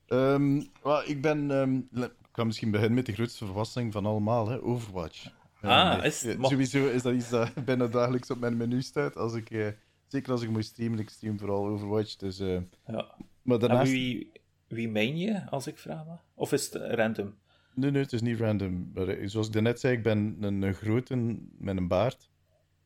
Ehm, 0.06 0.62
wel, 0.82 1.08
ik 1.08 1.22
ben... 1.22 1.50
ehm, 1.50 2.02
ik 2.02 2.38
ga 2.38 2.44
misschien 2.44 2.70
beginnen 2.70 2.94
met 2.94 3.06
de 3.06 3.12
grootste 3.12 3.46
verrassing 3.46 3.92
van 3.92 4.06
allemaal, 4.06 4.48
hè, 4.48 4.62
Overwatch. 4.62 5.26
Ah, 5.60 5.98
Eh, 5.98 6.04
is- 6.04 6.20
Sowieso 6.40 6.86
is 6.88 7.02
dat 7.02 7.14
iets 7.14 7.28
dat 7.28 7.54
bijna 7.64 7.86
dagelijks 7.86 8.30
op 8.30 8.38
mijn 8.38 8.56
menu 8.56 8.82
staat. 8.82 9.16
Als 9.16 9.34
ik, 9.34 9.50
eh, 9.50 9.66
zeker 10.06 10.32
als 10.32 10.42
ik 10.42 10.50
moet 10.50 10.64
streamen, 10.64 10.98
ik 10.98 11.08
stream 11.10 11.38
vooral 11.38 11.66
Overwatch. 11.66 12.16
Dus, 12.16 12.38
eh, 12.40 12.60
Ja. 12.86 13.14
maar 13.42 13.60
En 13.62 13.82
wie, 13.84 14.32
wie 14.68 14.88
meen 14.88 15.16
je, 15.18 15.50
als 15.50 15.66
ik 15.66 15.78
vraag? 15.78 16.06
Of 16.34 16.52
is 16.52 16.64
het 16.72 16.74
random? 16.94 17.34
Nee, 17.74 17.90
nee, 17.90 18.02
het 18.02 18.12
is 18.12 18.20
niet 18.22 18.38
random. 18.40 18.90
Maar, 18.94 19.08
eh, 19.08 19.28
zoals 19.28 19.46
ik 19.46 19.52
daarnet 19.52 19.80
zei, 19.80 19.96
ik 19.96 20.02
ben 20.02 20.36
een, 20.40 20.62
een 20.62 20.74
grote 20.74 21.16
met 21.58 21.76
een 21.76 21.88
baard. 21.88 22.28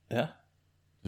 Ja? 0.09 0.41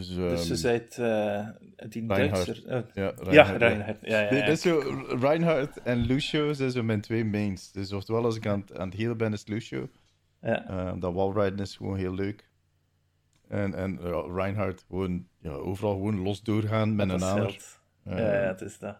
Dus, 0.07 0.15
Dus 0.15 0.63
ehm, 0.63 0.73
je 0.73 0.79
bent 0.79 0.97
eh 0.97 1.89
die. 1.89 2.05
Duitser. 2.07 2.65
eh, 2.67 2.81
ja, 2.93 3.09
Reinhard, 3.17 3.35
ja. 3.35 3.57
Reinhard. 3.57 3.97
Ja, 4.01 4.55
zo, 4.55 4.81
en 5.83 5.97
Lucio 5.97 6.53
zijn 6.53 6.71
zo 6.71 6.83
mijn 6.83 7.01
twee 7.01 7.25
mains. 7.25 7.71
Dus 7.71 7.93
oftewel, 7.93 8.25
als 8.25 8.35
ik 8.35 8.47
aan 8.47 8.59
het, 8.59 8.77
aan 8.77 8.89
het 8.89 8.97
healen 8.97 9.17
ben, 9.17 9.33
is 9.33 9.39
het 9.39 9.49
Lucio. 9.49 9.89
Ja. 10.41 10.67
Eh, 10.67 10.93
dat 10.99 11.13
wallriden 11.13 11.59
is 11.59 11.75
gewoon 11.75 11.97
heel 11.97 12.13
leuk. 12.13 12.47
En, 13.47 13.73
en 13.73 13.99
Reinhardt 14.35 14.85
gewoon 14.87 15.27
ja, 15.41 15.51
overal 15.51 15.93
gewoon 15.93 16.19
los 16.19 16.43
doorgaan 16.43 16.95
met 16.95 17.09
Dat 17.09 17.21
een 17.21 17.27
hamer. 17.27 17.57
Eh, 18.03 18.17
Ja, 18.17 18.33
ja, 18.41 18.47
het 18.47 18.61
is 18.61 18.79
dat. 18.79 18.97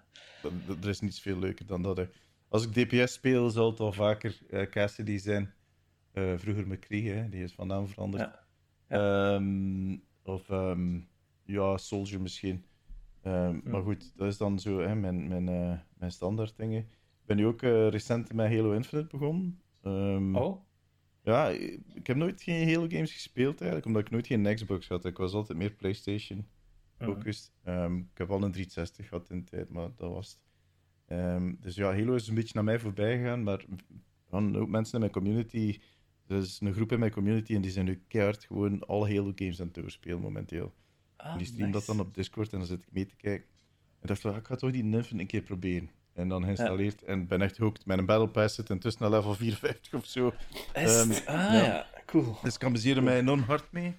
Er 0.82 0.90
is 0.90 1.00
niets 1.00 1.22
veel 1.22 1.40
leuker 1.40 1.66
dan 1.66 1.82
dat. 1.82 1.98
hè. 1.98 2.08
Als 2.48 2.68
ik 2.68 2.74
DPS 2.74 3.14
speel, 3.14 3.50
zal 3.50 3.70
het 3.70 3.80
al 3.80 3.92
vaker 3.92 4.38
eh, 4.50 4.62
Cassidy 4.62 5.18
zijn. 5.18 5.54
Eh, 6.14 6.34
vroeger 6.38 6.68
McCree, 6.68 7.10
hè, 7.12 7.30
die 7.30 7.44
is 7.44 7.54
van 7.54 7.68
naam 7.68 7.88
veranderd. 7.88 8.24
Ja. 8.24 8.40
Ehm, 8.88 9.98
of 10.34 10.50
ehm, 10.50 11.00
ja, 11.44 11.78
Soldier 11.78 12.22
misschien. 12.22 12.66
Ehm, 13.22 13.60
Hm. 13.64 13.70
Maar 13.70 13.82
goed, 13.82 14.12
dat 14.16 14.28
is 14.28 14.38
dan 14.38 14.60
zo 14.60 14.80
hè, 14.80 14.96
mijn, 14.96 15.28
mijn, 15.28 15.48
eh, 15.50 15.78
mijn 15.98 16.12
standaard 16.12 16.58
dingen. 16.58 16.80
Ik 16.82 17.26
ben 17.26 17.38
nu 17.38 17.46
ook 17.46 17.62
eh, 17.62 17.88
recent 17.90 18.34
met 18.34 18.48
Halo 18.52 18.72
Infinite 18.72 19.08
begonnen. 19.08 19.62
Ehm, 19.82 20.36
Oh? 20.36 20.68
Ja, 21.24 21.50
ik 21.94 22.08
heb 22.08 22.18
nooit 22.18 22.42
geen 22.42 22.74
Halo 22.74 22.88
games 22.90 23.14
gespeeld 23.14 23.56
eigenlijk, 23.56 23.86
omdat 23.86 24.02
ik 24.02 24.10
nooit 24.10 24.28
geen 24.28 24.56
Xbox 24.56 24.88
had. 24.88 25.06
Ik 25.06 25.18
was 25.18 25.34
altijd 25.34 25.58
meer 25.58 25.72
PlayStation 25.72 26.48
focused. 26.98 27.52
Ik 28.12 28.18
heb 28.18 28.30
al 28.30 28.44
een 28.44 28.52
360 28.52 29.08
gehad 29.08 29.30
in 29.30 29.40
de 29.40 29.44
tijd, 29.46 29.70
maar 29.70 29.90
dat 29.96 30.12
was 30.12 30.40
het. 31.08 31.62
Dus 31.62 31.76
ja, 31.76 31.92
Halo 31.94 32.14
is 32.16 32.28
een 32.28 32.36
beetje 32.36 32.54
naar 32.54 32.64
mij 32.64 32.80
voorbij 32.80 33.18
gegaan, 33.18 33.44
maar 33.44 33.66
van 34.30 34.56
ook 34.58 34.70
mensen 34.70 34.94
in 34.94 35.00
mijn 35.00 35.12
community. 35.12 35.80
Er 36.30 36.38
is 36.38 36.60
een 36.64 36.74
groep 36.74 36.92
in 36.92 37.00
mijn 37.00 37.12
community 37.12 37.56
en 37.56 37.62
die 37.62 37.72
zijn 37.72 37.86
nu 37.86 38.02
keihard 38.08 38.46
gewoon 38.46 38.86
alle 38.88 39.16
Halo 39.16 39.32
games 39.36 39.60
aan 39.60 39.66
het 39.66 39.76
doorspelen 39.76 40.22
momenteel. 40.22 40.74
Ah, 41.16 41.32
En 41.32 41.38
die 41.38 41.48
streamen 41.48 41.72
dat 41.72 41.86
dan 41.86 42.00
op 42.00 42.14
Discord 42.16 42.52
en 42.52 42.58
dan 42.58 42.68
zit 42.68 42.82
ik 42.82 42.88
mee 42.92 43.06
te 43.06 43.16
kijken. 43.16 43.48
En 44.02 44.08
dacht 44.08 44.22
van, 44.22 44.36
ik 44.36 44.48
ga 44.48 44.56
toch 44.56 44.72
die 44.72 44.84
Infinite 44.84 45.20
een 45.20 45.28
keer 45.28 45.42
proberen. 45.42 45.90
En 46.14 46.28
dan 46.28 46.44
geïnstalleerd 46.44 47.04
en 47.04 47.28
ben 47.28 47.42
echt 47.42 47.58
hooked. 47.58 47.86
Mijn 47.86 48.06
Battle 48.06 48.30
Pass 48.30 48.56
zit 48.56 48.70
intussen 48.70 49.02
naar 49.02 49.12
level 49.12 49.36
54 49.36 49.94
of 49.94 50.06
zo. 50.06 50.34
Ehm, 50.74 51.12
ah, 51.12 51.18
ja. 51.26 51.54
ja. 51.54 51.86
Cool. 52.06 52.38
Dus 52.44 52.56
ik 52.56 52.64
amuseerde 52.64 53.02
mij 53.02 53.18
enorm 53.18 53.42
hard 53.42 53.72
mee. 53.72 53.96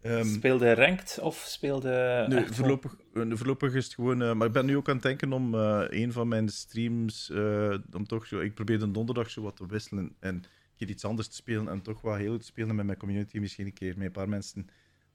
Ehm, 0.00 0.24
Speelde 0.24 0.74
ranked 0.74 1.18
of 1.22 1.44
speelde... 1.46 2.24
nee, 2.28 2.46
voorlopig, 2.46 2.96
eh, 3.14 3.22
voorlopig 3.30 3.74
is 3.74 3.84
het 3.84 3.94
gewoon... 3.94 4.22
eh, 4.22 4.32
maar 4.32 4.46
ik 4.46 4.52
ben 4.52 4.66
nu 4.66 4.76
ook 4.76 4.88
aan 4.88 4.94
het 4.94 5.02
denken 5.02 5.32
om 5.32 5.54
eh, 5.54 5.84
een 5.88 6.12
van 6.12 6.28
mijn 6.28 6.48
streams... 6.48 7.30
om 7.92 8.06
toch 8.06 8.26
zo, 8.26 8.40
ik 8.40 8.54
probeer 8.54 8.78
de 8.78 8.90
donderdag 8.90 9.30
zo 9.30 9.42
wat 9.42 9.56
te 9.56 9.66
wisselen 9.66 10.14
en 10.20 10.44
keer 10.80 10.88
iets 10.94 11.04
anders 11.04 11.28
te 11.28 11.34
spelen 11.34 11.68
en 11.68 11.82
toch 11.82 12.00
wat 12.00 12.16
heel 12.18 12.38
te 12.38 12.44
spelen 12.44 12.74
met 12.74 12.86
mijn 12.86 12.98
community. 12.98 13.38
Misschien 13.38 13.66
een 13.66 13.72
keer 13.72 13.94
met 13.96 14.06
een 14.06 14.12
paar 14.12 14.28
mensen 14.28 14.66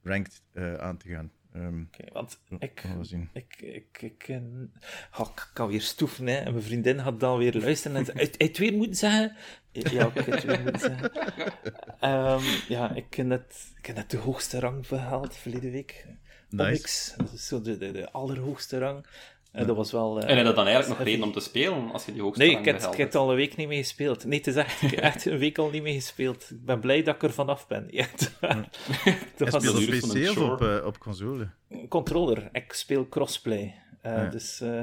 ranked 0.03 0.41
eh, 0.53 0.73
aan 0.73 0.97
te 0.97 1.09
gaan. 1.09 1.31
Ehm 1.53 1.81
Oké, 1.81 2.11
want 2.13 2.39
ik... 2.59 2.83
zien. 3.01 3.29
Ik, 3.33 3.55
ik, 3.61 4.01
ik, 4.01 4.27
eh, 4.27 4.37
oh, 5.19 5.29
ik 5.35 5.49
kan 5.53 5.67
weer 5.67 5.81
stoeven, 5.81 6.27
hè. 6.27 6.35
En 6.35 6.51
mijn 6.51 6.63
vriendin 6.65 6.97
had 6.97 7.19
dan 7.19 7.37
weer 7.37 7.53
luisteren 7.53 7.97
en 7.97 8.05
zei, 8.05 8.17
"Uit- 8.17 8.39
uit 8.39 8.57
weer 8.57 8.73
moeten 8.73 8.95
zeggen? 8.95 9.35
Ja, 9.71 10.11
ik 10.13 10.25
het 10.25 10.43
weer 10.43 10.61
moeten 10.61 10.79
zeggen. 10.79 11.11
Ehm, 11.99 12.43
ja, 12.67 12.93
ik 12.95 13.13
heb 13.13 13.25
net, 13.25 13.71
ik 13.77 13.85
heb 13.85 13.95
net 13.95 14.09
de 14.09 14.17
hoogste 14.17 14.59
rang 14.59 14.87
behaald 14.87 15.35
verleden 15.35 15.71
week. 15.71 16.05
Nice. 16.49 17.13
Dat 17.17 17.31
is 17.33 17.47
zo 17.47 17.61
de, 17.61 17.77
de, 17.77 17.91
de 17.91 18.11
allerhoogste 18.11 18.77
rang. 18.77 19.05
En 19.55 19.67
dat 19.67 19.75
was 19.75 19.91
wel... 19.91 20.19
eh, 20.19 20.29
En 20.29 20.37
heb 20.37 20.45
je 20.45 20.53
dan 20.53 20.65
eigenlijk 20.67 20.97
nog 20.99 21.07
reden 21.07 21.23
om 21.25 21.31
te 21.31 21.39
spelen, 21.39 21.91
als 21.91 22.05
je 22.05 22.13
die 22.13 22.21
hoogste 22.21 22.43
Nee, 22.43 22.51
ik 22.51 22.65
heb, 22.65 22.75
ik 22.75 22.79
behaalt 22.79 22.97
heb 22.97 23.07
het 23.07 23.15
al 23.15 23.29
een 23.29 23.35
week 23.35 23.55
niet 23.55 23.67
meer 23.67 23.77
gespeeld. 23.83 24.25
Nee, 24.25 24.37
het 24.37 24.47
is 24.47 24.55
echt, 24.55 24.81
ik 24.81 24.89
heb 24.91 24.99
echt 24.99 25.25
een 25.25 25.37
week 25.37 25.57
al 25.57 25.69
niet 25.69 25.83
meer 25.83 25.93
gespeeld. 25.93 26.49
Ik 26.51 26.65
ben 26.65 26.79
blij 26.79 27.03
dat 27.03 27.15
ik 27.15 27.23
er 27.23 27.33
vanaf 27.33 27.67
ben. 27.67 27.87
Ja, 27.91 28.05
dat 29.37 29.49
was 29.49 29.63
speelt 29.63 29.77
op 29.77 30.09
van 30.09 30.09
PC 30.09 30.29
of 30.29 30.37
op, 30.51 30.61
eh, 30.61 30.85
op 30.85 30.97
console? 30.97 31.49
controller. 31.89 32.49
Ik 32.51 32.73
speel 32.73 33.07
crossplay. 33.09 33.75
Eh, 34.01 34.11
Ja. 34.13 34.29
dus, 34.29 34.61
eh, 34.61 34.79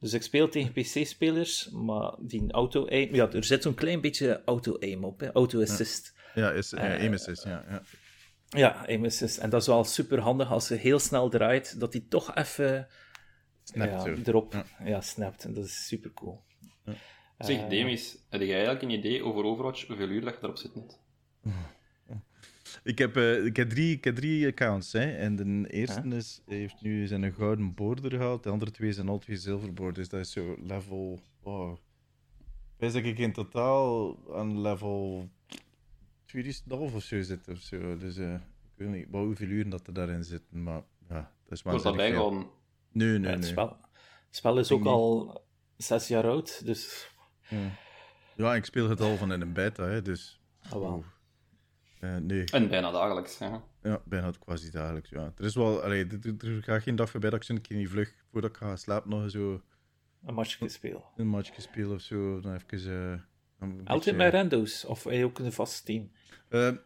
dus 0.00 0.12
ik 0.12 0.22
speel 0.22 0.48
tegen 0.48 0.72
PC-spelers, 0.72 1.68
maar 1.72 2.14
die 2.18 2.52
auto-aim... 2.52 3.14
Ja, 3.14 3.30
er 3.32 3.44
zit 3.44 3.62
zo'n 3.62 3.74
klein 3.74 4.00
beetje 4.00 4.42
auto-aim 4.44 5.04
op, 5.04 5.20
hè. 5.20 5.32
auto-assist. 5.32 6.12
Ja, 6.34 6.50
is, 6.50 6.74
aim 6.74 7.12
assist, 7.12 7.44
ja. 7.44 7.64
ja. 7.68 7.82
Ja, 8.48 8.84
aim 8.88 9.04
assist. 9.04 9.38
En 9.38 9.50
dat 9.50 9.60
is 9.60 9.66
wel 9.66 9.84
super 9.84 10.20
handig 10.20 10.50
als 10.50 10.68
je 10.68 10.74
heel 10.74 10.98
snel 10.98 11.28
draait, 11.28 11.80
dat 11.80 11.92
hij 11.92 12.04
toch 12.08 12.34
even 12.34 12.86
Snapt 13.64 14.04
ja, 14.04 14.16
erop 14.24 14.52
Ja. 14.52 14.64
ja. 14.84 15.00
snapt. 15.00 15.44
En 15.44 15.54
dat 15.54 15.64
is 15.64 15.86
super 15.86 16.12
cool. 16.12 16.42
Zeg, 17.38 17.68
Demis, 17.68 18.16
heb 18.28 18.40
jij 18.40 18.54
eigenlijk 18.54 18.82
een 18.82 18.90
idee 18.90 19.24
over 19.24 19.44
Overwatch, 19.44 19.86
hoeveel 19.86 20.08
uur 20.08 20.20
dat 20.20 20.34
je 20.34 20.38
erop 20.42 20.56
zit 20.56 20.74
net? 20.74 20.98
Ik 22.84 22.98
heb, 22.98 23.16
eh, 23.16 23.44
ik, 23.44 23.56
heb 23.56 23.68
drie, 23.70 23.96
ik 23.96 24.04
heb 24.04 24.14
drie 24.16 24.46
accounts. 24.46 24.92
Hè. 24.92 25.12
En 25.16 25.36
de 25.36 25.70
eerste 25.70 26.02
is, 26.08 26.42
heeft 26.46 26.80
nu 26.80 27.06
zijn 27.06 27.22
een 27.22 27.32
gouden 27.32 27.74
border 27.74 28.10
gehaald. 28.10 28.42
De 28.42 28.50
andere 28.50 28.70
twee 28.70 28.92
zijn 28.92 29.08
al 29.08 29.18
twee 29.18 29.36
zilver 29.36 29.72
borders. 29.72 30.08
Dat 30.08 30.20
is 30.20 30.32
zo 30.32 30.56
level. 30.66 31.20
Oh. 31.42 31.72
Ik 32.48 32.80
weet 32.80 32.92
dat 32.92 33.04
ik 33.04 33.18
in 33.18 33.32
totaal 33.32 34.16
aan 34.34 34.60
level 34.60 35.28
2012 36.24 36.94
of 36.94 37.02
zo 37.02 37.22
zit. 37.22 37.48
Of 37.48 37.58
zo. 37.58 37.96
Dus 37.96 38.16
eh, 38.16 38.34
ik 38.34 38.40
weet 38.74 38.88
niet 38.88 39.06
wel 39.10 39.24
hoeveel 39.24 39.48
uren 39.48 39.70
dat 39.70 39.86
er 39.86 39.92
daarin 39.92 40.24
zitten. 40.24 40.62
Maar 40.62 40.82
ja, 41.08 41.32
dat 41.44 41.52
is 41.52 41.62
Wordt 41.62 41.82
dat 41.82 41.96
bijgehouden? 41.96 42.46
Nee, 42.94 43.18
nee, 43.18 43.30
het, 43.30 43.40
nee. 43.40 43.48
spel, 43.50 43.68
het 44.26 44.36
spel 44.36 44.58
is 44.58 44.66
Ik 44.70 44.72
ook 44.76 44.82
niet. 44.82 44.88
al 44.92 45.42
zes 45.76 46.08
jaar 46.08 46.24
oud, 46.24 46.64
dus... 46.66 47.10
Ja. 47.48 47.70
ja, 48.36 48.54
ik 48.54 48.64
speel 48.64 48.88
het 48.88 49.00
al 49.00 49.16
van 49.16 49.32
in 49.32 49.40
een 49.40 49.52
beta. 49.52 49.84
Hè, 49.84 50.02
dus 50.02 50.40
Oh, 50.72 50.80
wel. 50.80 51.04
eh, 52.00 52.16
nee. 52.16 52.44
En 52.44 52.68
bijna 52.68 52.90
dagelijks, 52.90 53.38
ja. 53.38 53.62
Ja, 53.82 54.02
bijna 54.04 54.30
quasi 54.38 54.70
dagelijks. 54.70 55.10
Ja. 55.10 55.32
Er 55.36 55.44
is 55.44 55.54
wel, 55.54 55.82
allee, 55.82 56.06
er, 56.06 56.18
er- 56.38 56.54
er 56.56 56.62
gaat 56.62 56.82
geen 56.82 56.96
dag 56.96 57.10
voorbij 57.10 57.30
dat 57.30 57.38
ik 57.40 57.44
zo'n 57.46 57.60
keer 57.60 57.76
niet 57.76 57.88
vlug 57.88 58.14
voordat 58.32 58.50
ik 58.50 58.56
ga 58.56 58.76
slapen 58.76 59.10
nog 59.10 59.30
zo 59.30 59.62
Een 60.24 60.34
matchje 60.34 60.68
spelen. 60.68 61.02
een 61.16 61.26
matchje 61.26 61.60
speel 61.60 61.92
of 61.92 62.00
zo. 62.00 62.40
Dan 62.40 62.54
even. 62.54 63.12
eh, 63.12 63.20
dan 63.58 63.68
een 63.70 63.86
Altijd 63.86 64.16
beetje- 64.16 64.16
bij 64.16 64.30
rando's, 64.40 64.84
of 64.84 65.04
heb 65.04 65.12
je 65.12 65.24
ook 65.24 65.38
een 65.38 65.52
vast 65.52 65.84
team? 65.84 66.10
Eh, 66.48 66.68
eh, 66.68 66.76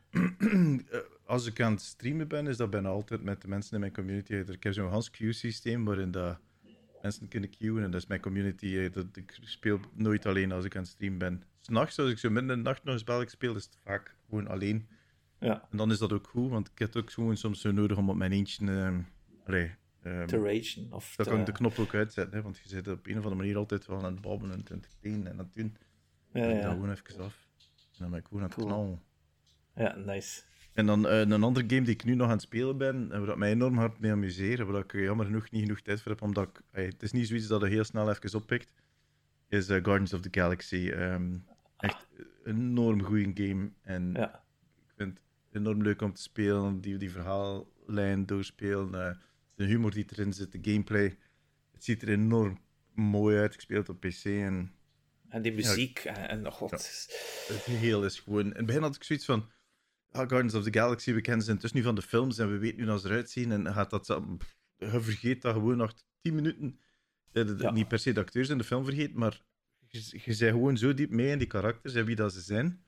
als 1.29 1.47
ik 1.47 1.61
aan 1.61 1.73
het 1.73 1.81
streamen 1.83 2.29
ben, 2.29 2.47
is 2.47 2.57
dat 2.57 2.71
bijna 2.71 2.89
altijd 2.89 3.23
met 3.23 3.43
de 3.43 3.49
mensen 3.49 3.75
in 3.75 3.81
mijn 3.81 3.93
community. 3.93 4.33
Ik 4.35 4.63
heb 4.63 4.73
zo'n 4.73 4.89
Hans 4.91 5.11
Q-systeem 5.11 5.85
waarin 5.85 6.11
dat 6.11 6.39
mensen 7.03 7.29
kunnen 7.29 7.51
queuen 7.51 7.85
en 7.85 7.91
dat 7.91 8.01
is 8.01 8.07
mijn 8.07 8.21
community. 8.21 8.67
eh, 8.77 8.93
Dat, 8.93 9.07
ik 9.17 9.39
speel 9.43 9.81
nooit 9.95 10.27
alleen 10.27 10.53
als 10.53 10.65
ik 10.65 10.77
aan 10.77 10.83
het 10.83 10.91
streamen 10.91 11.19
ben. 11.19 11.43
S'nachts, 11.61 11.99
als 11.99 12.11
ik 12.11 12.19
zo 12.19 12.31
midden 12.31 12.51
in 12.51 12.57
de 12.57 12.69
nacht 12.69 12.85
nog 12.85 12.95
een 12.95 13.01
spel 13.01 13.29
speel, 13.29 13.55
is 13.57 13.65
het 13.65 13.79
vaak 13.85 14.15
gewoon 14.29 14.47
alleen. 14.49 14.89
Ja, 15.41 15.67
En 15.71 15.77
dan 15.77 15.91
is 15.91 15.99
dat 15.99 16.13
ook 16.13 16.27
goed, 16.27 16.51
want 16.51 16.69
ik 16.73 16.79
heb 16.79 16.89
het 16.95 17.03
ook 17.03 17.11
gewoon 17.13 17.37
soms 17.37 17.61
zo 17.61 17.71
nodig 17.73 17.97
om 17.97 18.11
op 18.11 18.17
mijn 18.17 18.33
eentje. 18.33 18.67
ehm 18.67 19.01
allee, 19.45 19.71
ehm, 20.03 20.27
te 20.27 20.43
ragen. 20.43 20.93
Of 20.93 21.17
dat 21.17 21.27
te- 21.27 21.33
kan 21.33 21.41
ik 21.41 21.47
de 21.47 21.53
knop 21.53 21.79
ook 21.79 21.95
uitzetten, 21.95 22.37
hè, 22.37 22.43
want 22.43 22.59
je 22.59 22.69
zit 22.69 22.89
op 22.89 23.07
een 23.07 23.13
of 23.13 23.17
andere 23.17 23.35
manier 23.35 23.57
altijd 23.57 23.87
wel 23.87 23.99
aan 24.05 24.13
het 24.13 24.21
babbelen 24.21 24.57
en 24.69 24.81
te 24.81 24.89
kleden 25.01 25.27
en 25.27 25.39
het 25.39 25.55
doen. 25.55 25.77
Ja, 26.33 26.41
Dan 26.43 26.55
ja. 26.55 26.61
dat 26.63 26.73
gewoon 26.73 26.91
even 26.91 27.21
af. 27.25 27.47
En 27.93 27.99
dan 27.99 28.11
ben 28.11 28.19
ik 28.19 28.27
gewoon 28.27 28.43
aan 28.43 28.49
het 28.49 28.59
knallen. 28.65 29.03
ja, 29.75 29.97
nice. 29.97 30.43
En 30.79 30.87
dan 30.87 31.07
uh, 31.07 31.19
een 31.19 31.43
andere 31.43 31.67
game 31.69 31.83
die 31.83 31.95
ik 31.95 32.05
nu 32.05 32.15
nog 32.15 32.27
aan 32.27 32.33
het 32.33 32.43
spelen 32.43 32.77
ben, 32.77 33.13
en 33.13 33.21
waar 33.21 33.29
ik 33.29 33.37
mij 33.37 33.51
enorm 33.51 33.79
hard 33.79 33.99
mee 33.99 34.11
amuseer, 34.11 34.65
waar 34.65 34.83
ik 34.83 34.93
jammer 34.93 35.27
genoeg 35.27 35.51
niet 35.51 35.63
genoeg 35.63 35.81
tijd 35.81 36.03
voor 36.03 36.11
heb, 36.11 36.23
omdat 36.23 36.49
ik, 36.49 36.61
het 36.71 37.03
is 37.03 37.13
niet 37.13 37.27
zoiets 37.27 37.47
dat 37.47 37.61
je 37.61 37.67
heel 37.67 37.85
snel 37.85 38.11
even 38.11 38.35
oppikt, 38.35 38.73
is 39.49 39.69
uh, 39.69 39.77
Guardians 39.83 40.13
of 40.13 40.21
the 40.21 40.29
Galaxy. 40.31 40.91
Um, 40.95 41.45
echt 41.77 42.07
een 42.43 42.57
enorm 42.57 43.03
goede 43.03 43.31
game. 43.35 43.71
En 43.83 44.13
ja. 44.13 44.45
ik 44.87 44.93
vind 44.97 45.19
het 45.19 45.61
enorm 45.61 45.83
leuk 45.83 46.03
om 46.03 46.13
te 46.13 46.23
spelen, 46.23 46.81
die, 46.81 46.97
die 46.97 47.11
verhaallijn 47.11 48.27
doorspelen, 48.27 48.95
uh, 48.95 49.11
de 49.55 49.65
humor 49.65 49.91
die 49.91 50.07
erin 50.11 50.33
zit, 50.33 50.53
de 50.53 50.71
gameplay. 50.71 51.19
Het 51.73 51.85
ziet 51.85 52.03
er 52.03 52.09
enorm 52.09 52.59
mooi 52.95 53.39
uit. 53.39 53.55
Ik 53.55 53.61
speel 53.61 53.79
het 53.79 53.89
op 53.89 54.01
PC 54.01 54.25
en... 54.25 54.73
En 55.29 55.43
die 55.43 55.53
muziek 55.53 55.99
ja, 55.99 56.29
en 56.29 56.43
nog 56.43 56.59
wat. 56.59 56.71
het 57.49 57.63
geheel 57.63 58.05
is 58.05 58.21
gewoon... 58.21 58.45
In 58.45 58.57
het 58.57 58.67
begin 58.67 58.83
had 58.83 58.97
ik 58.97 59.03
zoiets 59.05 59.25
van... 59.25 59.57
Ah, 60.11 60.29
Guardians 60.29 60.55
of 60.55 60.65
the 60.65 60.73
Galaxy, 60.73 61.13
we 61.13 61.21
kennen 61.21 61.45
ze 61.45 61.51
intussen 61.51 61.79
nu 61.79 61.85
van 61.85 61.95
de 61.95 62.03
films 62.03 62.39
en 62.39 62.51
we 62.51 62.59
weten 62.59 62.81
nu 62.81 62.91
hoe 62.91 62.99
ze 62.99 63.09
eruit 63.09 63.31
zien. 63.31 63.53
En 63.53 63.73
gaat 63.73 63.91
dat... 63.91 64.07
Je 64.77 65.01
vergeet 65.01 65.43
dat 65.43 65.55
gewoon 65.55 65.77
nog 65.77 65.95
10 66.21 66.35
minuten. 66.35 66.79
Ja. 67.33 67.71
Niet 67.71 67.89
per 67.89 67.99
se 67.99 68.13
de 68.13 68.21
acteurs 68.21 68.49
in 68.49 68.59
de 68.59 68.65
film 68.65 68.85
vergeet, 68.85 69.15
maar 69.15 69.43
je, 69.87 69.99
je 70.11 70.37
bent 70.39 70.39
gewoon 70.39 70.77
zo 70.77 70.95
diep 70.95 71.11
mee 71.11 71.31
in 71.31 71.39
die 71.39 71.47
karakters 71.47 71.95
en 71.95 72.05
wie 72.05 72.17
dat 72.17 72.33
ze 72.33 72.41
zijn 72.41 72.83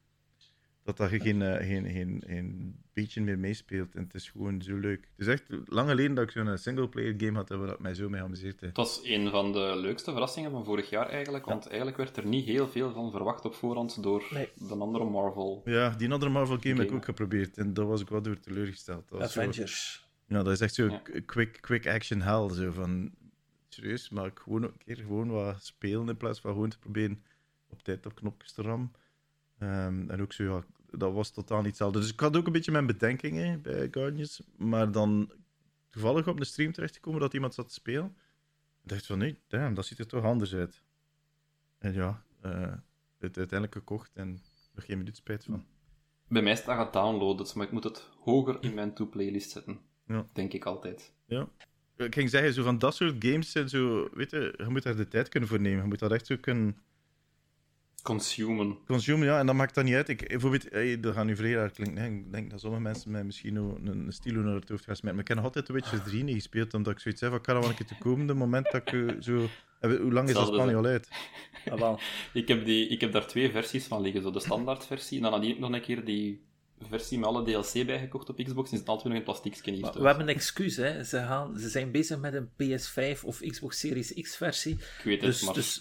dat 0.83 0.97
dat 0.97 1.11
je 1.11 1.21
geen, 1.21 1.41
uh, 1.41 1.57
geen, 1.57 1.91
geen, 1.91 2.23
geen 2.27 2.81
beetje 2.93 3.21
meer 3.21 3.39
meespeelt. 3.39 3.95
En 3.95 4.03
het 4.03 4.15
is 4.15 4.29
gewoon 4.29 4.63
zo 4.63 4.77
leuk. 4.77 5.09
Het 5.17 5.27
is 5.27 5.33
echt 5.33 5.45
lang 5.67 5.89
geleden 5.89 6.15
dat 6.15 6.25
ik 6.25 6.31
zo'n 6.31 6.59
singleplayer 6.59 7.15
game 7.17 7.39
had 7.39 7.49
waar 7.49 7.73
ik 7.73 7.79
mij 7.79 7.95
zo 7.95 8.09
mee 8.09 8.23
amuseerde. 8.23 8.67
Het 8.67 8.77
was 8.77 9.01
een 9.03 9.31
van 9.31 9.53
de 9.53 9.77
leukste 9.77 10.11
verrassingen 10.11 10.51
van 10.51 10.65
vorig 10.65 10.91
jaar 10.91 11.09
eigenlijk, 11.09 11.45
want 11.45 11.67
eigenlijk 11.67 11.97
werd 11.97 12.17
er 12.17 12.27
niet 12.27 12.45
heel 12.45 12.69
veel 12.69 12.93
van 12.93 13.11
verwacht 13.11 13.45
op 13.45 13.55
voorhand 13.55 14.03
door 14.03 14.29
nee. 14.31 14.49
de 14.55 14.75
andere 14.75 15.05
Marvel. 15.05 15.63
Ja, 15.65 15.91
die 15.91 16.13
andere 16.13 16.31
Marvel 16.31 16.59
game, 16.61 16.75
heb 16.75 16.89
ik 16.89 16.95
ook 16.95 17.05
geprobeerd 17.05 17.59
en 17.59 17.75
daar 17.75 17.87
was 17.87 18.01
ik 18.01 18.09
wel 18.09 18.23
door 18.23 18.41
teleurgesteld. 18.41 19.09
Dat 19.09 19.23
Avengers. 19.23 19.93
Zo, 20.29 20.35
ja, 20.35 20.43
dat 20.43 20.53
is 20.53 20.61
echt 20.61 20.75
zo 20.75 20.87
ja. 20.87 21.03
quick, 21.27 21.59
quick 21.61 21.87
action 21.87 22.21
hell. 22.21 22.49
Zo 22.51 22.71
van, 22.71 23.11
serieus, 23.69 24.09
maar 24.09 24.27
ik 24.27 24.39
gewoon 24.39 24.63
een 24.63 24.77
keer 24.85 24.97
gewoon 24.97 25.31
wat 25.31 25.65
spelen 25.65 26.09
in 26.09 26.17
plaats 26.17 26.41
van 26.41 26.53
gewoon 26.53 26.71
te 26.71 26.79
proberen 26.79 27.23
op 27.69 27.83
tijd 27.83 28.07
op 28.07 28.15
knopjes 28.15 28.53
te 28.53 28.63
rammen. 28.63 28.93
Um, 29.63 30.11
en 30.11 30.21
ook 30.21 30.33
zo, 30.33 30.45
ja, 30.45 30.65
dat 30.99 31.13
was 31.13 31.31
totaal 31.31 31.59
niet 31.59 31.67
hetzelfde. 31.67 31.99
Dus 31.99 32.13
ik 32.13 32.21
had 32.21 32.37
ook 32.37 32.47
een 32.47 32.53
beetje 32.53 32.73
mijn 32.73 32.87
bedenkingen 32.87 33.63
bij 33.63 33.89
Guardians. 33.91 34.43
Maar 34.57 34.93
dan 34.93 35.33
toevallig 35.91 36.29
op 36.29 36.39
de 36.39 36.45
stream 36.45 36.73
terechtgekomen 36.73 37.21
dat 37.21 37.35
iemand 37.35 37.55
zat 37.55 37.69
te 37.69 37.75
spelen. 37.75 38.17
Ik 38.83 38.89
dacht 38.89 39.07
van, 39.07 39.19
nee, 39.19 39.39
damn, 39.47 39.75
dat 39.75 39.87
ziet 39.87 39.99
er 39.99 40.07
toch 40.07 40.25
anders 40.25 40.55
uit. 40.55 40.83
En 41.79 41.93
ja, 41.93 42.23
uh, 42.45 42.73
het 43.19 43.37
uiteindelijk 43.37 43.75
gekocht 43.75 44.11
en 44.15 44.41
er 44.75 44.83
geen 44.83 44.99
minuut 44.99 45.17
spijt 45.17 45.45
van. 45.45 45.65
Bij 46.29 46.43
mij 46.43 46.57
staat 46.57 46.85
het 46.85 46.93
downloaded, 46.93 47.55
maar 47.55 47.67
ik 47.67 47.73
moet 47.73 47.85
het 47.85 48.09
hoger 48.19 48.57
in 48.61 48.75
mijn 48.75 48.95
to-playlist 48.95 49.51
zetten. 49.51 49.81
Ja. 50.07 50.27
Denk 50.33 50.53
ik 50.53 50.65
altijd. 50.65 51.13
Ja. 51.27 51.49
Ik 51.97 52.15
ging 52.15 52.31
zeggen, 52.31 52.53
zo 52.53 52.63
van 52.63 52.79
dat 52.79 52.95
soort 52.95 53.25
games 53.25 53.51
zijn 53.51 53.69
zo, 53.69 54.09
weet 54.13 54.31
je, 54.31 54.55
je 54.57 54.69
moet 54.69 54.83
daar 54.83 54.97
de 54.97 55.09
tijd 55.09 55.29
kunnen 55.29 55.49
voor 55.49 55.61
nemen. 55.61 55.83
Je 55.83 55.89
moet 55.89 55.99
dat 55.99 56.13
echt 56.13 56.27
zo 56.27 56.37
kunnen 56.41 56.77
Consumen. 58.03 58.79
Consumen, 58.87 59.27
ja, 59.27 59.39
en 59.39 59.47
dat 59.47 59.55
maakt 59.55 59.75
dat 59.75 59.85
niet 59.85 59.95
uit. 59.95 60.09
Ik, 60.09 60.29
bijvoorbeeld, 60.29 60.71
hey, 60.71 61.01
dat 61.01 61.15
gaat 61.15 61.25
nu 61.25 61.37
vrij 61.37 61.53
raar 61.53 61.71
klinken. 61.71 61.95
Nee, 61.95 62.21
ik 62.21 62.33
denk 62.33 62.51
dat 62.51 62.61
sommige 62.61 62.83
mensen 62.83 63.11
mij 63.11 63.25
misschien 63.25 63.57
een, 63.57 63.87
een 63.87 64.13
stilo 64.13 64.41
naar 64.41 64.55
het 64.55 64.69
hoofd 64.69 64.85
gaan 64.85 64.97
smijten. 64.97 65.15
Maar 65.15 65.21
ik 65.21 65.29
heb 65.29 65.37
nog 65.37 65.47
altijd 65.47 65.67
The 65.67 65.73
Witcher 65.73 66.03
3 66.03 66.25
niet 66.25 66.35
gespeeld, 66.35 66.75
omdat 66.75 66.93
ik 66.93 66.99
zoiets 66.99 67.21
heb 67.21 67.31
van, 67.31 67.41
kan 67.41 67.61
wel 67.61 67.69
een 67.69 67.75
keer 67.75 67.87
te 67.87 67.99
komen, 67.99 68.27
de 68.27 68.35
moment 68.35 68.71
dat 68.71 68.93
ik 68.93 69.17
zo... 69.21 69.47
Hoe 69.81 70.13
lang 70.13 70.29
is 70.29 70.35
dat 70.35 70.47
spannend 70.47 70.79
al 70.79 70.85
uit? 70.85 71.09
Ah, 71.71 71.99
ik, 72.33 72.49
heb 72.49 72.65
die, 72.65 72.89
ik 72.89 73.01
heb 73.01 73.13
daar 73.13 73.27
twee 73.27 73.51
versies 73.51 73.87
van 73.87 74.01
liggen. 74.01 74.23
Zo 74.23 74.31
de 74.31 74.41
standaardversie, 74.41 75.17
en 75.17 75.23
dan 75.23 75.33
had 75.33 75.45
ik 75.45 75.59
nog 75.59 75.73
een 75.73 75.81
keer 75.81 76.05
die 76.05 76.41
versie 76.89 77.19
met 77.19 77.29
alle 77.29 77.43
DLC 77.43 77.87
bijgekocht 77.87 78.29
op 78.29 78.37
Xbox, 78.45 78.73
is 78.73 78.79
het 78.79 78.89
altijd 78.89 79.09
nog 79.09 79.17
een 79.17 79.25
plastic 79.25 79.65
niet. 79.67 79.81
We 79.95 80.07
hebben 80.07 80.29
een 80.29 80.35
excuus, 80.35 80.77
hè. 80.77 81.05
Ze, 81.05 81.17
gaan, 81.19 81.59
ze 81.59 81.69
zijn 81.69 81.91
bezig 81.91 82.19
met 82.19 82.35
een 82.35 82.49
PS5 82.49 83.25
of 83.25 83.41
Xbox 83.41 83.79
Series 83.79 84.13
X 84.23 84.37
versie. 84.37 84.73
Ik 84.75 85.05
weet 85.05 85.21
dus, 85.21 85.37
het, 85.37 85.45
maar... 85.45 85.55
Dus 85.55 85.81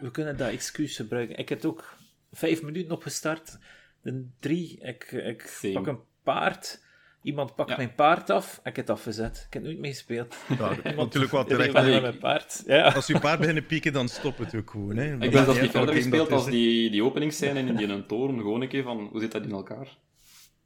we, 0.00 0.10
kunnen 0.10 0.36
dat 0.36 0.50
excuus 0.50 0.96
gebruiken. 0.96 1.36
Ik 1.38 1.48
heb 1.48 1.64
ook 1.64 1.96
vijf 2.32 2.62
minuten 2.62 2.92
opgestart. 2.92 3.58
De 4.02 4.26
drie, 4.40 4.78
ik, 4.82 5.12
ik 5.12 5.70
pak 5.72 5.86
een 5.86 5.98
paard. 6.22 6.82
Iemand 7.22 7.54
pakt 7.54 7.70
Ja. 7.70 7.76
mijn 7.76 7.94
paard 7.94 8.30
af. 8.30 8.54
Ik 8.56 8.60
heb 8.64 8.76
het 8.76 8.90
afgezet. 8.90 9.44
Ik 9.46 9.52
heb 9.52 9.62
nooit 9.62 9.78
mee 9.78 9.90
gespeeld. 9.90 10.36
Ja, 10.58 10.76
natuurlijk 10.96 11.32
wel 11.32 11.44
terecht. 11.54 11.68
Ik- 11.68 12.00
mijn 12.00 12.18
paard. 12.18 12.62
Ja. 12.66 12.88
Als 12.92 13.06
je 13.06 13.18
paard 13.18 13.38
beginnen 13.38 13.66
pieken, 13.66 13.92
dan 13.92 14.08
stopt 14.08 14.38
het 14.38 14.54
ook 14.54 14.70
gewoon. 14.70 14.96
Hè. 14.96 15.12
Ik 15.12 15.18
ben 15.30 15.44
zelfs 15.44 15.60
niet 15.60 15.70
verder 15.70 15.94
gespeeld 15.94 16.28
dat 16.28 16.38
als 16.38 16.50
die, 16.50 16.90
die 16.90 17.04
openingsscène 17.04 17.58
in 17.58 17.76
die 17.76 17.86
een 17.86 18.06
toren. 18.06 18.36
Gewoon 18.38 18.60
een 18.60 18.68
keer 18.68 18.82
van, 18.82 19.08
hoe 19.10 19.20
zit 19.20 19.32
dat 19.32 19.42
in 19.42 19.50
elkaar? 19.50 19.96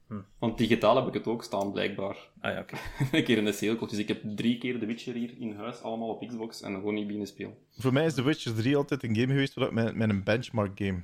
Hm. 0.08 0.20
Want 0.38 0.58
digitaal 0.58 0.96
heb 0.96 1.06
ik 1.06 1.14
het 1.14 1.26
ook 1.26 1.44
staan, 1.44 1.72
blijkbaar. 1.72 2.16
Ah 2.40 2.52
ja, 2.52 2.60
oké. 2.60 2.76
een 3.16 3.24
keer 3.24 3.38
in 3.38 3.44
de 3.44 3.52
sale 3.52 3.78
Dus 3.78 3.98
ik 3.98 4.08
heb 4.08 4.22
drie 4.36 4.58
keer 4.58 4.78
The 4.78 4.86
Witcher 4.86 5.14
hier 5.14 5.34
in 5.38 5.52
huis, 5.52 5.82
allemaal 5.82 6.08
op 6.08 6.28
Xbox, 6.28 6.62
en 6.62 6.74
gewoon 6.74 6.94
niet 6.94 7.06
binnen 7.06 7.26
spelen. 7.26 7.54
Voor 7.70 7.92
mij 7.92 8.04
is 8.04 8.14
The 8.14 8.22
Witcher 8.22 8.54
3 8.54 8.76
altijd 8.76 9.02
een 9.02 9.14
game 9.14 9.32
geweest 9.32 9.56
met, 9.56 9.94
met 9.94 10.08
een 10.08 10.22
benchmark 10.22 10.72
game. 10.74 11.02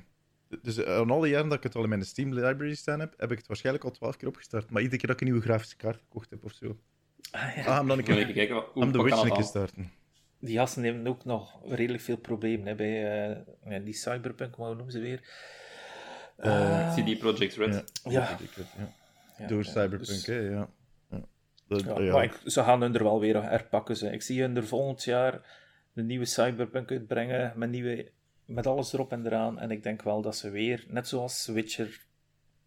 Dus 0.61 0.77
eh, 0.77 0.95
aan 0.95 1.11
alle 1.11 1.27
jaren 1.27 1.49
dat 1.49 1.57
ik 1.57 1.63
het 1.63 1.75
al 1.75 1.83
in 1.83 1.89
mijn 1.89 2.05
Steam 2.05 2.33
library 2.33 2.75
staan 2.75 2.99
heb, 2.99 3.13
heb 3.17 3.31
ik 3.31 3.37
het 3.37 3.47
waarschijnlijk 3.47 3.85
al 3.85 3.91
twaalf 3.91 4.17
keer 4.17 4.27
opgestart. 4.27 4.69
Maar 4.69 4.81
iedere 4.81 4.99
keer 4.99 5.07
dat 5.07 5.21
ik 5.21 5.27
een 5.27 5.31
nieuwe 5.31 5.47
grafische 5.47 5.75
kaart 5.75 5.99
gekocht 5.99 6.29
heb 6.29 6.43
of 6.43 6.53
zo. 6.53 6.77
Ah, 7.31 7.55
ja. 7.55 7.65
Ah, 7.65 7.77
hem 7.77 7.87
dan 7.87 7.97
een 7.97 8.03
keer 8.03 8.17
even 8.17 8.33
kijken, 8.33 8.55
wat, 8.55 8.69
hoe, 8.73 8.83
om 8.83 8.91
The 8.91 8.97
wat 8.97 9.05
Witch 9.05 9.17
kan 9.17 9.27
een 9.27 9.33
keer 9.33 9.43
starten. 9.43 9.91
Die 10.39 10.57
gasten 10.57 10.83
hebben 10.83 11.07
ook 11.07 11.25
nog 11.25 11.59
redelijk 11.65 12.03
veel 12.03 12.17
problemen 12.17 12.67
hè, 12.67 12.75
bij 12.75 13.43
eh, 13.63 13.83
die 13.83 13.93
Cyberpunk, 13.93 14.55
hoe 14.55 14.75
noemen 14.75 14.91
ze 14.91 14.99
weer? 14.99 15.19
Eh, 16.41 16.95
CD 16.95 17.17
Projekt 17.19 17.55
Red. 17.55 18.01
Ja, 18.03 18.37
Ja. 19.37 19.47
Door 19.47 19.63
ja, 19.63 19.69
Cyberpunk, 19.69 20.05
dus- 20.05 20.25
hè, 20.25 20.35
ja. 20.39 20.69
ja. 21.09 21.21
Dat, 21.67 21.81
Ja, 21.83 21.99
ja. 21.99 22.11
Maar 22.13 22.23
ik- 22.23 22.39
ze 22.45 22.63
gaan 22.63 22.81
hun 22.81 22.95
er 22.95 23.03
wel 23.03 23.19
weer 23.19 23.43
herpakken. 23.43 23.97
Ze. 23.97 24.11
Ik 24.11 24.21
zie 24.21 24.41
hun 24.41 24.55
er 24.55 24.67
volgend 24.67 25.03
jaar 25.03 25.59
een 25.93 26.05
nieuwe 26.05 26.25
Cyberpunk 26.25 26.91
uitbrengen 26.91 27.53
met, 27.55 27.69
nieuwe, 27.69 28.11
met 28.45 28.67
alles 28.67 28.93
erop 28.93 29.11
en 29.11 29.25
eraan. 29.25 29.59
En 29.59 29.71
ik 29.71 29.83
denk 29.83 30.01
wel 30.01 30.21
dat 30.21 30.35
ze 30.37 30.49
weer, 30.49 30.85
net 30.87 31.07
zoals 31.07 31.45
Witcher, 31.47 32.05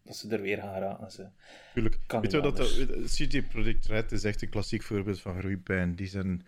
dat 0.03 0.15
ze 0.15 0.29
er 0.29 0.41
weer 0.41 0.57
gaan 0.57 0.79
raken. 0.79 1.11
Ze. 1.11 1.27
Tuurlijk. 1.73 1.99
Kan 2.07 2.21
Weet 2.21 2.31
je 2.31 2.41
dat, 2.41 3.49
Projekt 3.49 3.85
Red 3.85 4.11
is 4.11 4.23
echt 4.23 4.41
een 4.41 4.49
klassiek 4.49 4.83
voorbeeld 4.83 5.21
van 5.21 5.39
groeipijn. 5.39 5.95
Die 5.95 6.07
zijn, 6.07 6.45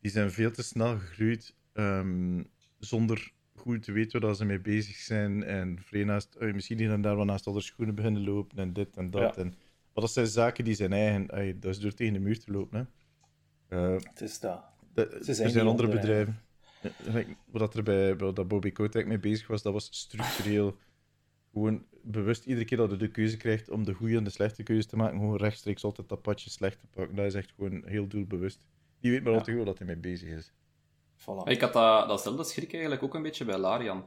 die 0.00 0.10
zijn 0.10 0.30
veel 0.30 0.50
te 0.50 0.62
snel 0.62 0.98
gegroeid 0.98 1.54
ehm, 1.72 2.42
zonder 2.78 3.32
goed 3.64 3.82
te 3.82 3.92
weten 3.92 4.20
waar 4.20 4.34
ze 4.34 4.44
mee 4.44 4.60
bezig 4.60 4.96
zijn. 4.96 5.42
En 5.44 5.78
vrij 5.82 6.04
naast, 6.04 6.34
eh, 6.34 6.52
misschien 6.54 6.78
hier 6.78 6.90
en 6.92 7.00
daar 7.02 7.16
wel 7.16 7.24
naast 7.24 7.46
andere 7.46 7.64
schoenen 7.64 7.94
beginnen 7.94 8.24
lopen 8.24 8.58
en 8.58 8.72
dit 8.72 8.96
en 8.96 9.10
dat. 9.10 9.34
Ja. 9.34 9.42
En, 9.42 9.46
maar 9.94 10.04
dat 10.04 10.12
zijn 10.12 10.26
zaken 10.26 10.64
die 10.64 10.74
zijn 10.74 10.92
eigen. 10.92 11.60
dat 11.60 11.70
is 11.74 11.80
door 11.80 11.92
tegen 11.94 12.12
de 12.12 12.18
muur 12.18 12.38
te 12.40 12.52
lopen. 12.52 12.78
Hè. 13.68 13.76
Eh, 13.94 14.00
Het 14.02 14.20
is 14.20 14.40
dat. 14.40 14.64
dat- 14.94 15.10
Ze 15.10 15.16
er 15.18 15.24
zijn 15.24 15.36
zijn 15.50 15.52
niet 15.64 15.72
andere 15.72 15.88
bedrijven. 15.88 16.38
Wat 17.46 17.74
er 17.74 17.82
bij, 17.82 18.16
bij 18.16 18.32
dat 18.32 18.48
Bobby 18.48 18.70
Kotick 18.72 19.06
mee 19.06 19.18
bezig 19.18 19.46
was, 19.46 19.62
dat 19.62 19.72
was 19.72 19.88
structureel 19.90 20.76
gewoon 21.52 21.84
bewust 22.02 22.44
iedere 22.44 22.64
keer 22.66 22.78
dat 22.78 22.88
hij 22.88 22.98
de 22.98 23.08
keuze 23.10 23.36
krijgt 23.36 23.70
om 23.70 23.84
de 23.84 23.92
goede 23.92 24.16
en 24.16 24.24
de 24.24 24.30
slechte 24.30 24.62
keuze 24.62 24.86
te 24.88 24.96
maken, 24.96 25.18
gewoon 25.18 25.36
rechtstreeks 25.36 25.84
altijd 25.84 26.08
dat 26.08 26.22
padje 26.22 26.50
slecht 26.50 26.80
te 26.80 26.86
pakken. 26.86 27.16
Dat 27.16 27.24
is 27.26 27.34
echt 27.34 27.52
gewoon 27.56 27.82
heel 27.86 28.06
doelbewust. 28.08 28.66
Die 29.00 29.10
weet 29.10 29.22
maar 29.22 29.32
Ja. 29.32 29.38
al 29.38 29.44
te 29.44 29.52
goed 29.52 29.64
wat 29.64 29.78
hij 29.78 29.86
mee 29.86 29.96
bezig 29.96 30.28
is. 30.28 30.52
Voilà. 31.24 31.50
Ik 31.50 31.60
had 31.60 31.72
dat, 31.72 32.08
datzelfde 32.08 32.44
schrik 32.44 32.72
eigenlijk 32.72 33.02
ook 33.02 33.14
een 33.14 33.22
beetje 33.22 33.44
bij 33.44 33.58
Larian. 33.58 34.04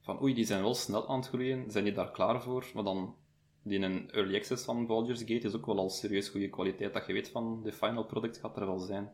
Van 0.00 0.22
oei, 0.22 0.34
die 0.34 0.44
zijn 0.44 0.62
wel 0.62 0.74
snel 0.74 1.08
aan 1.08 1.18
het 1.18 1.28
groeien, 1.28 1.70
zijn 1.70 1.84
die 1.84 1.92
daar 1.92 2.10
klaar 2.10 2.42
voor? 2.42 2.66
Maar 2.74 2.84
dan, 2.84 3.14
die 3.62 3.74
in 3.74 3.82
een 3.82 4.10
early 4.10 4.36
access 4.36 4.64
van 4.64 4.86
Baldur's 4.86 5.20
Gate 5.20 5.46
is 5.46 5.54
ook 5.54 5.66
wel 5.66 5.78
al 5.78 5.90
serieus 5.90 6.28
goede 6.28 6.48
kwaliteit, 6.48 6.92
dat 6.92 7.06
je 7.06 7.12
weet 7.12 7.28
van 7.28 7.62
de 7.62 7.72
final 7.72 8.04
product 8.04 8.38
gaat 8.38 8.56
er 8.56 8.66
wel 8.66 8.78
zijn. 8.78 9.10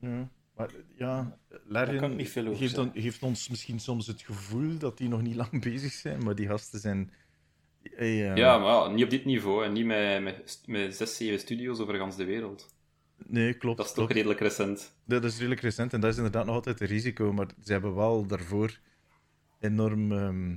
Ja. 0.00 0.28
Maar 0.56 0.74
ja, 0.96 1.38
Larian 1.64 1.98
kan 1.98 2.10
ik 2.10 2.16
niet 2.16 2.28
veel 2.28 2.46
over 2.46 2.56
geeft, 2.56 2.90
geeft 2.94 3.22
ons 3.22 3.48
misschien 3.48 3.80
soms 3.80 4.06
het 4.06 4.22
gevoel 4.22 4.78
dat 4.78 4.98
die 4.98 5.08
nog 5.08 5.22
niet 5.22 5.34
lang 5.34 5.62
bezig 5.70 5.92
zijn, 5.92 6.24
maar 6.24 6.34
die 6.34 6.46
gasten 6.46 6.80
zijn... 6.80 7.12
Hey, 7.82 8.30
eh, 8.30 8.36
Ja, 8.36 8.58
maar 8.58 8.68
ja, 8.68 8.88
niet 8.88 9.04
op 9.04 9.10
dit 9.10 9.24
niveau 9.24 9.64
en 9.64 9.72
niet 9.72 9.84
met, 9.84 10.22
met, 10.22 10.62
met 10.66 10.96
zes, 10.96 11.16
zeven 11.16 11.38
studio's 11.38 11.78
over 11.78 11.94
gans 11.94 12.16
de 12.16 12.24
wereld. 12.24 12.76
Nee, 13.26 13.54
klopt. 13.54 13.76
Dat 13.76 13.86
is 13.86 13.92
toch 13.92 14.00
klopt. 14.00 14.12
redelijk 14.12 14.40
recent. 14.40 14.94
Dat 15.04 15.24
is 15.24 15.36
redelijk 15.36 15.60
recent 15.60 15.92
en 15.92 16.00
dat 16.00 16.10
is 16.10 16.16
inderdaad 16.16 16.46
nog 16.46 16.54
altijd 16.54 16.80
een 16.80 16.86
risico, 16.86 17.32
maar 17.32 17.46
ze 17.64 17.72
hebben 17.72 17.94
wel 17.94 18.26
daarvoor 18.26 18.78
enorm, 19.60 20.12
ehm, 20.12 20.50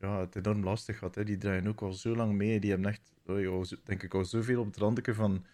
ja, 0.00 0.20
het 0.20 0.36
enorm 0.36 0.64
lastig 0.64 0.98
gehad. 0.98 1.14
Hè. 1.14 1.24
Die 1.24 1.38
draaien 1.38 1.68
ook 1.68 1.82
al 1.82 1.92
zo 1.92 2.16
lang 2.16 2.32
mee. 2.32 2.60
Die 2.60 2.70
hebben 2.70 2.88
echt, 2.88 3.12
zo- 3.26 3.76
denk 3.84 4.02
ik, 4.02 4.14
al 4.14 4.24
zoveel 4.24 4.60
op 4.60 4.66
het 4.66 4.76
randje 4.76 5.14
van, 5.14 5.44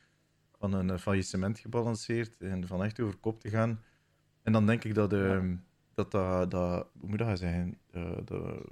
van 0.59 0.73
een 0.73 0.91
eh, 0.91 0.99
faillissement 0.99 1.59
gebalanceerd 1.59 2.37
en 2.41 2.67
van 2.67 2.85
echt 2.85 3.01
over 3.01 3.17
kop 3.17 3.41
te 3.41 3.49
gaan. 3.51 3.83
En 4.43 4.53
dan 4.53 4.67
denk 4.67 4.85
ik 4.85 4.95
dat, 4.95 5.11
dat, 5.11 6.11
dat, 6.11 6.51
dat, 6.51 6.89
hoe 6.99 7.09
moet 7.09 7.19
dat 7.19 7.39
zeggen, 7.39 7.79
Eh, 7.91 8.17
dat, 8.25 8.63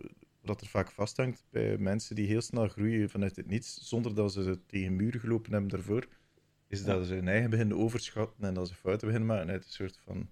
dat 0.43 0.61
er 0.61 0.66
vaak 0.66 0.90
vasthangt 0.90 1.45
bij 1.51 1.78
mensen 1.78 2.16
die 2.16 2.26
heel 2.26 2.40
snel 2.40 2.68
groeien 2.68 3.11
vanuit 3.11 3.36
het 3.36 3.47
niets, 3.47 3.88
zonder 3.88 4.14
dat 4.14 4.32
ze 4.32 4.59
tegen 4.66 4.97
muren 4.97 5.20
gelopen 5.20 5.53
hebben 5.53 5.70
daarvoor, 5.70 6.07
is 6.73 6.85
dat 6.85 7.07
ze 7.07 7.14
hun 7.14 7.29
eigen 7.29 7.51
beginnen 7.51 7.77
overschatten 7.77 8.45
en 8.45 8.55
dat 8.55 8.68
ze 8.68 8.75
fouten 8.75 9.07
beginnen 9.07 9.29
maken 9.37 9.51
uit 9.51 9.64
een 9.64 9.70
soort 9.70 9.99
van 10.05 10.31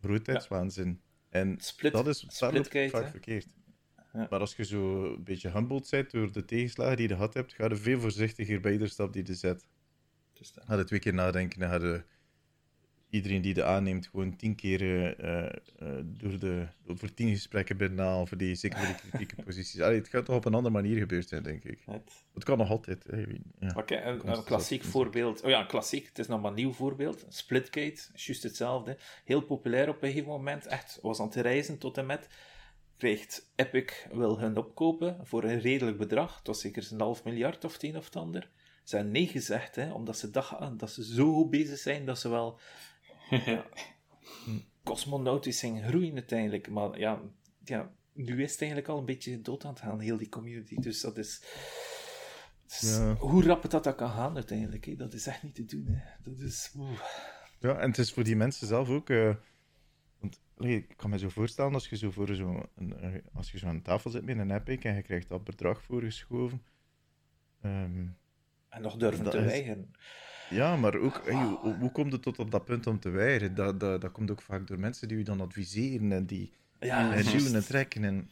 grootheidswaanzin. 0.00 1.00
En 1.28 1.56
Split, 1.60 1.92
dat 1.92 2.06
is 2.06 2.24
splitgate, 2.28 2.88
vaak 2.90 3.10
verkeerd. 3.10 3.46
Maar 4.12 4.40
als 4.40 4.56
je 4.56 4.64
zo 4.64 5.04
een 5.04 5.24
beetje 5.24 5.50
humbled 5.50 5.90
bent 5.90 6.10
door 6.10 6.32
de 6.32 6.44
tegenslagen 6.44 6.96
die 6.96 7.08
je 7.08 7.14
gehad 7.14 7.34
hebt, 7.34 7.52
ga 7.52 7.64
je 7.64 7.76
veel 7.76 8.00
voorzichtiger 8.00 8.60
bij 8.60 8.72
iedere 8.72 8.90
stap 8.90 9.12
die 9.12 9.26
je 9.26 9.34
zet. 9.34 9.66
Dus 10.32 10.52
Ga 10.54 10.76
je 10.76 10.84
twee 10.84 10.98
keer 10.98 11.14
nadenken 11.14 11.62
en 11.62 11.68
ga 11.68 11.86
je 11.86 12.04
iedereen 13.10 13.42
die 13.42 13.54
de 13.54 13.64
aanneemt 13.64 14.06
gewoon 14.06 14.36
tien 14.36 14.54
keer 14.54 14.82
uh, 14.82 15.42
uh, 15.82 15.98
door 16.04 16.38
de, 16.38 16.66
voor 16.86 17.14
tien 17.14 17.28
gesprekken 17.28 17.76
binnenhalen 17.76 18.26
voor 18.26 18.36
die, 18.36 18.54
zeker 18.54 18.78
voor 18.78 18.86
die 18.86 19.10
kritieke 19.10 19.42
posities. 19.42 19.80
Allee, 19.80 19.98
het 19.98 20.08
gaat 20.08 20.24
toch 20.24 20.36
op 20.36 20.44
een 20.44 20.54
andere 20.54 20.74
manier 20.74 20.98
gebeurd 20.98 21.28
zijn, 21.28 21.42
denk 21.42 21.64
ik. 21.64 21.78
Het, 21.84 22.12
het 22.34 22.44
kan 22.44 22.58
nog 22.58 22.70
altijd. 22.70 23.04
Ja. 23.60 23.74
Okay, 23.76 24.04
een, 24.04 24.28
een 24.28 24.44
klassiek 24.44 24.84
voorbeeld. 24.84 25.42
Oh 25.42 25.50
ja, 25.50 25.60
een 25.60 25.66
klassiek. 25.66 26.06
Het 26.06 26.18
is 26.18 26.26
nog 26.26 26.40
maar 26.40 26.50
een 26.50 26.56
nieuw 26.56 26.72
voorbeeld. 26.72 27.26
Splitgate, 27.28 28.02
juist 28.14 28.42
hetzelfde. 28.42 28.96
Heel 29.24 29.40
populair 29.40 29.88
op 29.88 30.02
een 30.02 30.08
gegeven 30.08 30.30
moment. 30.30 30.66
Echt, 30.66 30.98
was 31.02 31.20
aan 31.20 31.26
het 31.26 31.34
reizen 31.34 31.78
tot 31.78 31.98
en 31.98 32.06
met. 32.06 32.28
Krijgt 32.96 33.50
Epic 33.56 34.06
wil 34.12 34.38
hun 34.38 34.56
opkopen 34.56 35.16
voor 35.22 35.44
een 35.44 35.60
redelijk 35.60 35.98
bedrag. 35.98 36.36
Het 36.38 36.46
was 36.46 36.60
zeker 36.60 36.88
een 36.90 37.00
half 37.00 37.24
miljard 37.24 37.64
of 37.64 37.72
het 37.72 37.82
een 37.82 37.96
of 37.96 38.04
het 38.04 38.16
ander. 38.16 38.50
Ze 38.84 38.96
hebben 38.96 39.14
nee 39.14 39.26
gezegd, 39.26 39.76
hè, 39.76 39.92
omdat 39.92 40.18
ze 40.18 40.30
dachten 40.30 40.76
dat 40.76 40.90
ze 40.90 41.04
zo 41.04 41.34
goed 41.34 41.50
bezig 41.50 41.78
zijn 41.78 42.04
dat 42.04 42.18
ze 42.18 42.28
wel 42.28 42.58
ja, 43.46 43.66
cosmonautisch 44.82 45.58
zijn 45.58 45.82
groeien 45.82 46.14
uiteindelijk. 46.14 46.70
Maar 46.70 46.98
ja, 46.98 47.20
ja, 47.64 47.92
nu 48.12 48.42
is 48.42 48.52
het 48.52 48.60
eigenlijk 48.60 48.90
al 48.90 48.98
een 48.98 49.04
beetje 49.04 49.40
dood 49.40 49.64
aan 49.64 49.70
het 49.70 49.80
gaan, 49.80 50.00
heel 50.00 50.16
die 50.16 50.28
community. 50.28 50.76
Dus 50.76 51.00
dat 51.00 51.18
is... 51.18 51.42
ja. 52.66 53.14
Hoe 53.14 53.42
rap 53.42 53.62
het 53.62 53.70
dat, 53.70 53.84
dat 53.84 53.94
kan 53.94 54.10
gaan 54.10 54.34
uiteindelijk, 54.34 54.84
hè? 54.84 54.96
dat 54.96 55.12
is 55.12 55.26
echt 55.26 55.42
niet 55.42 55.54
te 55.54 55.64
doen. 55.64 55.86
Hè? 55.86 56.30
Dat 56.30 56.38
is... 56.38 56.74
Ja, 57.58 57.78
en 57.78 57.88
het 57.88 57.98
is 57.98 58.12
voor 58.12 58.24
die 58.24 58.36
mensen 58.36 58.66
zelf 58.66 58.88
ook... 58.88 59.08
Uh, 59.08 59.34
want 60.18 60.40
ik 60.58 60.96
kan 60.96 61.10
me 61.10 61.18
zo 61.18 61.28
voorstellen, 61.28 61.74
als 61.74 61.88
je 61.88 61.96
zo, 61.96 62.10
voor 62.10 62.34
zo 62.34 62.68
een, 62.76 62.96
eh, 62.96 63.14
als 63.32 63.50
je 63.50 63.58
zo 63.58 63.66
aan 63.66 63.82
tafel 63.82 64.10
zit 64.10 64.24
met 64.24 64.38
een 64.38 64.50
Epic 64.50 64.78
en 64.78 64.94
je 64.94 65.02
krijgt 65.02 65.28
dat 65.28 65.44
bedrag 65.44 65.82
voorgeschoven... 65.82 66.62
Um, 67.64 68.18
en 68.68 68.82
nog 68.82 68.96
durven 68.96 69.30
te 69.30 69.40
weigeren. 69.40 69.90
Ja, 70.50 70.76
maar 70.76 70.94
ook, 70.94 71.28
hoe, 71.28 71.74
hoe 71.78 71.92
komt 71.92 72.12
het 72.12 72.22
tot 72.22 72.38
op 72.38 72.50
dat 72.50 72.64
punt 72.64 72.86
om 72.86 73.00
te 73.00 73.10
weigeren? 73.10 73.54
Dat, 73.54 73.80
dat, 73.80 74.00
dat 74.00 74.12
komt 74.12 74.30
ook 74.30 74.42
vaak 74.42 74.66
door 74.66 74.78
mensen 74.78 75.08
die 75.08 75.18
je 75.18 75.24
dan 75.24 75.40
adviseren 75.40 76.12
en 76.12 76.26
die 76.26 76.52
ja, 76.80 77.14
en 77.14 77.24
duwen 77.24 77.54
en 77.54 77.64
trekken. 77.64 78.04
En... 78.04 78.30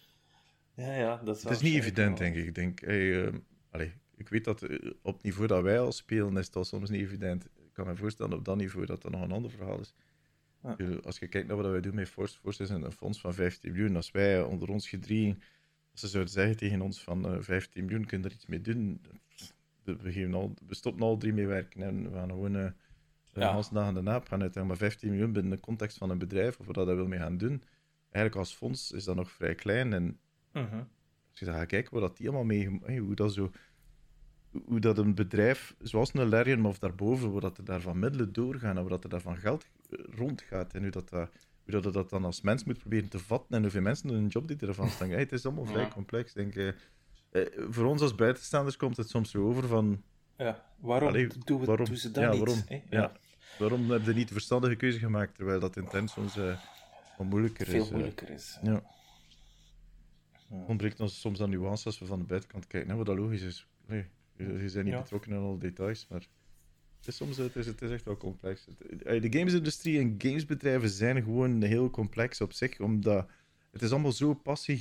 Ja, 0.74 0.94
ja, 0.94 1.20
dat 1.24 1.36
is 1.36 1.42
Het 1.42 1.52
is 1.52 1.60
niet 1.60 1.74
evident, 1.74 2.18
denk 2.18 2.36
ik. 2.36 2.46
Ik, 2.46 2.54
denk, 2.54 2.80
hey, 2.80 3.00
uh, 3.00 3.32
allez, 3.70 3.90
ik 4.16 4.28
weet 4.28 4.44
dat 4.44 4.62
uh, 4.62 4.92
op 5.02 5.14
het 5.14 5.22
niveau 5.22 5.46
dat 5.46 5.62
wij 5.62 5.80
al 5.80 5.92
spelen, 5.92 6.36
is 6.36 6.50
dat 6.50 6.66
soms 6.66 6.90
niet 6.90 7.00
evident. 7.00 7.44
Ik 7.44 7.72
kan 7.72 7.86
me 7.86 7.96
voorstellen 7.96 8.38
op 8.38 8.44
dat 8.44 8.56
niveau 8.56 8.86
dat 8.86 9.02
dat 9.02 9.10
nog 9.10 9.22
een 9.22 9.32
ander 9.32 9.50
verhaal 9.50 9.80
is. 9.80 9.94
Ja. 10.62 10.76
Als 11.02 11.18
je 11.18 11.28
kijkt 11.28 11.48
naar 11.48 11.56
wat 11.56 11.70
wij 11.70 11.80
doen 11.80 11.94
met 11.94 12.08
Force, 12.08 12.38
Force 12.38 12.62
is 12.62 12.70
een 12.70 12.92
fonds 12.92 13.20
van 13.20 13.34
15 13.34 13.72
miljoen. 13.72 13.96
Als 13.96 14.10
wij 14.10 14.42
onder 14.42 14.68
ons 14.68 14.88
gedrieën, 14.88 15.42
als 15.92 16.00
ze 16.00 16.08
zouden 16.08 16.32
zeggen 16.32 16.56
tegen 16.56 16.80
ons 16.80 17.02
van 17.02 17.26
uh, 17.26 17.36
eh, 17.36 17.42
15 17.42 17.84
miljoen, 17.84 18.06
kun 18.06 18.18
je 18.18 18.24
er 18.24 18.32
iets 18.32 18.46
mee 18.46 18.60
doen, 18.60 19.00
we, 19.96 20.12
geven 20.12 20.34
al, 20.34 20.54
we 20.66 20.74
stoppen 20.74 21.02
al 21.02 21.16
drie 21.16 21.32
mee 21.32 21.46
werken 21.46 21.82
en 21.82 22.10
we 22.10 22.16
gaan 22.16 22.28
gewoon 22.28 22.56
uh, 22.56 22.62
ja. 22.62 22.72
de 23.56 23.68
dag 23.72 23.84
aan 23.84 23.94
de 23.94 24.02
naap 24.02 24.26
gaan 24.26 24.42
uit. 24.42 24.54
Maar 24.54 24.76
15 24.76 25.10
miljoen 25.10 25.32
binnen 25.32 25.52
de 25.52 25.60
context 25.60 25.98
van 25.98 26.10
een 26.10 26.18
bedrijf, 26.18 26.58
of 26.58 26.66
wat 26.66 26.74
dat 26.74 26.86
wil 26.86 27.06
mee 27.06 27.18
gaan 27.18 27.38
doen, 27.38 27.62
eigenlijk 28.10 28.36
als 28.36 28.54
fonds 28.54 28.92
is 28.92 29.04
dat 29.04 29.16
nog 29.16 29.30
vrij 29.30 29.54
klein. 29.54 29.92
En 29.92 30.18
uh-huh. 30.52 30.78
als 31.30 31.38
je 31.38 31.44
dan 31.44 31.54
gaat 31.54 31.66
kijken 31.66 31.92
wat 31.92 32.02
dat 32.02 32.16
die 32.16 32.28
allemaal 32.28 32.44
mee, 32.44 33.00
hoe 33.00 33.14
dat 33.14 33.32
zo 33.32 33.50
hoe 34.64 34.80
dat 34.80 34.98
een 34.98 35.14
bedrijf, 35.14 35.74
zoals 35.78 36.14
een 36.14 36.28
Larian 36.28 36.66
of 36.66 36.78
daarboven, 36.78 37.32
waar 37.32 37.40
dat 37.40 37.58
er 37.58 37.64
daar 37.64 37.80
van 37.80 37.98
middelen 37.98 38.32
doorgaan 38.32 38.76
en 38.76 38.80
waar 38.80 38.90
dat 38.90 39.04
er 39.04 39.10
daar 39.10 39.20
van 39.20 39.36
geld 39.36 39.66
eh, 39.90 39.98
rondgaat 40.16 40.74
en 40.74 40.82
hoe 40.82 40.90
dat, 40.90 41.08
dat, 41.08 41.30
hoe 41.64 41.80
dat, 41.80 41.92
dat 41.92 42.10
dan 42.10 42.24
als 42.24 42.40
mens 42.40 42.64
moet 42.64 42.78
proberen 42.78 43.08
te 43.08 43.18
vatten 43.18 43.56
en 43.56 43.62
hoeveel 43.62 43.80
mensen 43.80 44.08
een 44.08 44.26
job 44.26 44.48
die 44.48 44.56
ervan 44.56 44.88
staan. 44.88 45.08
Hey, 45.08 45.18
het 45.18 45.32
is 45.32 45.46
allemaal 45.46 45.64
vrij 45.64 45.88
complex, 45.88 46.32
denk 46.32 46.54
ik. 46.54 46.76
Eh, 47.30 47.42
voor 47.68 47.84
ons 47.84 48.02
als 48.02 48.14
buitenstaanders 48.14 48.76
komt 48.76 48.96
het 48.96 49.08
soms 49.08 49.30
zo 49.30 49.46
over 49.46 49.68
van... 49.68 50.02
Ja, 50.36 50.64
waarom, 50.76 51.12
doen, 51.12 51.60
we, 51.60 51.66
waarom? 51.66 51.86
doen 51.86 51.96
ze 51.96 52.10
dat 52.10 52.22
ja, 52.22 52.30
niet? 52.30 52.38
Waarom? 52.38 52.64
Ja. 52.90 53.12
waarom 53.58 53.80
hebben 53.80 54.04
ze 54.04 54.12
niet 54.14 54.28
de 54.28 54.32
verstandige 54.32 54.76
keuze 54.76 54.98
gemaakt, 54.98 55.34
terwijl 55.34 55.60
dat 55.60 55.76
intens 55.76 56.12
soms 56.12 56.36
uh, 56.36 56.58
moeilijker 57.18 57.66
Veel 57.66 57.80
is? 57.80 57.86
Veel 57.86 57.96
moeilijker 57.96 58.30
is. 58.30 58.58
Ja. 58.62 58.82
Ontbreekt 60.48 61.00
ons 61.00 61.20
soms 61.20 61.40
aan 61.40 61.50
nuance 61.50 61.86
als 61.86 61.98
we 61.98 62.06
van 62.06 62.18
de 62.18 62.24
buitenkant 62.24 62.66
kijken, 62.66 62.90
hè, 62.90 62.96
wat 62.96 63.06
dat 63.06 63.16
logisch 63.16 63.42
is. 63.42 63.66
Nee, 63.86 64.06
je, 64.36 64.44
je 64.44 64.70
bent 64.72 64.84
niet 64.84 64.96
betrokken 64.96 65.32
in 65.32 65.38
alle 65.38 65.58
details, 65.58 66.06
maar... 66.08 66.26
Het 66.98 67.08
is, 67.08 67.16
soms, 67.16 67.36
het 67.36 67.56
is, 67.56 67.66
het 67.66 67.82
is 67.82 67.90
echt 67.90 68.04
wel 68.04 68.16
complex. 68.16 68.66
De 69.02 69.26
gamesindustrie 69.30 69.98
en 69.98 70.14
gamesbedrijven 70.18 70.88
zijn 70.88 71.22
gewoon 71.22 71.62
heel 71.62 71.90
complex 71.90 72.40
op 72.40 72.52
zich, 72.52 72.80
omdat 72.80 73.28
het 73.70 73.82
is 73.82 73.90
allemaal 73.90 74.12
zo 74.12 74.34
passie 74.34 74.76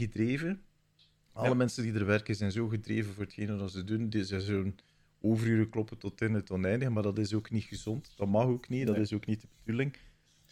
alle 1.38 1.56
mensen 1.56 1.84
die 1.84 1.94
er 1.94 2.06
werken 2.06 2.36
zijn 2.36 2.52
zo 2.52 2.68
gedreven 2.68 3.14
voor 3.14 3.24
hetgene 3.24 3.58
dat 3.58 3.72
ze 3.72 3.84
doen. 3.84 4.14
Zijn 4.18 4.42
zo'n 4.42 4.80
overuren 5.22 5.70
kloppen 5.70 5.98
tot 5.98 6.22
in 6.22 6.34
het 6.34 6.52
oneindige, 6.52 6.92
maar 6.92 7.04
dat 7.04 7.18
is 7.18 7.34
ook 7.34 7.50
niet 7.50 7.64
gezond. 7.64 8.14
Dat 8.16 8.28
mag 8.28 8.46
ook 8.46 8.70
niet, 8.70 8.88
dat 8.88 8.98
is 8.98 9.14
ook 9.14 9.26
niet 9.26 9.42
de 9.42 9.48
bedoeling. 9.64 9.96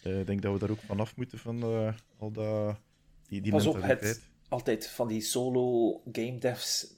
Uh, 0.04 0.20
ik 0.20 0.28
denk 0.28 0.42
dat 0.42 0.54
we 0.54 0.60
daar 0.60 0.70
ook 0.70 0.82
vanaf 0.82 1.16
moeten 1.16 1.40
van 1.40 1.58
uh, 1.58 1.94
al 2.18 2.32
dat, 2.32 2.80
die, 3.28 3.42
die 3.42 3.52
Pas 3.52 3.66
op, 3.66 3.82
het, 3.82 4.22
altijd 4.50 4.88
van 4.88 5.08
die 5.08 5.22
solo 5.22 5.94
game 6.12 6.38
devs 6.38 6.94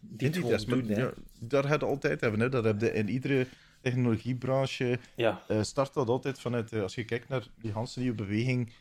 die 0.00 0.28
het 0.28 0.66
doen. 0.66 0.86
Ja, 0.86 1.12
daar 1.40 1.68
je 1.68 1.84
altijd 1.84 2.20
hebben. 2.20 2.40
Hè. 2.40 2.48
Dat 2.48 2.64
heb 2.64 2.80
je 2.80 2.92
in 2.92 3.08
iedere 3.08 3.46
technologiebranche. 3.80 4.98
Ja. 5.16 5.42
Uh, 5.50 5.62
start 5.62 5.94
dat 5.94 6.08
altijd 6.08 6.40
vanuit, 6.40 6.72
als 6.72 6.94
je 6.94 7.04
kijkt 7.04 7.28
naar 7.28 7.48
die 7.60 7.72
Hansen 7.72 8.00
nieuwe 8.00 8.16
beweging 8.16 8.72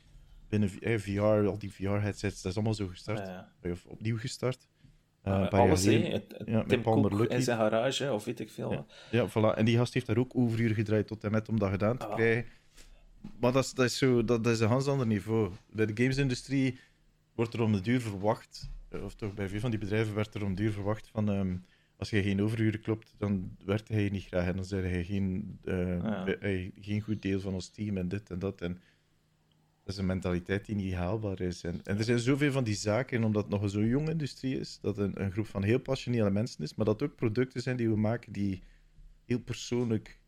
binnen 0.49 0.69
VR, 0.99 1.21
al 1.21 1.57
die 1.57 1.73
VR-headsets, 1.73 2.41
dat 2.41 2.51
is 2.51 2.57
allemaal 2.57 2.73
zo 2.73 2.87
gestart. 2.87 3.29
Of 3.61 3.85
opnieuw 3.85 4.17
gestart. 4.17 4.67
Uh, 5.23 5.49
alles, 5.49 5.85
hè? 5.85 6.21
Ja, 6.45 6.63
Tim 6.63 6.81
Cook 6.81 7.25
in 7.25 7.41
zijn 7.41 7.57
garage, 7.57 8.13
of 8.13 8.25
weet 8.25 8.39
ik 8.39 8.49
veel. 8.49 8.71
Ja, 8.71 8.85
ja, 9.11 9.29
voilà. 9.29 9.57
En 9.57 9.65
die 9.65 9.77
gast 9.77 9.93
heeft 9.93 10.05
daar 10.05 10.17
ook 10.17 10.35
overuren 10.35 10.75
gedraaid 10.75 11.07
tot 11.07 11.23
en 11.23 11.31
met 11.31 11.49
om 11.49 11.59
dat 11.59 11.69
gedaan 11.69 11.97
te 11.97 12.05
ah. 12.05 12.15
krijgen. 12.15 12.51
Maar 13.39 13.51
dat 13.51 13.63
is, 13.63 13.73
dat 13.73 13.85
is, 13.85 13.97
zo, 13.97 14.25
dat, 14.25 14.43
dat 14.43 14.53
is 14.53 14.59
een 14.59 14.69
ganz 14.69 14.87
ander 14.87 15.07
niveau. 15.07 15.51
Bij 15.71 15.85
de 15.85 16.03
gamesindustrie 16.03 16.79
wordt 17.35 17.53
er 17.53 17.61
om 17.61 17.71
de 17.71 17.81
duur 17.81 18.01
verwacht, 18.01 18.69
eh, 18.89 19.03
of 19.03 19.15
toch 19.15 19.33
bij 19.33 19.49
veel 19.49 19.59
van 19.59 19.69
die 19.69 19.79
bedrijven 19.79 20.15
werd 20.15 20.35
er 20.35 20.43
om 20.43 20.55
de 20.55 20.61
duur 20.61 20.71
verwacht 20.71 21.09
van... 21.09 21.27
Um, 21.27 21.65
als 21.97 22.09
je 22.09 22.23
geen 22.23 22.41
overuren 22.41 22.81
klopt, 22.81 23.15
dan 23.17 23.57
werkt 23.65 23.87
hij 23.87 24.09
niet 24.09 24.25
graag 24.25 24.47
en 24.47 24.55
dan 24.55 24.65
zeg 24.65 24.95
je 24.95 25.03
geen, 25.03 25.59
uh, 25.63 26.03
ah, 26.03 26.27
geen 26.79 27.01
goed 27.01 27.21
deel 27.21 27.39
van 27.39 27.53
ons 27.53 27.69
team 27.69 27.97
en 27.97 28.07
dit 28.07 28.29
en 28.29 28.39
dat. 28.39 28.61
En 28.61 28.81
dat 29.87 29.95
is 29.95 30.01
een 30.01 30.07
mentaliteit 30.07 30.65
die 30.65 30.75
niet 30.75 30.93
haalbaar 30.93 31.41
is. 31.41 31.63
En, 31.63 31.81
en 31.83 31.97
er 31.97 32.03
zijn 32.03 32.19
zoveel 32.19 32.51
van 32.51 32.63
die 32.63 32.75
zaken, 32.75 33.23
omdat 33.23 33.41
het 33.41 33.51
nog 33.51 33.61
een 33.61 33.69
zo 33.69 33.85
jonge 33.85 34.11
industrie 34.11 34.59
is, 34.59 34.79
dat 34.81 34.97
een, 34.97 35.21
een 35.21 35.31
groep 35.31 35.47
van 35.47 35.63
heel 35.63 35.79
passionele 35.79 36.29
mensen 36.29 36.63
is, 36.63 36.75
maar 36.75 36.85
dat 36.85 37.03
ook 37.03 37.15
producten 37.15 37.61
zijn 37.61 37.77
die 37.77 37.89
we 37.89 37.95
maken 37.95 38.31
die 38.31 38.63
heel 39.25 39.39
persoonlijk 39.39 40.19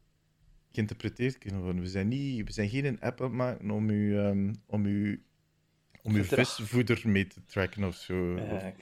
geïnterpreteerd 0.72 1.38
kunnen 1.38 1.62
worden. 1.62 1.82
We 1.82 1.88
zijn, 1.88 2.07
niet, 2.07 2.45
we 2.45 2.51
zijn 2.51 2.70
geen 2.70 3.01
app 3.01 3.22
aan 3.22 3.28
het 3.28 3.36
maken 3.36 3.72
om 3.72 3.89
u, 3.89 4.18
um, 4.18 4.55
om 4.66 4.86
u, 4.86 5.24
om 6.01 6.16
uw 6.16 6.24
visvoeder 6.24 7.01
mee 7.03 7.28
te 7.28 7.45
tracken 7.45 7.84
of 7.84 7.95
zo. 7.95 8.36
Ja. 8.36 8.74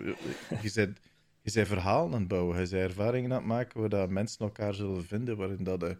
Of, 0.50 0.62
je, 0.62 0.72
bent, 0.76 1.00
je 1.42 1.52
bent 1.54 1.68
verhalen 1.68 2.14
aan 2.14 2.20
het 2.20 2.28
bouwen, 2.28 2.62
je 2.62 2.70
bent 2.70 2.90
ervaringen 2.90 3.32
aan 3.32 3.38
het 3.38 3.48
maken 3.48 3.80
waar 3.80 3.90
dat 3.90 4.10
mensen 4.10 4.40
elkaar 4.40 4.74
zullen 4.74 5.06
vinden, 5.06 5.38
waarin 5.38 5.64
dat 5.64 5.80
de 5.80 5.98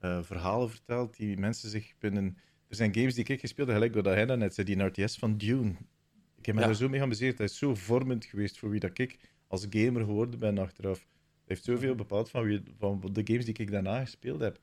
uh, 0.00 0.22
verhalen 0.22 0.70
vertelt 0.70 1.16
die 1.16 1.38
mensen 1.38 1.70
zich 1.70 1.94
binnen 1.98 2.36
er 2.70 2.76
zijn 2.76 2.94
games 2.94 3.14
die 3.14 3.24
ik 3.24 3.40
gespeeld 3.40 3.68
heb, 3.68 3.76
gelijk 3.76 3.92
doordat 3.92 4.14
hij 4.14 4.36
net 4.36 4.54
zei, 4.54 4.74
die 4.74 4.84
RTS 4.84 5.16
van 5.16 5.36
Dune. 5.36 5.74
Ik 6.38 6.46
heb 6.46 6.54
me 6.54 6.60
daar 6.60 6.74
zo 6.74 6.88
mee 6.88 6.98
geamuseerd. 6.98 7.38
Hij 7.38 7.46
is 7.46 7.58
zo 7.58 7.74
vormend 7.74 8.24
geweest 8.24 8.58
voor 8.58 8.70
wie 8.70 8.80
dat 8.80 8.98
ik 8.98 9.18
als 9.46 9.66
gamer 9.70 10.04
geworden 10.04 10.38
ben 10.38 10.58
achteraf. 10.58 10.98
Hij 10.98 11.44
heeft 11.44 11.64
zoveel 11.64 11.94
bepaald 11.94 12.30
van, 12.30 12.42
wie, 12.42 12.62
van 12.78 13.00
de 13.12 13.20
games 13.24 13.44
die 13.44 13.54
ik 13.54 13.70
daarna 13.70 14.00
gespeeld 14.00 14.40
heb. 14.40 14.60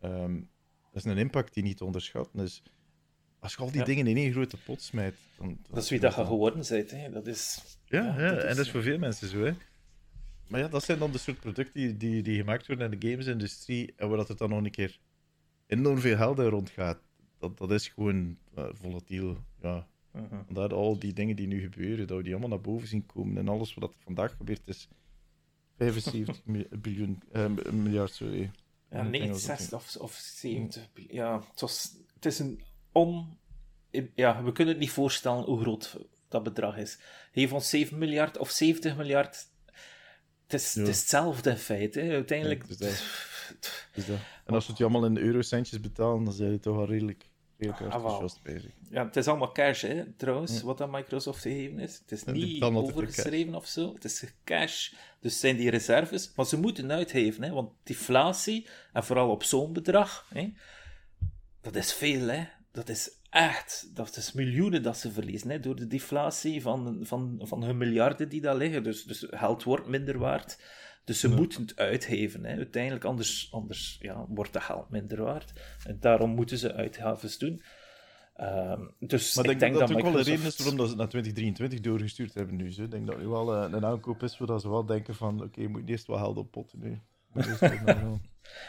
Ehm, 0.00 0.34
dat 0.92 1.04
is 1.04 1.04
een 1.04 1.18
impact 1.18 1.54
die 1.54 1.62
niet 1.62 1.76
te 1.76 1.84
onderschatten 1.84 2.40
is. 2.40 2.62
Als 3.38 3.52
je 3.52 3.58
al 3.58 3.70
die 3.70 3.84
dingen 3.84 4.06
in 4.06 4.16
één 4.16 4.32
grote 4.32 4.56
pot 4.56 4.82
smijt... 4.82 5.14
Dan, 5.38 5.58
dat 5.70 5.82
is 5.82 5.90
wie 5.90 6.00
dat 6.00 6.14
je 6.14 6.24
geworden 6.24 6.64
bent. 6.68 6.90
Hè. 6.90 7.10
Dat 7.10 7.26
is... 7.26 7.62
Ja, 7.84 8.04
ja, 8.04 8.34
dat 8.34 8.42
en 8.42 8.56
dat 8.56 8.66
is 8.66 8.70
voor 8.70 8.82
veel 8.82 8.98
mensen 8.98 9.28
zo. 9.28 9.44
Hè. 9.44 9.52
Maar 10.46 10.60
ja, 10.60 10.68
dat 10.68 10.84
zijn 10.84 10.98
dan 10.98 11.12
de 11.12 11.18
soort 11.18 11.40
producten 11.40 11.74
die, 11.74 11.96
die, 11.96 12.22
die 12.22 12.36
gemaakt 12.36 12.66
worden 12.66 12.92
in 12.92 12.98
de 12.98 13.08
gamesindustrie 13.08 13.92
en 13.96 14.08
waar 14.08 14.16
dat 14.16 14.28
het 14.28 14.38
dan 14.38 14.48
nog 14.48 14.64
een 14.64 14.70
keer 14.70 14.98
enorm 15.66 15.98
veel 15.98 16.16
geld 16.16 16.38
rondgaat 16.38 17.07
dat, 17.38 17.58
dat 17.58 17.70
is 17.70 17.88
gewoon 17.88 18.36
uh, 18.58 18.64
volatiel. 18.72 19.36
Ja. 19.62 19.86
Uh 20.54 20.70
al 20.70 20.98
die 20.98 21.12
dingen 21.12 21.36
die 21.36 21.46
nu 21.46 21.60
gebeuren, 21.60 22.06
dat 22.06 22.16
we 22.16 22.22
die 22.22 22.32
allemaal 22.32 22.50
naar 22.50 22.60
boven 22.60 22.88
zien 22.88 23.06
komen. 23.06 23.36
En 23.36 23.48
alles 23.48 23.74
wat 23.74 23.94
vandaag 23.98 24.36
gebeurt 24.36 24.68
is 24.68 24.88
75 25.76 26.40
biljoen, 26.82 27.22
uh, 27.32 27.46
miljard, 27.72 28.14
sorry. 28.14 28.50
Ja, 28.90 29.02
nee, 29.02 29.34
60 29.34 29.78
of, 29.78 29.96
of 29.96 30.12
70. 30.12 30.88
Ja, 30.94 31.42
het, 31.50 31.60
was, 31.60 31.94
het 32.14 32.26
is 32.26 32.38
een 32.38 32.62
on... 32.92 33.38
Ja, 34.14 34.42
we 34.42 34.52
kunnen 34.52 34.74
het 34.74 34.82
niet 34.82 34.92
voorstellen 34.92 35.44
hoe 35.44 35.60
groot 35.60 35.96
dat 36.28 36.42
bedrag 36.42 36.76
is. 36.76 36.98
Heeft 37.32 37.52
ons 37.52 37.68
7 37.68 37.98
miljard 37.98 38.38
of 38.38 38.50
70 38.50 38.96
miljard... 38.96 39.46
Het 40.42 40.60
is, 40.60 40.74
het 40.74 40.88
is 40.88 41.00
hetzelfde 41.00 41.50
in 41.50 41.56
feite. 41.56 42.00
Uiteindelijk... 42.00 42.64
Ja, 42.78 42.90
En 44.44 44.54
als 44.54 44.66
we 44.66 44.72
het 44.72 44.80
allemaal 44.82 45.04
in 45.04 45.16
eurocentjes 45.16 45.80
betalen, 45.80 46.24
dan 46.24 46.32
zijn 46.32 46.52
het 46.52 46.62
toch 46.62 46.76
wel 46.76 46.86
redelijk 46.86 47.28
bezig. 47.56 48.74
Ja, 48.90 49.04
het 49.04 49.16
is 49.16 49.28
allemaal 49.28 49.52
cash, 49.52 49.82
hè, 49.82 50.12
trouwens, 50.12 50.62
wat 50.62 50.80
aan 50.80 50.90
Microsoft 50.90 51.40
gegeven 51.40 51.78
is. 51.78 51.98
Het 51.98 52.12
is 52.12 52.22
Ja, 52.26 52.32
niet 52.32 52.62
overgeschreven 52.62 53.54
of 53.54 53.66
zo. 53.66 53.94
Het 53.94 54.04
is 54.04 54.24
cash. 54.44 54.92
Dus 55.20 55.40
zijn 55.40 55.56
die 55.56 55.70
reserves. 55.70 56.32
Maar 56.36 56.46
ze 56.46 56.58
moeten 56.58 56.92
uitgeven, 56.92 57.42
hè, 57.42 57.50
want 57.50 57.70
deflatie, 57.82 58.68
en 58.92 59.04
vooral 59.04 59.30
op 59.30 59.42
zo'n 59.42 59.72
bedrag, 59.72 60.26
hè, 60.34 60.52
dat 61.60 61.76
is 61.76 61.92
veel, 61.92 62.28
hè. 62.28 62.44
Dat 62.72 62.88
is 62.88 63.10
echt, 63.30 63.90
dat 63.94 64.16
is 64.16 64.32
miljoenen 64.32 64.82
dat 64.82 64.96
ze 64.96 65.12
verliezen, 65.12 65.50
hè, 65.50 65.60
door 65.60 65.76
de 65.76 65.86
deflatie 65.86 66.62
van, 66.62 66.98
van, 67.02 67.40
van 67.42 67.62
hun 67.62 67.76
miljarden 67.76 68.28
die 68.28 68.40
daar 68.40 68.56
liggen. 68.56 68.82
Dus, 68.82 69.04
dus 69.04 69.26
geld 69.30 69.62
wordt 69.62 69.86
minder 69.86 70.18
waard. 70.18 70.58
Dus 71.08 71.20
ze 71.20 71.28
moeten 71.28 71.62
het 71.62 71.76
uitgeven. 71.76 72.44
Hè. 72.44 72.56
Uiteindelijk, 72.56 73.04
anders, 73.04 73.48
anders 73.52 73.98
ja, 74.00 74.26
wordt 74.28 74.54
het 74.54 74.62
geld 74.62 74.90
minder 74.90 75.22
waard. 75.22 75.52
En 75.86 75.96
daarom 76.00 76.30
moeten 76.30 76.58
ze 76.58 76.74
uitgaves 76.74 77.38
doen. 77.38 77.62
Ehm, 78.34 78.80
dus 78.98 79.34
Maar 79.34 79.50
ik 79.50 79.58
denk, 79.58 79.72
dat 79.72 79.80
dat 79.88 79.90
ook 79.96 80.02
wel 80.02 80.04
Microsoft- 80.12 80.28
reden 80.28 80.46
is 80.46 80.56
waarom 80.56 80.76
dat 80.76 80.84
ze 80.84 80.90
het 80.92 81.00
naar 81.00 81.08
2023 81.08 81.80
doorgestuurd 81.80 82.34
hebben 82.34 82.56
nu. 82.56 82.72
Zo. 82.72 82.82
Ik 82.82 82.90
denk 82.90 83.06
dat 83.06 83.18
nu 83.18 83.26
wel 83.26 83.54
eh, 83.54 83.72
een 83.72 83.84
aankoop 83.84 84.22
is 84.22 84.38
waar 84.38 84.60
ze 84.60 84.68
wel 84.70 84.84
denken 84.86 85.14
van 85.14 85.42
oké, 85.42 85.60
je 85.60 85.68
moet 85.68 85.88
eerst 85.88 86.06
wel 86.06 86.16
geld 86.18 86.36
op 86.36 86.50
potten 86.50 86.78
nu. 86.78 87.00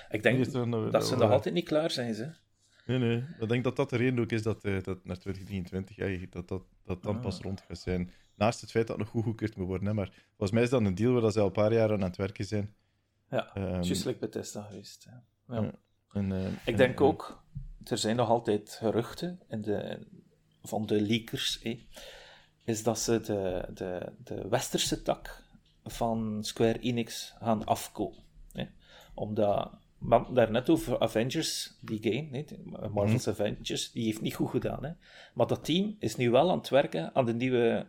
Ik 0.10 0.24
denk 0.24 0.38
eerst 0.38 0.52
wel 0.52 0.68
nog- 0.68 0.92
dat 0.92 1.08
ze 1.08 1.14
nog 1.16 1.24
eh, 1.24 1.32
altijd 1.32 1.54
niet 1.54 1.66
klaar 1.68 1.92
zijn. 1.92 2.14
Ze. 2.14 2.30
Nee, 2.86 2.98
nee. 3.00 3.24
Ik 3.40 3.50
denk 3.50 3.64
dat 3.64 3.76
dat 3.76 3.90
de 3.90 3.98
reden 3.98 4.20
ook 4.20 4.32
is 4.32 4.44
dat, 4.44 4.64
eh, 4.64 4.84
dat 4.84 5.06
naar 5.06 5.18
2023 5.20 5.96
ja, 5.96 6.28
dat, 6.30 6.48
dat, 6.48 6.64
dat 6.86 7.04
dan 7.04 7.16
Ah. 7.16 7.22
pas 7.22 7.40
rond 7.40 7.62
gaat 7.68 7.80
zijn. 7.80 8.12
Naast 8.40 8.62
het 8.62 8.72
feit 8.72 8.88
dat 8.88 8.96
het 8.96 9.06
nog 9.06 9.14
goed 9.16 9.24
goedkeurd 9.24 9.56
moet 9.58 9.68
worden. 9.68 9.88
Hè. 9.88 9.94
Maar 9.94 10.12
volgens 10.28 10.52
mij 10.52 10.64
is 10.64 10.70
dat 10.70 10.82
een 10.82 10.96
deal 10.96 11.12
waar 11.14 11.22
dat 11.22 11.34
ze 11.34 11.40
al 11.40 11.46
een 11.46 11.52
paar 11.52 11.74
jaar 11.74 11.92
aan 11.92 12.02
het 12.02 12.16
werken 12.18 12.46
zijn. 12.46 12.74
Ja, 13.30 13.54
Ehm, 13.56 13.82
juist 13.82 14.06
like 14.06 14.20
Bethesda 14.20 14.62
geweest. 14.62 15.08
hè. 15.10 15.56
Ja. 15.56 15.72
En, 16.12 16.32
eh, 16.32 16.46
Ik 16.52 16.58
en- 16.66 16.76
denk 16.76 17.00
en- 17.00 17.06
ook, 17.06 17.44
er 17.84 17.98
zijn 17.98 18.16
nog 18.16 18.30
altijd 18.30 18.70
geruchten 18.82 19.40
in 19.50 19.62
de, 19.62 20.00
van 20.64 20.86
de 20.86 21.02
leakers, 21.02 21.62
is 22.64 22.84
dat 22.84 23.00
ze 23.00 23.20
de, 23.22 23.68
de, 23.74 24.12
de 24.24 24.48
westerse 24.48 25.02
tak 25.02 25.44
van 25.84 26.38
Square 26.44 26.80
Enix 26.80 27.34
gaan 27.40 27.66
afkopen. 27.66 28.24
Omdat, 29.14 29.72
we 29.98 30.16
hadden 30.16 30.34
daar 30.36 30.52
net 30.52 30.70
over 30.70 31.00
Avengers, 31.00 31.78
die 31.82 32.00
game, 32.02 32.46
Marvel's 32.94 33.28
Avengers, 33.28 33.92
die 33.92 34.06
heeft 34.06 34.22
niet 34.22 34.36
goed 34.36 34.50
gedaan. 34.50 34.84
Hè. 34.84 34.92
Maar 35.34 35.48
dat 35.48 35.66
team 35.66 35.96
is 36.00 36.16
nu 36.16 36.30
wel 36.32 36.52
aan 36.52 36.58
het 36.58 36.70
werken 36.70 37.16
aan 37.16 37.26
de 37.26 37.34
nieuwe 37.34 37.88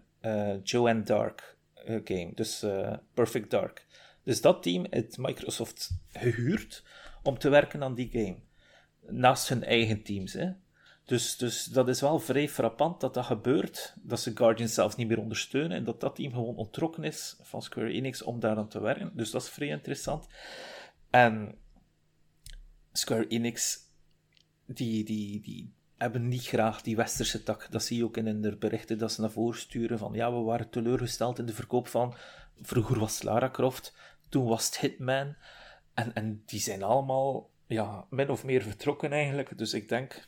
Joanne 0.63 1.03
Dark 1.03 1.59
eh, 1.85 2.01
game, 2.05 2.33
dus 2.35 2.63
eh, 2.63 2.97
Perfect 3.15 3.51
Dark. 3.51 3.87
Dus 4.23 4.41
dat 4.41 4.63
team 4.63 4.87
heeft 4.91 5.19
Microsoft 5.19 5.91
gehuurd 6.13 6.85
om 7.23 7.39
te 7.39 7.49
werken 7.49 7.83
aan 7.83 7.95
die 7.95 8.11
game. 8.11 8.37
Naast 9.01 9.49
hun 9.49 9.65
eigen 9.65 10.03
teams. 10.03 10.33
Hè. 10.33 10.53
Dus, 11.05 11.37
dus 11.37 11.65
dat 11.65 11.89
is 11.89 12.01
wel 12.01 12.19
vrij 12.19 12.49
frappant 12.49 13.01
dat 13.01 13.15
dat 13.15 13.25
gebeurt. 13.25 13.95
Dat 14.03 14.21
ze 14.21 14.37
Guardians 14.37 14.75
zelfs 14.75 14.97
niet 14.97 15.09
meer 15.09 15.19
ondersteunen. 15.19 15.77
En 15.77 15.85
dat 15.85 16.01
dat 16.01 16.17
team 16.17 16.33
gewoon 16.33 16.57
ontrokken 16.57 17.05
is 17.05 17.37
van 17.43 17.63
Square 17.63 17.93
Enix 17.93 18.23
om 18.23 18.41
daaraan 18.41 18.69
te 18.69 18.81
werken. 18.81 19.13
Dus 19.15 19.31
dat 19.31 19.43
is 19.43 19.49
vrij 19.49 19.69
interessant. 19.69 20.27
En 21.11 21.59
Square 22.93 23.27
Enix, 23.27 23.79
die, 24.67 25.05
die, 25.05 25.41
die 25.41 25.73
hebben 26.01 26.29
niet 26.29 26.47
graag 26.47 26.83
die 26.83 26.97
westerse 26.97 27.43
tak. 27.43 27.67
Dat 27.71 27.83
zie 27.83 27.97
je 27.97 28.05
ook 28.05 28.17
in 28.17 28.27
hun 28.27 28.57
berichten 28.59 28.99
dat 28.99 29.13
ze 29.13 29.21
naar 29.21 29.31
voren 29.31 29.59
sturen 29.59 29.99
van 29.99 30.13
ja, 30.13 30.33
we 30.33 30.41
waren 30.41 30.71
teleurgesteld 30.71 31.39
in 31.39 31.47
de 31.47 31.53
verkoop 31.53 31.89
van... 31.89 32.15
Vroeger 32.63 32.99
was 32.99 33.23
Lara 33.23 33.51
Croft, 33.51 33.95
toen 34.29 34.47
was 34.47 34.67
het 34.67 34.79
Hitman. 34.79 35.37
En, 35.95 36.15
en 36.15 36.43
die 36.47 36.61
zijn 36.61 36.83
allemaal 36.83 37.51
ja, 37.67 38.07
min 38.11 38.31
of 38.31 38.45
meer 38.45 38.63
vertrokken 38.63 39.13
eigenlijk. 39.13 39.59
Dus 39.59 39.75
ik 39.75 39.89
denk 39.89 40.27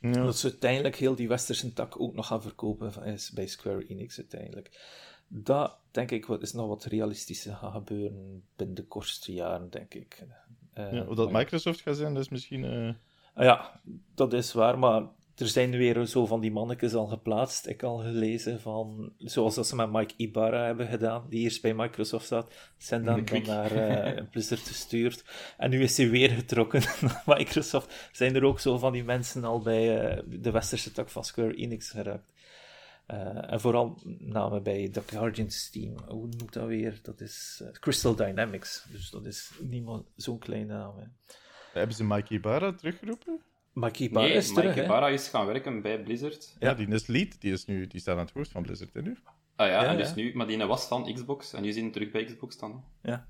Ja. 0.00 0.12
dat 0.12 0.38
ze 0.38 0.48
uiteindelijk 0.50 0.96
heel 0.96 1.14
die 1.14 1.28
westerse 1.28 1.72
tak 1.72 2.00
ook 2.00 2.14
nog 2.14 2.26
gaan 2.26 2.42
verkopen 2.42 3.04
is 3.04 3.30
bij 3.30 3.46
Square 3.46 3.86
Enix 3.86 4.18
uiteindelijk. 4.18 4.80
Dat 5.28 5.76
denk 5.90 6.10
ik 6.10 6.26
wat 6.26 6.42
is 6.42 6.52
nog 6.52 6.66
wat 6.68 6.84
realistischer 6.84 7.54
gaat 7.54 7.72
gebeuren 7.72 8.44
binnen 8.56 8.76
de 8.76 8.86
kortste 8.86 9.32
jaren, 9.32 9.70
denk 9.70 9.94
ik. 9.94 10.26
Ja, 10.74 11.04
of 11.04 11.16
dat 11.16 11.32
Microsoft 11.32 11.80
gaat 11.80 11.96
zijn, 11.96 12.14
dat 12.14 12.22
is 12.22 12.28
misschien... 12.28 12.64
eh, 12.64 12.94
Ja, 13.38 13.80
dat 14.14 14.32
is 14.32 14.52
waar, 14.52 14.78
maar 14.78 15.02
er 15.34 15.48
zijn 15.48 15.70
weer 15.70 16.06
zo 16.06 16.26
van 16.26 16.40
die 16.40 16.50
mannetjes 16.50 16.94
al 16.94 17.06
geplaatst. 17.06 17.66
Ik 17.66 17.82
al 17.82 17.98
gelezen 17.98 18.60
van, 18.60 19.12
zoals 19.18 19.54
dat 19.54 19.66
ze 19.66 19.76
met 19.76 19.92
Mike 19.92 20.14
Ibarra 20.16 20.64
hebben 20.64 20.86
gedaan, 20.86 21.26
die 21.28 21.40
eerst 21.40 21.62
bij 21.62 21.74
Microsoft 21.74 22.26
zat, 22.26 22.54
zijn 22.76 23.04
dan, 23.04 23.24
dan 23.24 23.42
naar 23.42 23.72
eh 23.72 24.24
Blizzard 24.30 24.60
gestuurd. 24.60 25.24
En 25.56 25.70
nu 25.70 25.82
is 25.82 25.96
hij 25.96 26.10
weer 26.10 26.30
getrokken 26.30 26.82
naar 27.00 27.22
Microsoft. 27.26 28.08
Zijn 28.12 28.34
er 28.34 28.44
ook 28.44 28.60
zo 28.60 28.78
van 28.78 28.92
die 28.92 29.04
mensen 29.04 29.44
al 29.44 29.60
bij 29.60 30.00
eh, 30.00 30.22
de 30.26 30.50
westerse 30.50 30.92
tak 30.92 31.08
van 31.08 31.24
Square 31.24 31.54
Enix 31.54 31.90
geraakt. 31.90 32.32
Eh, 33.06 33.52
en 33.52 33.60
vooral 33.60 33.98
namen 34.18 34.62
bij 34.62 34.90
de 34.92 35.02
Guardians 35.06 35.70
team. 35.70 35.94
Hoe 36.06 36.26
noemt 36.26 36.52
dat 36.52 36.66
weer? 36.66 36.98
Dat 37.02 37.20
is 37.20 37.62
Crystal 37.72 38.14
Dynamics. 38.14 38.86
Dus 38.90 39.10
dat 39.10 39.26
is 39.26 39.50
niemand 39.60 40.06
zo'n 40.16 40.38
kleine 40.38 40.72
naam. 40.72 40.98
Hè. 40.98 41.04
Hebben 41.78 41.96
ze 41.96 42.04
Mikey 42.04 42.36
Ibarra 42.36 42.72
teruggeroepen? 42.72 43.40
Mike 43.72 44.02
Ibarra 44.02 44.28
Nee, 44.28 44.36
is 44.36 44.48
terug, 44.48 44.64
Mike 44.64 44.78
hè? 44.78 44.84
Ibarra 44.84 45.08
is 45.08 45.28
gaan 45.28 45.46
werken 45.46 45.82
bij 45.82 46.02
Blizzard. 46.02 46.56
Ja, 46.58 46.74
die 46.74 46.88
is 46.88 47.06
lead. 47.06 47.40
Die, 47.40 47.52
is 47.52 47.64
nu, 47.64 47.86
die 47.86 48.00
staat 48.00 48.16
aan 48.18 48.24
het 48.24 48.34
hoofd 48.34 48.50
van 48.50 48.62
Blizzard 48.62 48.92
hè, 48.94 49.02
nu. 49.02 49.16
Ah 49.56 49.66
ja, 49.66 49.72
Ja, 49.72 49.84
en 49.86 49.92
ja. 49.92 49.96
dus 49.98 50.14
nu, 50.14 50.30
maar 50.34 50.46
die 50.46 50.64
was 50.64 50.86
van 50.86 51.12
Xbox 51.14 51.52
en 51.52 51.62
nu 51.62 51.72
zien 51.72 51.92
terug 51.92 52.10
bij 52.10 52.24
Xbox 52.24 52.58
dan. 52.58 52.84
hè. 53.02 53.10
Ja. 53.10 53.26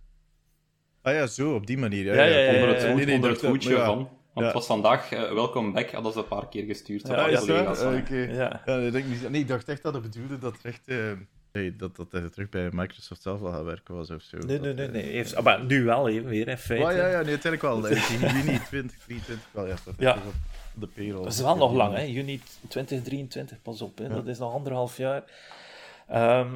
Ah 1.02 1.14
ja, 1.14 1.26
zo, 1.26 1.54
op 1.54 1.66
die 1.66 1.78
manier. 1.78 2.04
Ja, 2.04 2.14
Ja, 2.14 2.24
ja, 2.24 2.38
ja, 2.38 2.46
Onder 2.54 2.68
ja, 2.68 2.72
het, 2.74 2.82
ja. 2.82 2.86
voet- 2.88 2.96
Nee, 2.96 3.06
nee, 3.06 3.14
onder 3.14 3.30
het 3.30 3.40
dat- 3.40 3.50
voetje 3.50 3.76
van. 3.76 3.96
Want 3.96 4.08
Ja. 4.34 4.44
het 4.44 4.52
was 4.52 4.66
vandaag 4.66 5.12
eh, 5.12 5.32
welcome 5.32 5.72
back, 5.72 5.90
hadden 5.90 6.12
ze 6.12 6.18
een 6.18 6.28
paar 6.28 6.48
keer 6.48 6.64
gestuurd. 6.64 7.06
Ja, 7.06 7.14
Ja, 7.14 7.22
Ah, 7.22 7.30
ja, 7.30 7.70
is 7.70 7.78
dat? 7.78 7.94
Oké. 8.00 8.16
Ja. 8.16 8.62
Ja, 8.66 8.76
ik 8.78 8.92
denk 8.92 9.06
niet, 9.06 9.30
nee, 9.30 9.40
ik 9.40 9.48
dacht 9.48 9.68
echt 9.68 9.82
dat 9.82 9.94
het 9.94 10.02
bedoelde 10.02 10.38
dat, 10.38 10.54
er 10.62 10.64
echt, 10.70 10.88
eh, 10.88 11.12
nee, 11.58 11.76
dat, 11.76 11.96
dat 11.96 12.12
hij 12.12 12.28
terug 12.28 12.48
bij 12.48 12.68
Microsoft 12.72 13.22
zelf 13.22 13.40
wel 13.40 13.52
gaat 13.52 13.64
werken 13.64 13.94
was 13.94 14.10
of 14.10 14.22
zo. 14.22 14.36
Nee, 14.38 14.60
nee, 14.60 14.74
nee. 14.74 14.86
eh, 14.86 14.92
nee. 14.92 15.02
Heeft, 15.02 15.34
ah, 15.34 15.44
maar 15.44 15.64
nu 15.64 15.84
wel 15.84 16.08
even 16.08 16.28
weer, 16.28 16.48
in 16.48 16.58
feite. 16.58 16.84
Oh, 16.86 16.92
ja, 16.92 17.06
ja, 17.08 17.20
nee, 17.20 17.38
uiteindelijk 17.38 17.62
wel. 17.62 17.86
In 17.86 17.94
juni 18.20 18.58
2023 18.58 19.38
wel, 19.50 19.66
ja. 19.66 19.76
Dat 19.84 19.94
Ja. 19.98 20.18
de 20.74 20.86
payroll. 20.86 21.22
Dat 21.22 21.32
is 21.32 21.40
wel 21.40 21.56
nog 21.56 21.72
lang, 21.72 21.94
hè. 21.94 22.02
Juni 22.02 22.40
2023, 22.68 23.62
pas 23.62 23.82
op. 23.82 23.98
Hè. 23.98 24.04
Ja. 24.04 24.14
Dat 24.14 24.26
is 24.26 24.38
nog 24.38 24.52
anderhalf 24.52 24.96
jaar. 24.96 25.24
Ehm, 26.08 26.48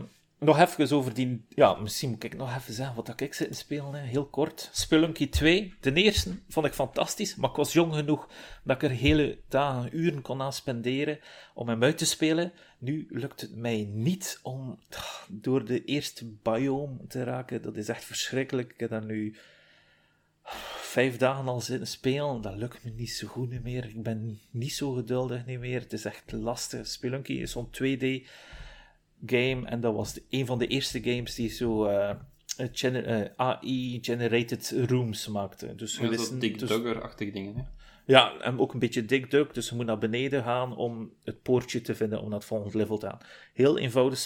nog 0.42 0.58
even 0.58 0.96
over 0.96 1.14
die... 1.14 1.44
Ja, 1.48 1.74
misschien 1.74 2.10
moet 2.10 2.24
ik 2.24 2.36
nog 2.36 2.56
even 2.56 2.74
zeggen 2.74 2.96
wat 2.96 3.20
ik 3.20 3.34
zit 3.34 3.48
te 3.48 3.54
spelen. 3.54 3.94
Hè. 3.94 4.06
Heel 4.06 4.26
kort. 4.26 4.68
Spelunky 4.72 5.28
2. 5.28 5.74
De 5.80 5.92
eerste 5.92 6.30
vond 6.48 6.66
ik 6.66 6.72
fantastisch, 6.72 7.34
maar 7.34 7.50
ik 7.50 7.56
was 7.56 7.72
jong 7.72 7.94
genoeg 7.94 8.28
dat 8.64 8.76
ik 8.76 8.90
er 8.90 8.96
hele 8.96 9.38
dagen, 9.48 9.96
uren 9.96 10.22
kon 10.22 10.42
aan 10.42 10.52
spenderen 10.52 11.18
om 11.54 11.68
hem 11.68 11.82
uit 11.82 11.98
te 11.98 12.06
spelen. 12.06 12.52
Nu 12.78 13.06
lukt 13.10 13.40
het 13.40 13.56
mij 13.56 13.88
niet 13.92 14.40
om 14.42 14.78
door 15.28 15.64
de 15.64 15.84
eerste 15.84 16.26
biome 16.42 17.06
te 17.08 17.24
raken. 17.24 17.62
Dat 17.62 17.76
is 17.76 17.88
echt 17.88 18.04
verschrikkelijk. 18.04 18.72
Ik 18.72 18.80
heb 18.80 18.90
daar 18.90 19.04
nu 19.04 19.36
vijf 20.92 21.16
dagen 21.16 21.48
al 21.48 21.60
zitten 21.60 21.86
spelen, 21.86 22.40
dat 22.40 22.56
lukt 22.56 22.84
me 22.84 22.90
niet 22.90 23.10
zo 23.10 23.28
goed 23.28 23.62
meer. 23.62 23.84
Ik 23.84 24.02
ben 24.02 24.40
niet 24.50 24.72
zo 24.72 24.92
geduldig 24.92 25.46
niet 25.46 25.58
meer. 25.58 25.80
Het 25.80 25.92
is 25.92 26.04
echt 26.04 26.32
lastig. 26.32 26.86
Spelunky 26.86 27.32
is 27.32 27.50
zo'n 27.50 27.70
2D 27.70 28.26
game 29.26 29.66
en 29.66 29.80
dat 29.80 29.94
was 29.94 30.12
de, 30.12 30.22
een 30.30 30.46
van 30.46 30.58
de 30.58 30.66
eerste 30.66 31.02
games 31.02 31.34
die 31.34 31.48
zo 31.48 31.84
eh, 31.84 32.14
gener- 32.72 33.04
eh, 33.06 33.30
AI-generated 33.36 34.74
rooms 34.88 35.28
maakte. 35.28 35.74
Dus 35.74 35.98
we 35.98 36.04
Ja, 36.04 36.10
wisten- 36.10 36.38
Dick 36.38 36.58
dus- 36.58 36.68
Duggar-achtig 36.68 37.32
dingen. 37.32 37.56
Hè. 37.56 37.62
ja, 38.06 38.38
en 38.40 38.58
ook 38.58 38.72
een 38.72 38.78
beetje 38.78 39.04
Dick 39.04 39.30
Duck, 39.30 39.54
dus 39.54 39.68
je 39.68 39.74
moet 39.74 39.86
naar 39.86 39.98
beneden 39.98 40.42
gaan 40.42 40.76
om 40.76 41.12
het 41.24 41.42
poortje 41.42 41.80
te 41.80 41.94
vinden 41.94 42.20
om 42.20 42.28
naar 42.28 42.38
het 42.38 42.48
volgende 42.48 42.78
level 42.78 42.98
te 42.98 43.06
gaan. 43.06 43.18
Heel 43.52 43.78
eenvoudig 43.78 44.18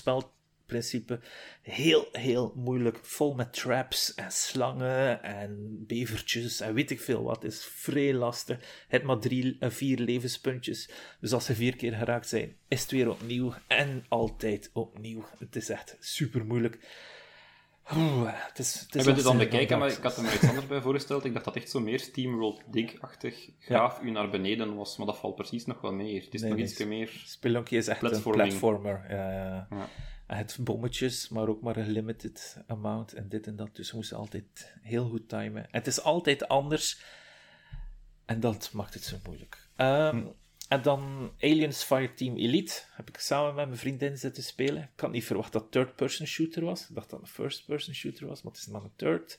spelprincipe, 0.66 1.20
heel, 1.62 2.08
heel 2.12 2.52
moeilijk, 2.56 2.98
vol 3.02 3.34
met 3.34 3.52
traps 3.52 4.14
en 4.14 4.30
slangen 4.30 5.22
en 5.22 5.84
bevertjes 5.86 6.60
en 6.60 6.74
weet 6.74 6.90
ik 6.90 7.00
veel 7.00 7.22
wat. 7.22 7.42
Het 7.42 7.52
is 7.52 7.64
vrij 7.64 8.14
lastig. 8.14 8.58
Het 8.88 9.02
maar 9.02 9.18
drie, 9.18 9.56
eh, 9.60 9.70
vier 9.70 9.98
levenspuntjes, 9.98 10.90
dus 11.20 11.32
als 11.32 11.44
ze 11.44 11.54
vier 11.54 11.76
keer 11.76 11.92
geraakt 11.92 12.28
zijn, 12.28 12.56
is 12.68 12.80
het 12.82 12.90
weer 12.90 13.10
opnieuw 13.10 13.52
en 13.66 14.04
altijd 14.08 14.70
opnieuw. 14.72 15.24
Het 15.38 15.56
is 15.56 15.68
echt 15.68 15.96
super 16.00 16.44
moeilijk. 16.44 16.78
Oeh, 17.96 18.30
het 18.32 18.58
is, 18.58 18.86
het 18.90 19.06
is 19.16 19.22
dan 19.22 19.38
bekijken, 19.38 19.78
maar 19.78 19.88
ik 19.90 20.02
had 20.02 20.16
er 20.16 20.22
me 20.22 20.34
iets 20.34 20.48
anders 20.48 20.66
bij 20.66 20.80
voorgesteld. 20.80 21.24
Ik 21.24 21.32
dacht 21.32 21.44
dat 21.44 21.56
echt 21.56 21.70
zo 21.70 21.80
meer 21.80 22.00
Steamrolled 22.00 22.62
Dig-achtig 22.70 23.50
graaf 23.58 24.00
u 24.02 24.10
naar 24.10 24.30
beneden 24.30 24.74
was, 24.74 24.96
maar 24.96 25.06
dat 25.06 25.18
valt 25.18 25.34
precies 25.34 25.66
nog 25.66 25.80
wel 25.80 25.92
mee. 25.92 26.14
Het 26.24 26.34
is 26.34 26.40
Nee, 26.40 26.50
nog 26.50 26.58
nee. 26.58 26.68
iets 26.68 26.84
meer... 26.84 27.22
Spelunky 27.24 27.76
is 27.76 27.88
echt 27.88 27.98
Platforming. 28.00 28.52
een 28.52 28.58
platformer. 28.58 29.04
Ja, 29.08 29.32
ja. 29.32 29.66
Ja. 29.70 29.88
Het 30.26 30.56
bommetjes, 30.60 31.28
maar 31.28 31.48
ook 31.48 31.62
maar 31.62 31.76
een 31.76 31.90
limited 31.90 32.62
amount 32.66 33.12
en 33.12 33.28
dit 33.28 33.46
en 33.46 33.56
dat. 33.56 33.76
Dus 33.76 33.90
we 33.90 33.96
moesten 33.96 34.16
altijd 34.16 34.74
heel 34.80 35.08
goed 35.08 35.28
timen. 35.28 35.62
En 35.62 35.68
het 35.70 35.86
is 35.86 36.02
altijd 36.02 36.48
anders. 36.48 37.00
En 38.24 38.40
dat 38.40 38.72
maakt 38.72 38.94
het 38.94 39.04
zo 39.04 39.16
moeilijk. 39.24 39.68
Ehm, 39.76 40.26
En 40.68 40.82
dan 40.82 41.32
Aliens 41.40 41.82
Fireteam 41.82 42.36
Elite. 42.36 42.82
Heb 42.90 43.08
ik 43.08 43.18
samen 43.18 43.54
met 43.54 43.66
mijn 43.66 43.78
vriendin 43.78 44.18
zitten 44.18 44.42
spelen. 44.42 44.82
Ik 44.82 45.00
had 45.00 45.10
niet 45.10 45.24
verwacht 45.24 45.52
dat 45.52 45.62
het 45.62 45.72
third-person 45.72 46.26
shooter 46.26 46.64
was. 46.64 46.88
Ik 46.88 46.94
dacht 46.94 47.10
dat 47.10 47.20
het 47.20 47.28
een 47.28 47.34
first-person 47.34 47.94
shooter 47.94 48.26
was, 48.26 48.42
maar 48.42 48.52
het 48.52 48.60
is 48.60 48.66
maar 48.66 48.82
een 48.82 48.96
third. 48.96 49.38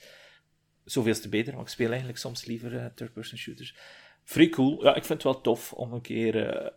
Zoveel 0.84 1.14
te 1.14 1.30
beter, 1.30 1.54
want 1.54 1.68
ik 1.68 1.74
speel 1.74 1.90
eigenlijk 1.90 2.18
soms 2.20 2.46
liever 2.46 2.78
eh, 2.78 2.86
third-person 2.86 3.38
shooters. 3.38 3.76
Vrij 4.24 4.50
cool. 4.50 4.84
Ja, 4.84 4.90
ik 4.90 5.06
vind 5.06 5.24
het 5.24 5.34
wel 5.34 5.42
tof 5.42 5.74
om 5.74 5.94
een 5.94 6.02
keer 6.02 6.48
eh, 6.48 6.72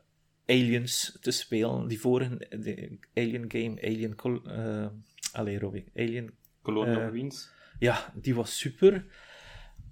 Aliens 0.50 1.18
te 1.20 1.30
spelen. 1.30 1.88
Die 1.88 2.00
vorige 2.00 2.36
de 2.38 2.98
Alien 3.14 3.44
game, 3.48 3.82
Alien... 3.82 4.14
Col 4.14 4.40
uh, 4.46 4.86
allee, 5.32 5.58
Robbie. 5.58 5.84
Alien... 5.96 6.30
Colonial 6.62 7.00
Marines. 7.00 7.50
Ja, 7.78 8.12
die 8.14 8.34
was 8.34 8.58
super. 8.58 9.04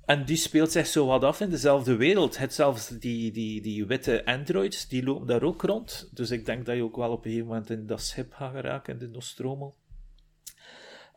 En 0.05 0.25
die 0.25 0.37
speelt 0.37 0.73
zich 0.73 0.87
zo 0.87 1.07
wat 1.07 1.25
af 1.25 1.41
in 1.41 1.51
dezelfde 1.51 1.97
wereld. 1.97 2.39
Het 2.39 2.55
zelfs 2.55 2.89
die, 2.89 3.33
die, 3.33 3.61
die 3.61 3.87
witte 3.87 4.25
androids, 4.25 4.89
die 4.89 5.05
lopen 5.05 5.27
daar 5.27 5.43
ook 5.43 5.63
rond. 5.63 6.11
Dus 6.13 6.31
ik 6.31 6.47
denk 6.47 6.67
dat 6.67 6.77
je 6.77 6.83
ook 6.83 6.97
wel 6.97 7.11
op 7.11 7.25
een 7.25 7.31
gegeven 7.31 7.47
moment 7.47 7.71
in 7.71 7.87
dat 7.87 8.03
schip 8.03 8.33
gaat 8.33 8.55
geraken, 8.55 8.93
in 8.93 8.99
de 8.99 9.09
Nostromo. 9.09 9.77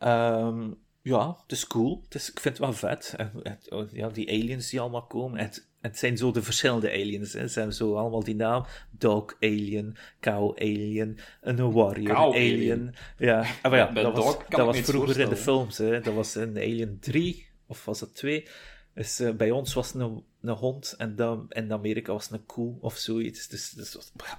Um, 0.00 0.78
ja, 1.02 1.36
het 1.42 1.52
is 1.52 1.66
cool. 1.66 2.00
Het 2.04 2.14
is, 2.14 2.30
ik 2.30 2.40
vind 2.40 2.58
het 2.58 2.66
wel 2.66 2.72
vet. 2.72 3.14
En, 3.16 3.32
oh, 3.68 3.90
ja, 3.90 4.08
die 4.08 4.28
aliens 4.28 4.70
die 4.70 4.80
allemaal 4.80 5.06
komen. 5.06 5.38
Het, 5.38 5.70
het 5.82 5.98
zijn 5.98 6.16
zo 6.16 6.30
de 6.30 6.42
verschillende 6.42 6.90
aliens. 6.90 7.32
Hè. 7.32 7.48
Ze 7.48 7.58
hebben 7.58 7.76
zo 7.76 7.94
allemaal 7.94 8.24
die 8.24 8.34
naam. 8.34 8.64
Dog 8.90 9.36
alien, 9.40 9.96
cow 10.20 10.58
alien, 10.58 11.18
een 11.40 11.72
warrior 11.72 12.16
alien. 12.16 12.34
alien. 12.34 12.94
Ja, 13.18 13.40
ah, 13.62 13.70
maar 13.70 13.78
ja, 13.78 13.86
dat 14.02 14.16
was, 14.16 14.36
dat 14.48 14.66
was 14.66 14.80
vroeger 14.80 15.20
in 15.20 15.28
de 15.28 15.36
films. 15.36 15.78
Hè. 15.78 16.00
Dat 16.00 16.14
was 16.14 16.36
in 16.36 16.56
Alien 16.56 16.98
3, 17.00 17.46
of 17.66 17.84
was 17.84 17.98
dat 17.98 18.14
2? 18.14 18.46
Dus, 18.94 19.20
uh, 19.20 19.30
bij 19.30 19.50
ons 19.50 19.74
was 19.74 19.92
het 19.92 20.02
een, 20.02 20.24
een 20.40 20.54
hond 20.54 20.94
en 20.98 21.16
dan, 21.16 21.46
in 21.48 21.72
Amerika 21.72 22.12
was 22.12 22.28
het 22.28 22.32
een 22.32 22.46
koe 22.46 22.76
of 22.80 22.96
zoiets. 22.96 23.48
Dus, 23.48 23.70
dus 23.70 23.92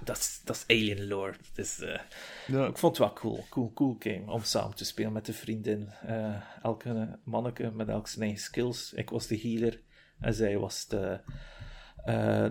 dat, 0.04 0.16
is, 0.18 0.40
dat 0.44 0.56
is 0.56 0.76
alien 0.76 1.06
lore. 1.06 1.34
Dus, 1.54 1.80
uh, 1.80 1.98
ja. 2.46 2.66
Ik 2.66 2.78
vond 2.78 2.98
het 2.98 3.06
wel 3.06 3.14
cool. 3.14 3.46
Cool, 3.50 3.72
cool 3.74 3.96
game 3.98 4.32
om 4.32 4.42
samen 4.42 4.76
te 4.76 4.84
spelen 4.84 5.12
met 5.12 5.26
de 5.26 5.32
vriendin. 5.32 5.88
Uh, 6.06 6.34
elke 6.62 7.18
manneke 7.24 7.70
met 7.70 7.88
elk 7.88 8.08
zijn 8.08 8.22
eigen 8.22 8.40
skills. 8.40 8.92
Ik 8.92 9.10
was 9.10 9.26
de 9.26 9.38
healer 9.38 9.80
en 10.20 10.34
zij 10.34 10.58
was 10.58 10.86
de, 10.86 11.20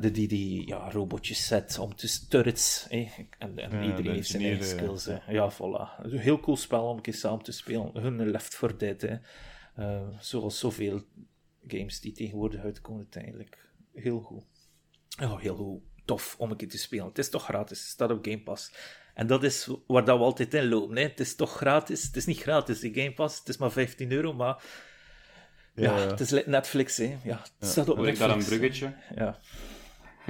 de 0.02 0.11
die 0.11 0.27
die 0.27 0.68
ja, 0.68 0.91
robotjes 0.91 1.48
zet 1.48 1.80
om 1.80 1.95
te 1.95 2.27
turrets. 2.27 2.88
Eh? 2.90 3.18
En, 3.18 3.57
en 3.57 3.72
ja, 3.72 3.84
iedereen 3.84 4.14
heeft 4.14 4.30
zijn 4.30 4.44
eigen 4.44 4.65
skills. 4.65 5.06
Ja. 5.06 5.23
ja, 5.27 5.52
voilà. 5.53 6.03
Een 6.03 6.18
heel 6.18 6.40
cool 6.40 6.57
spel 6.57 6.88
om 6.88 6.95
een 6.95 7.02
keer 7.02 7.14
samen 7.14 7.44
te 7.44 7.52
spelen. 7.52 7.91
Hun 7.94 8.30
Left 8.30 8.56
4 8.56 8.77
Dead. 8.77 9.02
Hè. 9.02 9.18
zoals 10.19 10.60
zoveel 10.60 11.02
games 11.68 11.99
die 11.99 12.11
tegenwoordig 12.11 12.61
uitkomen 12.61 13.02
uiteindelijk. 13.02 13.69
Heel 13.94 14.19
goed. 14.19 14.44
Oh, 15.22 15.40
heel 15.40 15.56
goed. 15.56 15.81
Tof 16.06 16.35
om 16.38 16.52
een 16.52 16.57
keer 16.57 16.69
te 16.69 16.77
spelen. 16.77 17.06
Het 17.06 17.18
is 17.18 17.30
toch 17.30 17.44
gratis. 17.44 17.80
Het 17.80 17.88
staat 17.88 18.11
op 18.11 18.26
Game 18.26 18.44
Pass. 18.44 18.72
En 19.14 19.27
dat 19.27 19.44
is 19.44 19.69
waar 19.88 20.06
dat 20.06 20.18
we 20.18 20.23
altijd 20.23 20.53
in 20.53 20.69
lopen. 20.69 20.95
Hè. 20.95 21.03
Het 21.03 21.19
is 21.19 21.35
toch 21.35 21.56
gratis. 21.56 22.03
Het 22.03 22.15
is 22.15 22.26
niet 22.26 22.40
gratis, 22.40 22.80
die 22.80 22.94
Game 22.94 23.14
Pass. 23.14 23.40
Het 23.40 23.49
is 23.49 23.57
maar 23.57 23.72
15 23.72 24.11
euro, 24.11 24.34
maar... 24.34 24.64
Ja, 25.76 25.98
ja, 25.98 26.08
het 26.08 26.20
is 26.20 26.45
Netflix, 26.45 26.98
hè. 26.98 27.18
Ja, 27.24 27.41
het 27.60 27.70
staat 27.70 27.90
op 27.90 27.95
Netflix. 27.95 28.20
ik 28.20 28.28
daar 28.28 28.38
een 28.38 28.45
bruggetje? 28.45 28.94
Ja. 29.16 29.40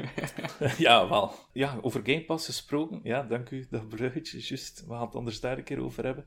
ja, 0.78 1.10
wel. 1.10 1.34
Ja, 1.52 1.78
over 1.82 2.02
Game 2.04 2.24
Pass 2.24 2.46
gesproken. 2.46 3.00
Ja, 3.04 3.24
dank 3.24 3.50
u, 3.50 3.68
dat 3.70 3.90
bruggetje, 3.90 4.40
juist. 4.40 4.84
We 4.88 4.94
gaan 4.94 5.06
het 5.06 5.16
anders 5.16 5.40
daar 5.40 5.58
een 5.58 5.64
keer 5.64 5.84
over 5.84 6.06
hebben. 6.06 6.26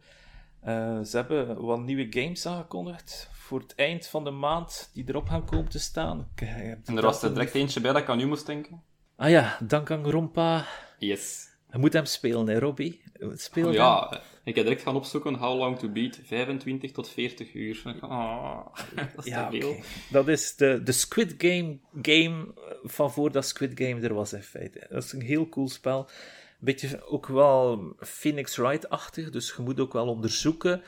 Uh, 0.67 1.01
ze 1.03 1.17
hebben 1.17 1.65
wat 1.65 1.81
nieuwe 1.81 2.07
games 2.11 2.47
aangekondigd 2.47 3.31
voor 3.33 3.61
het 3.61 3.75
eind 3.75 4.07
van 4.07 4.25
de 4.25 4.31
maand 4.31 4.91
die 4.93 5.05
erop 5.07 5.29
gaan 5.29 5.45
komen 5.45 5.69
te 5.69 5.79
staan. 5.79 6.29
En 6.35 6.97
er 6.97 7.03
was 7.03 7.23
er 7.23 7.33
direct 7.33 7.55
eentje 7.55 7.81
bij 7.81 7.93
dat 7.93 8.03
ik 8.03 8.09
aan 8.09 8.21
u 8.21 8.27
moest 8.27 8.47
denken. 8.47 8.83
Ah 9.17 9.31
ja, 9.31 9.59
Danganronpa. 9.63 10.67
Yes. 10.99 11.49
Je 11.77 11.83
moet 11.83 11.93
hem 11.93 12.05
spelen, 12.05 12.47
hè, 12.47 12.59
Robbie? 12.59 13.01
Speel 13.35 13.73
ja, 13.73 14.23
ik 14.45 14.55
heb 14.55 14.65
direct 14.65 14.83
gaan 14.83 14.97
opzoeken 14.97 15.35
How 15.35 15.59
Long 15.59 15.79
to 15.79 15.89
Beat. 15.89 16.21
25 16.25 16.93
tot 16.93 17.09
40 17.09 17.55
uur. 17.55 17.83
Oh, 18.01 18.67
dat 18.95 19.25
is 19.25 19.25
ja, 19.25 19.51
veel. 19.51 19.77
Dat 20.11 20.29
is 20.29 20.57
de, 20.57 20.83
de 20.83 20.93
Squid 20.93 21.35
Game 21.39 21.79
game 22.03 22.55
van 22.85 23.13
voordat 23.13 23.47
Squid 23.47 23.73
Game 23.75 24.01
er 24.01 24.15
was, 24.15 24.33
in 24.33 24.43
feite. 24.43 24.87
Dat 24.89 25.05
is 25.05 25.13
een 25.13 25.23
heel 25.23 25.49
cool 25.49 25.69
spel. 25.69 25.99
Een 25.99 26.57
beetje 26.59 27.07
ook 27.07 27.27
wel 27.27 27.95
Phoenix 27.99 28.57
Wright-achtig, 28.57 29.31
dus 29.31 29.55
je 29.57 29.63
moet 29.63 29.81
ook 29.81 29.93
wel 29.93 30.09
onderzoeken 30.09 30.83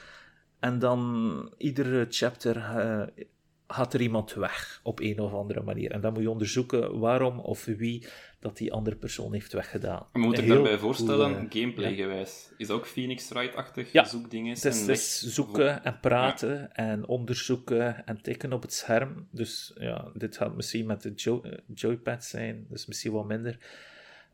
en 0.60 0.78
dan 0.78 1.52
iedere 1.56 2.06
chapter 2.09 2.56
uh, 2.56 3.24
gaat 3.66 3.94
er 3.94 4.01
iemand 4.01 4.35
weg 4.35 4.81
op 4.82 5.01
een 5.01 5.20
of 5.20 5.32
andere 5.32 5.62
manier. 5.62 5.90
En 5.90 6.01
dan 6.01 6.12
moet 6.12 6.23
je 6.23 6.31
onderzoeken 6.31 6.98
waarom 6.98 7.39
of 7.39 7.65
wie 7.65 8.06
dat 8.40 8.56
die 8.56 8.73
andere 8.73 8.97
persoon 8.97 9.32
heeft 9.32 9.52
weggedaan. 9.52 10.06
Maar 10.12 10.23
moet 10.23 10.39
ik 10.39 10.48
daarbij 10.48 10.78
voorstellen, 10.78 11.32
cool, 11.32 11.47
gameplay-gewijs, 11.51 12.52
is 12.56 12.70
ook 12.70 12.86
Phoenix 12.86 13.28
Wright-achtig 13.28 13.93
ja, 13.93 14.05
zoekdingen? 14.05 14.55
Het 14.55 14.65
is, 14.65 14.86
is 14.86 15.23
zoeken 15.23 15.85
en 15.85 16.01
praten 16.01 16.74
en 16.74 17.06
onderzoeken 17.06 18.06
en 18.06 18.23
tikken 18.23 18.52
op 18.52 18.62
het 18.62 18.73
scherm. 18.73 19.28
Dus 19.31 19.73
ja, 19.78 20.10
dit 20.15 20.36
gaat 20.36 20.56
misschien 20.56 20.86
met 20.86 21.02
de 21.02 21.12
jo 21.15 21.43
eh, 21.43 21.52
joypad 21.74 22.24
zijn, 22.24 22.66
dus 22.69 22.86
misschien 22.86 23.12
wat 23.12 23.27
minder 23.27 23.59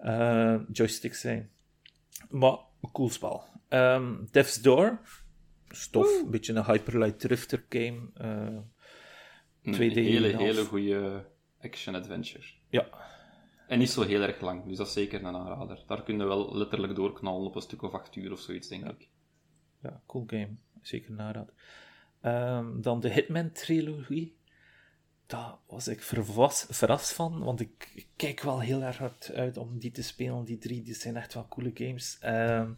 uh, 0.04 0.56
joysticks 0.72 1.20
zijn. 1.20 1.50
Maar 2.28 2.58
een 2.80 2.92
cool 2.92 3.10
spel. 3.10 3.44
Um, 3.68 4.28
Death's 4.30 4.62
Door 4.62 4.98
stof. 5.68 6.22
Een 6.24 6.30
beetje 6.30 6.52
een 6.52 6.64
Hyperlight 6.64 7.20
Drifter 7.20 7.64
game. 7.68 8.00
Uh, 8.20 8.58
2D. 9.74 9.78
Een 9.78 9.90
hele, 9.92 10.36
hele 10.36 10.64
goede 10.64 11.24
action-adventure. 11.60 12.44
Ja. 12.68 12.88
En 13.66 13.78
niet 13.78 13.90
zo 13.90 14.02
heel 14.02 14.22
erg 14.22 14.40
lang, 14.40 14.64
dus 14.64 14.76
dat 14.76 14.86
is 14.86 14.92
zeker 14.92 15.24
een 15.24 15.36
aanrader. 15.36 15.84
Daar 15.86 16.02
kun 16.02 16.18
je 16.18 16.24
wel 16.24 16.56
letterlijk 16.56 16.94
doorknallen 16.94 17.46
op 17.46 17.54
een 17.54 17.62
stuk 17.62 17.82
of 17.82 17.92
acht 17.92 18.16
uur 18.16 18.32
of 18.32 18.40
zoiets, 18.40 18.68
denk 18.68 18.84
ik. 18.84 19.08
Ja, 19.82 20.02
cool 20.06 20.24
game. 20.26 20.54
Zeker 20.82 21.10
een 21.10 21.20
aanrader. 21.20 21.54
Um, 22.22 22.82
dan 22.82 23.00
de 23.00 23.10
Hitman-trilogie. 23.10 24.36
Daar 25.26 25.54
was 25.66 25.88
ik 25.88 26.02
verrast 26.02 27.12
van, 27.12 27.44
want 27.44 27.60
ik, 27.60 27.90
ik, 27.94 28.06
kijk 28.16 28.40
wel 28.40 28.60
heel 28.60 28.82
erg 28.82 28.98
hard 28.98 29.32
uit 29.32 29.56
om 29.56 29.78
die 29.78 29.90
te 29.90 30.02
spelen. 30.02 30.44
Die 30.44 30.58
drie 30.58 30.82
die 30.82 30.94
zijn 30.94 31.16
echt 31.16 31.34
wel 31.34 31.48
coole 31.48 31.70
games. 31.74 32.18
Um, 32.24 32.76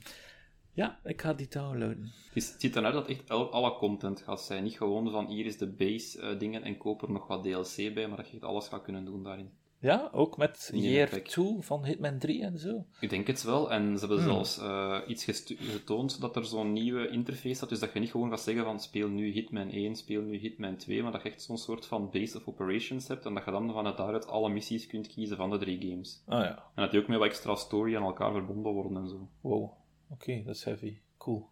ja, 0.73 1.01
ik 1.05 1.21
ga 1.21 1.35
die 1.35 1.49
downloaden. 1.49 2.13
Het 2.33 2.55
ziet 2.59 2.77
eruit 2.77 2.95
dat 2.95 3.09
echt 3.09 3.29
alle 3.29 3.77
content 3.77 4.21
gaat 4.21 4.43
zijn. 4.43 4.63
Niet 4.63 4.77
gewoon 4.77 5.11
van 5.11 5.27
hier 5.27 5.47
is 5.47 5.59
de 5.59 5.67
base 5.67 6.21
uh, 6.21 6.39
dingen 6.39 6.63
en 6.63 6.77
koop 6.77 7.03
er 7.03 7.11
nog 7.11 7.27
wat 7.27 7.43
DLC 7.43 7.95
bij, 7.95 8.09
maar 8.09 8.17
dat 8.17 8.29
je 8.29 8.33
echt 8.33 8.45
alles 8.45 8.69
gaat 8.69 8.83
kunnen 8.83 9.05
doen 9.05 9.23
daarin. 9.23 9.51
Ja, 9.79 10.09
ook 10.13 10.37
met 10.37 10.71
Year 10.75 11.23
2 11.23 11.57
van 11.61 11.85
Hitman 11.85 12.19
3 12.19 12.43
en 12.43 12.59
zo. 12.59 12.87
Ik 13.01 13.11
denk 13.11 13.27
het 13.27 13.43
wel. 13.43 13.71
En 13.71 13.99
ze 13.99 14.07
hebben 14.07 14.25
hmm. 14.25 14.33
zelfs 14.33 14.59
uh, 14.59 15.01
iets 15.07 15.25
getoond 15.49 16.21
dat 16.21 16.37
er 16.37 16.45
zo'n 16.45 16.73
nieuwe 16.73 17.09
interface 17.09 17.55
staat. 17.55 17.69
Dus 17.69 17.79
dat 17.79 17.93
je 17.93 18.01
niet 18.01 18.11
gewoon 18.11 18.31
gaat 18.31 18.41
zeggen 18.41 18.65
van 18.65 18.81
speel 18.81 19.09
nu 19.09 19.31
Hitman 19.31 19.71
1, 19.71 19.97
speel 19.97 20.23
nu 20.23 20.37
Hitman 20.37 20.77
2. 20.77 21.03
Maar 21.03 21.13
dat 21.13 21.23
je 21.23 21.31
echt 21.31 21.43
zo'n 21.43 21.59
soort 21.59 21.87
van 21.87 22.11
base 22.11 22.37
of 22.37 22.49
operations 22.49 23.09
hebt. 23.09 23.27
En 23.27 23.35
dat 23.35 23.45
je 23.45 23.51
dan 23.51 23.73
vanuit 23.73 23.97
daaruit 23.97 24.27
alle 24.27 24.49
missies 24.49 24.87
kunt 24.87 25.07
kiezen 25.07 25.37
van 25.37 25.51
de 25.51 25.59
drie 25.59 25.91
games. 25.91 26.23
Ah 26.27 26.41
ja. 26.41 26.57
En 26.75 26.83
dat 26.83 26.91
die 26.91 27.01
ook 27.01 27.09
met 27.09 27.19
wat 27.19 27.29
extra 27.29 27.55
story 27.55 27.97
aan 27.97 28.03
elkaar 28.03 28.33
verbonden 28.33 28.73
worden 28.73 28.97
en 28.97 29.09
zo. 29.09 29.29
Wow. 29.41 29.73
Oké, 30.11 30.43
dat 30.45 30.55
is 30.55 30.65
heavy. 30.65 30.99
Cool. 31.19 31.49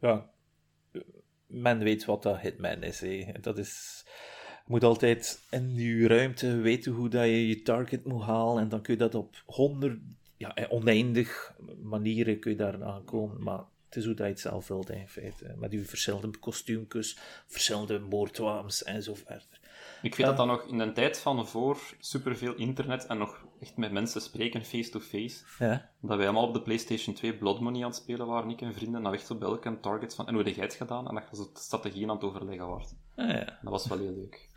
Ja, 0.00 0.30
men 1.46 1.78
weet 1.78 2.04
wat 2.04 2.22
dat 2.22 2.40
Hitman 2.40 2.82
is. 2.82 3.00
Hè. 3.00 3.32
Dat 3.40 3.58
is... 3.58 4.04
Je 4.64 4.72
moet 4.72 4.84
altijd 4.84 5.40
in 5.50 5.74
je 5.74 6.06
ruimte 6.06 6.56
weten 6.56 6.92
hoe 6.92 7.08
dat 7.08 7.24
je 7.24 7.48
je 7.48 7.62
target 7.62 8.04
moet 8.04 8.22
halen. 8.22 8.62
En 8.62 8.68
dan 8.68 8.82
kun 8.82 8.92
je 8.92 8.98
dat 8.98 9.14
op 9.14 9.42
honderd, 9.46 9.98
ja, 10.36 10.54
oneindig 10.68 11.54
manieren 11.82 12.38
kun 12.38 12.50
je 12.50 12.56
daar 12.56 12.84
aankomen. 12.84 13.42
Maar 13.42 13.64
het 13.86 13.96
is 13.96 14.04
hoe 14.04 14.14
dat 14.14 14.26
je 14.26 14.32
het 14.32 14.40
zelf 14.40 14.68
wilt 14.68 14.90
in 14.90 15.08
feite. 15.08 15.54
Met 15.58 15.72
je 15.72 15.84
verschillende 15.84 16.38
kostuumjes, 16.38 17.18
verschillende 17.46 17.98
moordwapens 17.98 18.82
en 18.82 19.02
zo 19.02 19.14
verder. 19.14 19.60
Ik 20.02 20.14
vind 20.14 20.28
dat 20.28 20.36
dan 20.36 20.46
nog 20.46 20.62
in 20.62 20.78
een 20.78 20.94
tijd 20.94 21.18
van 21.18 21.46
voor 21.46 21.78
superveel 21.98 22.54
internet 22.54 23.06
en 23.06 23.18
nog 23.18 23.44
echt 23.60 23.76
met 23.76 23.92
mensen 23.92 24.20
spreken 24.20 24.64
face-to-face. 24.64 25.44
Ja. 25.58 25.90
Dat 26.00 26.16
wij 26.16 26.26
allemaal 26.26 26.46
op 26.46 26.54
de 26.54 26.62
PlayStation 26.62 27.14
2 27.14 27.34
Blood 27.34 27.60
Money 27.60 27.82
aan 27.82 27.90
het 27.90 27.96
spelen 27.96 28.26
waren, 28.26 28.50
ik 28.50 28.60
en 28.60 28.74
vrienden. 28.74 28.96
En 28.96 29.02
dan 29.02 29.12
echt 29.14 29.26
zo 29.26 29.34
bij 29.34 29.76
targets 29.80 30.14
van, 30.14 30.26
en 30.26 30.34
hoe 30.34 30.42
heb 30.42 30.54
jij 30.54 30.64
het 30.64 30.74
gedaan? 30.74 31.08
En 31.08 31.14
dat 31.14 31.24
je 31.30 31.50
strategieën 31.54 32.08
aan 32.08 32.16
het 32.16 32.24
overleggen 32.24 32.66
wordt. 32.66 32.94
Ah, 33.16 33.28
ja. 33.28 33.58
Dat 33.62 33.70
was 33.70 33.86
wel 33.86 33.98
heel 33.98 34.14
leuk. 34.14 34.48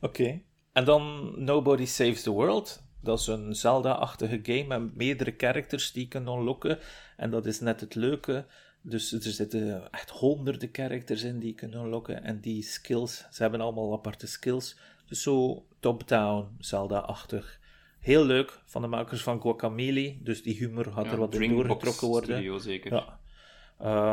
Oké. 0.00 0.40
En 0.72 0.84
dan 0.84 1.32
Nobody 1.44 1.86
Saves 1.86 2.22
the 2.22 2.30
World. 2.30 2.84
Dat 3.02 3.18
is 3.20 3.26
een 3.26 3.54
Zelda-achtige 3.54 4.40
game 4.42 4.78
met 4.78 4.96
meerdere 4.96 5.34
characters 5.36 5.92
die 5.92 6.02
je 6.02 6.08
kan 6.08 6.28
unlocken. 6.28 6.78
En 7.16 7.30
dat 7.30 7.46
is 7.46 7.60
net 7.60 7.80
het 7.80 7.94
leuke 7.94 8.46
dus 8.88 9.12
er 9.12 9.20
zitten 9.22 9.90
echt 9.92 10.10
honderden 10.10 10.68
characters 10.72 11.22
in 11.22 11.38
die 11.38 11.48
je 11.48 11.54
kunt 11.54 11.74
unlocken. 11.74 12.22
En 12.22 12.40
die 12.40 12.62
skills, 12.62 13.26
ze 13.30 13.42
hebben 13.42 13.60
allemaal 13.60 13.92
aparte 13.92 14.26
skills. 14.26 14.76
Dus 15.08 15.22
zo 15.22 15.66
top-down, 15.80 16.56
Zelda-achtig. 16.58 17.60
Heel 17.98 18.24
leuk, 18.24 18.60
van 18.64 18.82
de 18.82 18.88
makers 18.88 19.22
van 19.22 19.40
Guacamole. 19.40 20.16
Dus 20.22 20.42
die 20.42 20.56
humor 20.56 20.88
had 20.88 21.06
er 21.06 21.18
wat 21.18 21.34
in 21.34 21.50
doorgetrokken 21.50 22.08
worden. 22.08 22.36
Studio, 22.36 22.58
zeker. 22.58 22.92
Ja. 22.92 23.20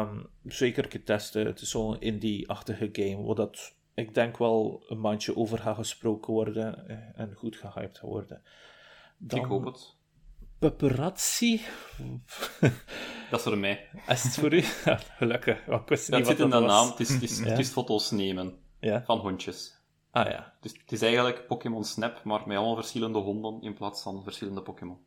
Um, 0.02 0.28
zeker 0.44 1.04
testen. 1.04 1.46
Het 1.46 1.62
is 1.62 1.70
zo'n 1.70 2.02
indie-achtige 2.02 2.90
game, 2.92 3.24
waar 3.24 3.36
dat, 3.36 3.76
ik 3.94 4.14
denk 4.14 4.38
wel 4.38 4.84
een 4.88 5.00
maandje 5.00 5.36
over 5.36 5.60
gaat 5.60 5.76
gesproken 5.76 6.34
worden 6.34 6.88
eh, 6.88 7.20
en 7.20 7.34
goed 7.34 7.56
gehyped 7.56 8.00
worden. 8.00 8.42
Dan, 9.18 9.40
ik 9.40 9.46
hoop 9.46 9.66
het. 9.66 9.96
Paparazzi. 10.60 11.62
Dat 13.30 13.40
is 13.40 13.46
voor 13.46 13.58
mij. 13.58 13.90
Is 14.08 14.24
het 14.24 14.34
voor 14.34 14.54
u? 14.54 14.62
gelukkig. 15.18 15.64
dat 15.66 16.00
zit 16.00 16.40
in 16.40 16.50
de 16.50 16.60
naam. 16.60 16.90
Het 16.90 17.00
is, 17.00 17.10
het, 17.10 17.24
is, 17.24 17.40
het 17.40 17.60
is, 17.60 17.70
foto's 17.70 18.12
nemen 18.12 18.58
ja. 18.80 19.04
van 19.04 19.20
hondjes. 19.20 19.82
Ah 20.12 20.30
ja. 20.30 20.54
Dus 20.60 20.72
het 20.72 20.92
is 20.92 21.02
eigenlijk 21.02 21.48
Pokémon 21.48 21.84
Snap, 21.84 22.24
maar 22.24 22.48
met 22.48 22.58
allemaal 22.58 22.76
verschillende 22.76 23.20
honden 23.20 23.62
in 23.62 23.74
plaats 23.74 24.02
van 24.02 24.24
verschillende 24.24 24.62
Pokémon. 24.62 24.98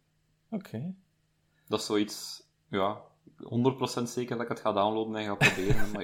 Oké. 0.50 0.94
Dat 1.68 1.80
is 1.80 1.86
zoiets, 1.86 2.42
ja, 2.68 3.00
100% 3.38 4.02
zeker 4.02 4.36
dat 4.36 4.44
ik 4.44 4.48
het 4.48 4.60
ga 4.60 4.72
downloaden 4.72 5.16
en 5.16 5.24
ga 5.24 5.34
proberen. 5.50 5.90
Maar 5.90 6.02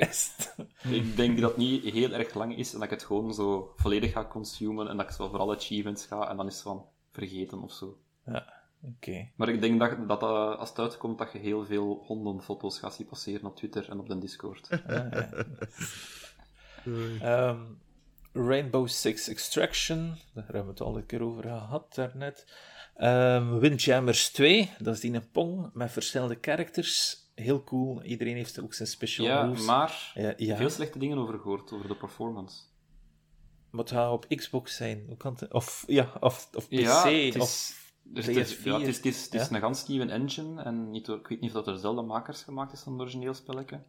ik, 0.91 1.17
denk 1.17 1.41
dat 1.41 1.51
het 1.51 1.59
niet 1.59 1.85
heel 1.85 2.13
erg 2.13 2.35
lang 2.35 2.57
is 2.57 2.73
en 2.73 2.75
dat 2.75 2.85
ik 2.85 2.91
het 2.91 3.05
gewoon 3.05 3.35
zo 3.35 3.73
volledig 3.77 4.13
ga 4.13 4.25
consumen 4.25 4.89
en 4.89 4.97
dat 4.97 5.07
ik 5.07 5.13
zo 5.13 5.29
voor 5.29 5.39
alle 5.39 5.57
achievements 5.57 6.07
ga 6.07 6.29
en 6.29 6.37
dan 6.37 6.47
is 6.47 6.55
het 6.55 6.63
van 6.63 6.85
vergeten 7.11 7.63
of 7.63 7.73
zo. 7.73 7.99
Ja, 8.27 8.53
oké. 8.83 9.29
Maar 9.37 9.49
ik 9.49 9.61
denk 9.61 9.81
dat, 9.81 10.09
dat 10.09 10.23
eh, 10.23 10.59
als 10.59 10.69
het 10.69 10.79
uitkomt, 10.79 11.19
dat 11.19 11.33
je 11.33 11.39
heel 11.39 11.65
veel 11.65 12.03
hondenfoto's 12.07 12.79
gaat 12.79 12.95
zien 12.95 13.07
passeren 13.07 13.47
op 13.47 13.57
Twitter 13.57 13.91
en 13.91 13.99
op 13.99 14.09
de 14.09 14.19
Discord. 14.19 14.69
Ah, 14.71 14.79
ja. 14.87 15.29
Ehm, 17.21 17.61
Rainbow 18.33 18.89
Six 18.89 19.29
Extraction, 19.29 20.17
daar 20.33 20.45
hebben 20.45 20.65
we 20.65 20.71
het 20.71 20.81
al 20.81 20.97
een 20.97 21.07
keer 21.07 21.23
over 21.23 21.43
gehad 21.43 21.95
daarnet. 21.95 22.47
Ehm 23.03 23.59
Windjammers 23.59 24.31
2, 24.31 24.71
dat 24.79 24.95
is 24.95 25.01
die 25.01 25.13
een 25.15 25.31
Pong 25.31 25.71
met 25.73 25.93
verschillende 25.93 26.39
characters. 26.41 27.17
Heel 27.35 27.65
cool, 27.65 28.03
iedereen 28.03 28.37
heeft 28.37 28.61
ook 28.61 28.75
zijn 28.75 28.89
special 28.89 29.27
Ja, 29.27 29.47
moves. 29.47 29.65
maar 29.65 30.13
Ja, 30.15 30.35
ja. 30.37 30.57
veel 30.57 30.71
slechte 30.71 30.99
dingen 30.99 31.19
over 31.19 31.39
gehoord, 31.39 31.73
over 31.73 31.89
de 31.89 31.97
performance. 31.97 32.63
Maar 33.71 33.81
het 33.81 33.91
gaat 33.91 34.13
op 34.13 34.27
Xbox 34.29 34.77
zijn. 34.77 35.05
Hoe 35.07 35.17
kan 35.17 35.37
het? 35.39 35.53
Of, 35.53 35.85
ja, 35.87 36.13
of, 36.21 36.49
of 36.55 36.69
PC. 36.69 36.73
Ja, 36.73 37.09
het 37.09 37.35
is, 37.35 37.41
of, 37.41 37.93
dus 38.03 38.27
het 38.27 38.37
is, 38.37 38.57
PS4, 38.57 38.63
ja, 38.63 38.79
het 38.79 38.89
is, 38.89 38.97
het 38.97 39.07
is, 39.07 39.25
het 39.25 39.35
is 39.35 39.49
ja. 39.49 39.55
een 39.55 39.61
ganz 39.61 39.87
nieuwe 39.87 40.11
engine 40.11 40.63
en 40.63 40.91
niet 40.91 41.09
ik 41.09 41.27
weet 41.27 41.41
niet 41.41 41.51
of 41.51 41.57
dat 41.57 41.67
er 41.67 41.75
dezelfde 41.75 42.03
makers 42.03 42.43
gemaakt 42.43 42.73
is 42.73 42.81
van 42.81 42.93
het 42.93 43.01
origineel 43.03 43.35
spelletje. 43.35 43.83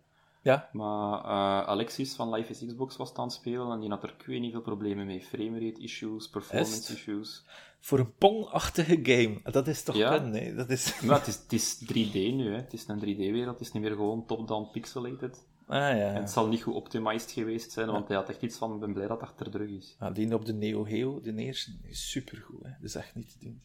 Ja, 0.43 0.69
Maar 0.71 1.19
eh, 1.19 1.67
Alexis 1.67 2.13
van 2.15 2.33
Life 2.33 2.51
is 2.51 2.65
Xbox 2.65 2.97
was 2.97 3.09
het 3.09 3.17
aan 3.17 3.23
het 3.23 3.33
spelen 3.33 3.71
en 3.71 3.79
die 3.79 3.89
had 3.89 4.03
er 4.03 4.13
ik 4.19 4.25
weet 4.25 4.41
niet 4.41 4.51
veel 4.51 4.61
problemen 4.61 5.05
mee. 5.05 5.21
Framerate 5.21 5.81
issues, 5.81 6.29
performance 6.29 6.71
Is 6.81 6.87
het? 6.87 6.97
issues. 6.97 7.45
voor 7.79 7.99
een 7.99 8.13
Pong-achtige 8.17 8.99
game. 9.03 9.39
Dat 9.51 9.67
is 9.67 9.83
toch 9.83 9.95
Ja. 9.95 10.23
hè? 10.31 10.55
Dat 10.55 10.69
is... 10.69 10.93
Maar 11.01 11.17
het 11.19 11.27
is, 11.27 11.35
het 11.35 11.53
is 11.53 11.83
3D 11.83 12.13
nu, 12.13 12.49
hè. 12.51 12.55
het 12.55 12.73
is 12.73 12.87
een 12.87 12.99
3D-wereld, 12.99 13.57
het 13.57 13.67
is 13.67 13.71
niet 13.71 13.83
meer 13.83 13.91
gewoon 13.91 14.25
top-down 14.25 14.69
pixelated. 14.71 15.45
Ah 15.67 15.79
ja. 15.79 15.93
En 16.13 16.15
het 16.15 16.29
zal 16.29 16.47
niet 16.47 16.61
goed 16.61 16.73
optimized 16.73 17.31
geweest 17.31 17.71
zijn, 17.71 17.87
want 17.87 18.07
hij 18.07 18.17
had 18.17 18.29
echt 18.29 18.41
iets 18.41 18.57
van, 18.57 18.73
ik 18.73 18.79
ben 18.79 18.93
blij 18.93 19.07
dat 19.07 19.19
dat 19.19 19.29
achter 19.29 19.51
de 19.51 19.57
rug 19.57 19.69
is. 19.69 19.95
Ah, 19.99 20.13
die 20.13 20.33
op 20.33 20.45
de 20.45 20.53
Neo 20.53 20.83
Geo, 20.83 21.21
de 21.21 21.35
eerste, 21.35 21.71
is 21.83 22.09
supergoed. 22.11 22.63
Hè? 22.63 22.69
Dat 22.69 22.89
is 22.89 22.95
echt 22.95 23.15
niet 23.15 23.29
te 23.31 23.37
doen. 23.39 23.61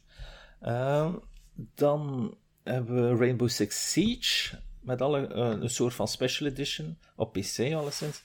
Ehm, 0.61 1.15
dan 1.75 2.35
hebben 2.63 3.09
we 3.11 3.17
Rainbow 3.17 3.49
Six 3.49 3.93
Siege, 3.93 4.61
met 4.89 5.03
alle, 5.03 5.27
eh, 5.27 5.49
een 5.61 5.71
soort 5.71 5.95
van 5.95 6.09
special 6.09 6.49
edition, 6.49 6.99
op 7.17 7.33
PC 7.33 7.73
alleszins. 7.75 8.23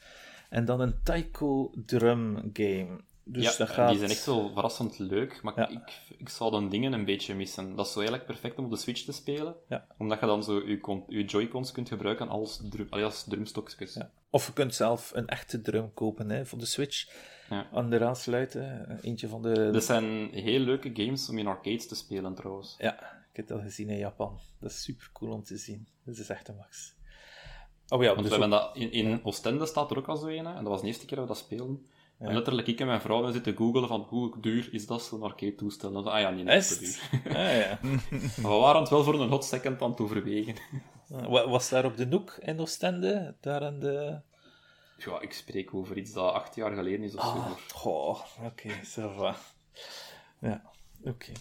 En 0.50 0.66
dan 0.66 0.80
een 0.80 0.96
Taiko 1.04 1.72
Drum 1.86 2.50
game. 2.54 3.00
Dus 3.26 3.44
ja, 3.44 3.58
dat 3.58 3.70
gaat... 3.70 3.90
die 3.90 3.98
zijn 3.98 4.10
echt 4.12 4.26
wel 4.26 4.52
verrassend 4.54 5.00
leuk, 5.00 5.40
maar 5.44 5.54
Ja. 5.60 5.68
ik, 5.70 6.02
ik 6.18 6.30
zou 6.30 6.52
dan 6.52 6.70
dingen 6.70 6.94
een 6.94 7.06
beetje 7.06 7.36
missen. 7.36 7.76
Dat 7.76 7.86
is 7.86 7.92
zo 7.92 8.00
eigenlijk 8.00 8.28
perfect 8.28 8.58
om 8.58 8.66
op 8.66 8.72
de 8.72 8.78
Switch 8.78 9.02
te 9.04 9.12
spelen, 9.12 9.56
Ja. 9.70 9.86
omdat 9.98 10.20
je 10.20 10.26
dan 10.26 10.44
zo 10.44 10.68
je, 10.68 11.02
je 11.08 11.26
Joy-Cons 11.26 11.72
kunt 11.72 11.88
gebruiken 11.88 12.28
als, 12.30 12.62
drum, 12.70 12.88
als 12.90 13.24
drumstokjes. 13.24 13.94
Ja. 13.94 14.10
Of 14.30 14.46
je 14.46 14.54
kunt 14.54 14.76
zelf 14.76 15.12
een 15.16 15.28
echte 15.28 15.62
drum 15.62 15.94
kopen 15.94 16.30
hè, 16.30 16.46
voor 16.46 16.60
de 16.60 16.66
Switch. 16.66 17.08
Ja. 17.50 17.68
Aan 17.74 17.90
de 17.90 17.98
raad 17.98 18.20
sluiten. 18.20 19.00
Eentje 19.02 19.28
van 19.28 19.42
de... 19.42 19.70
Dat 19.72 19.84
zijn 19.84 20.30
heel 20.32 20.60
leuke 20.60 20.92
games 20.94 21.30
om 21.30 21.38
in 21.38 21.48
arcades 21.48 21.88
te 21.88 21.96
spelen, 21.96 22.36
trouwens. 22.36 22.76
Ja, 22.78 23.23
ik 23.34 23.40
heb 23.40 23.48
dat 23.48 23.62
gezien 23.62 23.90
in 23.90 23.98
Japan. 23.98 24.40
Dat 24.60 24.72
is 24.72 24.84
super 24.84 25.10
cool 25.14 25.32
om 25.32 25.44
te 25.44 25.58
zien. 25.58 25.88
Dat 26.06 26.18
is 26.18 26.30
echt 26.30 26.48
een 26.48 26.56
max. 26.56 26.96
Oh 27.90 28.04
ja, 28.04 28.14
dus 28.16 28.18
we 28.18 28.24
ook- 28.24 28.30
hebben 28.30 28.50
dat, 28.50 28.76
in, 28.76 28.92
in 28.92 29.26
Oostende 29.26 29.66
staat 29.66 29.92
er 29.92 29.98
ook 29.98 30.08
al 30.08 30.18
zo 30.18 30.28
een, 30.28 30.46
en 30.46 30.56
dat 30.56 30.68
was 30.68 30.82
de 30.82 30.88
eerste 30.88 31.06
keer 31.06 31.18
dat 31.18 31.28
we 31.28 31.34
dat 31.34 31.44
speelden. 31.44 31.88
En 32.18 32.34
letterlijk, 32.34 32.68
ik 32.68 32.80
en 32.80 32.86
mijn 32.88 33.02
vrouw 33.02 33.32
zitten 33.32 33.56
googelen 33.56 33.88
van 33.88 34.02
hoe 34.02 34.40
duur 34.42 34.74
is 34.74 34.86
dat 34.86 35.04
zo'n 35.04 35.24
arcade 35.24 35.56
toestel. 35.56 35.88
En 35.88 35.94
dan, 35.94 36.08
ah 36.08 36.20
ja, 36.20 36.30
niet 36.30 36.46
net 36.46 36.66
zo 36.66 36.74
het? 36.74 37.00
duur. 37.22 37.36
Ah, 37.38 37.56
ja. 37.58 37.80
Maar 38.42 38.52
we 38.52 38.58
waren 38.58 38.82
het 38.82 38.90
wel 38.90 39.04
voor 39.04 39.22
een 39.22 39.30
hot 39.30 39.46
second 39.46 39.82
aan 39.82 39.90
het 39.90 40.00
overwegen. 40.00 40.56
Wa- 41.08 41.48
Was 41.50 41.70
daar 41.70 41.86
op 41.86 41.98
de 41.98 42.06
Noek 42.06 42.32
in 42.40 42.60
Oostende? 42.60 43.36
Daar 43.40 43.64
aan 43.64 43.80
de... 43.80 44.20
Ja, 44.98 45.22
ik 45.22 45.34
spreek 45.34 45.74
over 45.74 45.98
iets 45.98 46.12
dat 46.14 46.34
acht 46.34 46.56
jaar 46.56 46.74
geleden 46.76 47.04
is 47.04 47.16
of 47.16 47.22
zo. 47.22 47.28
Ah, 47.30 47.52
goh, 47.74 48.20
oké, 48.44 48.70
ça 48.70 49.16
va. 49.16 49.36
Ja, 50.40 50.62
oké. 51.04 51.32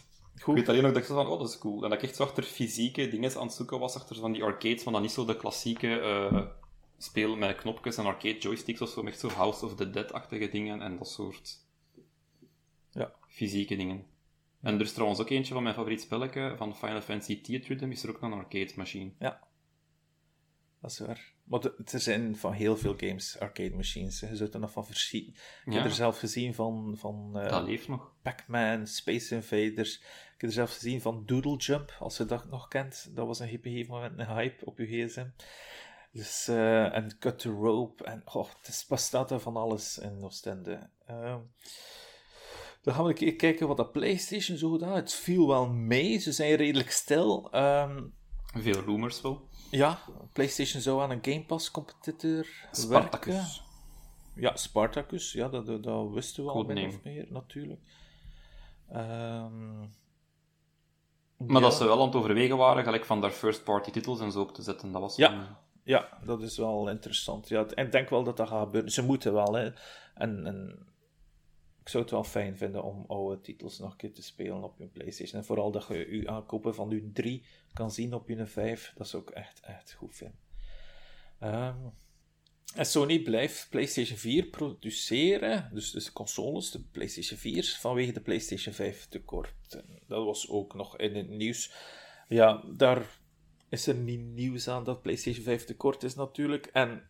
Goed. 0.43 0.55
weet 0.55 0.69
alleen 0.69 0.83
nog 0.83 0.93
dat 0.93 1.03
ik 1.03 1.09
van, 1.09 1.27
oh, 1.27 1.39
dat 1.39 1.49
is 1.49 1.59
cool. 1.59 1.83
En 1.85 1.91
dat 1.91 1.99
ik 2.03 2.09
echt 2.09 2.17
zo 2.17 2.23
achter 2.23 2.43
fysieke 2.43 3.09
dingen 3.09 3.35
aan 3.37 3.47
het 3.47 3.53
zoeken 3.53 3.79
was, 3.79 3.95
achter 3.97 4.15
zo 4.15 4.21
van 4.21 4.33
die 4.33 4.43
arcades, 4.43 4.85
maar 4.85 4.93
dan 4.93 5.03
niet 5.03 5.11
zo 5.11 5.25
de 5.25 5.37
klassieke 5.37 6.01
eh, 6.01 6.47
speel 6.99 7.37
met 7.37 7.57
knopjes 7.57 7.97
en 7.97 8.05
arcade 8.07 8.39
joysticks 8.39 8.81
of 8.81 8.89
zo, 8.89 9.03
maar 9.03 9.13
echt 9.13 9.21
zo 9.21 9.29
House 9.29 9.65
of 9.65 9.75
the 9.75 9.91
Dead-achtige 9.91 10.49
dingen 10.49 10.81
en 10.83 10.97
dat 10.99 11.09
soort 11.09 11.59
Ja. 12.91 13.13
fysieke 13.29 13.77
dingen. 13.77 14.07
En 14.61 14.75
er 14.75 14.81
is 14.81 14.93
trouwens 14.93 15.21
ook 15.21 15.31
eentje 15.31 15.55
van 15.55 15.63
mijn 15.63 15.75
favoriet 15.75 16.01
spelletje, 16.01 16.55
van 16.57 16.77
Final 16.77 17.01
Fantasy 17.01 17.41
Theatrhythm, 17.41 17.91
is 17.91 18.03
er 18.03 18.09
ook 18.11 18.23
een 18.23 18.33
arcade 18.33 18.73
machine. 18.77 19.11
Ja. 19.19 19.41
Dat 20.81 20.91
is 20.91 20.99
waar. 20.99 21.33
Maar 21.45 21.61
de- 21.61 21.75
er 21.93 22.01
zijn 22.01 22.37
van 22.37 22.53
heel 22.53 22.77
veel 22.77 22.95
games 22.97 23.39
arcade 23.39 23.75
machines. 23.75 24.21
hè. 24.21 24.29
Je 24.29 24.37
zult 24.37 24.55
er 24.55 24.61
nog 24.61 24.71
van 24.73 24.87
verschieten. 24.87 25.33
Ik 25.65 25.73
Ja. 25.73 25.73
heb 25.73 25.85
er 25.85 25.91
zelf 25.91 26.19
gezien 26.19 26.55
van, 26.55 26.95
van 26.99 27.31
eh, 27.39 27.49
Dat 27.51 27.63
leeft 27.67 27.89
nog. 27.89 28.13
Pac-Man, 28.23 28.87
Space 28.87 29.35
Invaders. 29.35 30.03
Ik 30.43 30.49
heb 30.49 30.57
er 30.57 30.67
zelf 30.67 30.79
gezien 30.79 31.01
van 31.01 31.23
Doodle 31.27 31.57
Jump, 31.57 31.97
als 31.99 32.17
je 32.17 32.25
dat 32.25 32.51
nog 32.51 32.69
kent. 32.69 33.11
Dat 33.15 33.27
was 33.27 33.39
een 33.39 33.49
gegeven 33.49 33.95
moment 33.95 34.19
een 34.19 34.27
hype 34.27 34.65
op 34.65 34.79
je 34.79 34.87
gsm. 34.87 35.27
Dus, 36.13 36.49
eh, 36.49 36.97
en 36.97 37.19
Cut 37.19 37.39
the 37.39 37.49
Rope. 37.49 38.05
En 38.05 38.23
oh, 38.25 38.49
het 38.59 38.69
is, 38.69 38.87
bestaat 38.87 39.31
er 39.31 39.41
van 39.41 39.57
alles 39.57 39.99
in 39.99 40.25
Oostende. 40.25 40.91
Ehm 41.07 41.41
dan 42.83 42.95
gaan 42.95 43.05
we 43.05 43.11
een 43.11 43.17
keer 43.17 43.37
kijken 43.37 43.69
wat 43.69 43.77
dat 43.77 43.93
PlayStation 43.93 44.59
zo 44.59 44.71
gedaan. 44.71 44.95
Het 44.95 45.15
viel 45.15 45.47
wel 45.49 45.69
mee. 45.69 46.19
Ze 46.19 46.33
zijn 46.33 46.55
redelijk 46.55 46.91
stil. 46.91 47.51
Ehm, 47.51 48.03
Veel 48.55 48.81
rumors 48.81 49.21
wel. 49.21 49.49
ja, 49.71 49.99
PlayStation 50.33 50.83
zou 50.83 51.03
aan 51.03 51.11
een 51.11 51.25
Game 51.25 51.45
Pass 51.45 51.71
competitor 51.71 52.31
werken. 52.31 52.69
Spartacus. 52.71 53.63
Ja, 54.35 54.57
Spartacus, 54.57 55.33
ja, 55.33 55.49
dat, 55.49 55.67
dat, 55.67 55.83
dat 55.83 56.11
wisten 56.11 56.45
we 56.45 56.51
al 56.51 56.65
min 56.65 56.87
of 56.87 57.03
meer, 57.03 57.27
natuurlijk. 57.31 57.81
Ehm, 58.89 59.85
Maar 61.47 61.61
dat 61.61 61.75
ze 61.75 61.85
wel 61.85 62.01
aan 62.01 62.07
het 62.07 62.15
overwegen 62.17 62.57
waren, 62.57 62.85
gelijk 62.85 63.05
van 63.05 63.21
daar 63.21 63.31
first-party 63.31 63.91
titels 63.91 64.21
en 64.21 64.33
zo 64.33 64.41
op 64.41 64.55
te 64.55 64.63
zetten. 64.63 64.93
Dat 64.93 65.01
was 65.01 65.17
Ja. 65.17 65.33
een- 65.33 65.47
Ja, 65.85 66.19
dat 66.25 66.43
is 66.43 66.57
wel 66.57 66.89
interessant. 66.91 67.49
Ja, 67.49 67.67
ik 67.75 67.93
denk 67.93 68.09
wel 68.09 68.23
dat 68.25 68.37
dat 68.37 68.49
gaat 68.49 68.63
gebeuren. 68.65 68.91
Ze 68.91 69.03
moeten 69.05 69.33
wel, 69.33 69.53
hè. 69.55 69.71
En, 70.15 70.47
en 70.47 70.87
ik 71.81 71.89
zou 71.89 72.03
het 72.03 72.13
wel 72.13 72.25
fijn 72.25 72.57
vinden 72.57 72.83
om 72.83 73.05
oude 73.09 73.41
titels 73.41 73.79
nog 73.79 73.91
een 73.91 73.97
keer 73.97 74.13
te 74.13 74.23
spelen 74.23 74.63
op 74.63 74.79
je 74.79 74.87
PlayStation. 74.87 75.41
En 75.41 75.47
vooral 75.47 75.71
dat 75.71 75.87
je 75.89 76.17
je 76.21 76.29
aankopen 76.29 76.75
van 76.75 76.91
je 76.91 77.11
3 77.13 77.45
kan 77.73 77.91
zien 77.91 78.15
op 78.15 78.29
je 78.29 78.47
5. 78.47 78.93
Dat 78.97 79.07
is 79.07 79.15
ook 79.15 79.31
echt, 79.31 79.61
echt 79.61 79.93
goed 79.93 80.15
vinden. 80.17 80.39
Ehm, 81.39 81.77
en 82.75 82.87
Sony 82.87 83.23
blijft 83.23 83.67
PlayStation 83.71 84.19
4 84.19 84.45
produceren, 84.45 85.71
dus, 85.73 85.91
dus 85.91 86.05
de 86.05 86.13
consoles, 86.13 86.71
de 86.71 86.81
PlayStation 86.93 87.39
4, 87.39 87.77
vanwege 87.81 88.13
de 88.13 88.21
PlayStation 88.21 88.75
5 88.75 89.07
tekort. 89.09 89.55
Dat 90.07 90.25
was 90.25 90.49
ook 90.49 90.75
nog 90.75 90.99
in 90.99 91.17
het 91.17 91.29
nieuws. 91.29 91.73
Ja, 92.29 92.63
daar 92.67 93.07
is 93.69 93.87
er 93.87 93.95
niet 93.95 94.21
nieuws 94.21 94.69
aan 94.69 94.85
dat 94.85 95.03
PlayStation 95.03 95.45
5 95.45 95.65
tekort 95.65 96.03
is 96.03 96.15
natuurlijk. 96.15 96.67
En 96.67 97.09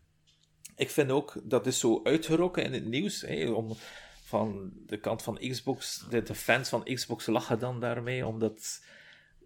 ik 0.75 0.89
vind 0.89 1.11
ook, 1.11 1.41
dat 1.43 1.67
is 1.67 1.79
zo 1.79 2.01
uitgerokken 2.03 2.63
in 2.63 2.73
het 2.73 2.85
nieuws, 2.85 3.21
hè, 3.21 3.49
om, 3.49 3.75
van 4.23 4.71
de 4.85 4.97
kant 4.97 5.21
van 5.21 5.37
Xbox, 5.49 6.05
de 6.09 6.35
fans 6.35 6.69
van 6.69 6.83
Xbox 6.83 7.25
lachen 7.25 7.59
dan 7.59 7.79
daarmee, 7.79 8.25
omdat... 8.25 8.81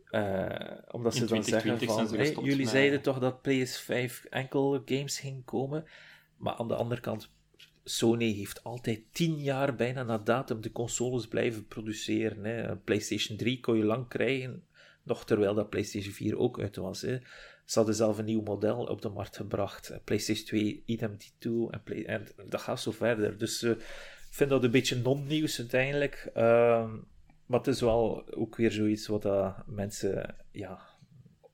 eh, 0.09 0.71
omdat 0.91 1.13
ze 1.15 1.25
dan 1.25 1.27
2020 1.41 1.79
zeggen 1.79 1.88
van, 1.88 2.07
ze 2.07 2.15
hey, 2.15 2.25
gestopt 2.25 2.45
jullie 2.47 2.63
met- 2.63 2.73
zeiden 2.73 3.01
toch 3.01 3.19
dat 3.19 3.38
PS5 3.41 4.25
enkel 4.29 4.81
games 4.85 5.19
ging 5.19 5.45
komen, 5.45 5.85
maar 6.38 6.53
aan 6.53 6.67
de 6.67 6.75
andere 6.75 7.01
kant, 7.01 7.35
Sony 7.84 8.34
heeft 8.34 8.63
altijd 8.63 9.01
tien 9.11 9.35
jaar 9.41 9.75
bijna 9.75 10.03
na 10.03 10.17
datum 10.17 10.61
de 10.61 10.71
consoles 10.71 11.27
blijven 11.27 11.67
produceren. 11.67 12.43
Hè. 12.43 12.75
PlayStation 12.75 13.38
3 13.38 13.59
kon 13.59 13.77
je 13.77 13.84
lang 13.84 14.07
krijgen, 14.07 14.63
nog 15.03 15.25
terwijl 15.25 15.53
dat 15.53 15.69
PlayStation 15.69 16.13
4 16.13 16.38
ook 16.38 16.59
uit 16.59 16.75
was. 16.75 17.01
Hè. 17.01 17.17
Ze 17.65 17.77
hadden 17.77 17.95
zelf 17.95 18.17
een 18.17 18.25
nieuw 18.25 18.41
model 18.41 18.84
op 18.84 19.01
de 19.01 19.09
markt 19.09 19.35
gebracht. 19.35 19.99
PlayStation 20.03 20.45
2, 20.45 20.84
idem 20.85 21.17
en, 21.71 21.81
Play- 21.84 22.05
en 22.05 22.27
dat 22.49 22.61
gaat 22.61 22.81
zo 22.81 22.91
verder. 22.91 23.38
Dus 23.38 23.61
eh, 23.63 23.71
ik 23.71 24.34
vind 24.34 24.49
dat 24.49 24.63
een 24.63 24.71
beetje 24.71 24.95
non-nieuws 24.95 25.59
uiteindelijk. 25.59 26.29
Ehm, 26.34 26.95
maar 27.47 27.59
het 27.59 27.67
is 27.67 27.81
wel 27.81 28.33
ook 28.35 28.55
weer 28.55 28.71
zoiets 28.71 29.07
wat 29.07 29.21
dat 29.21 29.53
mensen 29.65 30.35
ja, 30.51 30.79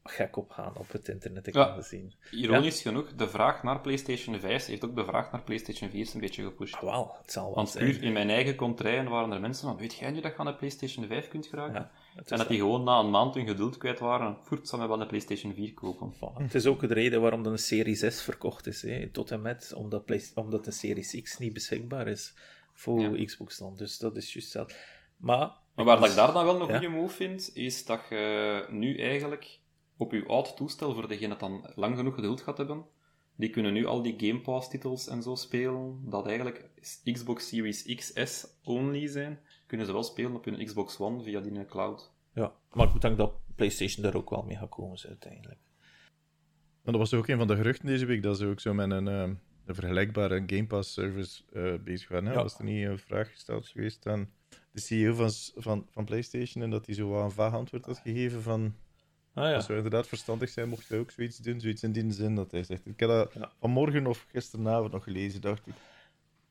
gek 0.04 0.38
op 0.38 0.50
gaan 0.50 0.78
op 0.78 0.92
het 0.92 1.08
internet. 1.08 1.48
Ik 1.48 1.54
Ja. 1.54 1.66
kan 1.66 1.84
zien. 1.84 2.14
Ironisch 2.32 2.82
genoeg, 2.82 3.14
de 3.16 3.28
vraag 3.30 3.64
naar 3.64 3.82
PlayStation 3.82 4.40
5 4.40 4.66
heeft 4.66 4.86
ook 4.86 4.96
de 4.96 5.06
vraag 5.06 5.32
naar 5.32 5.42
PlayStation 5.44 5.90
4 5.90 6.10
een 6.14 6.20
beetje 6.20 6.44
gepusht. 6.44 6.76
Ah, 6.76 6.82
wel, 6.82 7.16
het 7.22 7.32
zal 7.32 7.46
wel 7.46 7.54
Want 7.54 7.70
zijn. 7.70 7.86
puur 7.92 8.04
in 8.04 8.14
mijn 8.14 8.30
eigen 8.30 8.56
contraien 8.56 9.10
waren 9.10 9.32
er 9.32 9.40
mensen 9.40 9.68
van, 9.68 9.78
weet 9.78 9.94
jij 9.96 10.12
nu 10.12 10.22
dat 10.22 10.32
je 10.32 10.38
aan 10.38 10.46
de 10.46 10.56
PlayStation 10.56 11.08
5 11.08 11.28
kunt 11.28 11.46
geraken? 11.48 11.74
Ja, 12.16 12.22
en 12.26 12.38
dat 12.38 12.48
die 12.48 12.58
gewoon 12.60 12.84
na 12.84 13.00
een 13.00 13.10
maand 13.10 13.36
hun 13.36 13.48
geduld 13.48 13.78
kwijt 13.78 14.00
waren, 14.00 14.38
voert 14.42 14.68
ze 14.68 14.78
me 14.78 14.88
wel 14.88 15.02
een 15.02 15.08
PlayStation 15.08 15.54
4 15.54 15.74
kopen. 15.74 16.14
Voilà. 16.14 16.42
Het 16.42 16.56
is 16.56 16.66
ook 16.66 16.80
de 16.88 16.94
reden 16.94 17.22
waarom 17.22 17.46
een 17.46 17.58
Series 17.60 18.00
S 18.00 18.22
verkocht 18.22 18.68
is. 18.68 18.82
Hè. 18.82 19.10
Tot 19.10 19.32
en 19.32 19.42
met 19.42 19.74
omdat, 19.76 20.06
Play- 20.06 20.32
omdat 20.36 20.66
de 20.66 20.72
Series 20.72 21.22
X 21.22 21.38
niet 21.38 21.54
beschikbaar 21.54 22.08
is. 22.08 22.34
voor 22.76 23.18
Xbox 23.26 23.58
dan. 23.58 23.76
Dus 23.76 23.98
dat 23.98 24.16
is 24.18 24.34
juist 24.34 24.54
dat. 24.54 24.76
Maar, 25.18 25.52
maar 25.76 25.86
waar 25.86 26.00
dat 26.00 26.10
ik 26.10 26.16
daar 26.16 26.34
dan 26.34 26.46
wel 26.46 26.62
een 26.62 26.70
goede 26.70 26.88
move 26.88 27.16
vind, 27.16 27.52
is 27.54 27.86
dat 27.86 28.02
je 28.10 28.66
nu 28.70 29.00
eigenlijk 29.00 29.60
op 29.98 30.12
je 30.12 30.26
oud 30.28 30.58
toestel, 30.58 30.94
voor 30.94 31.08
degene 31.08 31.28
dat 31.28 31.40
dan 31.40 31.72
lang 31.76 31.98
genoeg 31.98 32.16
geduld 32.16 32.42
gaat 32.42 32.58
hebben, 32.58 32.86
die 33.36 33.50
kunnen 33.50 33.74
nu 33.74 33.86
al 33.86 34.02
die 34.02 34.16
Game 34.18 34.42
Pass-titels 34.42 35.08
en 35.08 35.24
zo 35.24 35.36
spelen, 35.36 36.00
dat 36.10 36.28
eigenlijk 36.28 36.70
Xbox 37.04 37.48
Series 37.48 37.96
XS 37.96 38.48
only 38.64 39.08
zijn, 39.08 39.40
kunnen 39.68 39.86
ze 39.86 39.94
wel 39.94 40.04
spelen 40.04 40.36
op 40.36 40.46
hun 40.46 40.66
Xbox 40.66 41.00
One 41.00 41.24
via 41.24 41.40
die 41.40 41.66
cloud. 41.66 42.12
Ja, 42.34 42.54
maar 42.72 42.96
ik 42.96 43.02
denk 43.02 43.18
dat 43.18 43.34
PlayStation 43.56 44.04
daar 44.04 44.16
ook 44.16 44.30
wel 44.30 44.44
mee 44.44 44.58
gaat 44.58 44.70
komen, 44.70 45.00
uiteindelijk. 45.08 45.60
dat 46.84 46.96
was 46.96 47.14
ook 47.14 47.28
een 47.28 47.38
van 47.38 47.48
de 47.48 47.56
geruchten 47.56 47.88
deze 47.88 48.06
week, 48.06 48.24
dat 48.24 48.38
ze 48.38 48.48
ook 48.48 48.60
zo 48.60 48.74
met 48.74 48.92
een, 48.92 49.08
uh, 49.08 49.36
een 49.66 49.76
vergelijkbare 49.76 50.44
Game 50.46 50.68
Pass-service 50.68 51.44
uh, 51.54 51.84
bezig 51.84 52.10
waren. 52.10 52.26
Hè? 52.26 52.34
Ja. 52.34 52.42
Was 52.42 52.58
er 52.58 52.64
niet 52.64 52.86
een 52.86 53.00
vraag 53.00 53.32
gesteld 53.32 53.68
geweest 53.68 54.08
aan 54.08 54.30
de 54.74 54.82
CEO 54.82 55.14
van, 55.14 55.30
van, 55.56 55.88
van 55.92 56.06
PlayStation 56.06 56.64
en 56.64 56.70
dat 56.70 56.86
hij 56.86 56.96
zo 56.96 57.10
wel 57.10 57.24
een 57.24 57.32
vaag 57.32 57.54
antwoord 57.54 57.86
had 57.86 57.98
gegeven 57.98 58.42
van 58.42 58.76
Ah, 59.34 59.44
ja. 59.44 59.54
Dat 59.54 59.64
zou 59.64 59.78
inderdaad 59.78 60.08
verstandig 60.08 60.50
zijn, 60.50 60.70
mocht 60.70 60.90
hij 60.90 61.00
ook 61.00 61.12
zoiets 61.12 61.38
doen, 61.38 61.60
zoiets 61.60 61.84
in 61.84 61.92
die 61.92 62.12
zin 62.12 62.36
dat 62.36 62.52
hij 62.52 62.64
zegt. 62.64 62.86
Ik 62.86 63.00
heb 63.00 63.10
dat 63.10 63.34
vanmorgen 63.60 64.08
of 64.08 64.26
gisteravond 64.32 64.92
nog 64.92 65.04
gelezen, 65.04 65.42
dacht 65.42 65.68
ik. 65.68 65.74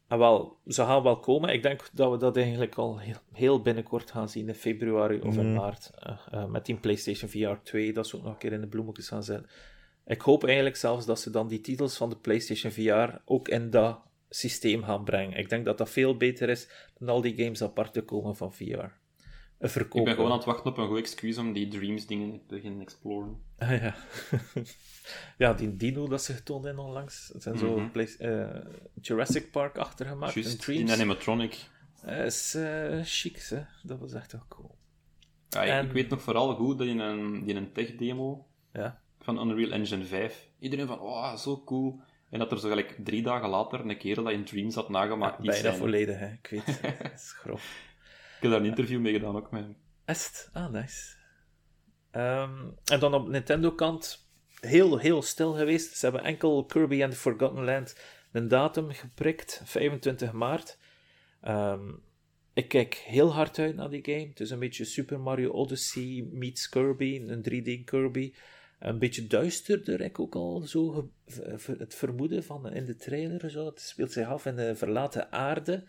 Ah, 0.06 0.18
wel, 0.18 0.56
ze 0.66 0.82
gaan 0.82 1.02
wel 1.02 1.18
komen. 1.18 1.52
Ik 1.52 1.62
denk 1.62 1.88
dat 1.92 2.10
we 2.10 2.16
dat 2.16 2.36
eigenlijk 2.36 2.74
al 2.74 3.00
heel, 3.32 3.62
binnenkort 3.62 4.10
gaan 4.10 4.28
zien, 4.28 4.48
in 4.48 4.54
februari 4.54 5.20
of 5.20 5.36
in 5.36 5.46
mhm. 5.46 5.54
maart. 5.54 5.90
Uh, 6.06 6.18
uh, 6.34 6.44
met 6.44 6.66
die 6.66 6.76
PlayStation 6.76 7.30
VR 7.30 7.62
2, 7.62 7.92
dat 7.92 8.06
ze 8.06 8.16
ook 8.16 8.22
nog 8.22 8.32
een 8.32 8.38
keer 8.38 8.52
in 8.52 8.60
de 8.60 8.66
bloemetjes 8.66 9.08
gaan 9.08 9.24
zetten. 9.24 9.50
Ik 10.06 10.20
hoop 10.20 10.44
eigenlijk 10.44 10.76
zelfs 10.76 11.06
dat 11.06 11.20
ze 11.20 11.30
dan 11.30 11.48
die 11.48 11.60
titels 11.60 11.96
van 11.96 12.10
de 12.10 12.16
PlayStation 12.16 12.72
VR 12.72 13.16
ook 13.24 13.48
in 13.48 13.70
dat 13.70 14.00
systeem 14.34 14.84
gaan 14.84 15.04
brengen. 15.04 15.38
Ik 15.38 15.48
denk 15.48 15.64
dat 15.64 15.78
dat 15.78 15.90
veel 15.90 16.16
beter 16.16 16.48
is 16.48 16.68
dan 16.98 17.08
al 17.08 17.20
die 17.20 17.36
games 17.36 17.62
apart 17.62 17.92
te 17.92 18.02
komen 18.02 18.36
van 18.36 18.52
VR 18.52 18.88
verkopen. 19.68 19.98
Ik 19.98 20.04
ben 20.04 20.14
gewoon 20.14 20.30
aan 20.30 20.36
het 20.36 20.46
wachten 20.46 20.70
op 20.70 20.78
een 20.78 20.86
goed 20.86 20.98
excuus 20.98 21.38
om 21.38 21.52
die 21.52 21.68
Dreams-dingen 21.68 22.30
te 22.46 22.54
beginnen 22.54 22.80
exploren. 22.80 23.42
Ah 23.58 23.70
ja. 23.70 23.94
ja, 25.38 25.52
die 25.52 25.76
dino 25.76 26.08
dat 26.08 26.22
ze 26.22 26.32
getoond 26.32 26.64
hebben 26.64 26.84
onlangs. 26.84 27.30
Het 27.32 27.42
zijn 27.42 27.58
zo 27.58 27.78
mhm. 27.78 28.06
uh, 28.20 28.46
Jurassic 29.00 29.50
Park 29.50 29.76
achtergemaakt. 29.76 30.32
Dreams. 30.32 30.64
die 30.64 30.92
animatronic. 30.92 31.56
Uh, 32.06 32.24
is 32.24 32.54
uh, 32.54 33.00
chic, 33.02 33.46
hè. 33.48 33.62
Dat 33.82 33.98
was 33.98 34.12
echt 34.12 34.32
wel 34.32 34.44
cool. 34.48 34.76
Ja, 35.48 35.64
en... 35.64 35.86
Ik 35.86 35.92
weet 35.92 36.08
nog 36.08 36.22
vooral 36.22 36.54
goed 36.54 36.78
dat 36.78 36.86
in 36.86 36.98
een, 36.98 37.48
in 37.48 37.56
een 37.56 37.72
tech-demo 37.72 38.46
ja. 38.72 39.00
van 39.20 39.48
Unreal 39.48 39.70
Engine 39.70 40.04
5, 40.04 40.48
iedereen 40.58 40.86
van, 40.86 41.00
oh, 41.00 41.36
zo 41.36 41.62
cool. 41.64 42.00
En 42.32 42.38
dat 42.38 42.52
er 42.52 42.58
zo 42.58 42.68
gelijk 42.68 42.96
drie 43.04 43.22
dagen 43.22 43.48
later 43.48 43.80
een 43.80 43.98
kerel 43.98 44.24
dat 44.24 44.32
in 44.32 44.44
Dreams 44.44 44.74
had 44.74 44.88
nagemaakt. 44.88 45.36
Ja, 45.36 45.50
bijna 45.50 45.60
zijn... 45.60 45.76
volledig, 45.76 46.18
hè. 46.18 46.32
Ik 46.32 46.48
weet 46.50 46.66
het. 46.66 47.12
is 47.20 47.32
grof. 47.32 47.90
Ik 48.36 48.42
heb 48.42 48.50
daar 48.50 48.60
een 48.60 48.66
interview 48.66 49.00
mee 49.00 49.12
gedaan 49.12 49.36
ook 49.36 49.50
met 49.50 49.62
hem. 49.62 49.76
Est? 50.04 50.50
Ah, 50.52 50.70
nice. 50.70 51.14
Ehm, 52.10 52.68
en 52.84 53.00
dan 53.00 53.14
op 53.14 53.28
Nintendo-kant 53.28 54.28
heel, 54.60 54.98
heel 54.98 55.22
stil 55.22 55.52
geweest. 55.52 55.96
Ze 55.96 56.04
hebben 56.04 56.24
enkel 56.24 56.64
Kirby 56.64 57.02
and 57.02 57.12
the 57.12 57.18
Forgotten 57.18 57.64
Land 57.64 58.00
een 58.32 58.48
datum 58.48 58.90
geprikt, 58.90 59.62
25 59.64 60.32
maart. 60.32 60.78
Ehm, 61.40 61.90
ik 62.52 62.68
kijk 62.68 62.94
heel 62.94 63.32
hard 63.32 63.58
uit 63.58 63.76
naar 63.76 63.90
die 63.90 64.04
game. 64.04 64.28
Het 64.28 64.40
is 64.40 64.50
een 64.50 64.58
beetje 64.58 64.84
Super 64.84 65.20
Mario 65.20 65.50
Odyssey 65.50 66.26
meets 66.30 66.68
Kirby, 66.68 67.22
een 67.26 67.42
3D 67.42 67.84
Kirby. 67.84 68.32
Een 68.82 68.98
beetje 68.98 69.26
duisterder, 69.26 70.00
ik 70.00 70.18
ook 70.18 70.34
al 70.34 70.60
zo 70.60 71.10
het 71.78 71.94
vermoeden 71.94 72.44
van 72.44 72.72
in 72.72 72.84
de 72.84 72.96
trailer. 72.96 73.50
Zo. 73.50 73.66
Het 73.66 73.80
speelt 73.80 74.12
zich 74.12 74.26
af 74.26 74.46
in 74.46 74.56
de 74.56 74.76
verlaten 74.76 75.32
aarde. 75.32 75.84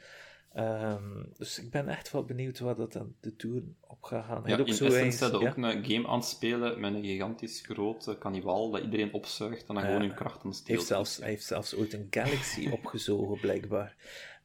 Um, 0.57 1.31
dus 1.37 1.59
ik 1.59 1.71
ben 1.71 1.87
echt 1.87 2.11
wel 2.11 2.23
benieuwd 2.23 2.59
wat 2.59 2.77
dat 2.77 2.95
aan 2.95 3.15
de 3.19 3.35
Tour 3.35 3.61
op 3.87 4.03
gaat 4.03 4.25
gaan. 4.25 4.43
Ja, 4.45 4.57
ook 4.57 4.67
in 4.67 4.73
essence 4.73 5.31
ook 5.31 5.57
een 5.57 5.85
game 5.85 6.07
aan 6.07 6.17
het 6.17 6.27
spelen 6.27 6.79
met 6.79 6.93
een 6.93 7.03
gigantisch 7.03 7.61
grote 7.61 8.17
cannibal 8.17 8.71
dat 8.71 8.83
iedereen 8.83 9.13
opzuigt 9.13 9.67
en 9.67 9.75
dan 9.75 9.83
gewoon 9.83 10.01
hun 10.01 10.13
krachten 10.13 10.53
steelt. 10.53 10.67
Heeft 10.67 10.87
zelfs, 10.87 11.17
hij 11.17 11.29
heeft 11.29 11.45
zelfs 11.45 11.75
ooit 11.75 11.93
een 11.93 12.07
galaxy 12.09 12.69
opgezogen, 12.77 13.39
blijkbaar. 13.39 13.95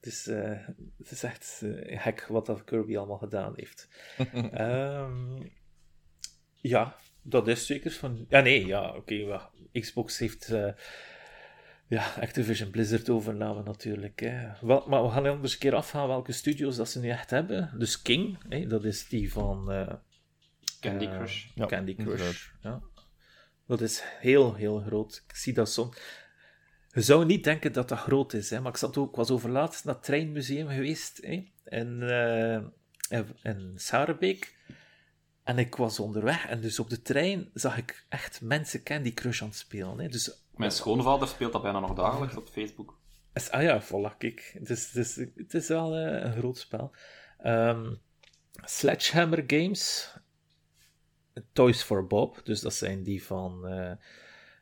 Dus 0.00 0.26
uh, 0.26 0.66
het 0.98 1.10
is 1.10 1.22
echt 1.22 1.60
uh, 1.64 2.00
gek 2.00 2.26
wat 2.26 2.46
dat 2.46 2.64
Kirby 2.64 2.96
allemaal 2.96 3.18
gedaan 3.18 3.52
heeft. 3.56 3.88
um, 4.54 5.52
ja, 6.74 6.96
dat 7.28 7.48
is 7.48 7.66
zeker 7.66 7.90
van... 7.90 8.26
Ja, 8.28 8.40
nee, 8.40 8.66
ja, 8.66 8.88
oké. 8.88 9.14
Okay, 9.14 9.80
Xbox 9.80 10.18
heeft... 10.18 10.50
Uh, 10.50 10.72
ja, 11.88 12.12
Activision 12.20 12.70
Blizzard 12.70 13.10
overname 13.10 13.62
natuurlijk. 13.62 14.20
Hè. 14.20 14.48
Wel, 14.60 14.84
maar 14.88 15.02
we 15.02 15.10
gaan 15.10 15.26
anders 15.26 15.52
een 15.52 15.58
keer 15.58 15.74
afgaan 15.74 16.08
welke 16.08 16.32
studios 16.32 16.76
dat 16.76 16.88
ze 16.88 17.00
nu 17.00 17.08
echt 17.08 17.30
hebben. 17.30 17.74
Dus 17.78 18.02
King, 18.02 18.38
hè, 18.48 18.66
dat 18.66 18.84
is 18.84 19.08
die 19.08 19.32
van 19.32 19.72
uh, 19.72 19.92
Candy 20.80 21.04
uh, 21.04 21.16
Crush. 21.16 21.46
Ja, 21.54 21.66
Candy 21.66 21.94
Crush. 21.94 22.48
Ja. 22.62 22.82
Dat 23.66 23.80
is 23.80 24.02
heel, 24.18 24.54
heel 24.54 24.80
groot. 24.80 25.24
Ik 25.28 25.36
zie 25.36 25.52
dat 25.52 25.70
soms. 25.70 25.96
Je 26.88 27.00
zou 27.00 27.24
niet 27.24 27.44
denken 27.44 27.72
dat 27.72 27.88
dat 27.88 27.98
groot 27.98 28.32
is, 28.32 28.50
hè, 28.50 28.60
maar 28.60 28.72
ik, 28.72 28.78
zat 28.78 28.96
ook, 28.96 29.08
ik 29.08 29.16
was 29.16 29.30
overlaatst 29.30 29.84
naar 29.84 29.94
het 29.94 30.04
treinmuseum 30.04 30.68
geweest 30.68 31.18
hè, 31.22 31.52
in, 31.64 32.00
uh, 32.02 33.20
in 33.42 33.72
Sarenbeek. 33.74 34.56
En 35.48 35.58
ik 35.58 35.76
was 35.76 36.00
onderweg 36.00 36.46
en 36.46 36.60
dus 36.60 36.78
op 36.78 36.90
de 36.90 37.02
trein 37.02 37.50
zag 37.54 37.76
ik 37.76 38.06
echt 38.08 38.40
mensen 38.40 38.82
Candy 38.82 39.14
Crush 39.14 39.42
aan 39.42 39.48
het 39.48 39.56
spelen. 39.56 39.98
Hè. 39.98 40.08
Dus 40.08 40.42
mijn 40.56 40.70
schoonvader 40.70 41.28
speelt 41.28 41.52
dat 41.52 41.62
bijna 41.62 41.80
nog 41.80 41.94
dagelijks 41.94 42.36
op 42.36 42.48
Facebook. 42.48 42.98
Ah 43.50 43.62
ja, 43.62 43.82
voilà, 43.82 44.16
kijk. 44.18 44.50
Het 44.58 44.70
is, 44.70 44.94
het 45.36 45.54
is, 45.54 45.68
wel 45.68 45.98
uh, 45.98 46.22
een 46.22 46.32
groot 46.32 46.58
spel. 46.58 46.90
Um, 47.46 48.00
Sledgehammer 48.64 49.44
Games. 49.46 50.14
Toys 51.52 51.82
for 51.82 52.06
Bob. 52.06 52.40
Dus 52.44 52.60
dat 52.60 52.74
zijn 52.74 53.02
die 53.02 53.24
van... 53.24 53.72
Uh, 53.72 53.92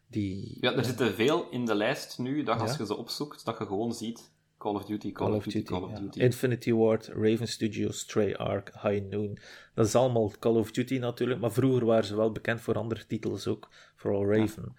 die, 0.06 0.58
ja, 0.60 0.72
er 0.72 0.84
zitten 0.84 1.14
veel 1.14 1.50
in 1.50 1.64
de 1.64 1.74
lijst 1.74 2.18
nu, 2.18 2.42
dat 2.42 2.60
als 2.60 2.76
je 2.76 2.86
ze 2.86 2.96
opzoekt, 2.96 3.44
dat 3.44 3.58
je 3.58 3.66
gewoon 3.66 3.94
ziet 3.94 4.30
Call 4.66 4.74
of 4.74 4.84
Duty, 4.84 5.12
Call, 5.12 5.26
Call 5.26 5.36
of 5.36 5.44
Duty, 5.44 5.62
Call 5.62 5.82
of 5.82 5.92
Duty. 5.92 6.20
Infinity 6.20 6.72
Ward, 6.72 7.06
Raven 7.06 7.48
Studios, 7.48 7.98
Stray 7.98 8.34
Ark, 8.34 8.72
High 8.82 9.04
Noon. 9.10 9.38
Dat 9.74 9.86
is 9.86 9.94
allemaal 9.94 10.32
Call 10.38 10.54
of 10.54 10.72
Duty 10.72 10.98
natuurlijk, 10.98 11.40
maar 11.40 11.52
vroeger 11.52 11.84
waren 11.84 12.04
ze 12.04 12.16
wel 12.16 12.32
bekend 12.32 12.60
voor 12.60 12.74
andere 12.74 13.06
titels 13.06 13.46
ook. 13.46 13.68
Vooral 13.96 14.26
Raven. 14.32 14.76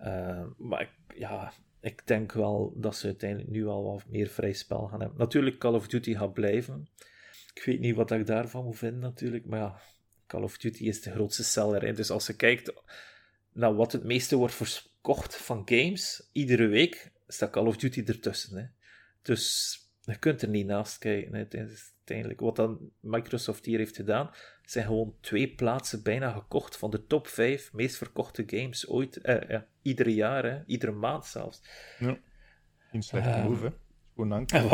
Uh, 0.00 0.42
maar 0.58 0.80
ik, 0.80 0.90
ja, 1.18 1.52
ik 1.80 2.06
denk 2.06 2.32
wel 2.32 2.72
dat 2.76 2.96
ze 2.96 3.06
uiteindelijk 3.06 3.50
nu 3.50 3.66
al 3.66 3.84
wat 3.84 4.04
meer 4.08 4.28
vrij 4.28 4.52
spel 4.52 4.86
gaan 4.86 5.00
hebben. 5.00 5.18
Natuurlijk, 5.18 5.58
Call 5.58 5.74
of 5.74 5.88
Duty 5.88 6.14
gaat 6.14 6.32
blijven. 6.32 6.88
Ik 7.54 7.62
weet 7.64 7.80
niet 7.80 7.94
wat 7.96 8.10
ik 8.10 8.26
daarvan 8.26 8.64
moet 8.64 8.78
vinden 8.78 9.00
natuurlijk, 9.00 9.46
maar 9.46 9.58
ja, 9.58 9.80
Call 10.26 10.42
of 10.42 10.58
Duty 10.58 10.84
is 10.84 11.02
de 11.02 11.10
grootste 11.10 11.44
seller. 11.44 11.82
Hè. 11.82 11.92
Dus 11.92 12.10
als 12.10 12.26
je 12.26 12.36
kijkt 12.36 12.72
naar 13.52 13.74
wat 13.74 13.92
het 13.92 14.04
meeste 14.04 14.36
wordt 14.36 14.54
verkocht 14.54 15.36
van 15.36 15.62
games, 15.64 16.28
iedere 16.32 16.66
week 16.66 17.12
staat 17.26 17.50
Call 17.50 17.66
of 17.66 17.76
Duty 17.76 18.02
ertussen. 18.06 18.56
Hè. 18.56 18.64
Dus 19.24 19.78
je 20.00 20.18
kunt 20.18 20.42
er 20.42 20.48
niet 20.48 20.66
naast 20.66 20.98
kijken. 20.98 21.34
Uiteindelijk. 21.34 22.40
Wat 22.40 22.56
dan 22.56 22.90
Microsoft 23.00 23.64
hier 23.64 23.78
heeft 23.78 23.96
gedaan, 23.96 24.30
zijn 24.64 24.86
gewoon 24.86 25.14
twee 25.20 25.54
plaatsen 25.54 26.02
bijna 26.02 26.32
gekocht 26.32 26.76
van 26.76 26.90
de 26.90 27.06
top 27.06 27.26
5 27.26 27.72
meest 27.72 27.96
verkochte 27.96 28.44
games 28.46 28.88
ooit. 28.88 29.16
Eh, 29.16 29.48
ja, 29.48 29.66
iedere 29.82 30.14
jaar, 30.14 30.44
hè, 30.44 30.64
iedere 30.66 30.92
maand 30.92 31.26
zelfs. 31.26 31.62
Ja, 31.98 32.18
geen 32.90 33.02
slechte 33.02 33.28
uh, 33.28 33.44
move, 33.44 33.64
hè? 33.64 33.70
Gewoon 34.14 34.28
dank. 34.28 34.50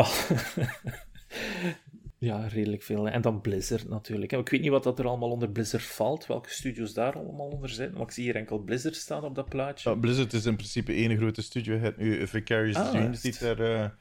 ja, 2.17 2.47
redelijk 2.47 2.83
veel. 2.83 3.09
En 3.09 3.21
dan 3.21 3.41
Blizzard 3.41 3.89
natuurlijk. 3.89 4.31
Ik 4.31 4.49
weet 4.49 4.61
niet 4.61 4.69
wat 4.69 4.83
dat 4.83 4.99
er 4.99 5.07
allemaal 5.07 5.31
onder 5.31 5.49
Blizzard 5.49 5.83
valt, 5.83 6.25
welke 6.25 6.49
studios 6.49 6.93
daar 6.93 7.13
allemaal 7.13 7.49
onder 7.49 7.69
zijn, 7.69 7.91
maar 7.93 8.01
ik 8.01 8.11
zie 8.11 8.23
hier 8.23 8.35
enkel 8.35 8.59
Blizzard 8.59 8.95
staan 8.95 9.23
op 9.23 9.35
dat 9.35 9.49
plaatje. 9.49 9.89
Ja, 9.89 9.95
Blizzard 9.95 10.33
is 10.33 10.45
in 10.45 10.55
principe 10.55 10.93
één 10.93 11.17
grote 11.17 11.41
studio. 11.41 11.73
Je 11.73 11.79
hebt 11.79 11.97
nu 11.97 12.27
Vicarious 12.27 12.75
ah, 12.75 12.89
Dreams, 12.89 13.21
die 13.21 13.35
daar 13.39 13.97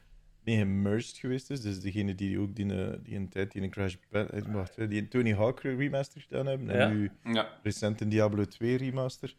gemerged 0.58 1.16
geweest 1.16 1.50
is. 1.50 1.60
Dus 1.60 1.80
degene 1.80 2.14
die 2.14 2.38
ook 2.38 2.54
die, 2.54 2.64
uh, 2.66 2.92
die 3.02 3.16
een 3.16 3.28
tijd 3.28 3.52
die 3.52 3.62
een 3.62 3.70
Crash 3.70 3.94
Bandicoot, 4.10 4.78
uh, 4.78 4.88
die 4.88 5.00
een 5.00 5.08
Tony 5.08 5.34
Hawk 5.34 5.60
remaster 5.60 6.20
gedaan 6.20 6.46
hebben. 6.46 6.70
En 6.70 6.92
nu 6.92 7.10
ja. 7.24 7.58
recent 7.62 8.00
een 8.00 8.08
Diablo 8.08 8.44
2 8.44 8.76
remaster. 8.76 9.34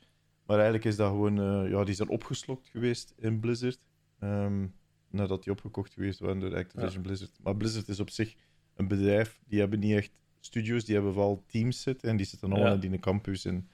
Maar 0.45 0.55
eigenlijk 0.55 0.85
is 0.85 0.95
dat 0.95 1.09
gewoon, 1.09 1.63
uh, 1.63 1.69
ja, 1.69 1.83
die 1.83 1.95
zijn 1.95 2.09
opgeslokt 2.09 2.67
geweest 2.67 3.13
in 3.17 3.39
Blizzard. 3.39 3.87
Um, 4.19 4.73
nadat 5.11 5.43
die 5.43 5.53
opgekocht 5.53 5.93
geweest 5.93 6.19
waren 6.19 6.39
door 6.39 6.55
Activision 6.55 7.01
Blizzard. 7.01 7.31
Maar 7.43 7.55
Blizzard 7.55 7.87
is 7.87 7.99
op 7.99 8.09
zich 8.09 8.35
een 8.75 8.87
bedrijf, 8.87 9.39
die 9.45 9.59
hebben 9.59 9.79
niet 9.79 9.95
echt 9.95 10.11
studios, 10.39 10.85
die 10.85 10.95
hebben 10.95 11.15
wel 11.15 11.43
teams 11.47 11.81
zitten. 11.81 12.09
En 12.09 12.17
die 12.17 12.25
zitten 12.25 12.51
allemaal 12.51 12.81
in 12.81 12.91
die 12.91 12.99
campus 12.99 13.45
in, 13.45 13.69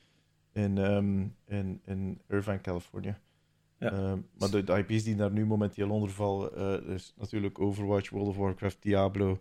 in, 0.52 0.78
um, 0.78 1.36
in, 1.46 1.82
in 1.86 2.22
Irvine, 2.28 2.62
California. 2.62 3.20
Ja. 3.80 4.12
Um, 4.12 4.28
maar 4.38 4.50
de, 4.50 4.64
de, 4.64 4.86
IP's 4.88 5.04
die 5.04 5.16
daar 5.16 5.32
nu 5.32 5.46
momenteel 5.46 5.90
onder 5.90 6.10
vallen, 6.10 6.84
uh, 6.88 6.94
is 6.94 7.14
natuurlijk 7.18 7.60
Overwatch, 7.60 8.10
World 8.10 8.28
of 8.28 8.38
Warcraft, 8.38 8.82
Diablo. 8.82 9.40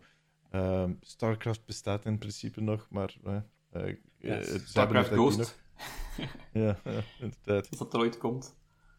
Um, 0.53 0.99
Starcraft 1.01 1.65
bestaat 1.65 2.05
in 2.05 2.19
principe 2.19 2.61
nog, 2.61 2.87
maar 2.91 3.17
uh, 3.27 3.93
yes. 4.19 4.69
Starcraft 4.69 5.11
Ghost. 5.11 5.61
ja, 6.53 6.77
ja, 6.85 7.03
inderdaad. 7.21 7.71
Als 7.71 7.79
dat 7.79 7.95
er 7.95 8.01
ooit 8.01 8.19
komt. 8.19 8.57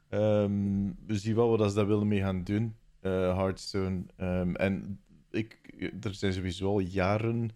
Um, 0.10 0.98
we 1.06 1.18
zien 1.18 1.36
wel 1.36 1.58
wat 1.58 1.70
ze 1.70 1.76
daar 1.76 1.88
willen 1.88 2.08
mee 2.08 2.22
gaan 2.22 2.44
doen. 2.44 2.76
Hearthstone. 3.02 4.04
Um, 4.18 4.56
en 4.56 5.02
ik, 5.32 5.60
er 6.02 6.14
zijn 6.14 6.34
sowieso 6.34 6.68
al 6.68 6.80
jaren 6.80 7.50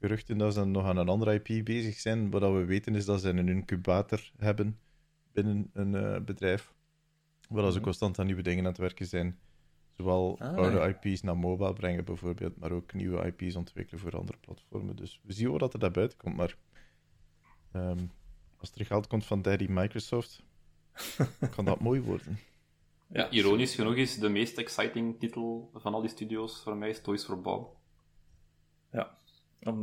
geruchten 0.00 0.38
dat 0.38 0.54
ze 0.54 0.64
nog 0.64 0.84
aan 0.84 0.96
een 0.96 1.08
andere 1.08 1.40
IP 1.42 1.64
bezig 1.64 1.98
zijn. 1.98 2.30
Wat 2.30 2.42
we 2.42 2.64
weten 2.64 2.94
is 2.94 3.04
dat 3.04 3.20
ze 3.20 3.28
een 3.28 3.48
incubator 3.48 4.30
hebben 4.36 4.78
binnen 5.32 5.70
een 5.72 6.24
bedrijf. 6.24 6.72
Waar 7.48 7.70
ze 7.70 7.76
mhm. 7.76 7.84
constant 7.84 8.18
aan 8.18 8.26
nieuwe 8.26 8.42
dingen 8.42 8.64
aan 8.64 8.70
het 8.70 8.78
werken 8.78 9.06
zijn. 9.06 9.38
Zowel 9.96 10.38
ah, 10.38 10.56
oude 10.56 10.98
IP's 11.00 11.22
naar 11.22 11.36
mobile 11.36 11.72
brengen 11.72 12.04
bijvoorbeeld, 12.04 12.56
maar 12.56 12.72
ook 12.72 12.92
nieuwe 12.92 13.34
IP's 13.36 13.54
ontwikkelen 13.54 14.00
voor 14.00 14.16
andere 14.16 14.38
platformen. 14.38 14.96
Dus 14.96 15.20
we 15.22 15.32
zien 15.32 15.48
wel 15.48 15.58
dat 15.58 15.72
er 15.72 15.78
daar 15.78 15.90
buiten 15.90 16.18
komt, 16.18 16.36
maar 16.36 16.56
ehm, 17.72 18.06
als 18.58 18.72
er 18.74 18.86
geld 18.86 19.06
komt 19.06 19.26
van 19.26 19.42
Daddy 19.42 19.66
Microsoft, 19.68 20.42
kan 21.54 21.64
dat 21.64 21.80
mooi 21.80 22.00
worden. 22.00 22.38
Ja, 23.12 23.30
ironisch 23.30 23.74
genoeg 23.74 23.94
is 23.94 24.18
de 24.18 24.28
meest 24.28 24.58
exciting 24.58 25.18
titel 25.18 25.70
van 25.74 25.94
al 25.94 26.00
die 26.00 26.10
studios 26.10 26.62
voor 26.62 26.76
mij 26.76 26.88
is 26.88 27.00
Toys 27.00 27.24
for 27.24 27.40
Bob. 27.40 27.76
Ja, 28.92 29.18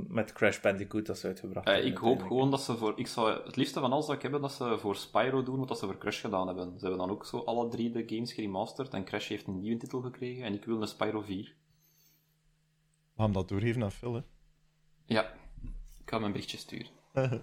met 0.08 0.34
Crash 0.34 0.60
Bandicoot 0.60 1.06
dat 1.06 1.18
ze 1.18 1.28
uitgebracht 1.28 1.68
uh, 1.68 1.86
Ik 1.86 1.98
hoop 1.98 2.22
gewoon 2.22 2.52
dat 2.52 2.62
ze 2.62 2.78
voor... 2.78 2.94
Ik 2.96 3.08
zou 3.08 3.46
het 3.46 3.56
liefste 3.56 3.80
van 3.80 3.92
alles 3.92 4.06
dat 4.06 4.16
ik 4.16 4.22
heb, 4.22 4.32
dat 4.32 4.54
ze 4.54 4.78
voor 4.80 4.96
Spyro 4.96 5.44
doen 5.44 5.66
wat 5.66 5.80
ze 5.80 5.86
voor 5.86 5.98
Crash 5.98 6.22
gedaan 6.22 6.48
hebben. 6.48 6.80
Ze 6.80 6.86
hebben 6.86 6.98
dan 7.08 7.10
ook 7.10 7.26
zo 7.26 7.38
alle 7.38 7.70
drie 7.70 7.92
de 7.92 8.04
games 8.06 8.34
geremasterd 8.34 8.94
en 8.94 9.06
Crash 9.06 9.28
heeft 9.28 9.48
een 9.48 9.60
nieuwe 9.60 9.78
titel 9.78 10.02
gekregen 10.02 10.44
en 10.44 10.54
ik 10.54 10.66
wil 10.66 10.82
een 10.82 10.88
Spyro 10.88 11.22
4. 11.22 11.56
We 13.16 13.22
gaan 13.22 13.32
dat 13.32 13.50
doorgeven 13.50 13.84
aan 13.84 13.92
Phil, 13.92 14.14
hè? 14.14 14.22
Ja, 15.06 15.24
ik 16.00 16.10
ga 16.10 16.16
hem 16.16 16.26
een 16.26 16.32
berichtje 16.32 16.58
sturen. 16.58 16.88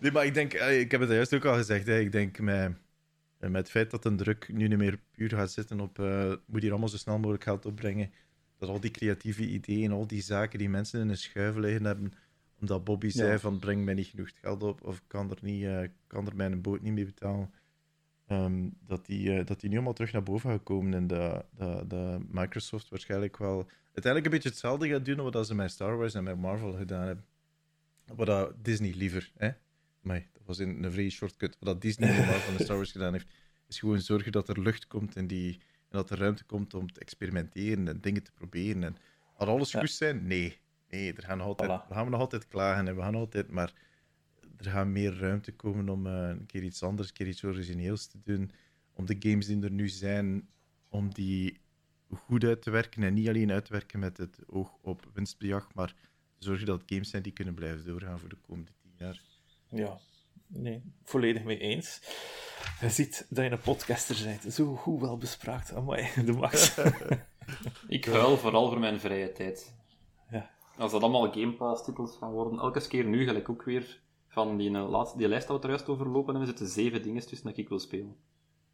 nee, 0.00 0.12
maar 0.12 0.26
ik 0.26 0.34
denk... 0.34 0.52
Eh, 0.52 0.80
ik 0.80 0.90
heb 0.90 1.00
het 1.00 1.10
juist 1.10 1.34
ook 1.34 1.44
al 1.44 1.54
gezegd, 1.54 1.86
hè. 1.86 1.98
Ik 1.98 2.12
denk 2.12 2.38
met 2.38 2.82
met 3.50 3.60
het 3.60 3.70
feit 3.70 3.90
dat 3.90 4.04
een 4.04 4.16
druk 4.16 4.48
nu 4.52 4.68
niet 4.68 4.78
meer 4.78 5.00
puur 5.10 5.30
gaat 5.30 5.50
zitten 5.50 5.80
op 5.80 5.98
uh, 5.98 6.32
moet 6.46 6.62
hier 6.62 6.70
allemaal 6.70 6.88
zo 6.88 6.96
snel 6.96 7.18
mogelijk 7.18 7.44
geld 7.44 7.66
opbrengen, 7.66 8.12
dat 8.64 8.74
al 8.74 8.80
die 8.80 8.90
creatieve 8.90 9.48
ideeën, 9.48 9.92
al 9.92 10.06
die 10.06 10.22
zaken 10.22 10.58
die 10.58 10.68
mensen 10.68 11.00
in 11.00 11.08
een 11.08 11.16
schuif 11.16 11.56
liggen 11.56 11.84
hebben, 11.84 12.12
omdat 12.60 12.84
Bobby 12.84 13.08
zei 13.08 13.38
van 13.38 13.58
breng 13.58 13.84
mij 13.84 13.94
niet 13.94 14.06
genoeg 14.06 14.30
geld 14.40 14.62
op 14.62 14.82
of 14.82 15.02
kan 15.06 15.30
er, 15.30 15.38
niet, 15.40 15.62
uh, 15.62 15.82
kan 16.06 16.26
er 16.26 16.36
mijn 16.36 16.60
boot 16.60 16.80
niet 16.80 16.92
mee 16.92 17.04
betalen, 17.04 17.50
um, 18.28 18.76
dat, 18.86 19.06
die, 19.06 19.28
uh, 19.28 19.46
dat 19.46 19.60
die 19.60 19.68
nu 19.68 19.74
allemaal 19.76 19.92
terug 19.92 20.12
naar 20.12 20.22
boven 20.22 20.50
gaat 20.50 20.62
komen 20.62 20.94
en 20.94 21.06
dat, 21.06 21.46
dat, 21.56 21.90
dat 21.90 22.22
Microsoft 22.30 22.88
waarschijnlijk 22.88 23.36
wel 23.36 23.68
uiteindelijk 23.84 24.24
een 24.24 24.30
beetje 24.30 24.48
hetzelfde 24.48 24.88
gaat 24.88 25.04
doen 25.04 25.30
wat 25.30 25.46
ze 25.46 25.54
met 25.54 25.70
Star 25.70 25.96
Wars 25.96 26.14
en 26.14 26.24
met 26.24 26.38
Marvel 26.38 26.72
gedaan 26.72 27.06
hebben. 27.06 27.24
Wat 28.06 28.52
Disney 28.62 28.92
liever, 28.94 29.32
hè? 29.36 29.50
Maar 30.00 30.26
dat 30.32 30.42
was 30.44 30.58
in 30.58 30.84
een 30.84 30.92
vrije 30.92 31.10
shortcut. 31.10 31.56
Wat 31.60 31.80
Disney 31.80 32.16
normaal 32.16 32.38
van 32.38 32.56
de 32.56 32.62
Star 32.62 32.76
Wars 32.76 32.92
gedaan 32.92 33.12
heeft, 33.12 33.28
is 33.68 33.78
gewoon 33.78 34.00
zorgen 34.00 34.32
dat 34.32 34.48
er 34.48 34.60
lucht 34.60 34.86
komt 34.86 35.16
en, 35.16 35.26
die, 35.26 35.60
en 35.94 36.00
dat 36.00 36.10
er 36.10 36.18
ruimte 36.18 36.44
komt 36.44 36.74
om 36.74 36.92
te 36.92 37.00
experimenteren 37.00 37.88
en 37.88 38.00
dingen 38.00 38.22
te 38.22 38.32
proberen. 38.32 38.84
En 38.84 38.96
had 39.34 39.48
alles 39.48 39.74
goed 39.74 39.90
zijn? 39.90 40.26
Nee. 40.26 40.58
Nee, 40.90 41.12
er 41.12 41.22
gaan 41.22 41.40
altijd, 41.40 41.70
we 41.88 41.94
gaan 41.94 42.10
nog 42.10 42.20
altijd 42.20 42.48
klagen 42.48 42.88
en 42.88 42.96
we 42.96 43.02
gaan 43.02 43.14
altijd, 43.14 43.50
maar 43.50 43.72
er 44.56 44.70
gaat 44.70 44.86
meer 44.86 45.18
ruimte 45.18 45.52
komen 45.52 45.88
om 45.88 46.06
uh, 46.06 46.28
een 46.28 46.46
keer 46.46 46.62
iets 46.62 46.82
anders, 46.82 47.08
een 47.08 47.14
keer 47.14 47.26
iets 47.26 47.44
origineels 47.44 48.06
te 48.06 48.18
doen. 48.24 48.50
Om 48.92 49.06
de 49.06 49.16
games 49.18 49.46
die 49.46 49.62
er 49.62 49.70
nu 49.70 49.88
zijn, 49.88 50.48
om 50.88 51.14
die 51.14 51.60
goed 52.08 52.44
uit 52.44 52.62
te 52.62 52.70
werken 52.70 53.02
en 53.02 53.14
niet 53.14 53.28
alleen 53.28 53.52
uit 53.52 53.64
te 53.64 53.72
werken 53.72 53.98
met 53.98 54.16
het 54.16 54.38
oog 54.46 54.78
op 54.80 55.10
winstbejag, 55.12 55.74
maar 55.74 55.94
zorgen 56.38 56.66
dat 56.66 56.80
het 56.80 56.90
games 56.90 57.10
zijn 57.10 57.22
die 57.22 57.32
kunnen 57.32 57.54
blijven 57.54 57.84
doorgaan 57.84 58.18
voor 58.18 58.28
de 58.28 58.38
komende 58.46 58.72
tien 58.82 58.92
jaar. 58.96 59.22
Ja, 59.68 59.98
nee, 60.54 60.82
volledig 61.02 61.44
mee 61.44 61.58
eens. 61.58 62.00
Je 62.80 62.90
ziet 62.90 63.26
dat 63.28 63.44
je 63.44 63.50
een 63.50 63.58
podcaster 63.58 64.24
bent. 64.24 64.54
Zo 64.54 64.76
goed 64.76 65.00
wel 65.00 65.16
bespraakt. 65.16 65.74
Amai, 65.74 66.08
de 66.24 66.32
max. 66.32 66.78
ik 67.88 68.04
huil 68.04 68.36
vooral 68.36 68.68
voor 68.68 68.78
mijn 68.78 69.00
vrije 69.00 69.32
tijd. 69.32 69.74
Ja. 70.30 70.50
Als 70.76 70.92
dat 70.92 71.02
allemaal 71.02 71.32
Game 71.32 71.52
Pass-titels 71.52 72.16
gaan 72.16 72.30
worden, 72.30 72.58
elke 72.58 72.88
keer 72.88 73.04
nu 73.04 73.24
gelijk 73.24 73.48
ook 73.48 73.62
weer 73.62 74.00
van 74.28 74.56
die, 74.56 74.70
uh, 74.70 74.90
laatste, 74.90 75.18
die 75.18 75.28
lijst 75.28 75.46
dat 75.46 75.62
we 75.62 75.68
eruit 75.68 75.88
overlopen, 75.88 76.34
en 76.34 76.40
er 76.40 76.46
zitten 76.46 76.66
zeven 76.68 77.02
dingen 77.02 77.26
tussen 77.26 77.46
dat 77.48 77.56
ik 77.56 77.68
wil 77.68 77.78
spelen. 77.78 78.16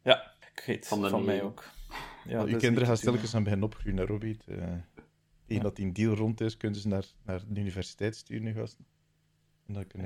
Ja, 0.03 0.33
ik 0.55 0.63
weet 0.65 0.87
van, 0.87 1.09
van 1.09 1.25
mij 1.25 1.43
ook. 1.43 1.63
Ja, 2.25 2.45
je 2.45 2.55
kinderen 2.55 2.87
gaan 2.87 2.97
stilletjes 2.97 3.35
aan 3.35 3.43
beginnen 3.43 3.67
opgroeien, 3.67 4.05
Robbie. 4.05 4.37
Uh, 4.45 4.63
tegen 5.45 5.63
dat 5.63 5.75
die 5.75 5.85
een 5.85 5.93
deal 5.93 6.15
rond 6.15 6.41
is, 6.41 6.57
kunnen 6.57 6.79
ze 6.79 6.87
naar, 6.87 7.05
naar 7.25 7.43
de 7.47 7.59
universiteit 7.59 8.15
sturen, 8.15 8.53
gasten 8.53 8.85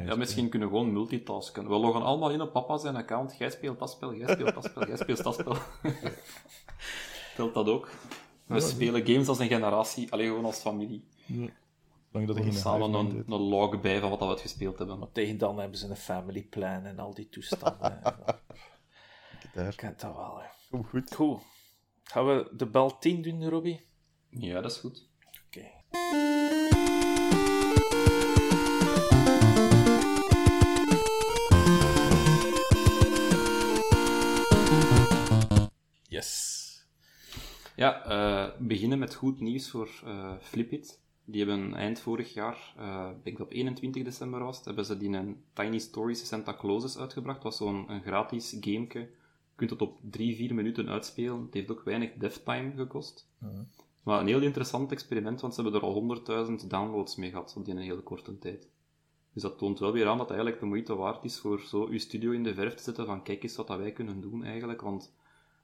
ja, 0.06 0.16
misschien 0.16 0.50
kunnen 0.50 0.70
we 0.70 0.76
gewoon 0.76 0.94
multitasken. 0.94 1.68
We 1.68 1.76
loggen 1.76 2.02
allemaal 2.02 2.32
in 2.32 2.42
op 2.42 2.52
papa 2.52 2.78
zijn 2.78 2.96
account. 2.96 3.36
Jij 3.38 3.50
speelt 3.50 3.80
dat 3.80 3.92
spel, 3.92 4.16
jij 4.16 4.34
speelt 4.34 4.54
dat 4.54 4.64
spel, 4.64 4.88
jij 4.88 4.98
speelt 4.98 5.24
dat 5.24 5.34
spel. 5.34 5.58
Telt 7.36 7.54
dat 7.54 7.68
ook? 7.68 7.90
We 8.46 8.60
spelen 8.60 9.06
games 9.06 9.28
als 9.28 9.40
een 9.40 9.48
generatie, 9.48 10.12
alleen 10.12 10.28
gewoon 10.28 10.46
als 10.46 10.60
familie. 10.60 11.04
Ja. 11.26 11.48
Lang 12.12 12.28
dat 12.28 12.38
er 12.38 12.54
samen 12.54 12.94
een, 12.94 13.24
een, 13.28 13.42
log 13.42 13.82
bij 13.82 14.00
van 14.00 14.10
wat 14.10 14.20
we 14.20 14.38
gespeeld 14.38 14.78
hebben. 14.78 15.00
Maar 15.00 15.12
tegen 15.12 15.38
dan 15.38 15.60
hebben 15.60 15.78
ze 15.78 15.88
een 15.88 15.96
family 15.96 16.44
plan 16.44 16.86
en 16.86 17.00
al 17.00 17.14
die 17.14 17.30
toestanden. 17.30 18.02
Ik 19.70 19.76
kent 19.76 20.02
dat 20.02 20.16
wel, 20.16 20.42
hè. 20.42 20.84
goed. 20.84 21.16
Goed. 21.16 21.42
Gaan 22.04 22.26
we 22.26 22.50
de 22.52 22.66
bel 22.66 22.98
10 22.98 23.22
doen, 23.22 23.50
Robbie? 23.50 23.86
Ja, 24.30 24.62
dat 24.62 24.72
is 24.72 24.78
goed. 24.78 25.08
Oké. 25.48 26.85
Ja, 37.76 38.10
uh, 38.10 38.52
beginnen 38.60 39.00
met 39.00 39.16
goed 39.16 39.40
nieuws 39.40 39.70
voor 39.70 39.90
uh, 40.06 40.34
Flipit. 40.40 41.04
Die 41.26 41.46
hebben 41.46 41.74
eind 41.74 42.00
vorig 42.00 42.34
jaar, 42.34 42.74
uh, 42.80 43.10
ik 43.18 43.24
denk 43.24 43.38
dat 43.38 43.46
op 43.46 43.54
21 43.54 44.04
december 44.04 44.44
was 44.44 44.56
het, 44.58 44.66
hebben 44.66 44.86
ze 44.86 44.98
die 44.98 45.10
een 45.10 45.44
Tiny 45.54 45.80
Stories 45.80 46.28
Santa 46.28 46.56
Clauses 46.56 46.98
uitgebracht. 46.98 47.42
Dat 47.42 47.58
was 47.58 47.58
zo'n 47.58 47.92
een 47.92 48.02
gratis 48.02 48.58
gameke. 48.60 49.00
Je 49.00 49.56
kunt 49.56 49.70
het 49.70 49.82
op 49.82 49.98
3, 50.02 50.36
4 50.36 50.54
minuten 50.54 50.90
uitspelen. 50.90 51.42
Het 51.42 51.54
heeft 51.54 51.72
ook 51.72 51.84
weinig 51.84 52.14
devtime 52.14 52.72
gekost. 52.76 53.30
-huh. 53.40 53.60
Maar 54.04 54.20
een 54.20 54.28
heel 54.28 54.42
interessant 54.42 54.92
experiment, 54.92 55.42
want 55.42 55.56
ze 55.56 55.62
hebben 55.62 55.82
er 55.82 55.88
al 55.88 56.48
100.000 56.62 56.68
downloads 56.68 57.16
mee 57.16 57.30
gehad 57.30 57.54
op 57.58 57.66
die 57.66 57.74
een 57.74 57.80
hele 57.80 58.02
korte 58.02 58.38
tijd. 58.40 58.70
Dus 59.34 59.44
dat 59.44 59.58
toont 59.58 59.80
wel 59.80 59.92
weer 59.92 60.08
aan 60.08 60.18
dat 60.18 60.30
het 60.30 60.38
eigenlijk 60.38 60.60
de 60.60 60.66
moeite 60.66 60.96
waard 60.96 61.24
is 61.24 61.40
voor 61.40 61.60
zo 61.60 61.88
uw 61.88 61.98
studio 61.98 62.32
in 62.32 62.44
de 62.44 62.54
verf 62.54 62.74
te 62.74 62.84
zetten 62.84 63.06
van 63.06 63.24
kijk 63.24 63.44
eens 63.44 63.56
wat 63.56 63.68
dat 63.68 63.78
wij 63.78 63.92
kunnen 63.92 64.22
doen 64.22 64.44
eigenlijk, 64.44 64.82
want 64.82 65.14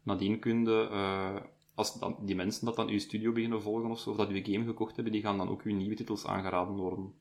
nadien 0.04 0.40
kun 0.40 0.66
je, 0.66 0.88
uh, 0.92 1.36
als 1.76 2.00
dan, 2.00 2.18
die 2.22 2.36
mensen 2.36 2.66
dat 2.66 2.76
dan 2.76 2.90
uw 2.90 3.00
studio 3.00 3.32
beginnen 3.32 3.62
volgen 3.62 3.90
of 3.90 4.00
zo, 4.00 4.10
of 4.10 4.18
dat 4.18 4.30
uw 4.30 4.44
game 4.44 4.66
gekocht 4.66 4.96
hebben, 4.96 5.14
die 5.14 5.22
gaan 5.22 5.38
dan 5.38 5.50
ook 5.50 5.62
uw 5.62 5.76
nieuwe 5.76 5.96
titels 5.96 6.26
aangeraden 6.26 6.76
worden. 6.76 7.14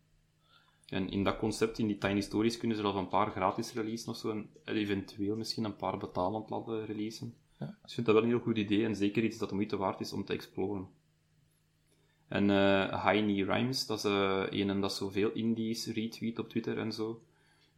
En 0.86 1.08
in 1.08 1.24
dat 1.24 1.38
concept, 1.38 1.78
in 1.78 1.86
die 1.86 1.98
Tiny 1.98 2.20
Stories, 2.20 2.56
kunnen 2.56 2.76
ze 2.76 2.82
zelf 2.82 2.94
een 2.96 3.08
paar 3.08 3.30
gratis 3.30 3.72
releasen 3.72 4.08
of 4.08 4.16
zo, 4.16 4.30
en 4.30 4.50
eventueel 4.64 5.36
misschien 5.36 5.64
een 5.64 5.76
paar 5.76 5.98
betalend 5.98 6.50
laten 6.50 6.86
releasen. 6.86 7.34
Ja. 7.58 7.66
Dus 7.66 7.88
ik 7.88 7.94
vind 7.94 8.06
dat 8.06 8.14
wel 8.14 8.24
een 8.24 8.30
heel 8.30 8.40
goed 8.40 8.58
idee, 8.58 8.84
en 8.84 8.96
zeker 8.96 9.24
iets 9.24 9.38
dat 9.38 9.48
de 9.48 9.54
moeite 9.54 9.76
waard 9.76 10.00
is 10.00 10.12
om 10.12 10.24
te 10.24 10.32
exploren. 10.32 10.88
En 12.28 12.48
uh, 12.48 13.04
Heiny 13.04 13.42
Rhymes, 13.42 13.86
dat 13.86 13.98
is 13.98 14.04
uh, 14.04 14.46
een 14.50 14.80
dat 14.80 14.92
zoveel 14.92 15.32
indies 15.32 15.86
retweet 15.86 16.38
op 16.38 16.48
Twitter 16.48 16.78
en 16.78 16.92
zo. 16.92 17.22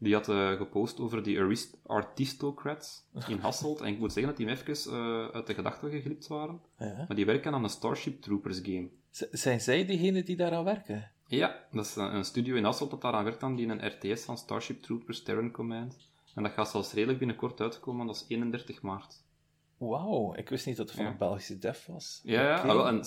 Die 0.03 0.15
had 0.15 0.29
uh, 0.29 0.53
gepost 0.53 1.01
over 1.01 1.23
die 1.23 1.39
artistocrats 1.87 3.05
in 3.29 3.39
Hasselt. 3.39 3.81
En 3.81 3.87
ik 3.87 3.99
moet 3.99 4.13
zeggen 4.13 4.37
dat 4.37 4.47
die 4.47 4.49
even 4.49 4.95
uh, 4.95 5.29
uit 5.29 5.47
de 5.47 5.55
gedachten 5.55 5.91
geglipt 5.91 6.27
waren. 6.27 6.61
Ja. 6.79 7.05
Maar 7.09 7.17
die 7.17 7.27
werken 7.27 7.55
aan 7.55 7.65
een 7.65 7.71
Starship 7.71 8.21
Troopers 8.21 8.61
game. 8.63 8.89
Z 9.11 9.23
zijn 9.31 9.61
zij 9.61 9.87
degene 9.87 10.23
die 10.23 10.37
daaraan 10.37 10.65
werken? 10.65 11.11
Ja, 11.27 11.67
dat 11.71 11.85
is 11.85 11.97
een, 11.97 12.25
studio 12.25 12.55
in 12.55 12.65
Hasselt 12.65 12.91
dat 12.91 13.01
daaraan 13.01 13.25
werkt 13.25 13.43
aan 13.43 13.57
die 13.57 13.69
een 13.69 13.87
RTS 13.87 14.25
van 14.25 14.39
Starship 14.39 14.83
Troopers 14.83 15.23
Terran 15.23 15.51
Command. 15.51 16.11
En 16.35 16.43
dat 16.43 16.53
gaat 16.53 16.71
zelfs 16.71 16.93
redelijk 16.93 17.19
binnenkort 17.19 17.61
uitkomen, 17.61 18.07
dat 18.07 18.15
is 18.15 18.25
31 18.29 18.83
maart. 18.83 19.25
Wauw, 19.77 20.35
ik 20.35 20.49
wist 20.49 20.67
niet 20.67 20.77
dat 20.77 20.89
het 20.89 20.97
van 20.97 21.07
een 21.07 21.19
Belgische 21.19 21.59
dev 21.59 21.87
was. 21.87 22.21
Ja, 22.23 22.43
ja 22.43 22.75
okay. 22.75 22.87
en 22.87 23.05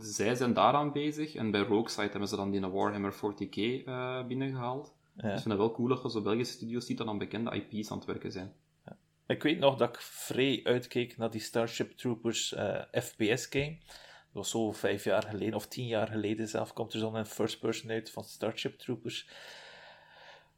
zij 0.00 0.34
zijn 0.34 0.54
daaraan 0.54 0.92
bezig. 0.92 1.34
En 1.34 1.50
bij 1.50 1.60
Rogueside 1.60 2.10
hebben 2.10 2.28
ze 2.28 2.36
dan 2.36 2.50
die 2.50 2.60
Warhammer 2.60 3.14
40k 3.14 3.56
uh, 3.56 4.26
binnengehaald. 4.26 4.96
Ja. 5.18 5.24
Dus 5.24 5.36
ik 5.36 5.42
vind 5.42 5.54
het 5.54 5.58
wel 5.58 5.72
cool 5.72 6.02
je 6.02 6.10
zo 6.10 6.22
Belgische 6.22 6.54
studios 6.54 6.86
ziet 6.86 6.98
dat 6.98 7.06
aan 7.06 7.18
bekende 7.18 7.50
IP's 7.50 7.90
aan 7.90 7.98
het 7.98 8.06
werken 8.06 8.32
zijn. 8.32 8.52
Ja. 8.84 8.96
Ik 9.26 9.42
weet 9.42 9.58
nog 9.58 9.76
dat 9.76 9.88
ik 9.88 10.00
vrij 10.00 10.60
uitkeek 10.64 11.16
naar 11.16 11.30
die 11.30 11.40
Starship 11.40 11.92
Troopers 11.92 12.52
uh, 12.52 12.74
eh, 12.74 13.02
FPS-game. 13.02 13.78
Dat 13.78 14.32
was 14.32 14.50
zo 14.50 14.72
vijf 14.72 15.04
jaar 15.04 15.22
geleden, 15.22 15.54
of 15.54 15.66
tien 15.66 15.86
jaar 15.86 16.08
geleden 16.08 16.48
zelf, 16.48 16.72
komt 16.72 16.92
er 16.92 16.98
zo'n 16.98 17.26
first-person 17.26 17.90
uit 17.90 18.10
van 18.10 18.24
Starship 18.24 18.78
Troopers. 18.78 19.28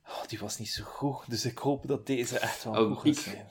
Oh, 0.05 0.27
die 0.27 0.39
was 0.39 0.59
niet 0.59 0.69
zo 0.69 0.85
goed, 0.85 1.31
dus 1.31 1.45
ik 1.45 1.59
hoop 1.59 1.87
dat 1.87 2.07
deze 2.07 2.39
echt 2.39 2.65
wel 2.65 2.73
oh, 2.73 2.97
goed 2.97 3.19
gaat 3.19 3.35
zijn. 3.35 3.51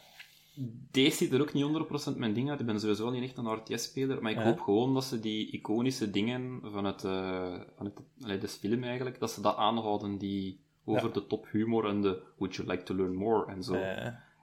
Deze 0.92 1.16
ziet 1.16 1.34
er 1.34 1.42
ook 1.42 1.54
niet 1.54 2.14
100% 2.14 2.18
mijn 2.18 2.34
ding 2.34 2.50
uit. 2.50 2.60
Ik 2.60 2.66
ben 2.66 2.80
sowieso 2.80 3.10
niet 3.10 3.24
echt 3.24 3.38
een 3.38 3.54
RTS-speler, 3.54 4.22
maar 4.22 4.32
ik 4.32 4.38
hoop 4.38 4.60
gewoon 4.60 4.94
dat 4.94 5.04
ze 5.04 5.20
die 5.20 5.52
iconische 5.52 6.10
dingen 6.10 6.60
van 6.64 6.86
het, 6.86 7.04
uh, 7.04 7.60
van 7.76 7.86
het, 7.86 8.02
allee, 8.22 8.38
de 8.38 8.48
film 8.48 8.84
eigenlijk, 8.84 9.20
dat 9.20 9.32
ze 9.32 9.42
dat 9.42 9.56
aanhouden, 9.56 10.18
die 10.18 10.60
over 10.90 11.14
de 11.14 11.28
top 11.28 11.48
humor 11.52 11.86
en 11.86 12.02
de 12.02 12.22
would 12.38 12.56
you 12.56 12.68
like 12.68 12.84
to 12.84 12.96
learn 12.96 13.16
more 13.16 13.52
en 13.52 13.64
zo. 13.64 13.76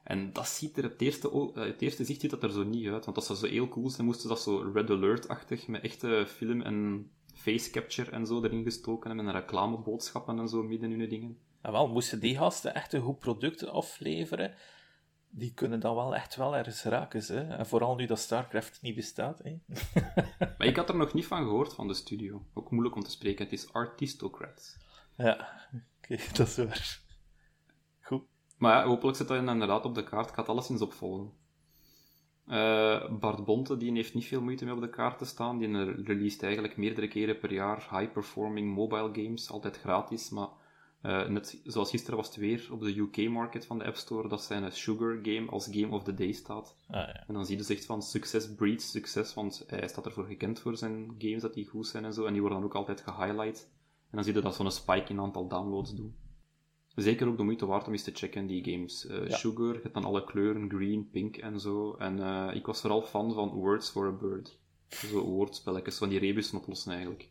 En 0.07 0.33
dat 0.33 0.49
ziet 0.49 0.77
er, 0.77 0.83
het 0.83 1.01
eerste, 1.01 1.31
eh, 1.31 1.65
het 1.65 1.83
eerste 1.83 2.05
zicht 2.05 2.21
ziet 2.21 2.31
dat 2.31 2.43
er 2.43 2.51
zo 2.51 2.65
niet 2.65 2.89
uit. 2.89 3.05
Want 3.05 3.17
als 3.17 3.27
dat 3.27 3.39
zo 3.39 3.47
heel 3.47 3.69
cool 3.69 3.91
zijn, 3.91 4.07
moesten 4.07 4.29
dat 4.29 4.41
zo 4.41 4.71
Red 4.75 4.91
Alert-achtig, 4.91 5.69
met 5.69 5.83
echte 5.83 6.25
film- 6.27 6.63
en 6.63 7.11
face 7.35 7.71
capture 7.71 8.11
en 8.11 8.27
zo 8.27 8.45
erin 8.45 8.63
gestoken 8.63 9.09
hebben, 9.09 9.35
en 9.35 9.41
reclameboodschappen 9.41 10.39
en 10.39 10.49
zo 10.49 10.63
midden 10.63 10.93
in 10.93 11.01
hun 11.01 11.09
dingen. 11.09 11.39
En 11.61 11.73
wel, 11.73 11.89
moesten 11.89 12.21
die 12.21 12.37
gasten 12.37 12.75
echt 12.75 12.93
een 12.93 13.03
goed 13.03 13.19
product 13.19 13.67
afleveren, 13.67 14.55
die 15.29 15.53
kunnen 15.55 15.81
dan 15.81 15.95
wel 15.95 16.15
echt 16.15 16.37
wel 16.37 16.57
ergens 16.57 16.83
raken. 16.83 17.23
Hè? 17.27 17.57
En 17.57 17.67
vooral 17.67 17.95
nu 17.95 18.07
dat 18.07 18.19
StarCraft 18.19 18.83
niet 18.83 18.95
bestaat. 18.95 19.41
Hè? 19.43 19.59
maar 20.59 20.67
ik 20.67 20.77
had 20.77 20.89
er 20.89 20.97
nog 20.97 21.15
niet 21.15 21.27
van 21.27 21.43
gehoord 21.43 21.75
van 21.75 21.89
de 21.89 21.95
studio. 21.95 22.43
Ook 22.55 22.71
moeilijk 22.71 22.97
om 22.97 23.03
te 23.03 23.11
spreken. 23.11 23.45
Het 23.45 23.53
is 23.53 23.73
Artistocrats. 23.73 24.77
Ja, 25.17 25.69
oké, 25.99 26.17
dat 26.33 26.47
is 26.47 26.57
waar. 26.57 27.01
Goed. 28.01 28.23
Maar 28.59 28.77
ja, 28.77 28.87
hopelijk 28.87 29.17
zit 29.17 29.29
dat 29.29 29.37
inderdaad 29.37 29.85
op 29.85 29.95
de 29.95 30.05
kaart. 30.05 30.29
Ik 30.29 30.35
ga 30.35 30.41
het 30.41 30.51
alleszins 30.51 30.81
opvolgen. 30.81 31.33
Uh, 32.49 33.19
Bart 33.19 33.45
Bonte 33.45 33.77
die 33.77 33.93
heeft 33.93 34.15
niet 34.15 34.27
veel 34.27 34.43
moeite 34.43 34.65
mee 34.65 34.75
op 34.75 34.81
de 34.81 34.91
kaart 34.91 35.19
te 35.19 35.25
staan. 35.25 35.59
Die 35.59 35.93
released 36.03 36.43
eigenlijk 36.43 36.77
meerdere 36.77 37.09
keren 37.09 37.39
per 37.39 37.53
jaar 37.53 37.89
high-performing 37.91 38.75
mobile 38.75 39.11
games, 39.13 39.51
altijd 39.51 39.79
gratis. 39.79 40.31
Maar 40.31 40.49
uh, 41.03 41.29
net 41.29 41.61
zoals 41.65 41.91
gisteren 41.91 42.17
was 42.17 42.27
het 42.27 42.37
weer 42.37 42.69
op 42.71 42.81
de 42.81 42.99
UK-market 42.99 43.67
van 43.67 43.79
de 43.79 43.85
App 43.85 43.97
Store 43.97 44.29
dat 44.29 44.43
zijn 44.43 44.73
Sugar 44.73 45.19
Game 45.23 45.51
als 45.51 45.69
Game 45.71 45.95
of 45.95 46.03
the 46.03 46.15
Day 46.15 46.33
staat. 46.33 46.77
Ah, 46.89 46.95
ja. 46.95 47.25
En 47.27 47.35
dan 47.35 47.45
zie 47.47 47.57
je 47.57 47.63
dus 47.63 47.77
echt 47.77 47.87
van 47.87 48.03
succes 48.03 48.55
breeds 48.55 48.91
succes, 48.91 49.35
want 49.35 49.65
hij 49.67 49.89
staat 49.89 50.07
ervoor 50.07 50.25
gekend 50.25 50.61
voor 50.61 50.77
zijn 50.77 51.15
games 51.19 51.43
dat 51.43 51.55
die 51.55 51.67
goed 51.67 51.87
zijn 51.87 52.05
en 52.05 52.13
zo. 52.13 52.25
En 52.25 52.33
die 52.33 52.41
worden 52.41 52.59
dan 52.59 52.69
ook 52.69 52.75
altijd 52.75 53.01
gehighlight. 53.01 53.71
En 54.17 54.23
dan 54.23 54.33
zie 54.33 54.43
je 54.43 54.49
dat 54.49 54.55
zo'n 54.55 54.71
spike 54.71 55.13
in 55.13 55.21
aantal 55.21 55.49
downloads 55.49 55.95
doen. 55.95 56.17
Zeker 56.95 57.29
ook 57.29 57.37
de 57.37 57.43
moeite 57.43 57.67
waard 57.67 57.87
om 57.87 57.93
eens 57.93 58.03
te 58.03 58.15
checken, 58.15 58.47
die 58.47 58.65
games. 58.65 59.07
Uh, 59.07 59.31
Sugar, 59.31 59.75
je 59.75 59.81
hebt 59.83 59.95
dan 59.95 60.05
alle 60.05 60.25
kleuren, 60.25 60.71
green, 60.71 61.09
pink 61.11 61.37
en 61.37 61.61
zo. 61.61 61.95
En 61.95 62.19
uh, 62.19 62.51
ik 62.55 62.67
was 62.67 62.81
vooral 62.81 63.03
fan 63.03 63.33
van 63.33 63.49
Words 63.49 63.91
for 63.91 64.07
a 64.07 64.11
Bird. 64.11 64.59
Zo 64.89 65.25
woordspelletjes, 65.25 65.99
van 65.99 66.09
die 66.09 66.19
rebussen 66.19 66.59
oplossen 66.59 66.93
eigenlijk. 66.93 67.29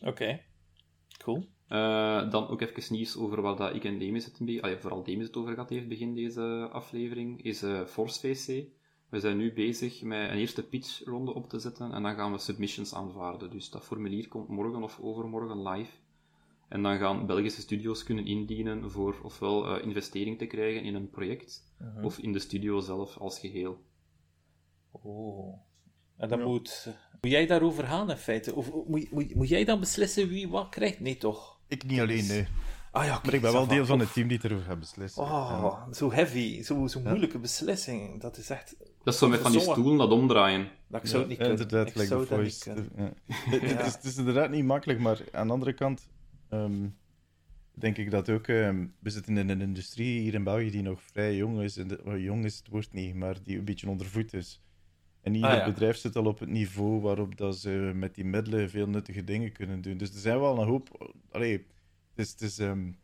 Oké, 0.00 0.40
cool. 1.18 1.48
Uh, 1.68 2.30
dan 2.30 2.48
ook 2.48 2.60
even 2.60 2.92
nieuws 2.92 3.16
over 3.16 3.42
wat 3.42 3.58
dat 3.58 3.74
ik 3.74 3.84
en 3.84 3.98
Demis 3.98 4.24
het, 4.24 4.40
een 4.40 4.80
vooral 4.80 5.02
Demis 5.02 5.26
het 5.26 5.36
over 5.36 5.52
gehad 5.52 5.70
heeft 5.70 5.88
begin 5.88 6.14
deze 6.14 6.68
aflevering, 6.72 7.42
is 7.42 7.64
Force 7.86 8.20
VC. 8.20 8.66
We 9.08 9.20
zijn 9.20 9.36
nu 9.36 9.52
bezig 9.52 10.02
met 10.02 10.30
een 10.30 10.36
eerste 10.36 10.62
pitchronde 10.62 11.34
op 11.34 11.48
te 11.48 11.58
zetten 11.58 11.92
en 11.92 12.02
dan 12.02 12.14
gaan 12.14 12.32
we 12.32 12.38
submissions 12.38 12.94
aanvaarden. 12.94 13.50
Dus 13.50 13.70
dat 13.70 13.84
formulier 13.84 14.28
komt 14.28 14.48
morgen 14.48 14.82
of 14.82 14.98
overmorgen 15.00 15.68
live. 15.68 15.90
En 16.68 16.82
dan 16.82 16.98
gaan 16.98 17.26
Belgische 17.26 17.60
studio's 17.60 18.02
kunnen 18.02 18.26
indienen 18.26 18.90
voor 18.90 19.16
ofwel 19.22 19.76
uh, 19.76 19.84
investering 19.84 20.38
te 20.38 20.46
krijgen 20.46 20.82
in 20.82 20.94
een 20.94 21.10
project, 21.10 21.72
uh-huh. 21.82 22.04
of 22.04 22.18
in 22.18 22.32
de 22.32 22.38
studio 22.38 22.80
zelf 22.80 23.16
als 23.16 23.38
geheel. 23.38 23.78
Oh. 24.90 25.58
En 26.16 26.28
dan 26.28 26.42
moet, 26.42 26.88
moet 27.20 27.30
jij 27.30 27.46
daarover 27.46 27.84
gaan 27.84 28.10
in 28.10 28.16
feite? 28.16 28.54
Of 28.54 28.72
moet, 28.86 29.10
moet, 29.10 29.34
moet 29.34 29.48
jij 29.48 29.64
dan 29.64 29.80
beslissen 29.80 30.28
wie 30.28 30.48
wat 30.48 30.68
krijgt? 30.68 31.00
Nee, 31.00 31.16
toch? 31.16 31.60
Ik 31.68 31.84
niet 31.84 32.00
alleen, 32.00 32.26
nee. 32.26 32.46
Ah 32.92 33.04
ja, 33.04 33.20
maar 33.24 33.34
ik 33.34 33.40
ben 33.40 33.52
wel 33.52 33.66
deel 33.66 33.86
van 33.86 33.98
het 33.98 34.12
team 34.12 34.28
die 34.28 34.38
erover 34.42 34.64
gaat 34.64 34.78
beslissen. 34.78 35.22
Oh, 35.22 35.92
zo 35.92 36.12
heavy, 36.12 36.62
zo, 36.62 36.86
zo 36.86 37.00
moeilijke 37.00 37.38
beslissing. 37.38 38.20
Dat 38.20 38.36
is 38.36 38.50
echt... 38.50 38.76
Dat 39.02 39.14
is 39.14 39.20
zo 39.20 39.28
met 39.28 39.40
van 39.40 39.52
die 39.52 39.60
stoelen 39.60 39.96
dat 39.96 40.10
omdraaien. 40.10 40.68
Dat 40.86 41.02
ik 41.02 41.08
zou 41.08 41.20
het 41.20 41.28
niet 41.28 41.38
kunnen. 41.38 41.58
Inderdaad, 41.58 41.94
like 41.94 42.08
the 42.08 42.26
voice. 42.26 42.74
Ja. 42.96 43.12
het, 43.58 43.62
is, 43.62 43.92
het, 43.94 44.04
is, 44.04 44.16
inderdaad 44.16 44.50
niet 44.50 44.64
makkelijk, 44.64 44.98
maar 44.98 45.20
aan 45.32 45.46
de 45.46 45.52
andere 45.52 45.72
kant 45.72 46.08
um, 46.50 46.96
denk 47.72 47.96
ik 47.96 48.10
dat 48.10 48.30
ook... 48.30 48.46
Um, 48.46 48.94
we 48.98 49.10
zitten 49.10 49.38
in 49.38 49.48
een 49.48 49.60
industrie 49.60 50.20
hier 50.20 50.34
in 50.34 50.44
België 50.44 50.70
die 50.70 50.82
nog 50.82 51.02
vrij 51.02 51.36
jong 51.36 51.60
is. 51.60 51.76
En 51.76 51.88
de, 51.88 52.00
well, 52.04 52.20
jong 52.20 52.44
is 52.44 52.56
het 52.56 52.68
woord 52.68 52.92
niet, 52.92 53.14
maar 53.14 53.36
die 53.42 53.58
een 53.58 53.64
beetje 53.64 53.88
ondervoed 53.88 54.32
is. 54.32 54.60
En 55.20 55.34
ieder 55.34 55.50
ah, 55.50 55.56
ja. 55.56 55.64
bedrijf 55.64 55.96
zit 55.96 56.16
al 56.16 56.24
op 56.24 56.38
het 56.38 56.48
niveau 56.48 57.00
waarop 57.00 57.36
dat 57.36 57.58
ze 57.58 57.92
met 57.94 58.14
die 58.14 58.24
middelen 58.24 58.70
veel 58.70 58.86
nuttige 58.86 59.24
dingen 59.24 59.52
kunnen 59.52 59.80
doen. 59.80 59.96
Dus 59.96 60.14
er 60.14 60.20
zijn 60.20 60.40
wel 60.40 60.58
een 60.58 60.66
hoop. 60.66 61.12
Allee, 61.30 61.52
het 61.52 62.26
is. 62.26 62.30
Het 62.30 62.40
is 62.40 62.58
um, 62.58 62.96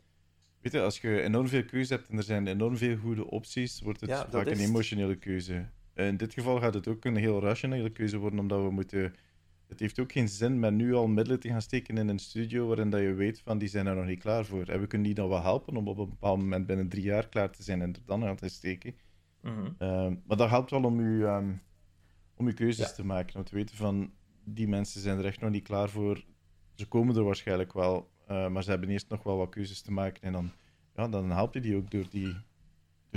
weet 0.60 0.72
je, 0.72 0.80
als 0.80 1.00
je 1.00 1.20
enorm 1.20 1.48
veel 1.48 1.64
keuze 1.64 1.94
hebt 1.94 2.08
en 2.08 2.16
er 2.16 2.22
zijn 2.22 2.46
enorm 2.46 2.76
veel 2.76 2.96
goede 2.96 3.30
opties, 3.30 3.80
wordt 3.80 4.00
het 4.00 4.10
ja, 4.10 4.28
vaak 4.30 4.46
een 4.46 4.58
emotionele 4.58 5.16
keuze. 5.16 5.66
In 5.94 6.16
dit 6.16 6.34
geval 6.34 6.60
gaat 6.60 6.74
het 6.74 6.88
ook 6.88 7.04
een 7.04 7.16
heel 7.16 7.40
rationele 7.40 7.90
keuze 7.90 8.18
worden, 8.18 8.38
omdat 8.38 8.62
we 8.62 8.70
moeten. 8.70 9.14
Het 9.68 9.80
heeft 9.80 10.00
ook 10.00 10.12
geen 10.12 10.28
zin 10.28 10.58
met 10.58 10.72
nu 10.72 10.94
al 10.94 11.06
middelen 11.06 11.40
te 11.40 11.48
gaan 11.48 11.62
steken 11.62 11.98
in 11.98 12.08
een 12.08 12.18
studio 12.18 12.66
waarin 12.66 12.90
dat 12.90 13.00
je 13.00 13.14
weet 13.14 13.40
van 13.40 13.58
die 13.58 13.68
zijn 13.68 13.86
er 13.86 13.94
nog 13.94 14.06
niet 14.06 14.18
klaar 14.18 14.44
voor. 14.44 14.68
En 14.68 14.80
we 14.80 14.86
kunnen 14.86 15.06
die 15.06 15.16
dan 15.16 15.28
wel 15.28 15.42
helpen 15.42 15.76
om 15.76 15.88
op 15.88 15.98
een 15.98 16.08
bepaald 16.08 16.38
moment 16.38 16.66
binnen 16.66 16.88
drie 16.88 17.02
jaar 17.02 17.28
klaar 17.28 17.50
te 17.50 17.62
zijn 17.62 17.82
en 17.82 17.92
er 17.92 18.00
dan 18.04 18.24
aan 18.24 18.36
te 18.36 18.48
steken. 18.48 18.94
Mm 19.42 19.54
-hmm. 19.54 19.74
uh, 19.78 20.16
maar 20.24 20.36
dat 20.36 20.48
helpt 20.48 20.70
wel 20.70 20.84
om 20.84 21.00
je. 21.00 21.24
Um, 21.24 21.60
om 22.36 22.46
je 22.46 22.54
keuzes 22.54 22.94
te 22.94 23.04
maken. 23.04 23.36
Om 23.36 23.44
te 23.44 23.54
weten 23.54 23.76
van, 23.76 24.12
die 24.44 24.68
mensen 24.68 25.00
zijn 25.00 25.18
er 25.18 25.24
echt 25.24 25.40
nog 25.40 25.50
niet 25.50 25.62
klaar 25.62 25.88
voor. 25.88 26.24
Ze 26.74 26.86
komen 26.86 27.16
er 27.16 27.24
waarschijnlijk 27.24 27.72
wel, 27.72 28.10
uh, 28.30 28.48
maar 28.48 28.62
ze 28.62 28.70
hebben 28.70 28.88
eerst 28.88 29.08
nog 29.08 29.22
wel 29.22 29.36
wat 29.36 29.48
keuzes 29.48 29.82
te 29.82 29.92
maken. 29.92 30.22
En 30.22 30.32
dan, 30.32 30.52
ja, 30.96 31.08
dan 31.08 31.30
help 31.30 31.54
je 31.54 31.60
die 31.60 31.76
ook 31.76 31.90
door, 31.90 32.08
die, 32.10 32.36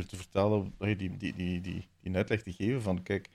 te 0.05 0.15
vertellen, 0.15 0.73
die, 0.77 0.95
die, 0.95 1.17
die, 1.17 1.33
die, 1.61 1.61
die, 2.01 2.15
uitleg 2.15 2.43
te 2.43 2.53
geven 2.53 2.81
van, 2.81 3.03
kijk, 3.03 3.29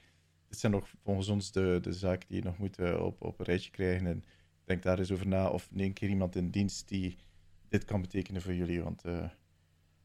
dit 0.48 0.58
zijn 0.58 0.72
nog 0.72 0.88
volgens 1.02 1.28
ons 1.28 1.52
de, 1.52 1.78
de 1.82 1.92
zaken 1.92 2.28
die 2.28 2.36
je 2.36 2.44
nog 2.44 2.58
moet 2.58 2.78
uh, 2.78 3.04
op, 3.04 3.22
op 3.22 3.38
een 3.38 3.44
rijtje 3.44 3.70
krijgen. 3.70 4.06
En 4.06 4.24
denk 4.64 4.82
daar 4.82 4.98
eens 4.98 5.12
over 5.12 5.26
na. 5.26 5.48
Of 5.48 5.68
neem 5.70 5.92
keer 5.92 6.08
iemand 6.08 6.36
in 6.36 6.50
dienst 6.50 6.88
die 6.88 7.16
dit 7.68 7.84
kan 7.84 8.00
betekenen 8.00 8.42
voor 8.42 8.54
jullie. 8.54 8.82
Want 8.82 9.06
uh, 9.06 9.28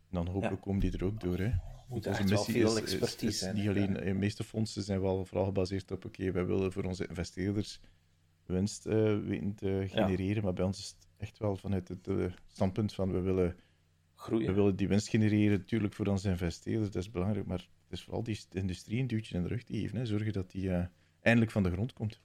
dan 0.09 0.27
hopelijk 0.27 0.55
ja. 0.55 0.61
komen 0.61 0.79
die 0.79 0.97
er 0.97 1.03
ook 1.03 1.19
door. 1.19 1.37
Hè 1.37 1.51
moet 1.87 2.05
echt 2.05 2.29
wel 2.29 2.43
veel 2.43 2.77
expertise 2.77 3.37
zijn. 3.37 3.55
Niet 3.55 3.67
alleen, 3.67 3.93
de 3.93 4.13
meeste 4.13 4.43
fondsen 4.43 4.83
zijn 4.83 5.01
wel 5.01 5.25
vooral 5.25 5.45
gebaseerd 5.45 5.91
op, 5.91 6.05
oké, 6.05 6.31
wij 6.31 6.45
willen 6.45 6.71
voor 6.71 6.83
onze 6.83 7.07
investeerders 7.07 7.79
winst 8.45 8.85
uh, 8.85 8.93
weten 9.19 9.55
te 9.55 9.85
genereren, 9.87 10.35
ja. 10.35 10.41
maar 10.41 10.53
bij 10.53 10.65
ons 10.65 10.79
is 10.79 10.87
het 10.87 11.07
echt 11.17 11.37
wel 11.37 11.55
vanuit 11.55 11.87
het 11.87 12.07
uh, 12.07 12.25
standpunt 12.47 12.93
van, 12.93 13.11
we 13.11 13.19
willen, 13.19 13.55
Groeien. 14.17 14.47
we 14.47 14.53
willen 14.53 14.75
die 14.75 14.87
winst 14.87 15.07
genereren, 15.09 15.57
natuurlijk 15.57 15.93
voor 15.93 16.05
onze 16.05 16.29
investeerders, 16.29 16.91
dat 16.91 17.01
is 17.01 17.11
belangrijk, 17.11 17.45
maar 17.45 17.57
het 17.57 17.97
is 17.97 18.03
vooral 18.03 18.23
die 18.23 18.39
industrie 18.51 18.99
een 18.99 19.07
duwtje 19.07 19.35
in 19.35 19.41
de 19.41 19.47
rug 19.47 19.63
te 19.63 19.73
geven, 19.73 19.97
hè, 19.97 20.05
zorgen 20.05 20.33
dat 20.33 20.51
die 20.51 20.69
uh, 20.69 20.85
eindelijk 21.21 21.51
van 21.51 21.63
de 21.63 21.71
grond 21.71 21.93
komt. 21.93 22.19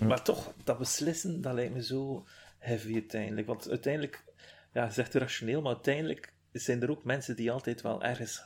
Maar 0.00 0.22
toch, 0.22 0.54
dat 0.64 0.78
beslissen, 0.78 1.40
dat 1.40 1.54
lijkt 1.54 1.74
me 1.74 1.82
zo 1.82 2.26
heavy 2.58 2.94
uiteindelijk, 2.94 3.46
want 3.46 3.68
uiteindelijk, 3.68 4.24
ja, 4.72 4.90
zegt 4.90 5.14
rationeel, 5.14 5.62
maar 5.62 5.74
uiteindelijk 5.74 6.34
zijn 6.52 6.82
er 6.82 6.90
ook 6.90 7.04
mensen 7.04 7.36
die 7.36 7.50
altijd 7.50 7.82
wel 7.82 8.02
ergens 8.02 8.42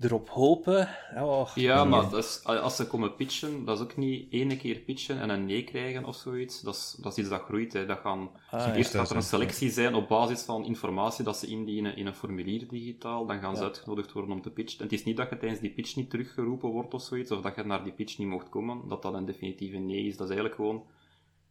erop 0.00 0.28
hopen. 0.28 0.88
Oh, 1.16 1.50
ja, 1.54 1.84
maar 1.84 2.10
dat 2.10 2.24
is, 2.24 2.44
als 2.44 2.76
ze 2.76 2.86
komen 2.86 3.14
pitchen, 3.14 3.64
dat 3.64 3.78
is 3.78 3.84
ook 3.84 3.96
niet 3.96 4.32
ene 4.32 4.56
keer 4.56 4.78
pitchen 4.78 5.20
en 5.20 5.28
een 5.28 5.46
nee 5.46 5.64
krijgen 5.64 6.04
of 6.04 6.16
zoiets. 6.16 6.60
Dat 6.60 6.74
is, 6.74 6.96
dat 7.00 7.12
is 7.12 7.18
iets 7.18 7.28
dat 7.28 7.42
groeit. 7.42 7.72
Hè. 7.72 7.86
Dat 7.86 7.98
gaan, 7.98 8.30
ah, 8.50 8.76
eerst 8.76 8.90
gaat 8.90 9.10
er 9.10 9.16
een 9.16 9.22
selectie 9.22 9.70
zijn 9.70 9.94
op 9.94 10.08
basis 10.08 10.42
van 10.42 10.64
informatie 10.64 11.24
dat 11.24 11.36
ze 11.36 11.46
indienen 11.46 11.96
in 11.96 12.06
een 12.06 12.14
formulier 12.14 12.68
digitaal. 12.68 13.26
Dan 13.26 13.40
gaan 13.40 13.56
ze 13.56 13.62
uitgenodigd 13.62 14.12
worden 14.12 14.32
om 14.32 14.42
te 14.42 14.50
pitchen. 14.50 14.78
En 14.78 14.84
het 14.84 14.92
is 14.92 15.04
niet 15.04 15.16
dat 15.16 15.30
je 15.30 15.38
tijdens 15.38 15.60
die 15.60 15.70
pitch 15.70 15.96
niet 15.96 16.10
teruggeroepen 16.10 16.68
wordt 16.68 16.94
of 16.94 17.02
zoiets, 17.02 17.30
of 17.30 17.40
dat 17.40 17.56
je 17.56 17.64
naar 17.64 17.84
die 17.84 17.92
pitch 17.92 18.18
niet 18.18 18.28
mocht 18.28 18.48
komen, 18.48 18.88
dat 18.88 19.02
dat 19.02 19.14
een 19.14 19.24
definitieve 19.24 19.76
nee 19.76 20.04
is. 20.04 20.16
Dat 20.16 20.28
is 20.28 20.34
eigenlijk 20.34 20.54
gewoon 20.54 20.84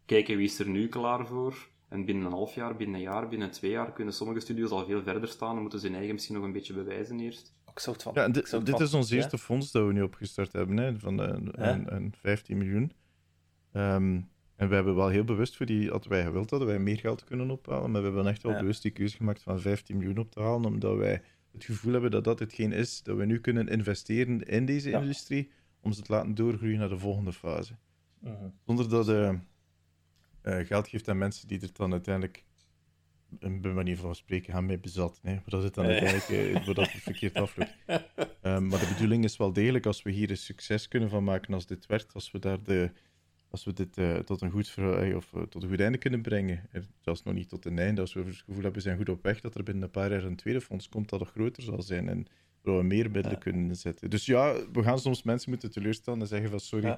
kijken 0.05 0.37
wie 0.37 0.45
is 0.45 0.59
er 0.59 0.69
nu 0.69 0.87
klaar 0.87 1.27
voor. 1.27 1.67
En 1.89 2.05
binnen 2.05 2.25
een 2.25 2.31
half 2.31 2.55
jaar, 2.55 2.75
binnen 2.75 2.95
een 2.95 3.01
jaar, 3.01 3.27
binnen 3.27 3.51
twee 3.51 3.71
jaar 3.71 3.91
kunnen 3.93 4.13
sommige 4.13 4.39
studios 4.39 4.69
al 4.69 4.85
veel 4.85 5.03
verder 5.03 5.29
staan 5.29 5.55
en 5.55 5.61
moeten 5.61 5.79
ze 5.79 5.85
hun 5.85 5.95
eigen 5.95 6.13
misschien 6.13 6.35
nog 6.35 6.43
een 6.43 6.51
beetje 6.51 6.73
bewijzen 6.73 7.19
eerst 7.19 7.55
van. 7.81 8.11
Ja, 8.15 8.29
dit, 8.29 8.65
dit 8.65 8.79
is 8.79 8.93
ons 8.93 9.11
eerste 9.11 9.37
fonds 9.37 9.71
dat 9.71 9.85
we 9.85 9.93
nu 9.93 10.01
opgestart 10.01 10.53
hebben, 10.53 10.77
hè, 10.77 10.99
van 10.99 11.19
een, 11.19 11.67
een, 11.69 11.95
een 11.95 12.13
15 12.21 12.57
miljoen. 12.57 12.91
Um, 13.73 14.29
en 14.57 14.69
we 14.69 14.75
hebben 14.75 14.95
wel 14.95 15.07
heel 15.07 15.23
bewust 15.23 15.55
voor 15.55 15.65
die, 15.65 15.89
hadden 15.89 16.09
wij 16.09 16.23
gewild 16.23 16.49
hadden 16.49 16.67
wij 16.67 16.79
meer 16.79 16.97
geld 16.97 17.23
kunnen 17.23 17.49
ophalen, 17.49 17.91
maar 17.91 18.01
we 18.01 18.07
hebben 18.07 18.27
echt 18.27 18.43
wel 18.43 18.51
ja. 18.51 18.59
bewust 18.59 18.81
die 18.81 18.91
keuze 18.91 19.15
gemaakt 19.15 19.43
van 19.43 19.59
15 19.59 19.97
miljoen 19.97 20.17
op 20.17 20.31
te 20.31 20.39
halen, 20.39 20.65
omdat 20.65 20.97
wij 20.97 21.21
het 21.51 21.65
gevoel 21.65 21.91
hebben 21.91 22.11
dat 22.11 22.23
dat 22.23 22.39
hetgeen 22.39 22.71
is 22.71 23.03
dat 23.03 23.17
we 23.17 23.25
nu 23.25 23.39
kunnen 23.39 23.67
investeren 23.67 24.41
in 24.41 24.65
deze 24.65 24.89
ja. 24.89 24.99
industrie, 24.99 25.51
om 25.81 25.91
ze 25.91 26.01
te 26.01 26.11
laten 26.11 26.35
doorgroeien 26.35 26.79
naar 26.79 26.89
de 26.89 26.97
volgende 26.97 27.33
fase. 27.33 27.73
Uh 28.23 28.31
-huh. 28.31 28.49
Zonder 28.65 28.89
dat 28.89 29.09
uh, 29.09 29.33
uh, 30.43 30.65
geld 30.65 30.87
geeft 30.87 31.09
aan 31.09 31.17
mensen 31.17 31.47
die 31.47 31.61
er 31.61 31.69
dan 31.73 31.91
uiteindelijk 31.91 32.43
een 33.39 33.73
manier 33.73 33.97
van 33.97 34.15
spreken 34.15 34.53
gaan 34.53 34.65
mee 34.65 34.79
bezat. 34.79 35.19
Maar 35.23 35.43
dat 35.45 35.63
is 35.63 35.71
dan 35.71 35.85
uiteindelijk 35.85 36.29
uh, 36.29 36.65
dat 36.65 36.91
het 36.91 37.01
verkeerd 37.01 37.35
afloopt. 37.35 37.75
Um, 38.41 38.67
maar 38.69 38.79
de 38.79 38.91
bedoeling 38.93 39.23
is 39.23 39.37
wel 39.37 39.53
degelijk, 39.53 39.85
als 39.85 40.01
we 40.01 40.11
hier 40.11 40.29
een 40.29 40.37
succes 40.37 40.87
kunnen 40.87 41.09
van 41.09 41.23
maken 41.23 41.53
als 41.53 41.65
dit 41.65 41.85
werkt, 41.85 42.13
als 42.13 42.31
we, 42.31 42.39
daar 42.39 42.63
de, 42.63 42.91
als 43.49 43.63
we 43.63 43.73
dit 43.73 43.97
uh, 43.97 44.15
tot, 44.15 44.41
een 44.41 44.51
goed, 44.51 44.75
uh, 44.79 45.15
of, 45.15 45.33
tot 45.49 45.63
een 45.63 45.69
goed 45.69 45.79
einde 45.79 45.97
kunnen 45.97 46.21
brengen. 46.21 46.69
Zelfs 47.01 47.23
nog 47.23 47.33
niet 47.33 47.49
tot 47.49 47.65
een 47.65 47.79
einde, 47.79 48.01
als 48.01 48.13
we 48.13 48.23
het 48.23 48.35
gevoel 48.35 48.53
hebben, 48.53 48.73
we 48.73 48.79
zijn 48.79 48.97
goed 48.97 49.09
op 49.09 49.23
weg, 49.23 49.41
dat 49.41 49.55
er 49.55 49.63
binnen 49.63 49.83
een 49.83 49.91
paar 49.91 50.11
jaar 50.11 50.23
een 50.23 50.35
tweede 50.35 50.61
fonds 50.61 50.89
komt 50.89 51.09
dat 51.09 51.19
nog 51.19 51.29
groter 51.29 51.63
zal 51.63 51.81
zijn 51.81 52.09
en 52.09 52.27
waar 52.61 52.77
we 52.77 52.83
meer 52.83 53.11
middelen 53.11 53.31
ja. 53.31 53.43
kunnen 53.43 53.67
inzetten. 53.67 54.09
Dus 54.09 54.25
ja, 54.25 54.55
we 54.71 54.83
gaan 54.83 54.99
soms 54.99 55.23
mensen 55.23 55.49
moeten 55.49 55.71
teleurstellen 55.71 56.21
en 56.21 56.27
zeggen 56.27 56.49
van 56.49 56.59
sorry, 56.59 56.97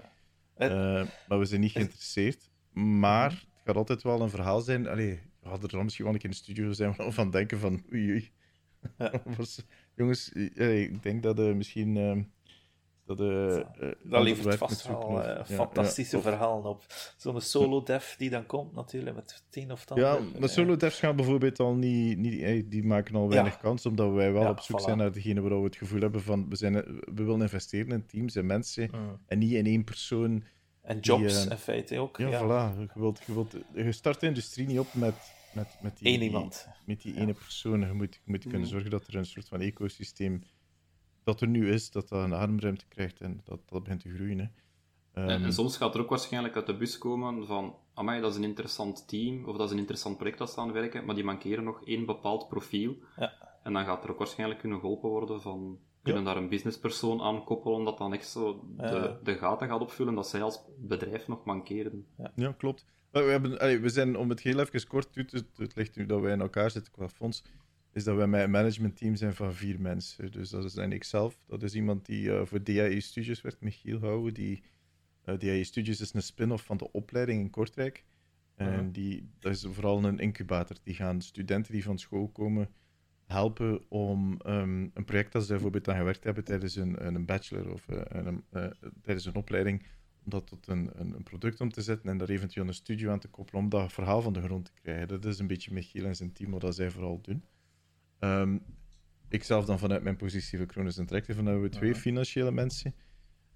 ja. 0.57 1.07
maar 1.27 1.39
we 1.39 1.45
zijn 1.45 1.61
niet 1.61 1.71
geïnteresseerd. 1.71 2.49
Maar 2.73 3.31
het 3.31 3.61
gaat 3.65 3.75
altijd 3.75 4.03
wel 4.03 4.21
een 4.21 4.29
verhaal 4.29 4.61
zijn. 4.61 4.87
Allee, 4.87 5.19
we 5.41 5.49
hadden 5.49 5.69
er 5.69 5.75
dan 5.75 5.83
misschien 5.83 6.05
wel 6.05 6.13
een 6.13 6.19
keer 6.19 6.29
in 6.29 6.35
de 6.35 6.41
studio 6.43 6.71
zijn 6.71 6.93
we 6.97 7.11
van 7.11 7.31
denken 7.31 7.59
van 7.59 7.83
oei 7.93 8.09
oei. 8.09 8.31
Ja. 8.97 9.21
Jongens, 9.95 10.29
ik 10.31 11.03
denk 11.03 11.23
dat 11.23 11.39
uh, 11.39 11.53
misschien 11.53 11.95
uh, 11.95 12.23
Dat, 13.05 13.19
uh, 13.19 13.59
dat 14.03 14.23
levert 14.23 14.55
vast 14.55 14.87
wel 14.87 15.25
uh, 15.25 15.43
fantastische 15.43 16.15
ja, 16.15 16.21
verhalen 16.21 16.69
op. 16.69 16.85
Zo'n 17.17 17.41
solo-dev 17.41 18.15
die 18.15 18.29
dan 18.29 18.45
komt, 18.45 18.73
natuurlijk, 18.73 19.15
met 19.15 19.43
tien 19.49 19.71
of 19.71 19.85
tanden. 19.85 20.05
Ja, 20.05 20.39
maar 20.39 20.49
solo-devs 20.49 20.99
gaan 20.99 21.15
bijvoorbeeld 21.15 21.59
al 21.59 21.75
niet... 21.75 22.17
niet 22.17 22.71
die 22.71 22.83
maken 22.83 23.15
al 23.15 23.29
weinig 23.29 23.57
kans, 23.57 23.85
omdat 23.85 24.13
wij 24.13 24.31
wel 24.31 24.49
op 24.49 24.59
zoek 24.59 24.79
zijn 24.79 24.97
naar 24.97 25.11
degene 25.11 25.41
waar 25.41 25.59
we 25.59 25.65
het 25.65 25.75
gevoel 25.75 26.01
hebben 26.01 26.21
van... 26.21 26.49
We, 26.49 26.55
zijn, 26.55 26.73
we 26.73 27.23
willen 27.23 27.41
investeren 27.41 27.91
in 27.91 28.05
teams 28.05 28.35
en 28.35 28.45
mensen, 28.45 28.89
en 29.25 29.39
niet 29.39 29.51
in 29.51 29.65
één 29.65 29.83
persoon... 29.83 30.43
En 30.89 30.99
jobs, 30.99 31.45
in 31.45 31.57
feite 31.57 31.99
ook. 31.99 32.17
Ja, 32.17 32.41
voilà. 32.43 32.79
Je, 32.79 32.99
wilt, 32.99 33.21
je, 33.25 33.33
wilt, 33.33 33.55
je 33.73 33.91
start 33.91 34.19
de 34.19 34.27
industrie 34.27 34.67
niet 34.67 34.79
op 34.79 34.93
met, 34.93 35.15
met, 35.53 35.67
met 35.81 35.97
die... 35.97 36.13
Eén 36.13 36.21
iemand. 36.21 36.67
met 36.85 37.01
die 37.01 37.15
ene 37.15 37.33
persoon. 37.33 37.79
Je 37.79 37.93
moet, 37.93 38.13
je 38.13 38.31
moet 38.31 38.41
kunnen 38.41 38.59
mm. 38.59 38.65
zorgen 38.65 38.89
dat 38.89 39.07
er 39.07 39.15
een 39.15 39.25
soort 39.25 39.47
van 39.47 39.61
ecosysteem 39.61 40.43
dat 41.23 41.41
er 41.41 41.47
nu 41.47 41.71
is, 41.71 41.91
dat 41.91 42.09
dat 42.09 42.23
een 42.23 42.33
armruimte 42.33 42.85
krijgt 42.87 43.21
en 43.21 43.41
dat 43.43 43.59
dat 43.65 43.83
begint 43.83 44.01
te 44.01 44.13
groeien. 44.13 44.39
Hè. 44.39 44.47
en, 45.21 45.43
ehm, 45.43 45.51
soms 45.51 45.77
gaat 45.77 45.95
er 45.95 46.01
ook 46.01 46.09
waarschijnlijk 46.09 46.55
uit 46.55 46.65
de 46.65 46.77
bus 46.77 46.97
komen 46.97 47.45
van, 47.45 47.75
amai, 47.93 48.21
dat 48.21 48.31
is 48.31 48.37
een 48.37 48.43
interessant 48.43 49.07
team, 49.07 49.45
of 49.45 49.57
dat 49.57 49.65
is 49.65 49.71
een 49.73 49.79
interessant 49.79 50.17
project 50.17 50.37
dat 50.37 50.51
ze 50.51 50.59
aan 50.59 50.71
werken, 50.71 51.05
maar 51.05 51.15
die 51.15 51.23
mankeren 51.23 51.63
nog 51.63 51.85
één 51.85 52.05
bepaald 52.05 52.47
profiel. 52.47 52.95
Ja. 53.17 53.33
En 53.63 53.73
dan 53.73 53.85
gaat 53.85 54.03
er 54.03 54.11
ook 54.11 54.17
waarschijnlijk 54.17 54.59
kunnen 54.59 54.79
geholpen 54.79 55.09
worden 55.09 55.41
van, 55.41 55.79
kunnen 56.01 56.23
daar 56.23 56.37
een 56.37 56.49
businesspersoon 56.49 57.21
aan 57.21 57.43
koppelen, 57.43 57.83
dat 57.83 57.97
dan 57.97 58.13
echt 58.13 58.27
zo 58.27 58.65
de, 58.77 59.17
de 59.23 59.37
gaten 59.37 59.67
gaat 59.67 59.81
opvullen 59.81 60.15
dat 60.15 60.27
zij 60.27 60.41
als 60.41 60.61
bedrijf 60.77 61.27
nog 61.27 61.43
mankeren. 61.43 62.05
Ja, 62.17 62.31
ja 62.35 62.51
klopt. 62.57 62.85
We, 63.11 63.19
hebben, 63.19 63.81
we 63.81 63.89
zijn, 63.89 64.17
om 64.17 64.29
het 64.29 64.39
heel 64.39 64.59
even 64.59 64.87
kort 64.87 65.13
toe 65.13 65.25
te 65.25 65.45
het 65.55 65.75
ligt 65.75 65.95
nu 65.95 66.05
dat 66.05 66.21
wij 66.21 66.33
in 66.33 66.41
elkaar 66.41 66.71
zitten 66.71 66.91
qua 66.91 67.09
fonds, 67.09 67.43
is 67.93 68.03
dat 68.03 68.15
wij 68.15 68.27
met 68.27 68.43
een 68.43 68.51
managementteam 68.51 69.15
zijn 69.15 69.33
van 69.33 69.53
vier 69.53 69.81
mensen. 69.81 70.31
Dus 70.31 70.49
dat 70.49 70.63
is 70.63 70.73
dan 70.73 70.91
ikzelf. 70.91 71.39
Dat 71.47 71.63
is 71.63 71.75
iemand 71.75 72.05
die 72.05 72.23
uh, 72.23 72.45
voor 72.45 72.63
DAE 72.63 72.99
Studios 72.99 73.41
werkt, 73.41 73.61
Michiel 73.61 73.99
Houwen. 73.99 74.33
Die, 74.33 74.63
uh, 75.25 75.33
eh, 75.33 75.39
DAE 75.39 75.63
Studios 75.63 76.01
is 76.01 76.13
een 76.13 76.21
spin-off 76.21 76.65
van 76.65 76.77
de 76.77 76.91
opleiding 76.91 77.41
in 77.41 77.49
Kortrijk. 77.49 78.05
En 78.55 78.91
die, 78.91 79.29
dat 79.39 79.51
is 79.51 79.67
vooral 79.69 80.03
een 80.03 80.19
incubator. 80.19 80.77
Die 80.83 80.93
gaan 80.93 81.21
studenten 81.21 81.73
die 81.73 81.83
van 81.83 81.99
school 81.99 82.27
komen 82.27 82.69
helpen 83.29 83.81
om 83.89 84.39
um, 84.45 84.91
een 84.93 85.05
project 85.05 85.31
dat 85.31 85.45
ze 85.45 85.51
bijvoorbeeld 85.51 85.89
aan 85.89 85.97
gewerkt 85.97 86.23
hebben 86.23 86.43
tijdens 86.43 86.75
een, 86.75 87.05
een 87.05 87.25
bachelor 87.25 87.71
of 87.71 87.87
uh, 87.89 88.01
een, 88.07 88.43
tijdens 89.01 89.25
een 89.25 89.35
opleiding, 89.35 89.85
om 90.23 90.31
dat 90.31 90.47
tot 90.47 90.67
een, 90.67 90.89
een, 90.93 91.23
product 91.23 91.61
om 91.61 91.71
te 91.71 91.81
zetten 91.81 92.09
en 92.09 92.17
daar 92.17 92.29
eventueel 92.29 92.67
een 92.67 92.73
studio 92.73 93.11
aan 93.11 93.19
te 93.19 93.27
koppelen 93.27 93.61
om 93.61 93.69
dat 93.69 93.93
verhaal 93.93 94.21
van 94.21 94.33
de 94.33 94.41
grond 94.41 94.65
te 94.65 94.71
krijgen. 94.81 95.07
Dat 95.07 95.25
is 95.25 95.39
een 95.39 95.47
beetje 95.47 95.73
Michiel 95.73 96.05
en 96.05 96.15
zijn 96.15 96.33
team 96.33 96.51
wat 96.51 96.75
zij 96.75 96.91
vooral 96.91 97.21
doen. 97.21 97.43
Um, 98.19 98.61
ik 99.29 99.43
zelf 99.43 99.65
dan 99.65 99.79
vanuit 99.79 100.03
mijn 100.03 100.15
positie 100.15 100.57
voor 100.57 100.67
Kronos 100.67 100.97
Interactive, 100.97 101.35
dan 101.35 101.45
hebben 101.45 101.63
we 101.63 101.77
twee 101.77 101.95
financiële 101.95 102.51
mensen. 102.51 102.95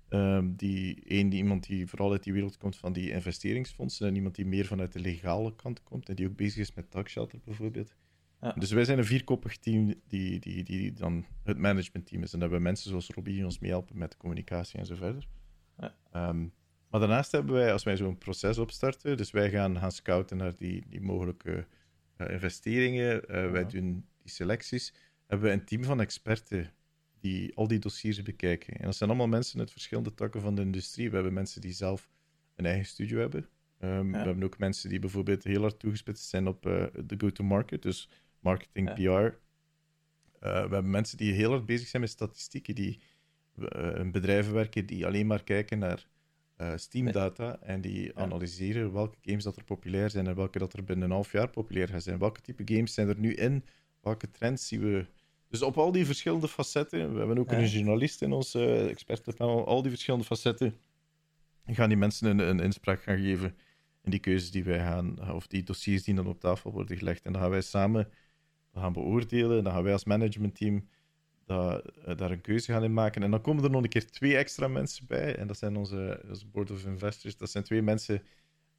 Um, 0.09 0.55
die, 0.55 1.03
één, 1.05 1.29
die, 1.29 1.39
iemand 1.39 1.67
die 1.67 1.87
vooral 1.87 2.11
uit 2.11 2.23
die 2.23 2.33
wereld 2.33 2.57
komt 2.57 2.75
van 2.75 2.93
die 2.93 3.11
investeringsfondsen 3.11 4.07
en 4.07 4.15
iemand 4.15 4.35
die 4.35 4.45
meer 4.45 4.65
vanuit 4.65 4.93
de 4.93 4.99
legale 4.99 5.55
kant 5.55 5.83
komt 5.83 6.09
en 6.09 6.15
die 6.15 6.27
ook 6.27 6.35
bezig 6.35 6.57
is 6.57 6.73
met 6.73 6.91
taxshelter 6.91 7.39
bijvoorbeeld. 7.43 7.95
Ja. 8.43 8.51
Dus 8.51 8.71
wij 8.71 8.85
zijn 8.85 8.97
een 8.97 9.05
vierkoppig 9.05 9.57
team 9.57 9.93
die, 10.07 10.39
die, 10.39 10.63
die, 10.63 10.93
dan 10.93 11.25
het 11.43 11.57
managementteam 11.57 12.23
is. 12.23 12.33
En 12.33 12.39
dan 12.39 12.41
hebben 12.41 12.57
we 12.57 12.63
mensen 12.63 12.89
zoals 12.89 13.09
Robbie 13.09 13.33
die 13.33 13.45
ons 13.45 13.59
meehelpen 13.59 13.97
met 13.97 14.11
de 14.11 14.17
communicatie 14.17 14.79
en 14.79 14.85
zo 14.85 14.95
verder. 14.95 15.27
Ja. 15.77 16.29
Um, 16.29 16.53
maar 16.89 16.99
daarnaast 16.99 17.31
hebben 17.31 17.53
wij, 17.53 17.71
als 17.71 17.83
wij 17.83 17.97
zo'n 17.97 18.17
proces 18.17 18.57
opstarten, 18.57 19.17
dus 19.17 19.31
wij 19.31 19.49
gaan 19.49 19.77
gaan 19.77 19.91
scouten 19.91 20.37
naar 20.37 20.55
die, 20.55 20.83
die 20.89 21.01
mogelijke 21.01 21.67
uh, 22.17 22.29
investeringen. 22.29 23.15
Uh, 23.15 23.51
Wij 23.51 23.65
doen 23.65 24.05
die 24.21 24.31
selecties, 24.31 24.93
hebben 25.27 25.47
we 25.47 25.53
een 25.53 25.65
team 25.65 25.83
van 25.83 26.01
experten 26.01 26.73
die 27.19 27.55
al 27.55 27.67
die 27.67 27.79
dossiers 27.79 28.21
bekijken. 28.21 28.73
En 28.73 28.85
dat 28.85 28.95
zijn 28.95 29.09
allemaal 29.09 29.27
mensen 29.27 29.59
uit 29.59 29.71
verschillende 29.71 30.13
takken 30.13 30.41
van 30.41 30.55
de 30.55 30.61
industrie. 30.61 31.09
We 31.09 31.15
hebben 31.15 31.33
mensen 31.33 31.61
die 31.61 31.73
zelf 31.73 32.09
een 32.55 32.65
eigen 32.65 32.85
studio 32.85 33.19
hebben. 33.19 33.47
Um, 33.79 34.11
We 34.11 34.17
hebben 34.17 34.43
ook 34.43 34.57
mensen 34.57 34.89
die 34.89 34.99
bijvoorbeeld 34.99 35.43
heel 35.43 35.61
hard 35.61 35.79
toegespitst 35.79 36.29
zijn 36.29 36.47
op 36.47 36.65
uh, 36.65 36.85
de 37.05 37.15
go-to-market, 37.17 37.81
dus 37.81 38.09
marketing, 38.43 38.93
PR. 38.93 39.01
Uh, 39.01 39.31
we 40.39 40.47
hebben 40.49 40.89
mensen 40.89 41.17
die 41.17 41.33
heel 41.33 41.49
hard 41.49 41.65
bezig 41.65 41.87
zijn 41.87 42.01
met 42.01 42.11
statistieken, 42.11 42.75
die 42.75 42.99
uh, 43.55 43.95
in 43.95 44.11
bedrijven 44.11 44.53
werken 44.53 44.85
die 44.85 45.05
alleen 45.05 45.27
maar 45.27 45.43
kijken 45.43 45.79
naar 45.79 46.07
uh, 46.57 46.71
Steam-data 46.75 47.59
en 47.61 47.81
die 47.81 48.17
analyseren 48.17 48.93
welke 48.93 49.17
games 49.21 49.43
dat 49.43 49.55
er 49.55 49.63
populair 49.63 50.09
zijn 50.09 50.27
en 50.27 50.35
welke 50.35 50.59
dat 50.59 50.73
er 50.73 50.83
binnen 50.83 51.05
een 51.05 51.13
half 51.13 51.31
jaar 51.31 51.49
populair 51.49 51.87
gaan 51.87 52.01
zijn. 52.01 52.19
Welke 52.19 52.41
type 52.41 52.73
games 52.73 52.93
zijn 52.93 53.07
er 53.07 53.19
nu 53.19 53.33
in 53.33 53.63
welke 54.01 54.31
trends 54.31 54.67
zien 54.67 54.81
we? 54.81 55.05
Dus 55.49 55.61
op 55.61 55.77
al 55.77 55.91
die 55.91 56.05
verschillende 56.05 56.47
facetten, 56.47 57.11
we 57.13 57.17
hebben 57.17 57.37
ook 57.37 57.51
een 57.51 57.67
journalist 57.67 58.21
in 58.21 58.31
ons 58.31 58.55
uh, 58.55 58.89
expertenpanel, 58.89 59.67
al 59.67 59.81
die 59.81 59.91
verschillende 59.91 60.25
facetten, 60.25 60.77
gaan 61.65 61.89
die 61.89 61.97
mensen 61.97 62.27
een, 62.27 62.49
een 62.49 62.59
inspraak 62.59 63.01
gaan 63.01 63.17
geven 63.17 63.55
in 64.03 64.11
die 64.11 64.19
keuzes 64.19 64.51
die 64.51 64.63
wij 64.63 64.79
gaan, 64.79 65.31
of 65.33 65.47
die 65.47 65.63
dossiers 65.63 66.03
die 66.03 66.15
dan 66.15 66.27
op 66.27 66.39
tafel 66.39 66.71
worden 66.71 66.97
gelegd. 66.97 67.25
En 67.25 67.31
dan 67.31 67.41
gaan 67.41 67.49
wij 67.49 67.61
samen 67.61 68.09
gaan 68.81 68.93
beoordelen, 68.93 69.63
dan 69.63 69.73
gaan 69.73 69.83
wij 69.83 69.93
als 69.93 70.05
managementteam 70.05 70.87
dat, 71.45 71.91
uh, 72.07 72.15
daar 72.15 72.31
een 72.31 72.41
keuze 72.41 72.71
gaan 72.71 72.83
in 72.83 72.93
maken. 72.93 73.23
En 73.23 73.31
dan 73.31 73.41
komen 73.41 73.63
er 73.63 73.69
nog 73.69 73.83
een 73.83 73.89
keer 73.89 74.11
twee 74.11 74.37
extra 74.37 74.67
mensen 74.67 75.07
bij, 75.07 75.35
en 75.35 75.47
dat 75.47 75.57
zijn 75.57 75.75
onze, 75.75 76.25
onze 76.29 76.47
board 76.47 76.71
of 76.71 76.85
investors. 76.85 77.37
Dat 77.37 77.49
zijn 77.49 77.63
twee 77.63 77.81
mensen 77.81 78.21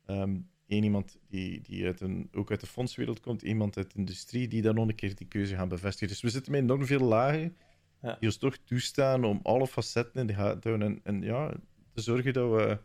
um, 0.06 0.52
Eén 0.66 0.84
iemand 0.84 1.18
die, 1.28 1.60
die 1.60 1.86
uit 1.86 2.00
een, 2.00 2.28
ook 2.32 2.50
uit 2.50 2.60
de 2.60 2.66
fondswereld 2.66 3.20
komt, 3.20 3.42
iemand 3.42 3.76
uit 3.76 3.92
de 3.92 3.98
industrie, 3.98 4.48
die 4.48 4.62
dan 4.62 4.74
nog 4.74 4.88
een 4.88 4.94
keer 4.94 5.16
die 5.16 5.26
keuze 5.26 5.54
gaan 5.54 5.68
bevestigen. 5.68 6.08
Dus 6.08 6.20
we 6.20 6.28
zitten 6.28 6.52
met 6.52 6.60
enorm 6.60 6.86
veel 6.86 7.00
lagen 7.00 7.56
ja. 8.02 8.16
die 8.18 8.28
ons 8.28 8.36
toch 8.36 8.56
toestaan 8.56 9.24
om 9.24 9.40
alle 9.42 9.66
facetten 9.66 10.20
in 10.20 10.26
de 10.26 10.34
gaten 10.34 10.60
te 10.60 10.68
houden. 10.68 10.88
En, 10.88 11.00
en 11.02 11.22
ja, 11.22 11.54
te 11.92 12.00
zorgen 12.00 12.32
dat 12.32 12.50
we, 12.50 12.78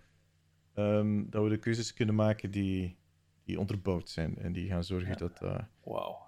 um, 0.82 1.30
dat 1.30 1.44
we 1.44 1.50
de 1.50 1.58
keuzes 1.58 1.94
kunnen 1.94 2.16
maken 2.16 2.52
die, 2.52 2.98
die 3.44 3.60
onderbouwd 3.60 4.10
zijn. 4.10 4.38
En 4.38 4.54
die 4.54 4.68
gaan 4.68 4.84
zorgen 4.84 5.18
dat... 5.18 5.42
Uh, 5.44 5.60
Wauw. 5.84 6.28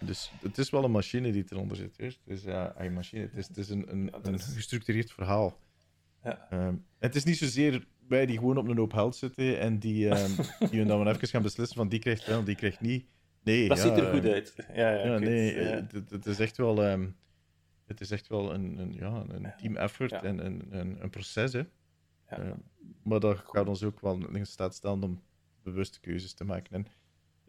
Dus 0.00 0.32
het 0.42 0.58
is 0.58 0.70
wel 0.70 0.84
een 0.84 0.90
machine 0.90 1.32
die 1.32 1.44
eronder 1.48 1.76
zit. 1.76 1.98
Is, 2.24 2.46
uh, 2.46 2.66
een 2.76 2.92
machine. 2.92 3.22
Het 3.22 3.36
is, 3.36 3.48
het 3.48 3.56
is 3.56 3.68
een, 3.68 3.92
een, 3.92 4.10
een 4.22 4.40
gestructureerd 4.40 5.12
verhaal. 5.12 5.58
Ja. 6.24 6.48
Um, 6.52 6.84
het 6.98 7.14
is 7.14 7.24
niet 7.24 7.36
zozeer 7.36 7.86
wij 8.08 8.26
die 8.26 8.38
gewoon 8.38 8.58
op 8.58 8.68
een 8.68 8.76
hoop 8.76 8.92
geld 8.92 9.16
zitten 9.16 9.60
en 9.60 9.78
die, 9.78 10.08
um, 10.08 10.30
die 10.70 10.84
dan 10.84 11.08
even 11.08 11.28
gaan 11.28 11.42
beslissen 11.42 11.76
van 11.76 11.88
die 11.88 11.98
krijgt 11.98 12.26
wel, 12.26 12.44
die 12.44 12.54
krijgt 12.54 12.80
niet. 12.80 13.06
Nee, 13.42 13.68
dat 13.68 13.78
ziet 13.78 13.96
er 13.96 14.10
goed 14.10 14.24
ehm, 14.24 14.32
uit. 14.32 14.54
Ja, 14.74 14.90
ja, 14.90 15.04
ja 15.04 15.18
nee, 15.18 15.54
Het, 15.54 16.10
het, 16.10 16.26
is 16.26 16.38
echt 16.38 16.56
wel, 16.56 16.90
um, 16.90 17.16
het 17.86 18.00
is 18.00 18.10
echt 18.10 18.28
wel 18.28 18.54
een, 18.54 18.78
een, 18.78 18.92
ja, 18.92 19.24
een 19.28 19.52
team 19.58 19.76
effort 19.76 20.12
en 20.12 20.46
een, 20.46 20.66
een, 20.70 21.02
een 21.02 21.10
proces. 21.10 21.52
Hè. 21.52 21.62
Uh, 22.38 22.50
maar 23.02 23.20
dat 23.20 23.38
gaat 23.38 23.68
ons 23.68 23.82
ook 23.82 24.00
wel 24.00 24.26
in 24.32 24.46
staat 24.46 24.74
stellen 24.74 25.02
om 25.02 25.22
bewuste 25.62 26.00
keuzes 26.00 26.32
te 26.32 26.44
maken. 26.44 26.72
En 26.72 26.86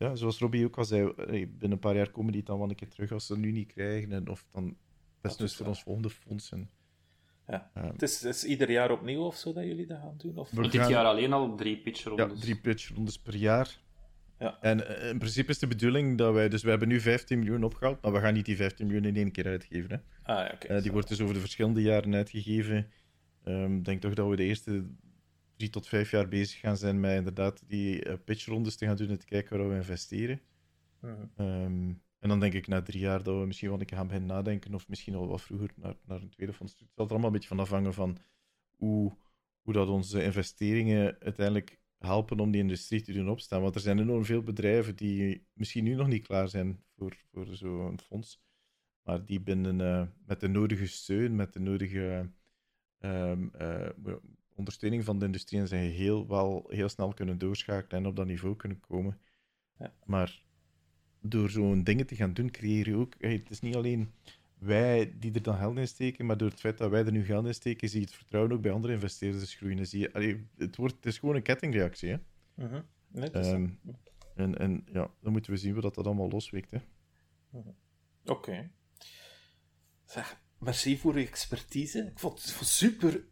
ja, 0.01 0.15
zoals 0.15 0.39
Robbie 0.39 0.65
ook 0.65 0.77
al 0.77 0.85
zei, 0.85 1.13
binnen 1.15 1.71
een 1.71 1.79
paar 1.79 1.95
jaar 1.95 2.11
komen 2.11 2.31
die 2.31 2.43
dan 2.43 2.59
wel 2.59 2.69
een 2.69 2.75
keer 2.75 2.89
terug 2.89 3.11
als 3.11 3.25
ze 3.25 3.33
het 3.33 3.41
nu 3.41 3.51
niet 3.51 3.73
krijgen. 3.73 4.11
En 4.11 4.29
of 4.29 4.45
dan 4.51 4.75
best 5.21 5.37
dus 5.37 5.55
voor 5.55 5.65
ons 5.65 5.83
volgende 5.83 6.09
fonds. 6.09 6.51
En, 6.51 6.69
ja. 7.47 7.71
het, 7.73 8.01
is, 8.01 8.23
is, 8.23 8.43
ieder 8.43 8.71
jaar 8.71 8.91
opnieuw 8.91 9.21
of 9.21 9.35
zo 9.35 9.53
dat 9.53 9.63
jullie 9.63 9.87
dat 9.87 9.97
gaan 9.97 10.17
doen? 10.17 10.37
Of? 10.37 10.49
Dit 10.49 10.73
jaar 10.73 11.05
alleen 11.05 11.33
al 11.33 11.55
drie 11.55 11.77
pitchrondes. 11.77 12.31
Ja, 12.33 12.39
drie 12.39 12.59
pitchrondes 12.59 13.19
per 13.19 13.35
jaar. 13.35 13.79
Ja. 14.39 14.57
En 14.61 14.79
uh, 14.79 15.09
in 15.09 15.17
principe 15.17 15.51
is 15.51 15.59
de 15.59 15.67
bedoeling 15.67 16.17
dat 16.17 16.33
wij... 16.33 16.49
Dus 16.49 16.63
we 16.63 16.69
hebben 16.69 16.87
nu 16.87 16.99
15 16.99 17.39
miljoen 17.39 17.63
opgehaald, 17.63 18.01
maar 18.01 18.11
we 18.11 18.19
gaan 18.19 18.33
niet 18.33 18.45
die 18.45 18.55
15 18.55 18.85
miljoen 18.85 19.05
in 19.05 19.15
één 19.15 19.31
keer 19.31 19.45
uitgeven. 19.45 19.89
Hè. 19.89 19.97
Ah, 20.33 20.47
ja, 20.47 20.51
okay, 20.53 20.77
uh, 20.77 20.83
die 20.83 20.91
wordt 20.91 21.07
dus 21.07 21.21
over 21.21 21.33
de 21.33 21.39
verschillende 21.39 21.81
jaren 21.81 22.15
uitgegeven. 22.15 22.91
Um, 23.45 23.77
ik 23.77 23.85
denk 23.85 24.01
toch 24.01 24.13
dat 24.13 24.29
we 24.29 24.35
de 24.35 24.43
eerste 24.43 24.85
drie 25.61 25.73
tot 25.73 25.87
vijf 25.87 26.11
jaar 26.11 26.27
bezig 26.27 26.59
gaan 26.59 26.77
zijn 26.77 26.99
met 26.99 27.17
inderdaad 27.17 27.63
die 27.67 28.05
uh, 28.05 28.13
pitchrondes 28.25 28.75
te 28.75 28.85
gaan 28.85 28.95
doen 28.95 29.09
en 29.09 29.19
te 29.19 29.25
kijken 29.25 29.57
waar 29.57 29.69
we 29.69 29.75
investeren. 29.75 30.41
-huh. 30.99 31.19
Um, 31.37 32.01
en 32.19 32.29
dan 32.29 32.39
denk 32.39 32.53
ik 32.53 32.67
na 32.67 32.81
drie 32.81 32.99
jaar 32.99 33.23
dat 33.23 33.39
we 33.39 33.45
misschien 33.45 33.69
wel 33.69 33.79
een 33.79 33.85
keer 33.85 33.97
gaan 33.97 34.07
beginnen 34.07 34.35
nadenken, 34.35 34.73
of 34.73 34.87
misschien 34.87 35.15
al 35.15 35.27
wat 35.27 35.41
vroeger 35.41 35.71
naar, 35.75 35.95
naar 36.05 36.21
een 36.21 36.29
tweede 36.29 36.53
fonds. 36.53 36.71
Het 36.79 36.87
zal 36.95 37.05
er 37.05 37.11
allemaal 37.11 37.27
een 37.27 37.33
beetje 37.33 37.47
van 37.47 37.59
afhangen 37.59 37.93
van 37.93 38.17
hoe, 38.69 39.17
hoe 39.61 39.73
dat 39.73 39.87
onze 39.87 40.23
investeringen 40.23 41.17
uiteindelijk 41.19 41.79
helpen 41.97 42.39
om 42.39 42.51
die 42.51 42.61
industrie 42.61 43.01
te 43.01 43.13
doen 43.13 43.29
opstaan. 43.29 43.61
Want 43.61 43.75
er 43.75 43.81
zijn 43.81 43.99
enorm 43.99 44.25
veel 44.25 44.43
bedrijven 44.43 44.95
die 44.95 45.47
misschien 45.53 45.83
nu 45.83 45.93
nog 45.95 46.07
niet 46.07 46.27
klaar 46.27 46.49
zijn 46.49 46.83
voor, 46.95 47.17
voor 47.31 47.45
zo'n 47.45 47.99
fonds, 47.99 48.41
maar 49.03 49.25
die 49.25 49.39
binnen 49.39 49.79
uh, 49.79 50.07
met 50.25 50.39
de 50.39 50.47
nodige 50.47 50.87
steun, 50.87 51.35
met 51.35 51.53
de 51.53 51.59
nodige 51.59 52.31
um, 52.99 53.51
uh, 53.61 53.89
ondersteuning 54.61 55.03
van 55.03 55.19
de 55.19 55.25
industrie 55.25 55.59
en 55.59 55.67
zijn 55.67 55.91
heel, 55.91 56.27
wel 56.27 56.65
heel 56.67 56.89
snel 56.89 57.13
kunnen 57.13 57.37
doorschakelen 57.37 58.01
en 58.01 58.09
op 58.09 58.15
dat 58.15 58.25
niveau 58.25 58.55
kunnen 58.55 58.79
komen. 58.79 59.17
Ja. 59.77 59.93
Maar 60.05 60.43
door 61.21 61.49
zo'n 61.49 61.83
dingen 61.83 62.05
te 62.05 62.15
gaan 62.15 62.33
doen, 62.33 62.51
creëer 62.51 62.87
je 62.87 62.95
ook. 62.95 63.13
het 63.17 63.49
is 63.49 63.59
niet 63.59 63.75
alleen 63.75 64.11
wij 64.57 65.13
die 65.19 65.33
er 65.33 65.41
dan 65.41 65.57
geld 65.57 65.77
in 65.77 65.87
steken, 65.87 66.25
maar 66.25 66.37
door 66.37 66.49
het 66.49 66.59
feit 66.59 66.77
dat 66.77 66.89
wij 66.89 67.05
er 67.05 67.11
nu 67.11 67.25
geld 67.25 67.45
in 67.45 67.53
steken, 67.53 67.89
zie 67.89 67.99
je 67.99 68.05
het 68.05 68.15
vertrouwen 68.15 68.51
ook 68.51 68.61
bij 68.61 68.71
andere 68.71 68.93
investeerders 68.93 69.55
groeien. 69.55 69.87
zie 69.87 69.99
je, 69.99 70.43
het, 70.57 70.75
wordt, 70.75 70.95
het 70.95 71.05
is 71.05 71.17
gewoon 71.17 71.35
een 71.35 71.41
kettingreactie. 71.41 72.09
Hè? 72.09 72.17
Uh 72.65 72.71
-huh. 72.71 73.35
en, 74.35 74.57
en 74.57 74.85
ja, 74.91 75.11
dan 75.21 75.31
moeten 75.31 75.51
we 75.51 75.57
zien 75.57 75.73
hoe 75.73 75.81
dat, 75.81 75.95
dat 75.95 76.05
allemaal 76.05 76.29
losweekt. 76.29 76.73
Uh 76.73 76.79
-huh. 77.51 77.67
Oké. 78.25 78.31
Okay. 78.31 78.71
Merci 80.57 80.97
voor 80.97 81.19
je 81.19 81.27
expertise. 81.27 81.99
Ik 81.99 82.19
vond 82.19 82.43
het 82.43 82.67
super 82.67 83.23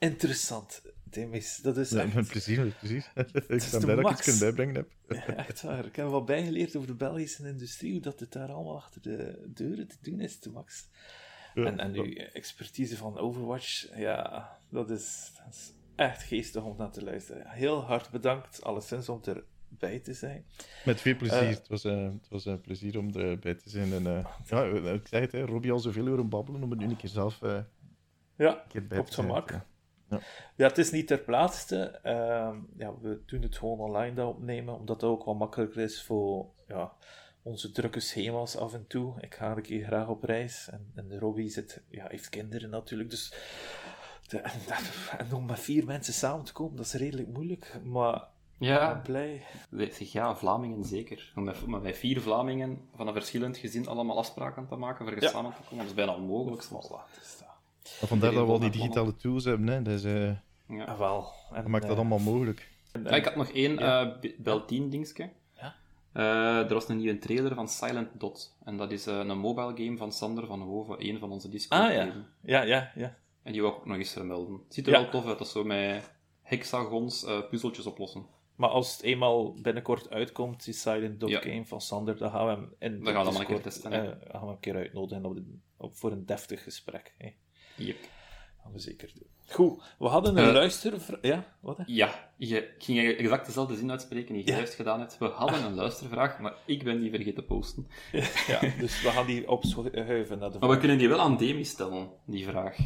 interessant, 0.00 0.82
Demis. 1.04 1.56
Dat 1.56 1.76
is 1.76 1.90
Ja, 1.90 2.02
echt, 2.02 2.14
met 2.14 2.26
plezier, 2.28 2.64
met 2.64 2.78
plezier. 2.78 3.10
ik 3.14 3.68
ben 3.70 3.80
blij 3.80 3.94
dat 3.96 3.98
ik 3.98 4.10
iets 4.10 4.22
kunnen 4.22 4.40
bijbrengen 4.40 4.74
heb. 4.74 4.88
Ja, 5.26 5.36
echt 5.36 5.62
waar. 5.62 5.86
Ik 5.86 5.96
heb 5.96 6.06
wat 6.06 6.26
bijgeleerd 6.26 6.76
over 6.76 6.88
de 6.88 6.94
Belgische 6.94 7.48
industrie, 7.48 7.92
hoe 7.92 8.00
dat 8.00 8.20
het 8.20 8.32
daar 8.32 8.48
allemaal 8.52 8.76
achter 8.76 9.02
de 9.02 9.44
deuren 9.54 9.88
te 9.88 9.96
doen 10.00 10.20
is, 10.20 10.38
te 10.38 10.50
Max. 10.50 10.88
Ja, 11.54 11.64
En, 11.64 11.78
en 11.78 11.94
uw 11.94 12.14
expertise 12.14 12.96
van 12.96 13.18
Overwatch, 13.18 13.96
ja, 13.98 14.50
dat 14.68 14.90
is, 14.90 15.32
dat 15.44 15.54
is 15.54 15.72
echt 15.96 16.22
geestig 16.22 16.62
om 16.62 16.74
naar 16.78 16.90
te 16.90 17.04
luisteren. 17.04 17.48
Heel 17.50 17.82
hard 17.82 18.10
bedankt, 18.10 18.62
alleszins, 18.62 19.08
om 19.08 19.20
erbij 19.68 19.98
te 19.98 20.12
zijn. 20.14 20.44
Met 20.84 21.00
veel 21.00 21.16
plezier. 21.16 21.38
Eh. 21.38 21.48
het 21.48 21.68
was, 21.68 21.84
eh, 21.84 22.02
het 22.04 22.28
was 22.28 22.44
een 22.44 22.60
plezier 22.60 22.98
om 22.98 23.14
erbij 23.14 23.54
te 23.54 23.70
zijn. 23.70 23.92
En, 23.92 24.06
eh, 24.06 24.26
ja, 24.84 24.92
ik 24.92 25.06
zei 25.06 25.22
het, 25.22 25.32
hè, 25.32 25.44
Robbie 25.44 25.72
al 25.72 25.78
zoveel 25.78 26.06
horen 26.06 26.28
babbelen 26.28 26.62
om 26.62 26.70
het 26.70 26.78
nu 26.78 26.86
een 26.86 26.96
keer 26.96 27.10
zelf 27.10 27.42
eh, 27.42 27.58
Ja, 28.36 28.62
een 28.62 28.68
keer 28.68 28.86
bij 28.86 28.98
op 28.98 29.04
te 29.06 29.10
het 29.10 29.14
zijn. 29.14 29.26
gemak. 29.26 29.66
Ja. 30.10 30.20
Ja, 30.56 30.66
het 30.66 30.78
is 30.78 30.90
niet 30.90 31.06
ter 31.06 31.18
plaatse. 31.18 31.84
Ehm, 32.02 32.56
ja, 32.76 32.94
we 33.00 33.20
doen 33.26 33.42
het 33.42 33.56
gewoon 33.58 33.78
online 33.78 34.14
dat 34.14 34.28
opnemen, 34.28 34.74
omdat 34.78 35.00
dat 35.00 35.10
ook 35.10 35.24
wat 35.24 35.38
makkelijker 35.38 35.82
is 35.82 36.02
voor 36.02 36.46
ja, 36.68 36.92
onze 37.42 37.70
drukke 37.72 38.00
schema's 38.00 38.56
af 38.56 38.74
en 38.74 38.86
toe. 38.86 39.14
Ik 39.20 39.34
ga 39.34 39.56
een 39.56 39.62
keer 39.62 39.84
graag 39.84 40.08
op 40.08 40.22
reis 40.24 40.68
en, 40.70 40.92
en 40.94 41.18
Robbie 41.18 41.48
zit, 41.50 41.82
ja, 41.88 42.06
heeft 42.08 42.28
kinderen 42.28 42.70
natuurlijk, 42.70 43.10
dus 43.10 43.34
de, 44.28 44.38
en, 45.18 45.34
om 45.34 45.46
met 45.46 45.60
vier 45.60 45.84
mensen 45.84 46.12
samen 46.14 46.44
te 46.44 46.52
komen, 46.52 46.76
dat 46.76 46.86
is 46.86 46.92
redelijk 46.92 47.28
moeilijk, 47.28 47.80
maar 47.84 48.14
ik 48.14 48.20
ben 48.58 48.68
Ja, 48.68 48.94
blij. 49.04 49.42
zeg 49.70 49.98
ja, 50.12 50.36
Vlamingen 50.36 50.84
zeker. 50.84 51.32
Om 51.36 51.80
met, 51.82 51.96
vier 51.96 52.20
Vlamingen 52.20 52.88
van 52.94 53.06
een 53.06 53.12
verschillend 53.12 53.56
gezin 53.56 53.86
allemaal 53.88 54.18
afspraken 54.18 54.66
te 54.66 54.76
maken 54.76 55.06
voor 55.06 55.22
Ja. 55.22 55.28
samen 55.28 55.54
te 55.54 55.60
komen, 55.62 55.78
dat 55.78 55.86
is 55.86 55.94
bijna 55.94 56.14
onmogelijk 56.14 56.62
is 56.62 56.68
dat. 56.68 56.90
Maar 56.90 57.49
vandaar 57.82 58.32
dat 58.32 58.46
we 58.46 58.52
al 58.52 58.58
die 58.60 58.70
digitale 58.70 59.16
tools 59.16 59.44
hebben. 59.44 59.66
Hè. 59.66 59.82
Dus, 59.82 60.04
eh, 60.04 60.30
Ja. 60.68 60.84
Ah, 60.84 60.98
wel. 60.98 61.32
En, 61.50 61.56
dat 61.62 61.66
maakt 61.66 61.82
dat 61.82 61.92
eh, 61.92 61.98
allemaal 61.98 62.18
mogelijk. 62.18 62.68
Ja, 63.04 63.10
ik 63.10 63.24
had 63.24 63.36
nog 63.36 63.48
één 63.48 63.74
Ja. 63.78 64.18
eh, 64.20 64.30
Bel 64.38 64.64
10 64.64 64.90
dingetje. 64.90 65.30
Ja? 65.56 65.74
Eh, 66.12 66.68
er 66.68 66.74
was 66.74 66.88
een 66.88 66.96
nieuwe 66.96 67.18
trailer 67.18 67.54
van 67.54 67.68
Silent 67.68 68.08
Dot. 68.20 68.56
En 68.64 68.76
dat 68.76 68.90
is 68.92 69.06
eh, 69.06 69.18
een 69.18 69.38
mobile 69.38 69.72
game 69.84 69.96
van 69.96 70.12
Sander 70.12 70.46
van 70.46 70.60
Hoven, 70.62 70.96
een 71.08 71.18
van 71.18 71.30
onze 71.30 71.48
discord 71.48 71.80
Ah 71.82 71.92
ja, 71.92 72.12
ja, 72.42 72.62
ja, 72.62 72.90
ja. 72.94 73.16
En 73.42 73.52
die 73.52 73.60
wil 73.60 73.70
ik 73.70 73.76
ook 73.76 73.86
nog 73.86 73.96
eens 73.96 74.12
vermelden. 74.12 74.52
Het 74.64 74.74
ziet 74.74 74.86
er 74.86 74.92
Ja. 74.92 75.00
wel 75.00 75.10
tof 75.10 75.26
uit, 75.26 75.38
dat 75.38 75.48
zo 75.48 75.64
met 75.64 76.10
hexagons 76.42 77.24
eh, 77.24 77.38
puzzeltjes 77.50 77.86
oplossen. 77.86 78.26
Maar 78.54 78.68
als 78.70 78.92
het 78.92 79.02
eenmaal 79.02 79.52
binnenkort 79.54 80.10
uitkomt, 80.10 80.64
die 80.64 80.74
Silent 80.74 81.28
Ja. 81.28 81.40
Game 81.40 81.66
van 81.66 81.80
Sander, 81.80 82.16
dan 82.16 82.30
gaan 82.30 82.44
we 82.46 82.50
hem 82.52 82.72
in 82.78 83.04
Dan 83.04 83.12
gaan 83.14 83.24
we 83.24 83.30
maar 83.32 83.40
een 83.40 83.46
keer 83.46 83.60
testen, 83.62 83.92
eh, 83.92 83.98
gaan 84.00 84.16
we 84.30 84.38
hem 84.38 84.48
een 84.48 84.60
keer 84.60 84.76
uitnodigen 84.76 85.24
op 85.24 85.34
de, 85.34 85.44
op, 85.76 85.96
voor 85.96 86.12
een 86.12 86.26
deftig 86.26 86.62
gesprek. 86.62 87.14
Hè. 87.18 87.28
Yep. 87.86 87.96
gaan 88.62 88.72
we 88.72 88.78
zeker 88.78 89.10
doen. 89.14 89.26
Goed, 89.48 89.82
we 89.98 90.06
hadden 90.06 90.36
een 90.38 90.46
Eh. 90.46 90.52
luistervraag. 90.52 91.18
Ja, 91.22 91.44
wat? 91.60 91.76
hè? 91.76 91.82
Ja, 91.86 92.30
je 92.36 92.56
ik 92.56 92.74
ging 92.84 92.98
exact 93.16 93.46
dezelfde 93.46 93.76
zin 93.76 93.90
uitspreken 93.90 94.34
die 94.34 94.44
je 94.44 94.50
Ja. 94.50 94.56
juist 94.56 94.74
gedaan 94.74 95.00
hebt. 95.00 95.18
We 95.18 95.26
hadden 95.26 95.64
een 95.64 95.74
luistervraag, 95.74 96.38
maar 96.38 96.54
ik 96.66 96.84
ben 96.84 97.00
die 97.00 97.10
vergeten 97.10 97.34
te 97.34 97.42
posten. 97.42 97.86
Ja, 98.46 98.60
dus 98.78 99.02
we 99.02 99.08
gaan 99.08 99.26
die 99.26 99.48
opschuiven 99.50 100.38
naar 100.38 100.50
de 100.50 100.58
Maar 100.58 100.68
we 100.68 100.78
kunnen 100.78 100.98
die 100.98 101.08
wel 101.08 101.20
aan 101.20 101.36
Demi 101.36 101.64
stellen, 101.64 102.08
die 102.26 102.44
vraag. 102.46 102.76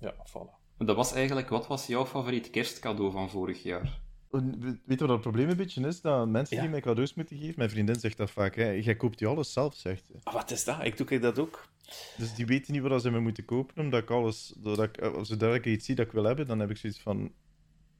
Ja, 0.00 0.14
voilà. 0.14 0.60
Dat 0.78 0.96
was 0.96 1.12
eigenlijk, 1.12 1.48
wat 1.48 1.66
was 1.66 1.86
jouw 1.86 2.06
favoriet 2.06 2.50
kerstcadeau 2.50 3.12
van 3.12 3.30
vorig 3.30 3.62
jaar? 3.62 4.00
Weet 4.30 4.80
je 4.86 4.96
wat 4.98 5.08
het 5.08 5.20
probleem 5.20 5.48
een 5.48 5.56
beetje 5.56 5.86
is? 5.86 6.00
Dat 6.00 6.28
mensen 6.28 6.56
Ja. 6.56 6.62
die 6.62 6.70
mij 6.70 6.80
cadeaus 6.80 7.14
moeten 7.14 7.36
geven, 7.38 7.54
mijn 7.56 7.70
vriendin 7.70 7.94
zegt 7.94 8.16
dat 8.16 8.30
vaak, 8.30 8.54
hè, 8.56 8.70
jij 8.70 8.96
koopt 8.96 9.18
je 9.18 9.26
alles 9.26 9.52
zelf, 9.52 9.74
zegt 9.74 10.06
ze. 10.06 10.12
Ah, 10.22 10.34
wat 10.34 10.50
is 10.50 10.64
dat? 10.64 10.84
Ik 10.84 10.96
doe 10.96 11.06
ik 11.08 11.22
dat 11.22 11.38
ook. 11.38 11.68
Dus 12.16 12.34
die 12.34 12.46
weten 12.46 12.72
niet 12.72 12.82
wat 12.82 13.02
ze 13.02 13.10
me 13.10 13.20
moeten 13.20 13.44
kopen, 13.44 13.82
omdat 13.84 14.02
ik 14.02 14.10
alles, 14.10 14.54
doordat 14.58 14.84
ik, 14.84 14.96
eh, 14.96 15.18
zodra 15.22 15.54
ik 15.54 15.66
iets 15.66 15.86
zie 15.86 15.94
dat 15.94 16.06
ik 16.06 16.12
wil 16.12 16.24
hebben, 16.24 16.46
dan 16.46 16.58
heb 16.58 16.70
ik 16.70 16.76
zoiets 16.76 17.00
van, 17.00 17.32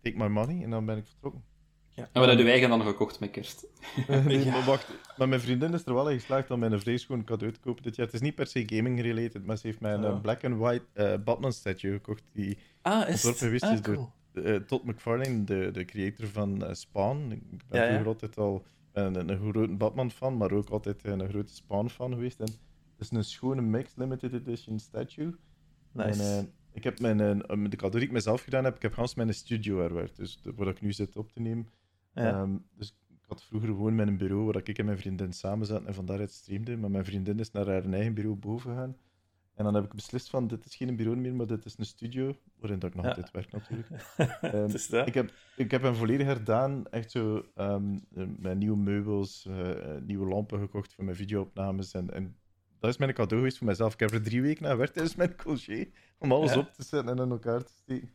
take 0.02 0.16
my 0.16 0.26
money, 0.26 0.62
en 0.62 0.70
dan 0.70 0.86
ben 0.86 0.96
ik 0.96 1.06
vertrokken. 1.06 1.44
Ja. 1.94 2.02
En 2.02 2.20
wat 2.20 2.26
hebben 2.26 2.46
wij 2.46 2.66
dan 2.66 2.82
gekocht 2.82 3.20
met 3.20 3.30
kerst? 3.30 3.66
nee, 4.26 4.38
Ja. 4.44 4.50
maar 4.50 4.64
wacht, 4.64 4.88
maar 5.16 5.28
mijn 5.28 5.40
vriendin 5.40 5.72
is 5.72 5.84
er 5.84 5.94
wel 5.94 6.10
in 6.10 6.18
geslaagd 6.18 6.50
om 6.50 6.58
mij 6.58 6.70
een 6.84 6.98
schoon 6.98 7.24
cadeau 7.24 7.52
te 7.52 7.60
kopen 7.60 7.82
dit 7.82 7.96
jaar. 7.96 8.06
Het 8.06 8.14
is 8.14 8.20
niet 8.20 8.34
per 8.34 8.46
se 8.46 8.62
gaming-related, 8.66 9.46
maar 9.46 9.56
ze 9.56 9.66
heeft 9.66 9.80
mij 9.80 9.92
een 9.94 10.02
Ja. 10.02 10.08
eh, 10.10 10.20
black 10.20 10.44
and 10.44 10.56
white 10.58 10.84
eh, 10.92 11.14
Batman-statue 11.24 11.92
gekocht, 11.92 12.22
die 12.32 12.58
Ah, 12.82 13.08
is 13.08 13.24
Ontworpen 13.24 13.60
Ah, 13.60 13.72
is 13.72 13.82
door- 13.82 13.94
cool. 13.94 14.12
eh, 14.44 14.54
Todd 14.56 14.84
McFarlane, 14.84 15.44
de, 15.44 15.70
de 15.72 15.84
creator 15.84 16.26
van 16.26 16.64
Spawn. 16.76 17.30
Ik 17.50 17.62
ben 17.68 17.92
Ja, 17.92 18.02
altijd 18.02 18.36
al 18.38 18.64
een, 18.92 19.14
een, 19.14 19.28
een 19.28 19.50
grote 19.50 19.72
Batman-fan, 19.74 20.36
maar 20.36 20.52
ook 20.52 20.68
altijd 20.68 21.04
een 21.04 21.28
grote 21.28 21.54
Spawn-fan 21.54 22.12
geweest. 22.12 22.40
En 22.40 22.48
is 23.02 23.10
een 23.10 23.24
schone 23.24 23.60
mixed 23.62 23.96
limited 23.96 24.32
edition 24.32 24.78
statue. 24.78 25.34
Nice. 25.92 26.22
En, 26.22 26.38
eh, 26.38 26.44
ik 26.72 26.84
heb 26.84 27.00
mijn, 27.00 27.20
eh, 27.20 27.38
de 27.70 27.76
cadeau 27.76 27.90
die 27.98 28.02
ik 28.06 28.12
mezelf 28.12 28.42
gedaan 28.42 28.64
heb, 28.64 28.76
ik 28.76 28.82
heb 28.82 28.92
gans 28.92 29.14
mijn 29.14 29.34
studio 29.34 29.78
herwerkt, 29.80 30.16
dus 30.16 30.40
de- 30.42 30.52
waar 30.54 30.68
ik 30.68 30.80
nu 30.80 30.92
zit 30.92 31.16
op 31.16 31.32
te 31.32 31.40
nemen. 31.40 31.68
ja. 32.14 32.22
Ehm, 32.42 32.56
dus 32.76 32.96
ik 33.08 33.24
had 33.28 33.42
vroeger 33.44 33.68
gewoon 33.68 33.94
mijn 33.94 34.16
bureau 34.16 34.44
waar 34.44 34.56
ik 34.56 34.78
en 34.78 34.84
mijn 34.84 34.98
vriendin 34.98 35.32
samen 35.32 35.66
zaten 35.66 35.86
en 35.86 35.94
van 35.94 36.06
daaruit 36.06 36.30
streamde. 36.32 36.76
Maar 36.76 36.90
mijn 36.90 37.04
vriendin 37.04 37.38
is 37.38 37.50
naar 37.50 37.66
haar 37.66 37.84
eigen 37.84 38.14
bureau 38.14 38.36
boven 38.36 38.70
gegaan. 38.70 38.96
En 39.54 39.64
dan 39.64 39.74
heb 39.74 39.84
ik 39.84 39.94
beslist 39.94 40.30
van, 40.30 40.46
dit 40.46 40.64
is 40.64 40.76
geen 40.76 40.96
bureau 40.96 41.18
meer, 41.18 41.34
maar 41.34 41.46
dit 41.46 41.64
is 41.64 41.78
een 41.78 41.84
studio, 41.86 42.36
waarin 42.60 42.78
dat 42.78 42.90
ik 42.90 42.96
nog 42.96 43.04
Ja. 43.04 43.10
altijd 43.10 43.30
werk 43.30 43.52
natuurlijk. 43.52 43.88
Het 44.62 44.74
is 44.74 44.88
dat. 44.88 45.06
ik, 45.06 45.14
heb, 45.14 45.32
ik 45.56 45.70
heb 45.70 45.82
hem 45.82 45.94
volledig 45.94 46.26
herdaan, 46.26 46.86
echt 46.86 47.10
zo, 47.10 47.44
eh, 47.54 47.76
met 48.38 48.58
nieuwe 48.58 48.76
meubels, 48.76 49.46
eh, 49.46 49.96
nieuwe 50.06 50.26
lampen 50.28 50.58
gekocht 50.58 50.94
voor 50.94 51.04
mijn 51.04 51.16
videoopnames. 51.16 51.92
En, 51.94 52.10
en 52.10 52.36
dat 52.82 52.90
is 52.90 52.96
mijn 52.96 53.12
cadeau 53.14 53.36
geweest 53.36 53.58
voor 53.58 53.66
mezelf. 53.66 53.92
Ik 53.92 54.00
heb 54.00 54.10
er 54.10 54.22
drie 54.22 54.42
weken 54.42 54.62
naar 54.62 54.70
gewerkt 54.72 54.92
tijdens 54.92 55.14
mijn 55.16 55.36
congé, 55.36 55.90
om 56.18 56.32
alles 56.32 56.52
Ja. 56.52 56.58
op 56.58 56.72
te 56.72 56.82
zetten 56.82 57.16
en 57.18 57.24
in 57.24 57.30
elkaar 57.30 57.64
te 57.64 57.72
steken. 57.82 58.10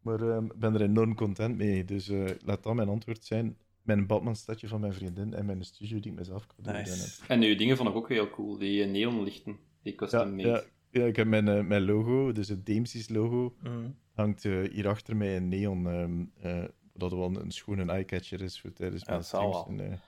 Maar 0.00 0.20
ehm, 0.20 0.44
ik 0.44 0.54
ben 0.58 0.74
er 0.74 0.80
enorm 0.82 1.14
content 1.14 1.56
mee, 1.56 1.84
dus 1.84 2.08
eh, 2.08 2.24
laat 2.44 2.62
dat 2.62 2.74
mijn 2.74 2.88
antwoord 2.88 3.24
zijn. 3.24 3.56
Mijn 3.82 4.06
Batman-stadje 4.06 4.68
van 4.68 4.80
mijn 4.80 4.92
vriendin 4.92 5.34
en 5.34 5.46
mijn 5.46 5.64
studio 5.64 6.00
die 6.00 6.10
ik 6.12 6.18
mezelf 6.18 6.46
cadeau 6.46 6.78
heb. 6.78 6.86
Nice. 6.86 7.22
En 7.28 7.40
die 7.40 7.56
dingen 7.56 7.76
vond 7.76 7.88
ik 7.88 7.94
ook 7.94 8.08
heel 8.08 8.30
cool, 8.30 8.58
die 8.58 8.82
eh, 8.82 8.90
neonlichten, 8.90 9.56
die 9.82 9.92
Ja, 9.92 9.98
custom 9.98 10.36
made. 10.36 10.48
ja, 10.48 10.62
ja, 10.90 11.04
ik 11.06 11.16
heb 11.16 11.26
mijn, 11.26 11.48
eh, 11.48 11.64
mijn 11.64 11.84
logo, 11.84 12.32
dus 12.32 12.48
het 12.48 12.66
Damesies 12.66 13.08
logo, 13.08 13.54
Mm. 13.62 13.96
hangt 14.12 14.42
hier 14.42 14.88
achter 14.88 15.16
mij 15.16 15.34
in 15.34 15.48
neon. 15.48 15.86
ehm, 15.88 16.24
eh, 16.40 16.64
dat 16.94 17.10
wel 17.12 17.24
een, 17.24 17.40
een 17.40 17.50
schone 17.50 17.84
eyecatcher 17.92 18.40
is 18.40 18.60
voor 18.60 18.72
tijdens 18.72 19.02
Ja, 19.04 19.10
mijn 19.10 19.24
streams. 19.24 19.64
En, 19.66 20.00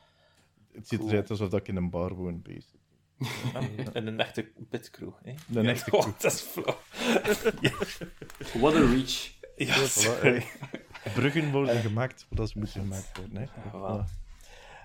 het 0.73 0.89
ziet 0.89 1.01
eruit 1.01 1.31
alsof 1.31 1.49
dat 1.49 1.61
ik 1.61 1.69
in 1.69 1.77
een 1.77 1.91
bar 1.91 2.15
woon, 2.15 2.43
basically. 2.43 2.83
En 3.93 4.07
een 4.07 4.21
echte 4.21 4.51
pitkroeg. 4.71 5.19
Hè? 5.23 5.31
Een 5.55 5.63
Ja, 5.65 5.71
echte 5.71 5.91
oh, 5.97 6.07
dat 6.19 6.33
is 6.33 6.41
flauw. 6.41 6.79
What 8.61 8.75
a 8.75 8.79
reach. 8.81 9.33
Ja, 9.57 9.75
voilà. 9.75 10.45
Bruggen 11.15 11.51
worden 11.53 11.81
gemaakt 11.81 12.27
zodat 12.29 12.51
ze 12.51 12.59
moeten 12.59 12.81
gemaakt 12.81 13.11
worden. 13.19 13.37
Hè. 13.37 13.47
voilà. 13.71 14.23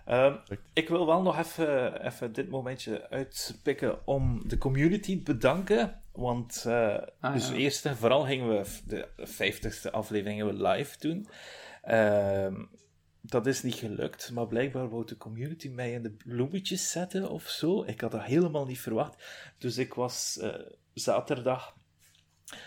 Ehm, 0.05 0.35
ik 0.73 0.89
wil 0.89 1.05
wel 1.05 1.21
nog 1.21 1.37
even, 1.39 2.05
even 2.05 2.33
dit 2.33 2.49
momentje 2.49 3.09
uitpikken 3.09 4.07
om 4.07 4.47
de 4.47 4.57
community 4.57 5.23
te 5.23 5.31
bedanken. 5.33 6.01
Want 6.11 6.63
eh, 6.67 6.95
Ah, 7.19 7.33
dus 7.33 7.47
ja. 7.49 7.53
eerst 7.55 7.85
en 7.85 7.97
vooral 7.97 8.23
gingen 8.25 8.47
we 8.49 8.65
de 8.85 9.07
50ste 9.17 9.91
aflevering 9.91 10.43
we 10.43 10.67
live 10.67 10.95
doen. 10.99 11.27
Ehm, 11.81 12.55
dat 13.21 13.47
is 13.47 13.63
niet 13.63 13.75
gelukt, 13.75 14.31
maar 14.31 14.47
blijkbaar 14.47 14.89
wou 14.89 15.05
de 15.05 15.17
community 15.17 15.69
mij 15.69 15.91
in 15.91 16.03
de 16.03 16.11
bloemetjes 16.11 16.91
zetten 16.91 17.29
of 17.29 17.47
zo. 17.47 17.83
Ik 17.83 18.01
had 18.01 18.11
dat 18.11 18.23
helemaal 18.23 18.65
niet 18.65 18.79
verwacht. 18.79 19.23
Dus 19.57 19.77
ik 19.77 19.93
was 19.93 20.37
eh, 20.37 20.53
zaterdag. 20.93 21.77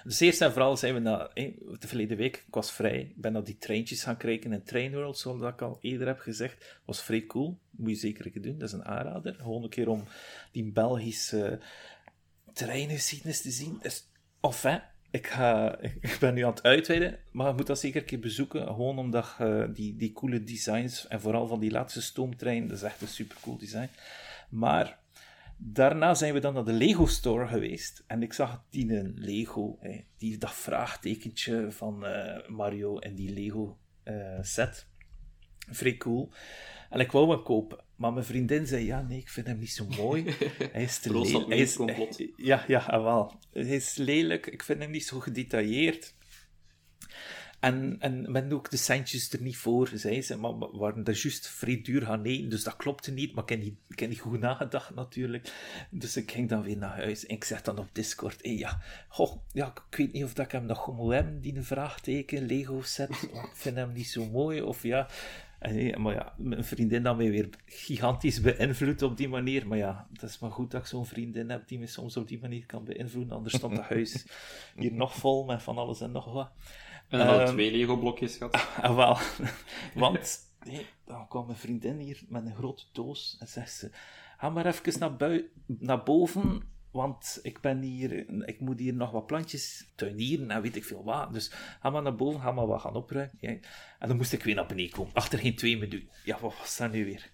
Dus 0.04 0.20
eerst 0.20 0.40
en 0.40 0.52
vooral 0.52 0.76
zijn 0.76 0.94
we 0.94 1.00
na 1.00 1.28
eh, 1.28 1.52
de 1.78 1.88
verleden 1.88 2.16
week, 2.16 2.36
ik 2.36 2.54
was 2.54 2.72
vrij, 2.72 3.00
ik 3.00 3.20
ben 3.20 3.32
naar 3.32 3.44
die 3.44 3.58
treintjes 3.58 4.02
gaan 4.02 4.16
kijken 4.16 4.52
in 4.52 4.62
Train 4.62 4.92
World, 4.92 5.18
zoals 5.18 5.52
ik 5.52 5.62
al 5.62 5.78
eerder 5.80 6.06
heb 6.06 6.18
gezegd. 6.18 6.80
was 6.84 7.02
vrij 7.02 7.26
cool, 7.26 7.58
moet 7.70 7.90
je 7.90 7.96
zeker 7.96 8.30
een 8.34 8.42
doen, 8.42 8.58
dat 8.58 8.68
is 8.68 8.74
een 8.74 8.84
aanrader. 8.84 9.34
Gewoon 9.34 9.62
een 9.62 9.68
keer 9.68 9.88
om 9.88 10.04
die 10.52 10.72
Belgische 10.72 11.60
treingeschiedenis 12.52 13.42
te 13.42 13.50
zien. 13.50 13.78
Is, 13.82 14.10
of 14.40 14.62
hè, 14.62 14.78
ik, 15.12 15.26
ga, 15.26 15.78
ik 16.00 16.16
ben 16.20 16.34
nu 16.34 16.42
aan 16.42 16.50
het 16.50 16.62
uitweiden, 16.62 17.18
maar 17.30 17.48
je 17.48 17.54
moet 17.54 17.66
dat 17.66 17.78
zeker 17.78 18.00
een 18.00 18.06
keer 18.06 18.20
bezoeken. 18.20 18.66
Gewoon 18.66 18.98
omdat 18.98 19.34
je 19.38 19.70
die, 19.74 19.96
die 19.96 20.12
coole 20.12 20.44
designs, 20.44 21.08
en 21.08 21.20
vooral 21.20 21.46
van 21.46 21.60
die 21.60 21.70
laatste 21.70 22.02
stoomtrein, 22.02 22.68
dat 22.68 22.76
is 22.76 22.82
echt 22.82 23.00
een 23.00 23.08
super 23.08 23.36
cool 23.42 23.58
design. 23.58 23.88
Maar 24.48 24.98
daarna 25.56 26.14
zijn 26.14 26.34
we 26.34 26.40
dan 26.40 26.54
naar 26.54 26.64
de 26.64 26.72
Lego 26.72 27.06
Store 27.06 27.46
geweest. 27.46 28.04
En 28.06 28.22
ik 28.22 28.32
zag 28.32 28.64
die 28.70 28.96
een 28.96 29.14
Lego, 29.16 29.78
die, 30.18 30.38
dat 30.38 30.54
vraagtekentje 30.54 31.70
van 31.70 32.06
eh, 32.06 32.48
Mario 32.48 32.98
en 32.98 33.14
die 33.14 33.32
Lego 33.32 33.78
eh, 34.02 34.38
set. 34.40 34.86
Vrij 35.70 35.96
cool. 35.96 36.30
En 36.90 37.00
ik 37.00 37.12
wou 37.12 37.30
hem 37.30 37.42
kopen. 37.42 37.78
Maar 38.02 38.12
mijn 38.12 38.24
vriendin 38.24 38.66
zei, 38.66 38.84
ja, 38.84 39.02
nee, 39.02 39.18
ik 39.18 39.28
vind 39.28 39.46
hem 39.46 39.58
niet 39.58 39.72
zo 39.72 39.86
mooi. 39.96 40.24
Hij 40.72 40.82
is 40.82 40.98
te 40.98 41.20
lelijk. 41.20 41.48
Hij 41.48 41.58
is, 41.58 41.78
ja, 42.36 42.64
ja, 42.66 43.02
wel. 43.02 43.32
Hij 43.52 43.64
is 43.64 43.94
lelijk. 43.96 44.46
Ik 44.46 44.62
vind 44.62 44.78
hem 44.80 44.90
niet 44.90 45.04
zo 45.04 45.20
gedetailleerd. 45.20 46.14
En, 47.60 47.96
en 47.98 48.32
men 48.32 48.52
ook 48.52 48.70
de 48.70 48.76
centjes 48.76 49.32
er 49.32 49.42
niet 49.42 49.56
voor, 49.56 49.90
zei 49.94 50.22
ze. 50.22 50.36
Maar 50.36 50.58
we 50.58 50.68
waren 50.72 51.04
daar 51.04 51.14
juist 51.14 51.48
vrij 51.48 51.82
duur 51.82 52.02
gaan 52.02 52.24
eten, 52.24 52.48
dus 52.48 52.62
dat 52.62 52.76
klopte 52.76 53.12
niet. 53.12 53.34
Maar 53.34 53.42
ik 53.42 53.48
heb 53.48 53.62
niet, 53.62 53.76
ik 53.88 53.98
heb 53.98 54.08
niet 54.08 54.20
goed 54.20 54.40
nagedacht 54.40 54.94
natuurlijk. 54.94 55.52
Dus 55.90 56.16
ik 56.16 56.30
ging 56.30 56.48
dan 56.48 56.62
weer 56.62 56.76
naar 56.76 56.96
huis. 56.96 57.26
En 57.26 57.34
ik 57.34 57.44
zeg 57.44 57.62
dan 57.62 57.78
op 57.78 57.88
Discord, 57.92 58.42
hey, 58.42 58.56
ja, 58.56 58.82
goh, 59.08 59.36
ja, 59.52 59.74
ik 59.88 59.96
weet 59.96 60.12
niet 60.12 60.24
of 60.24 60.34
dat 60.34 60.44
ik 60.44 60.52
hem 60.52 60.66
nog 60.66 60.96
moet 60.96 61.12
hebben, 61.12 61.40
die 61.40 61.56
een 61.56 61.64
vraagteken, 61.64 62.46
Lego 62.46 62.82
set. 62.82 63.10
ik 63.10 63.50
vind 63.54 63.76
hem 63.76 63.92
niet 63.92 64.08
zo 64.08 64.24
mooi, 64.30 64.62
of 64.62 64.82
ja... 64.82 65.08
En, 65.62 66.00
maar 66.02 66.14
ja, 66.14 66.34
mijn 66.36 66.64
vriendin 66.64 67.02
dan 67.02 67.16
weer 67.16 67.48
gigantisch 67.66 68.40
beïnvloed 68.40 69.02
op 69.02 69.16
die 69.16 69.28
manier. 69.28 69.66
Maar 69.66 69.78
ja, 69.78 70.06
het 70.12 70.22
is 70.22 70.38
maar 70.38 70.50
goed 70.50 70.70
dat 70.70 70.80
ik 70.80 70.86
zo'n 70.86 71.06
vriendin 71.06 71.50
heb 71.50 71.68
die 71.68 71.78
me 71.78 71.86
soms 71.86 72.16
op 72.16 72.28
die 72.28 72.40
manier 72.40 72.66
kan 72.66 72.84
beïnvloeden. 72.84 73.36
Anders 73.36 73.54
stond 73.54 73.76
het 73.76 73.86
huis 73.86 74.26
hier 74.76 74.92
nog 74.92 75.14
vol 75.14 75.44
met 75.44 75.62
van 75.62 75.78
alles 75.78 76.00
en 76.00 76.12
nog 76.12 76.32
wat. 76.32 76.50
En 77.08 77.18
dan 77.18 77.40
um, 77.40 77.46
twee 77.46 77.70
Lego-blokjes 77.70 78.36
gehad. 78.36 78.68
Ah, 78.82 78.96
wel. 78.96 79.16
Want 80.02 80.38
nee, 80.64 80.86
dan 81.04 81.28
kwam 81.28 81.46
mijn 81.46 81.58
vriendin 81.58 81.98
hier 81.98 82.22
met 82.28 82.46
een 82.46 82.54
grote 82.54 82.84
doos 82.92 83.36
en 83.40 83.48
zegt 83.48 83.72
ze: 83.72 83.90
Ga 84.38 84.50
maar 84.50 84.66
even 84.66 84.98
naar, 84.98 85.16
bui 85.16 85.50
naar 85.66 86.02
boven 86.02 86.62
want 86.92 87.38
ik 87.42 87.60
ben 87.60 87.80
hier, 87.80 88.28
ik 88.48 88.60
moet 88.60 88.78
hier 88.78 88.94
nog 88.94 89.10
wat 89.10 89.26
plantjes 89.26 89.92
tuinieren 89.94 90.50
en 90.50 90.62
weet 90.62 90.76
ik 90.76 90.84
veel 90.84 91.04
wat. 91.04 91.32
Dus 91.32 91.52
ga 91.80 91.90
maar 91.90 92.02
naar 92.02 92.16
boven, 92.16 92.40
ga 92.40 92.52
maar 92.52 92.66
wat 92.66 92.80
gaan 92.80 92.94
opruimen. 92.94 93.38
En 93.98 94.08
dan 94.08 94.16
moest 94.16 94.32
ik 94.32 94.42
weer 94.42 94.54
naar 94.54 94.66
beneden 94.66 94.90
komen. 94.92 95.12
Achter 95.14 95.38
geen 95.38 95.56
twee 95.56 95.78
minuten. 95.78 96.08
Ja, 96.24 96.40
wat 96.40 96.58
was 96.58 96.76
dat 96.76 96.92
nu 96.92 97.04
weer? 97.04 97.30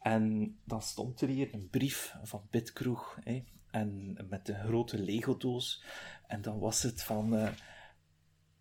En 0.00 0.56
dan 0.64 0.82
stond 0.82 1.20
er 1.20 1.28
hier 1.28 1.54
een 1.54 1.68
brief 1.70 2.14
van 2.22 2.46
Bitkroeg. 2.50 3.18
Hè, 3.24 3.44
en 3.70 4.16
met 4.28 4.48
een 4.48 4.64
grote 4.64 4.98
Lego-doos. 4.98 5.84
En 6.26 6.42
dan 6.42 6.58
was 6.58 6.82
het 6.82 7.02
van, 7.02 7.34
uh, 7.34 7.48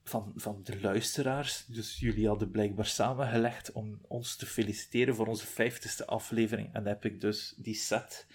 van, 0.03 0.31
van 0.35 0.63
de 0.63 0.81
luisteraars. 0.81 1.65
Dus 1.65 1.99
jullie 1.99 2.27
hadden 2.27 2.51
blijkbaar 2.51 2.85
samengelegd 2.85 3.71
om 3.71 3.99
ons 4.07 4.35
te 4.35 4.45
feliciteren 4.45 5.15
voor 5.15 5.27
onze 5.27 5.47
vijftigste 5.47 6.05
aflevering. 6.05 6.67
En 6.67 6.73
dan 6.73 6.93
heb 6.93 7.05
ik 7.05 7.21
dus 7.21 7.53
die 7.57 7.75
set 7.75 8.27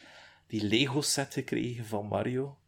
die 0.47 0.65
Lego-set 0.65 1.33
gekregen 1.33 1.85
van 1.85 2.07
Mario. 2.07 2.59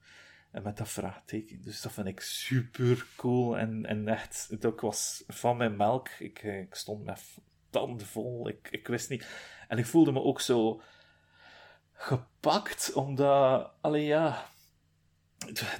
En 0.51 0.63
met 0.63 0.77
dat 0.77 0.89
vraagteken. 0.89 1.63
Dus 1.63 1.81
dat 1.81 1.93
vind 1.93 2.07
ik 2.07 2.21
super 2.21 3.07
cool. 3.17 3.59
En, 3.59 3.87
en 3.87 4.09
echt, 4.09 4.49
ik 4.61 4.81
was 4.81 5.25
van 5.27 5.57
mijn 5.57 5.77
melk. 5.77 6.09
Ik, 6.19 6.43
ik 6.43 6.75
stond 6.75 7.05
met 7.05 7.39
tanden 7.71 8.07
vol. 8.07 8.49
Ik, 8.49 8.69
ik 8.71 8.87
wist 8.87 9.09
niet. 9.09 9.27
En 9.69 9.79
ik 9.79 9.87
voelde 9.87 10.13
me 10.13 10.21
ook 10.21 10.41
zo 10.41 10.81
gepakt, 11.93 12.93
omdat, 12.93 13.73
alleen 13.81 14.05
ja, 14.05 14.47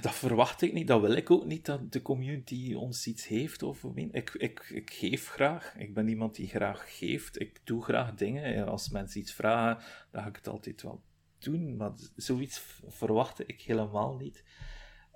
dat 0.01 0.15
verwacht 0.15 0.61
ik 0.61 0.73
niet, 0.73 0.87
dat 0.87 1.01
wil 1.01 1.11
ik 1.11 1.31
ook 1.31 1.45
niet, 1.45 1.65
dat 1.65 1.91
de 1.91 2.01
community 2.01 2.73
ons 2.73 3.07
iets 3.07 3.27
heeft 3.27 3.61
me. 3.61 4.09
Ik, 4.11 4.29
ik, 4.33 4.69
ik 4.69 4.91
geef 4.91 5.29
graag, 5.29 5.75
ik 5.77 5.93
ben 5.93 6.07
iemand 6.07 6.35
die 6.35 6.47
graag 6.47 6.97
geeft, 6.97 7.41
ik 7.41 7.59
doe 7.63 7.83
graag 7.83 8.13
dingen. 8.13 8.67
Als 8.67 8.89
mensen 8.89 9.19
iets 9.19 9.33
vragen, 9.33 9.83
dan 10.11 10.21
ga 10.21 10.27
ik 10.27 10.35
het 10.35 10.47
altijd 10.47 10.81
wel 10.81 11.01
doen, 11.39 11.77
maar 11.77 11.91
zoiets 12.15 12.59
verwachtte 12.87 13.45
ik 13.45 13.61
helemaal 13.61 14.15
niet. 14.15 14.43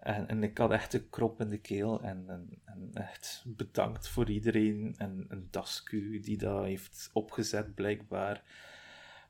En, 0.01 0.27
en 0.27 0.43
ik 0.43 0.57
had 0.57 0.71
echt 0.71 0.93
een 0.93 1.09
krop 1.09 1.41
in 1.41 1.49
de 1.49 1.57
keel 1.57 2.01
en, 2.01 2.29
en, 2.65 2.93
echt 2.93 3.43
bedankt 3.47 4.07
voor 4.07 4.29
iedereen 4.29 4.95
en, 4.97 5.25
en 5.29 5.47
Dasku 5.51 6.19
die 6.19 6.37
dat 6.37 6.63
heeft 6.63 7.09
opgezet 7.13 7.75
blijkbaar 7.75 8.43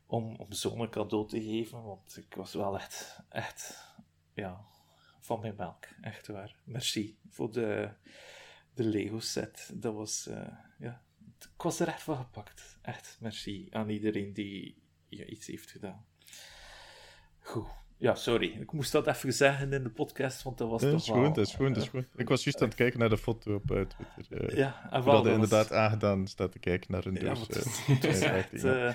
om, 0.06 0.36
om 0.36 0.52
zo'n 0.52 0.90
cadeau 0.90 1.28
te 1.28 1.42
geven, 1.42 1.82
want 1.82 2.16
ik 2.16 2.34
was 2.34 2.54
wel 2.54 2.78
echt, 2.78 3.22
echt, 3.28 3.94
ja, 4.34 4.64
van 5.20 5.40
mijn 5.40 5.54
melk, 5.56 5.84
echt 6.00 6.26
waar. 6.26 6.56
Merci 6.64 7.18
voor 7.28 7.52
de, 7.52 7.90
de 8.74 8.84
Lego 8.84 9.18
set, 9.18 9.70
dat 9.74 9.94
was, 9.94 10.26
uh, 10.28 10.48
ja, 10.78 11.02
ik 11.38 11.62
was 11.62 11.80
er 11.80 11.88
echt 11.88 12.02
van 12.02 12.16
gepakt. 12.16 12.78
Echt, 12.82 13.16
merci 13.20 13.68
aan 13.70 13.88
iedereen 13.88 14.32
die 14.32 14.82
iets 15.08 15.46
heeft 15.46 15.70
gedaan. 15.70 16.06
Goed. 17.42 17.66
Ja, 18.02 18.14
sorry. 18.14 18.56
Ik 18.60 18.72
moest 18.72 18.92
dat 18.92 19.06
even 19.06 19.32
zeggen 19.32 19.72
in 19.72 19.82
de 19.82 19.90
podcast, 19.90 20.42
want 20.42 20.58
dat 20.58 20.68
was 20.68 20.82
ja, 20.82 20.90
toch 20.90 21.00
is 21.00 21.08
wel... 21.08 21.24
Goed, 21.24 21.34
dat 21.34 21.46
is 21.46 21.54
goed, 21.54 21.74
dat 21.74 21.82
is 21.82 21.88
goed. 21.88 22.04
Ik 22.16 22.28
was 22.28 22.44
juist 22.44 22.60
aan 22.60 22.68
het 22.68 22.76
kijken 22.76 22.98
naar 22.98 23.08
de 23.08 23.18
foto 23.18 23.54
op 23.54 23.70
uh, 23.70 23.80
Twitter. 23.80 24.50
Uh, 24.50 24.56
ja, 24.56 24.88
en 24.90 25.04
wel. 25.04 25.22
Dat 25.22 25.32
inderdaad 25.32 25.72
aangedaan 25.72 26.26
staat 26.26 26.52
te 26.52 26.58
kijken 26.58 26.92
naar 26.92 27.06
een 27.06 27.14
doos. 27.14 27.46
Ja, 27.48 27.60
het, 27.94 28.04
is 28.04 28.20
echt... 28.20 28.52
Uh, 28.52 28.94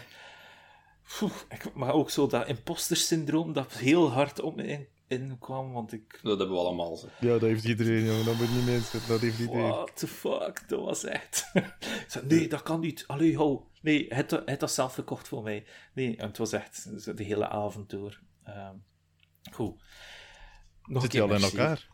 ik, 1.49 1.74
maar 1.74 1.94
ook 1.94 2.10
zo 2.10 2.28
dat 2.28 2.48
imposter-syndroom 2.48 3.53
dat 3.53 3.74
heel 3.74 4.11
hard 4.11 4.41
op 4.41 4.56
me 4.56 4.88
in, 5.07 5.38
kwam, 5.40 5.72
want 5.72 5.94
ik... 5.94 6.19
Dat 6.22 6.38
hebben 6.38 6.57
we 6.57 6.64
allemaal, 6.64 6.95
zo. 6.95 7.07
Ja, 7.19 7.32
dat 7.32 7.41
heeft 7.41 7.64
iedereen, 7.64 8.06
jongen. 8.06 8.26
Dat 8.26 8.36
moet 8.36 8.56
niet 8.56 8.65
mensen. 8.65 8.99
Dat 9.07 9.19
heeft 9.19 9.40
iedereen. 9.40 9.68
What 9.68 9.98
the 9.98 10.07
fuck? 10.07 10.64
Dat 10.68 10.80
was 10.80 11.03
echt... 11.03 11.52
zei, 12.07 12.26
nee, 12.28 12.48
dat 12.48 12.64
kan 12.64 12.80
niet. 12.80 13.03
Allee, 13.07 13.36
hou. 13.36 13.60
Nee, 13.82 14.06
het, 14.10 14.32
het 14.45 14.60
dat 14.60 14.72
zelf 14.72 14.94
gekocht 14.94 15.28
voor 15.28 15.44
mij. 15.44 15.65
Nee, 15.94 16.18
en 16.18 16.28
het 16.28 16.38
was 16.38 16.52
echt 16.52 16.90
de 17.18 17.24
hele 17.24 17.48
avond 17.48 17.90
door. 17.90 18.19
Uh, 18.48 18.69
goed. 19.52 19.82
Nog 20.84 21.02
Zit 21.02 21.14
je 21.14 21.22
al 21.22 21.34
in 21.34 21.41
elkaar? 21.41 21.88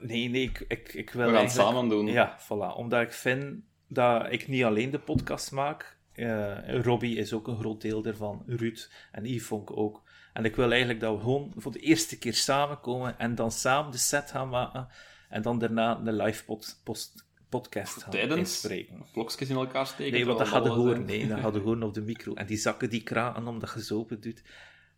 Nee, 0.00 0.28
nee, 0.28 0.42
ik, 0.42 0.64
ik, 0.68 0.94
ik 0.94 1.10
wil 1.10 1.26
We 1.26 1.32
gaan 1.32 1.42
het 1.42 1.52
samen 1.52 1.88
doen. 1.88 2.06
Ja, 2.06 2.38
voilà. 2.40 2.76
Omdat 2.76 3.00
ik 3.02 3.12
vind 3.12 3.60
dat 3.88 4.32
ik 4.32 4.48
niet 4.48 4.64
alleen 4.64 4.90
de 4.90 4.98
podcast 4.98 5.52
maak. 5.52 5.96
Uh, 6.14 6.80
Robbie 6.82 7.16
is 7.16 7.32
ook 7.32 7.48
een 7.48 7.58
groot 7.58 7.80
deel 7.80 8.04
ervan. 8.04 8.42
Ruud 8.46 8.90
en 9.12 9.24
Yvonne 9.24 9.68
ook. 9.68 10.02
En 10.32 10.44
ik 10.44 10.56
wil 10.56 10.70
eigenlijk 10.70 11.00
dat 11.00 11.14
we 11.14 11.22
gewoon 11.22 11.52
voor 11.56 11.72
de 11.72 11.78
eerste 11.78 12.18
keer 12.18 12.34
samenkomen 12.34 13.18
en 13.18 13.34
dan 13.34 13.50
samen 13.52 13.92
de 13.92 13.98
set 13.98 14.30
gaan 14.30 14.48
maken. 14.48 14.88
En 15.28 15.42
dan 15.42 15.58
daarna 15.58 15.98
een 16.04 16.16
live 16.16 16.44
pod, 16.44 16.80
post, 16.84 17.26
podcast 17.48 18.02
gaan 18.02 18.10
Tijdens 18.10 18.38
inspreken. 18.38 19.06
blokjes 19.12 19.48
in 19.48 19.56
elkaar 19.56 19.86
steken. 19.86 20.12
Nee, 20.12 20.26
want 20.26 20.38
dat 20.38 20.48
hadden 20.48 20.72
horen. 20.72 21.04
Nee, 21.04 21.28
dat 21.28 21.38
hadden 21.38 21.62
horen 21.62 21.82
op 21.82 21.94
de 21.94 22.00
micro. 22.00 22.34
En 22.34 22.46
die 22.46 22.56
zakken 22.56 22.90
die 22.90 23.02
kraken 23.02 23.46
omdat 23.46 23.72
je 23.74 23.84
zo 23.84 23.98
open 23.98 24.20
doet. 24.20 24.42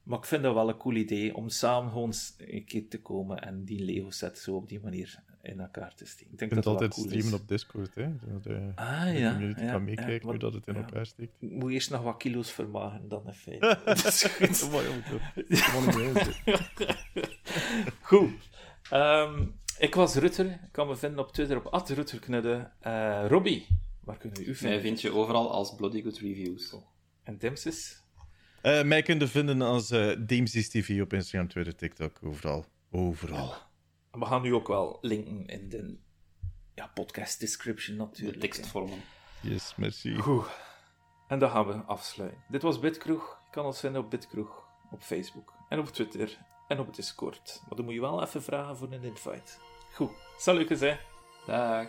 Maar 0.05 0.19
ik 0.19 0.25
vind 0.25 0.43
dat 0.43 0.55
wel 0.55 0.69
een 0.69 0.77
cool 0.77 0.95
idee 0.95 1.35
om 1.35 1.49
samen 1.49 1.91
gewoon 1.91 2.13
een 2.39 2.65
keer 2.65 2.89
te 2.89 3.01
komen 3.01 3.43
en 3.43 3.65
die 3.65 3.85
Lego-set 3.85 4.39
zo 4.39 4.57
op 4.57 4.69
die 4.69 4.81
manier 4.81 5.23
in 5.43 5.61
elkaar 5.61 5.95
te 5.95 6.07
steken. 6.07 6.33
Ik 6.33 6.39
denk 6.39 6.51
je 6.51 6.57
dat 6.57 6.65
het 6.65 6.73
altijd 6.73 6.95
cool 6.95 7.07
streamen 7.07 7.33
is. 7.33 7.41
op 7.41 7.49
Discord, 7.49 7.95
hè? 7.95 8.09
De, 8.43 8.73
ah, 8.75 9.05
de 9.05 9.19
ja. 9.19 9.33
community 9.33 9.63
ja, 9.63 9.71
kan 9.71 9.85
meekijken 9.85 10.27
ja, 10.27 10.27
hoe 10.27 10.39
dat 10.39 10.53
het 10.53 10.67
in 10.67 10.75
ja. 10.75 10.81
elkaar 10.81 11.07
steekt. 11.07 11.33
Ik 11.39 11.51
moet 11.51 11.73
eerst 11.73 11.91
nog 11.91 12.03
wat 12.03 12.17
kilo's 12.17 12.53
vermagen, 12.53 13.09
dan 13.09 13.23
in 13.27 13.35
feite. 13.35 13.81
dat 13.85 14.05
is 14.05 14.23
goed. 14.23 14.71
Mooi 14.71 14.89
om 14.89 15.03
te 15.03 15.19
Goed. 18.01 18.31
Um, 18.93 19.55
ik 19.79 19.95
was 19.95 20.15
Rutter. 20.15 20.47
Ik 20.47 20.73
kan 20.73 20.87
me 20.87 20.97
vinden 20.97 21.19
op 21.19 21.33
Twitter 21.33 21.57
op 21.57 21.87
@rutterknudde. 21.87 22.71
Uh, 22.87 23.25
Robbie, 23.29 23.67
waar 24.01 24.17
kunnen 24.17 24.39
we 24.39 24.45
u 24.45 24.55
vinden? 24.55 24.77
Mij 24.77 24.87
vind 24.87 25.01
je 25.01 25.13
overal 25.13 25.51
als 25.51 25.75
Bloody 25.75 26.03
Good 26.03 26.19
Reviews. 26.19 26.77
En 27.23 27.39
Dimsis? 27.39 28.04
Uh, 28.65 28.83
mij 28.83 29.03
kun 29.03 29.19
je 29.19 29.29
vinden 29.29 29.63
als 29.63 29.91
uh, 29.91 30.17
Deemsies 30.19 30.69
TV 30.69 31.01
op 31.03 31.13
Instagram, 31.13 31.49
Twitter, 31.49 31.75
TikTok, 31.75 32.19
overal. 32.23 32.65
Overal. 32.91 33.55
We 34.11 34.27
gaan 34.27 34.43
nu 34.43 34.55
ook 34.55 34.69
wel 34.69 34.99
linken 35.01 35.47
in 35.47 35.69
de 35.69 35.97
ja, 36.75 36.87
podcast 36.87 37.41
description 37.41 37.97
natuurlijk. 37.97 38.41
De 38.41 38.41
tekstvormen. 38.41 38.99
Yes, 39.41 39.75
merci. 39.77 40.17
Goed. 40.17 40.47
En 41.29 41.39
dan 41.39 41.51
gaan 41.51 41.67
we 41.67 41.73
afsluiten. 41.73 42.41
Dit 42.49 42.63
was 42.63 42.79
Bitkroeg. 42.79 43.41
Je 43.45 43.51
kan 43.51 43.65
ons 43.65 43.81
vinden 43.81 44.01
op 44.01 44.11
Bitkroeg, 44.11 44.65
op 44.91 45.03
Facebook 45.03 45.53
en 45.69 45.79
op 45.79 45.89
Twitter 45.89 46.39
en 46.69 46.79
op 46.79 46.95
Discord. 46.95 47.63
Maar 47.67 47.77
dan 47.77 47.85
moet 47.85 47.95
je 47.95 48.01
wel 48.01 48.23
even 48.23 48.43
vragen 48.43 48.77
voor 48.77 48.93
een 48.93 49.03
invite. 49.03 49.53
Goed. 49.93 50.11
Salut, 50.39 50.81
hè. 50.81 50.97
Dag. 51.47 51.89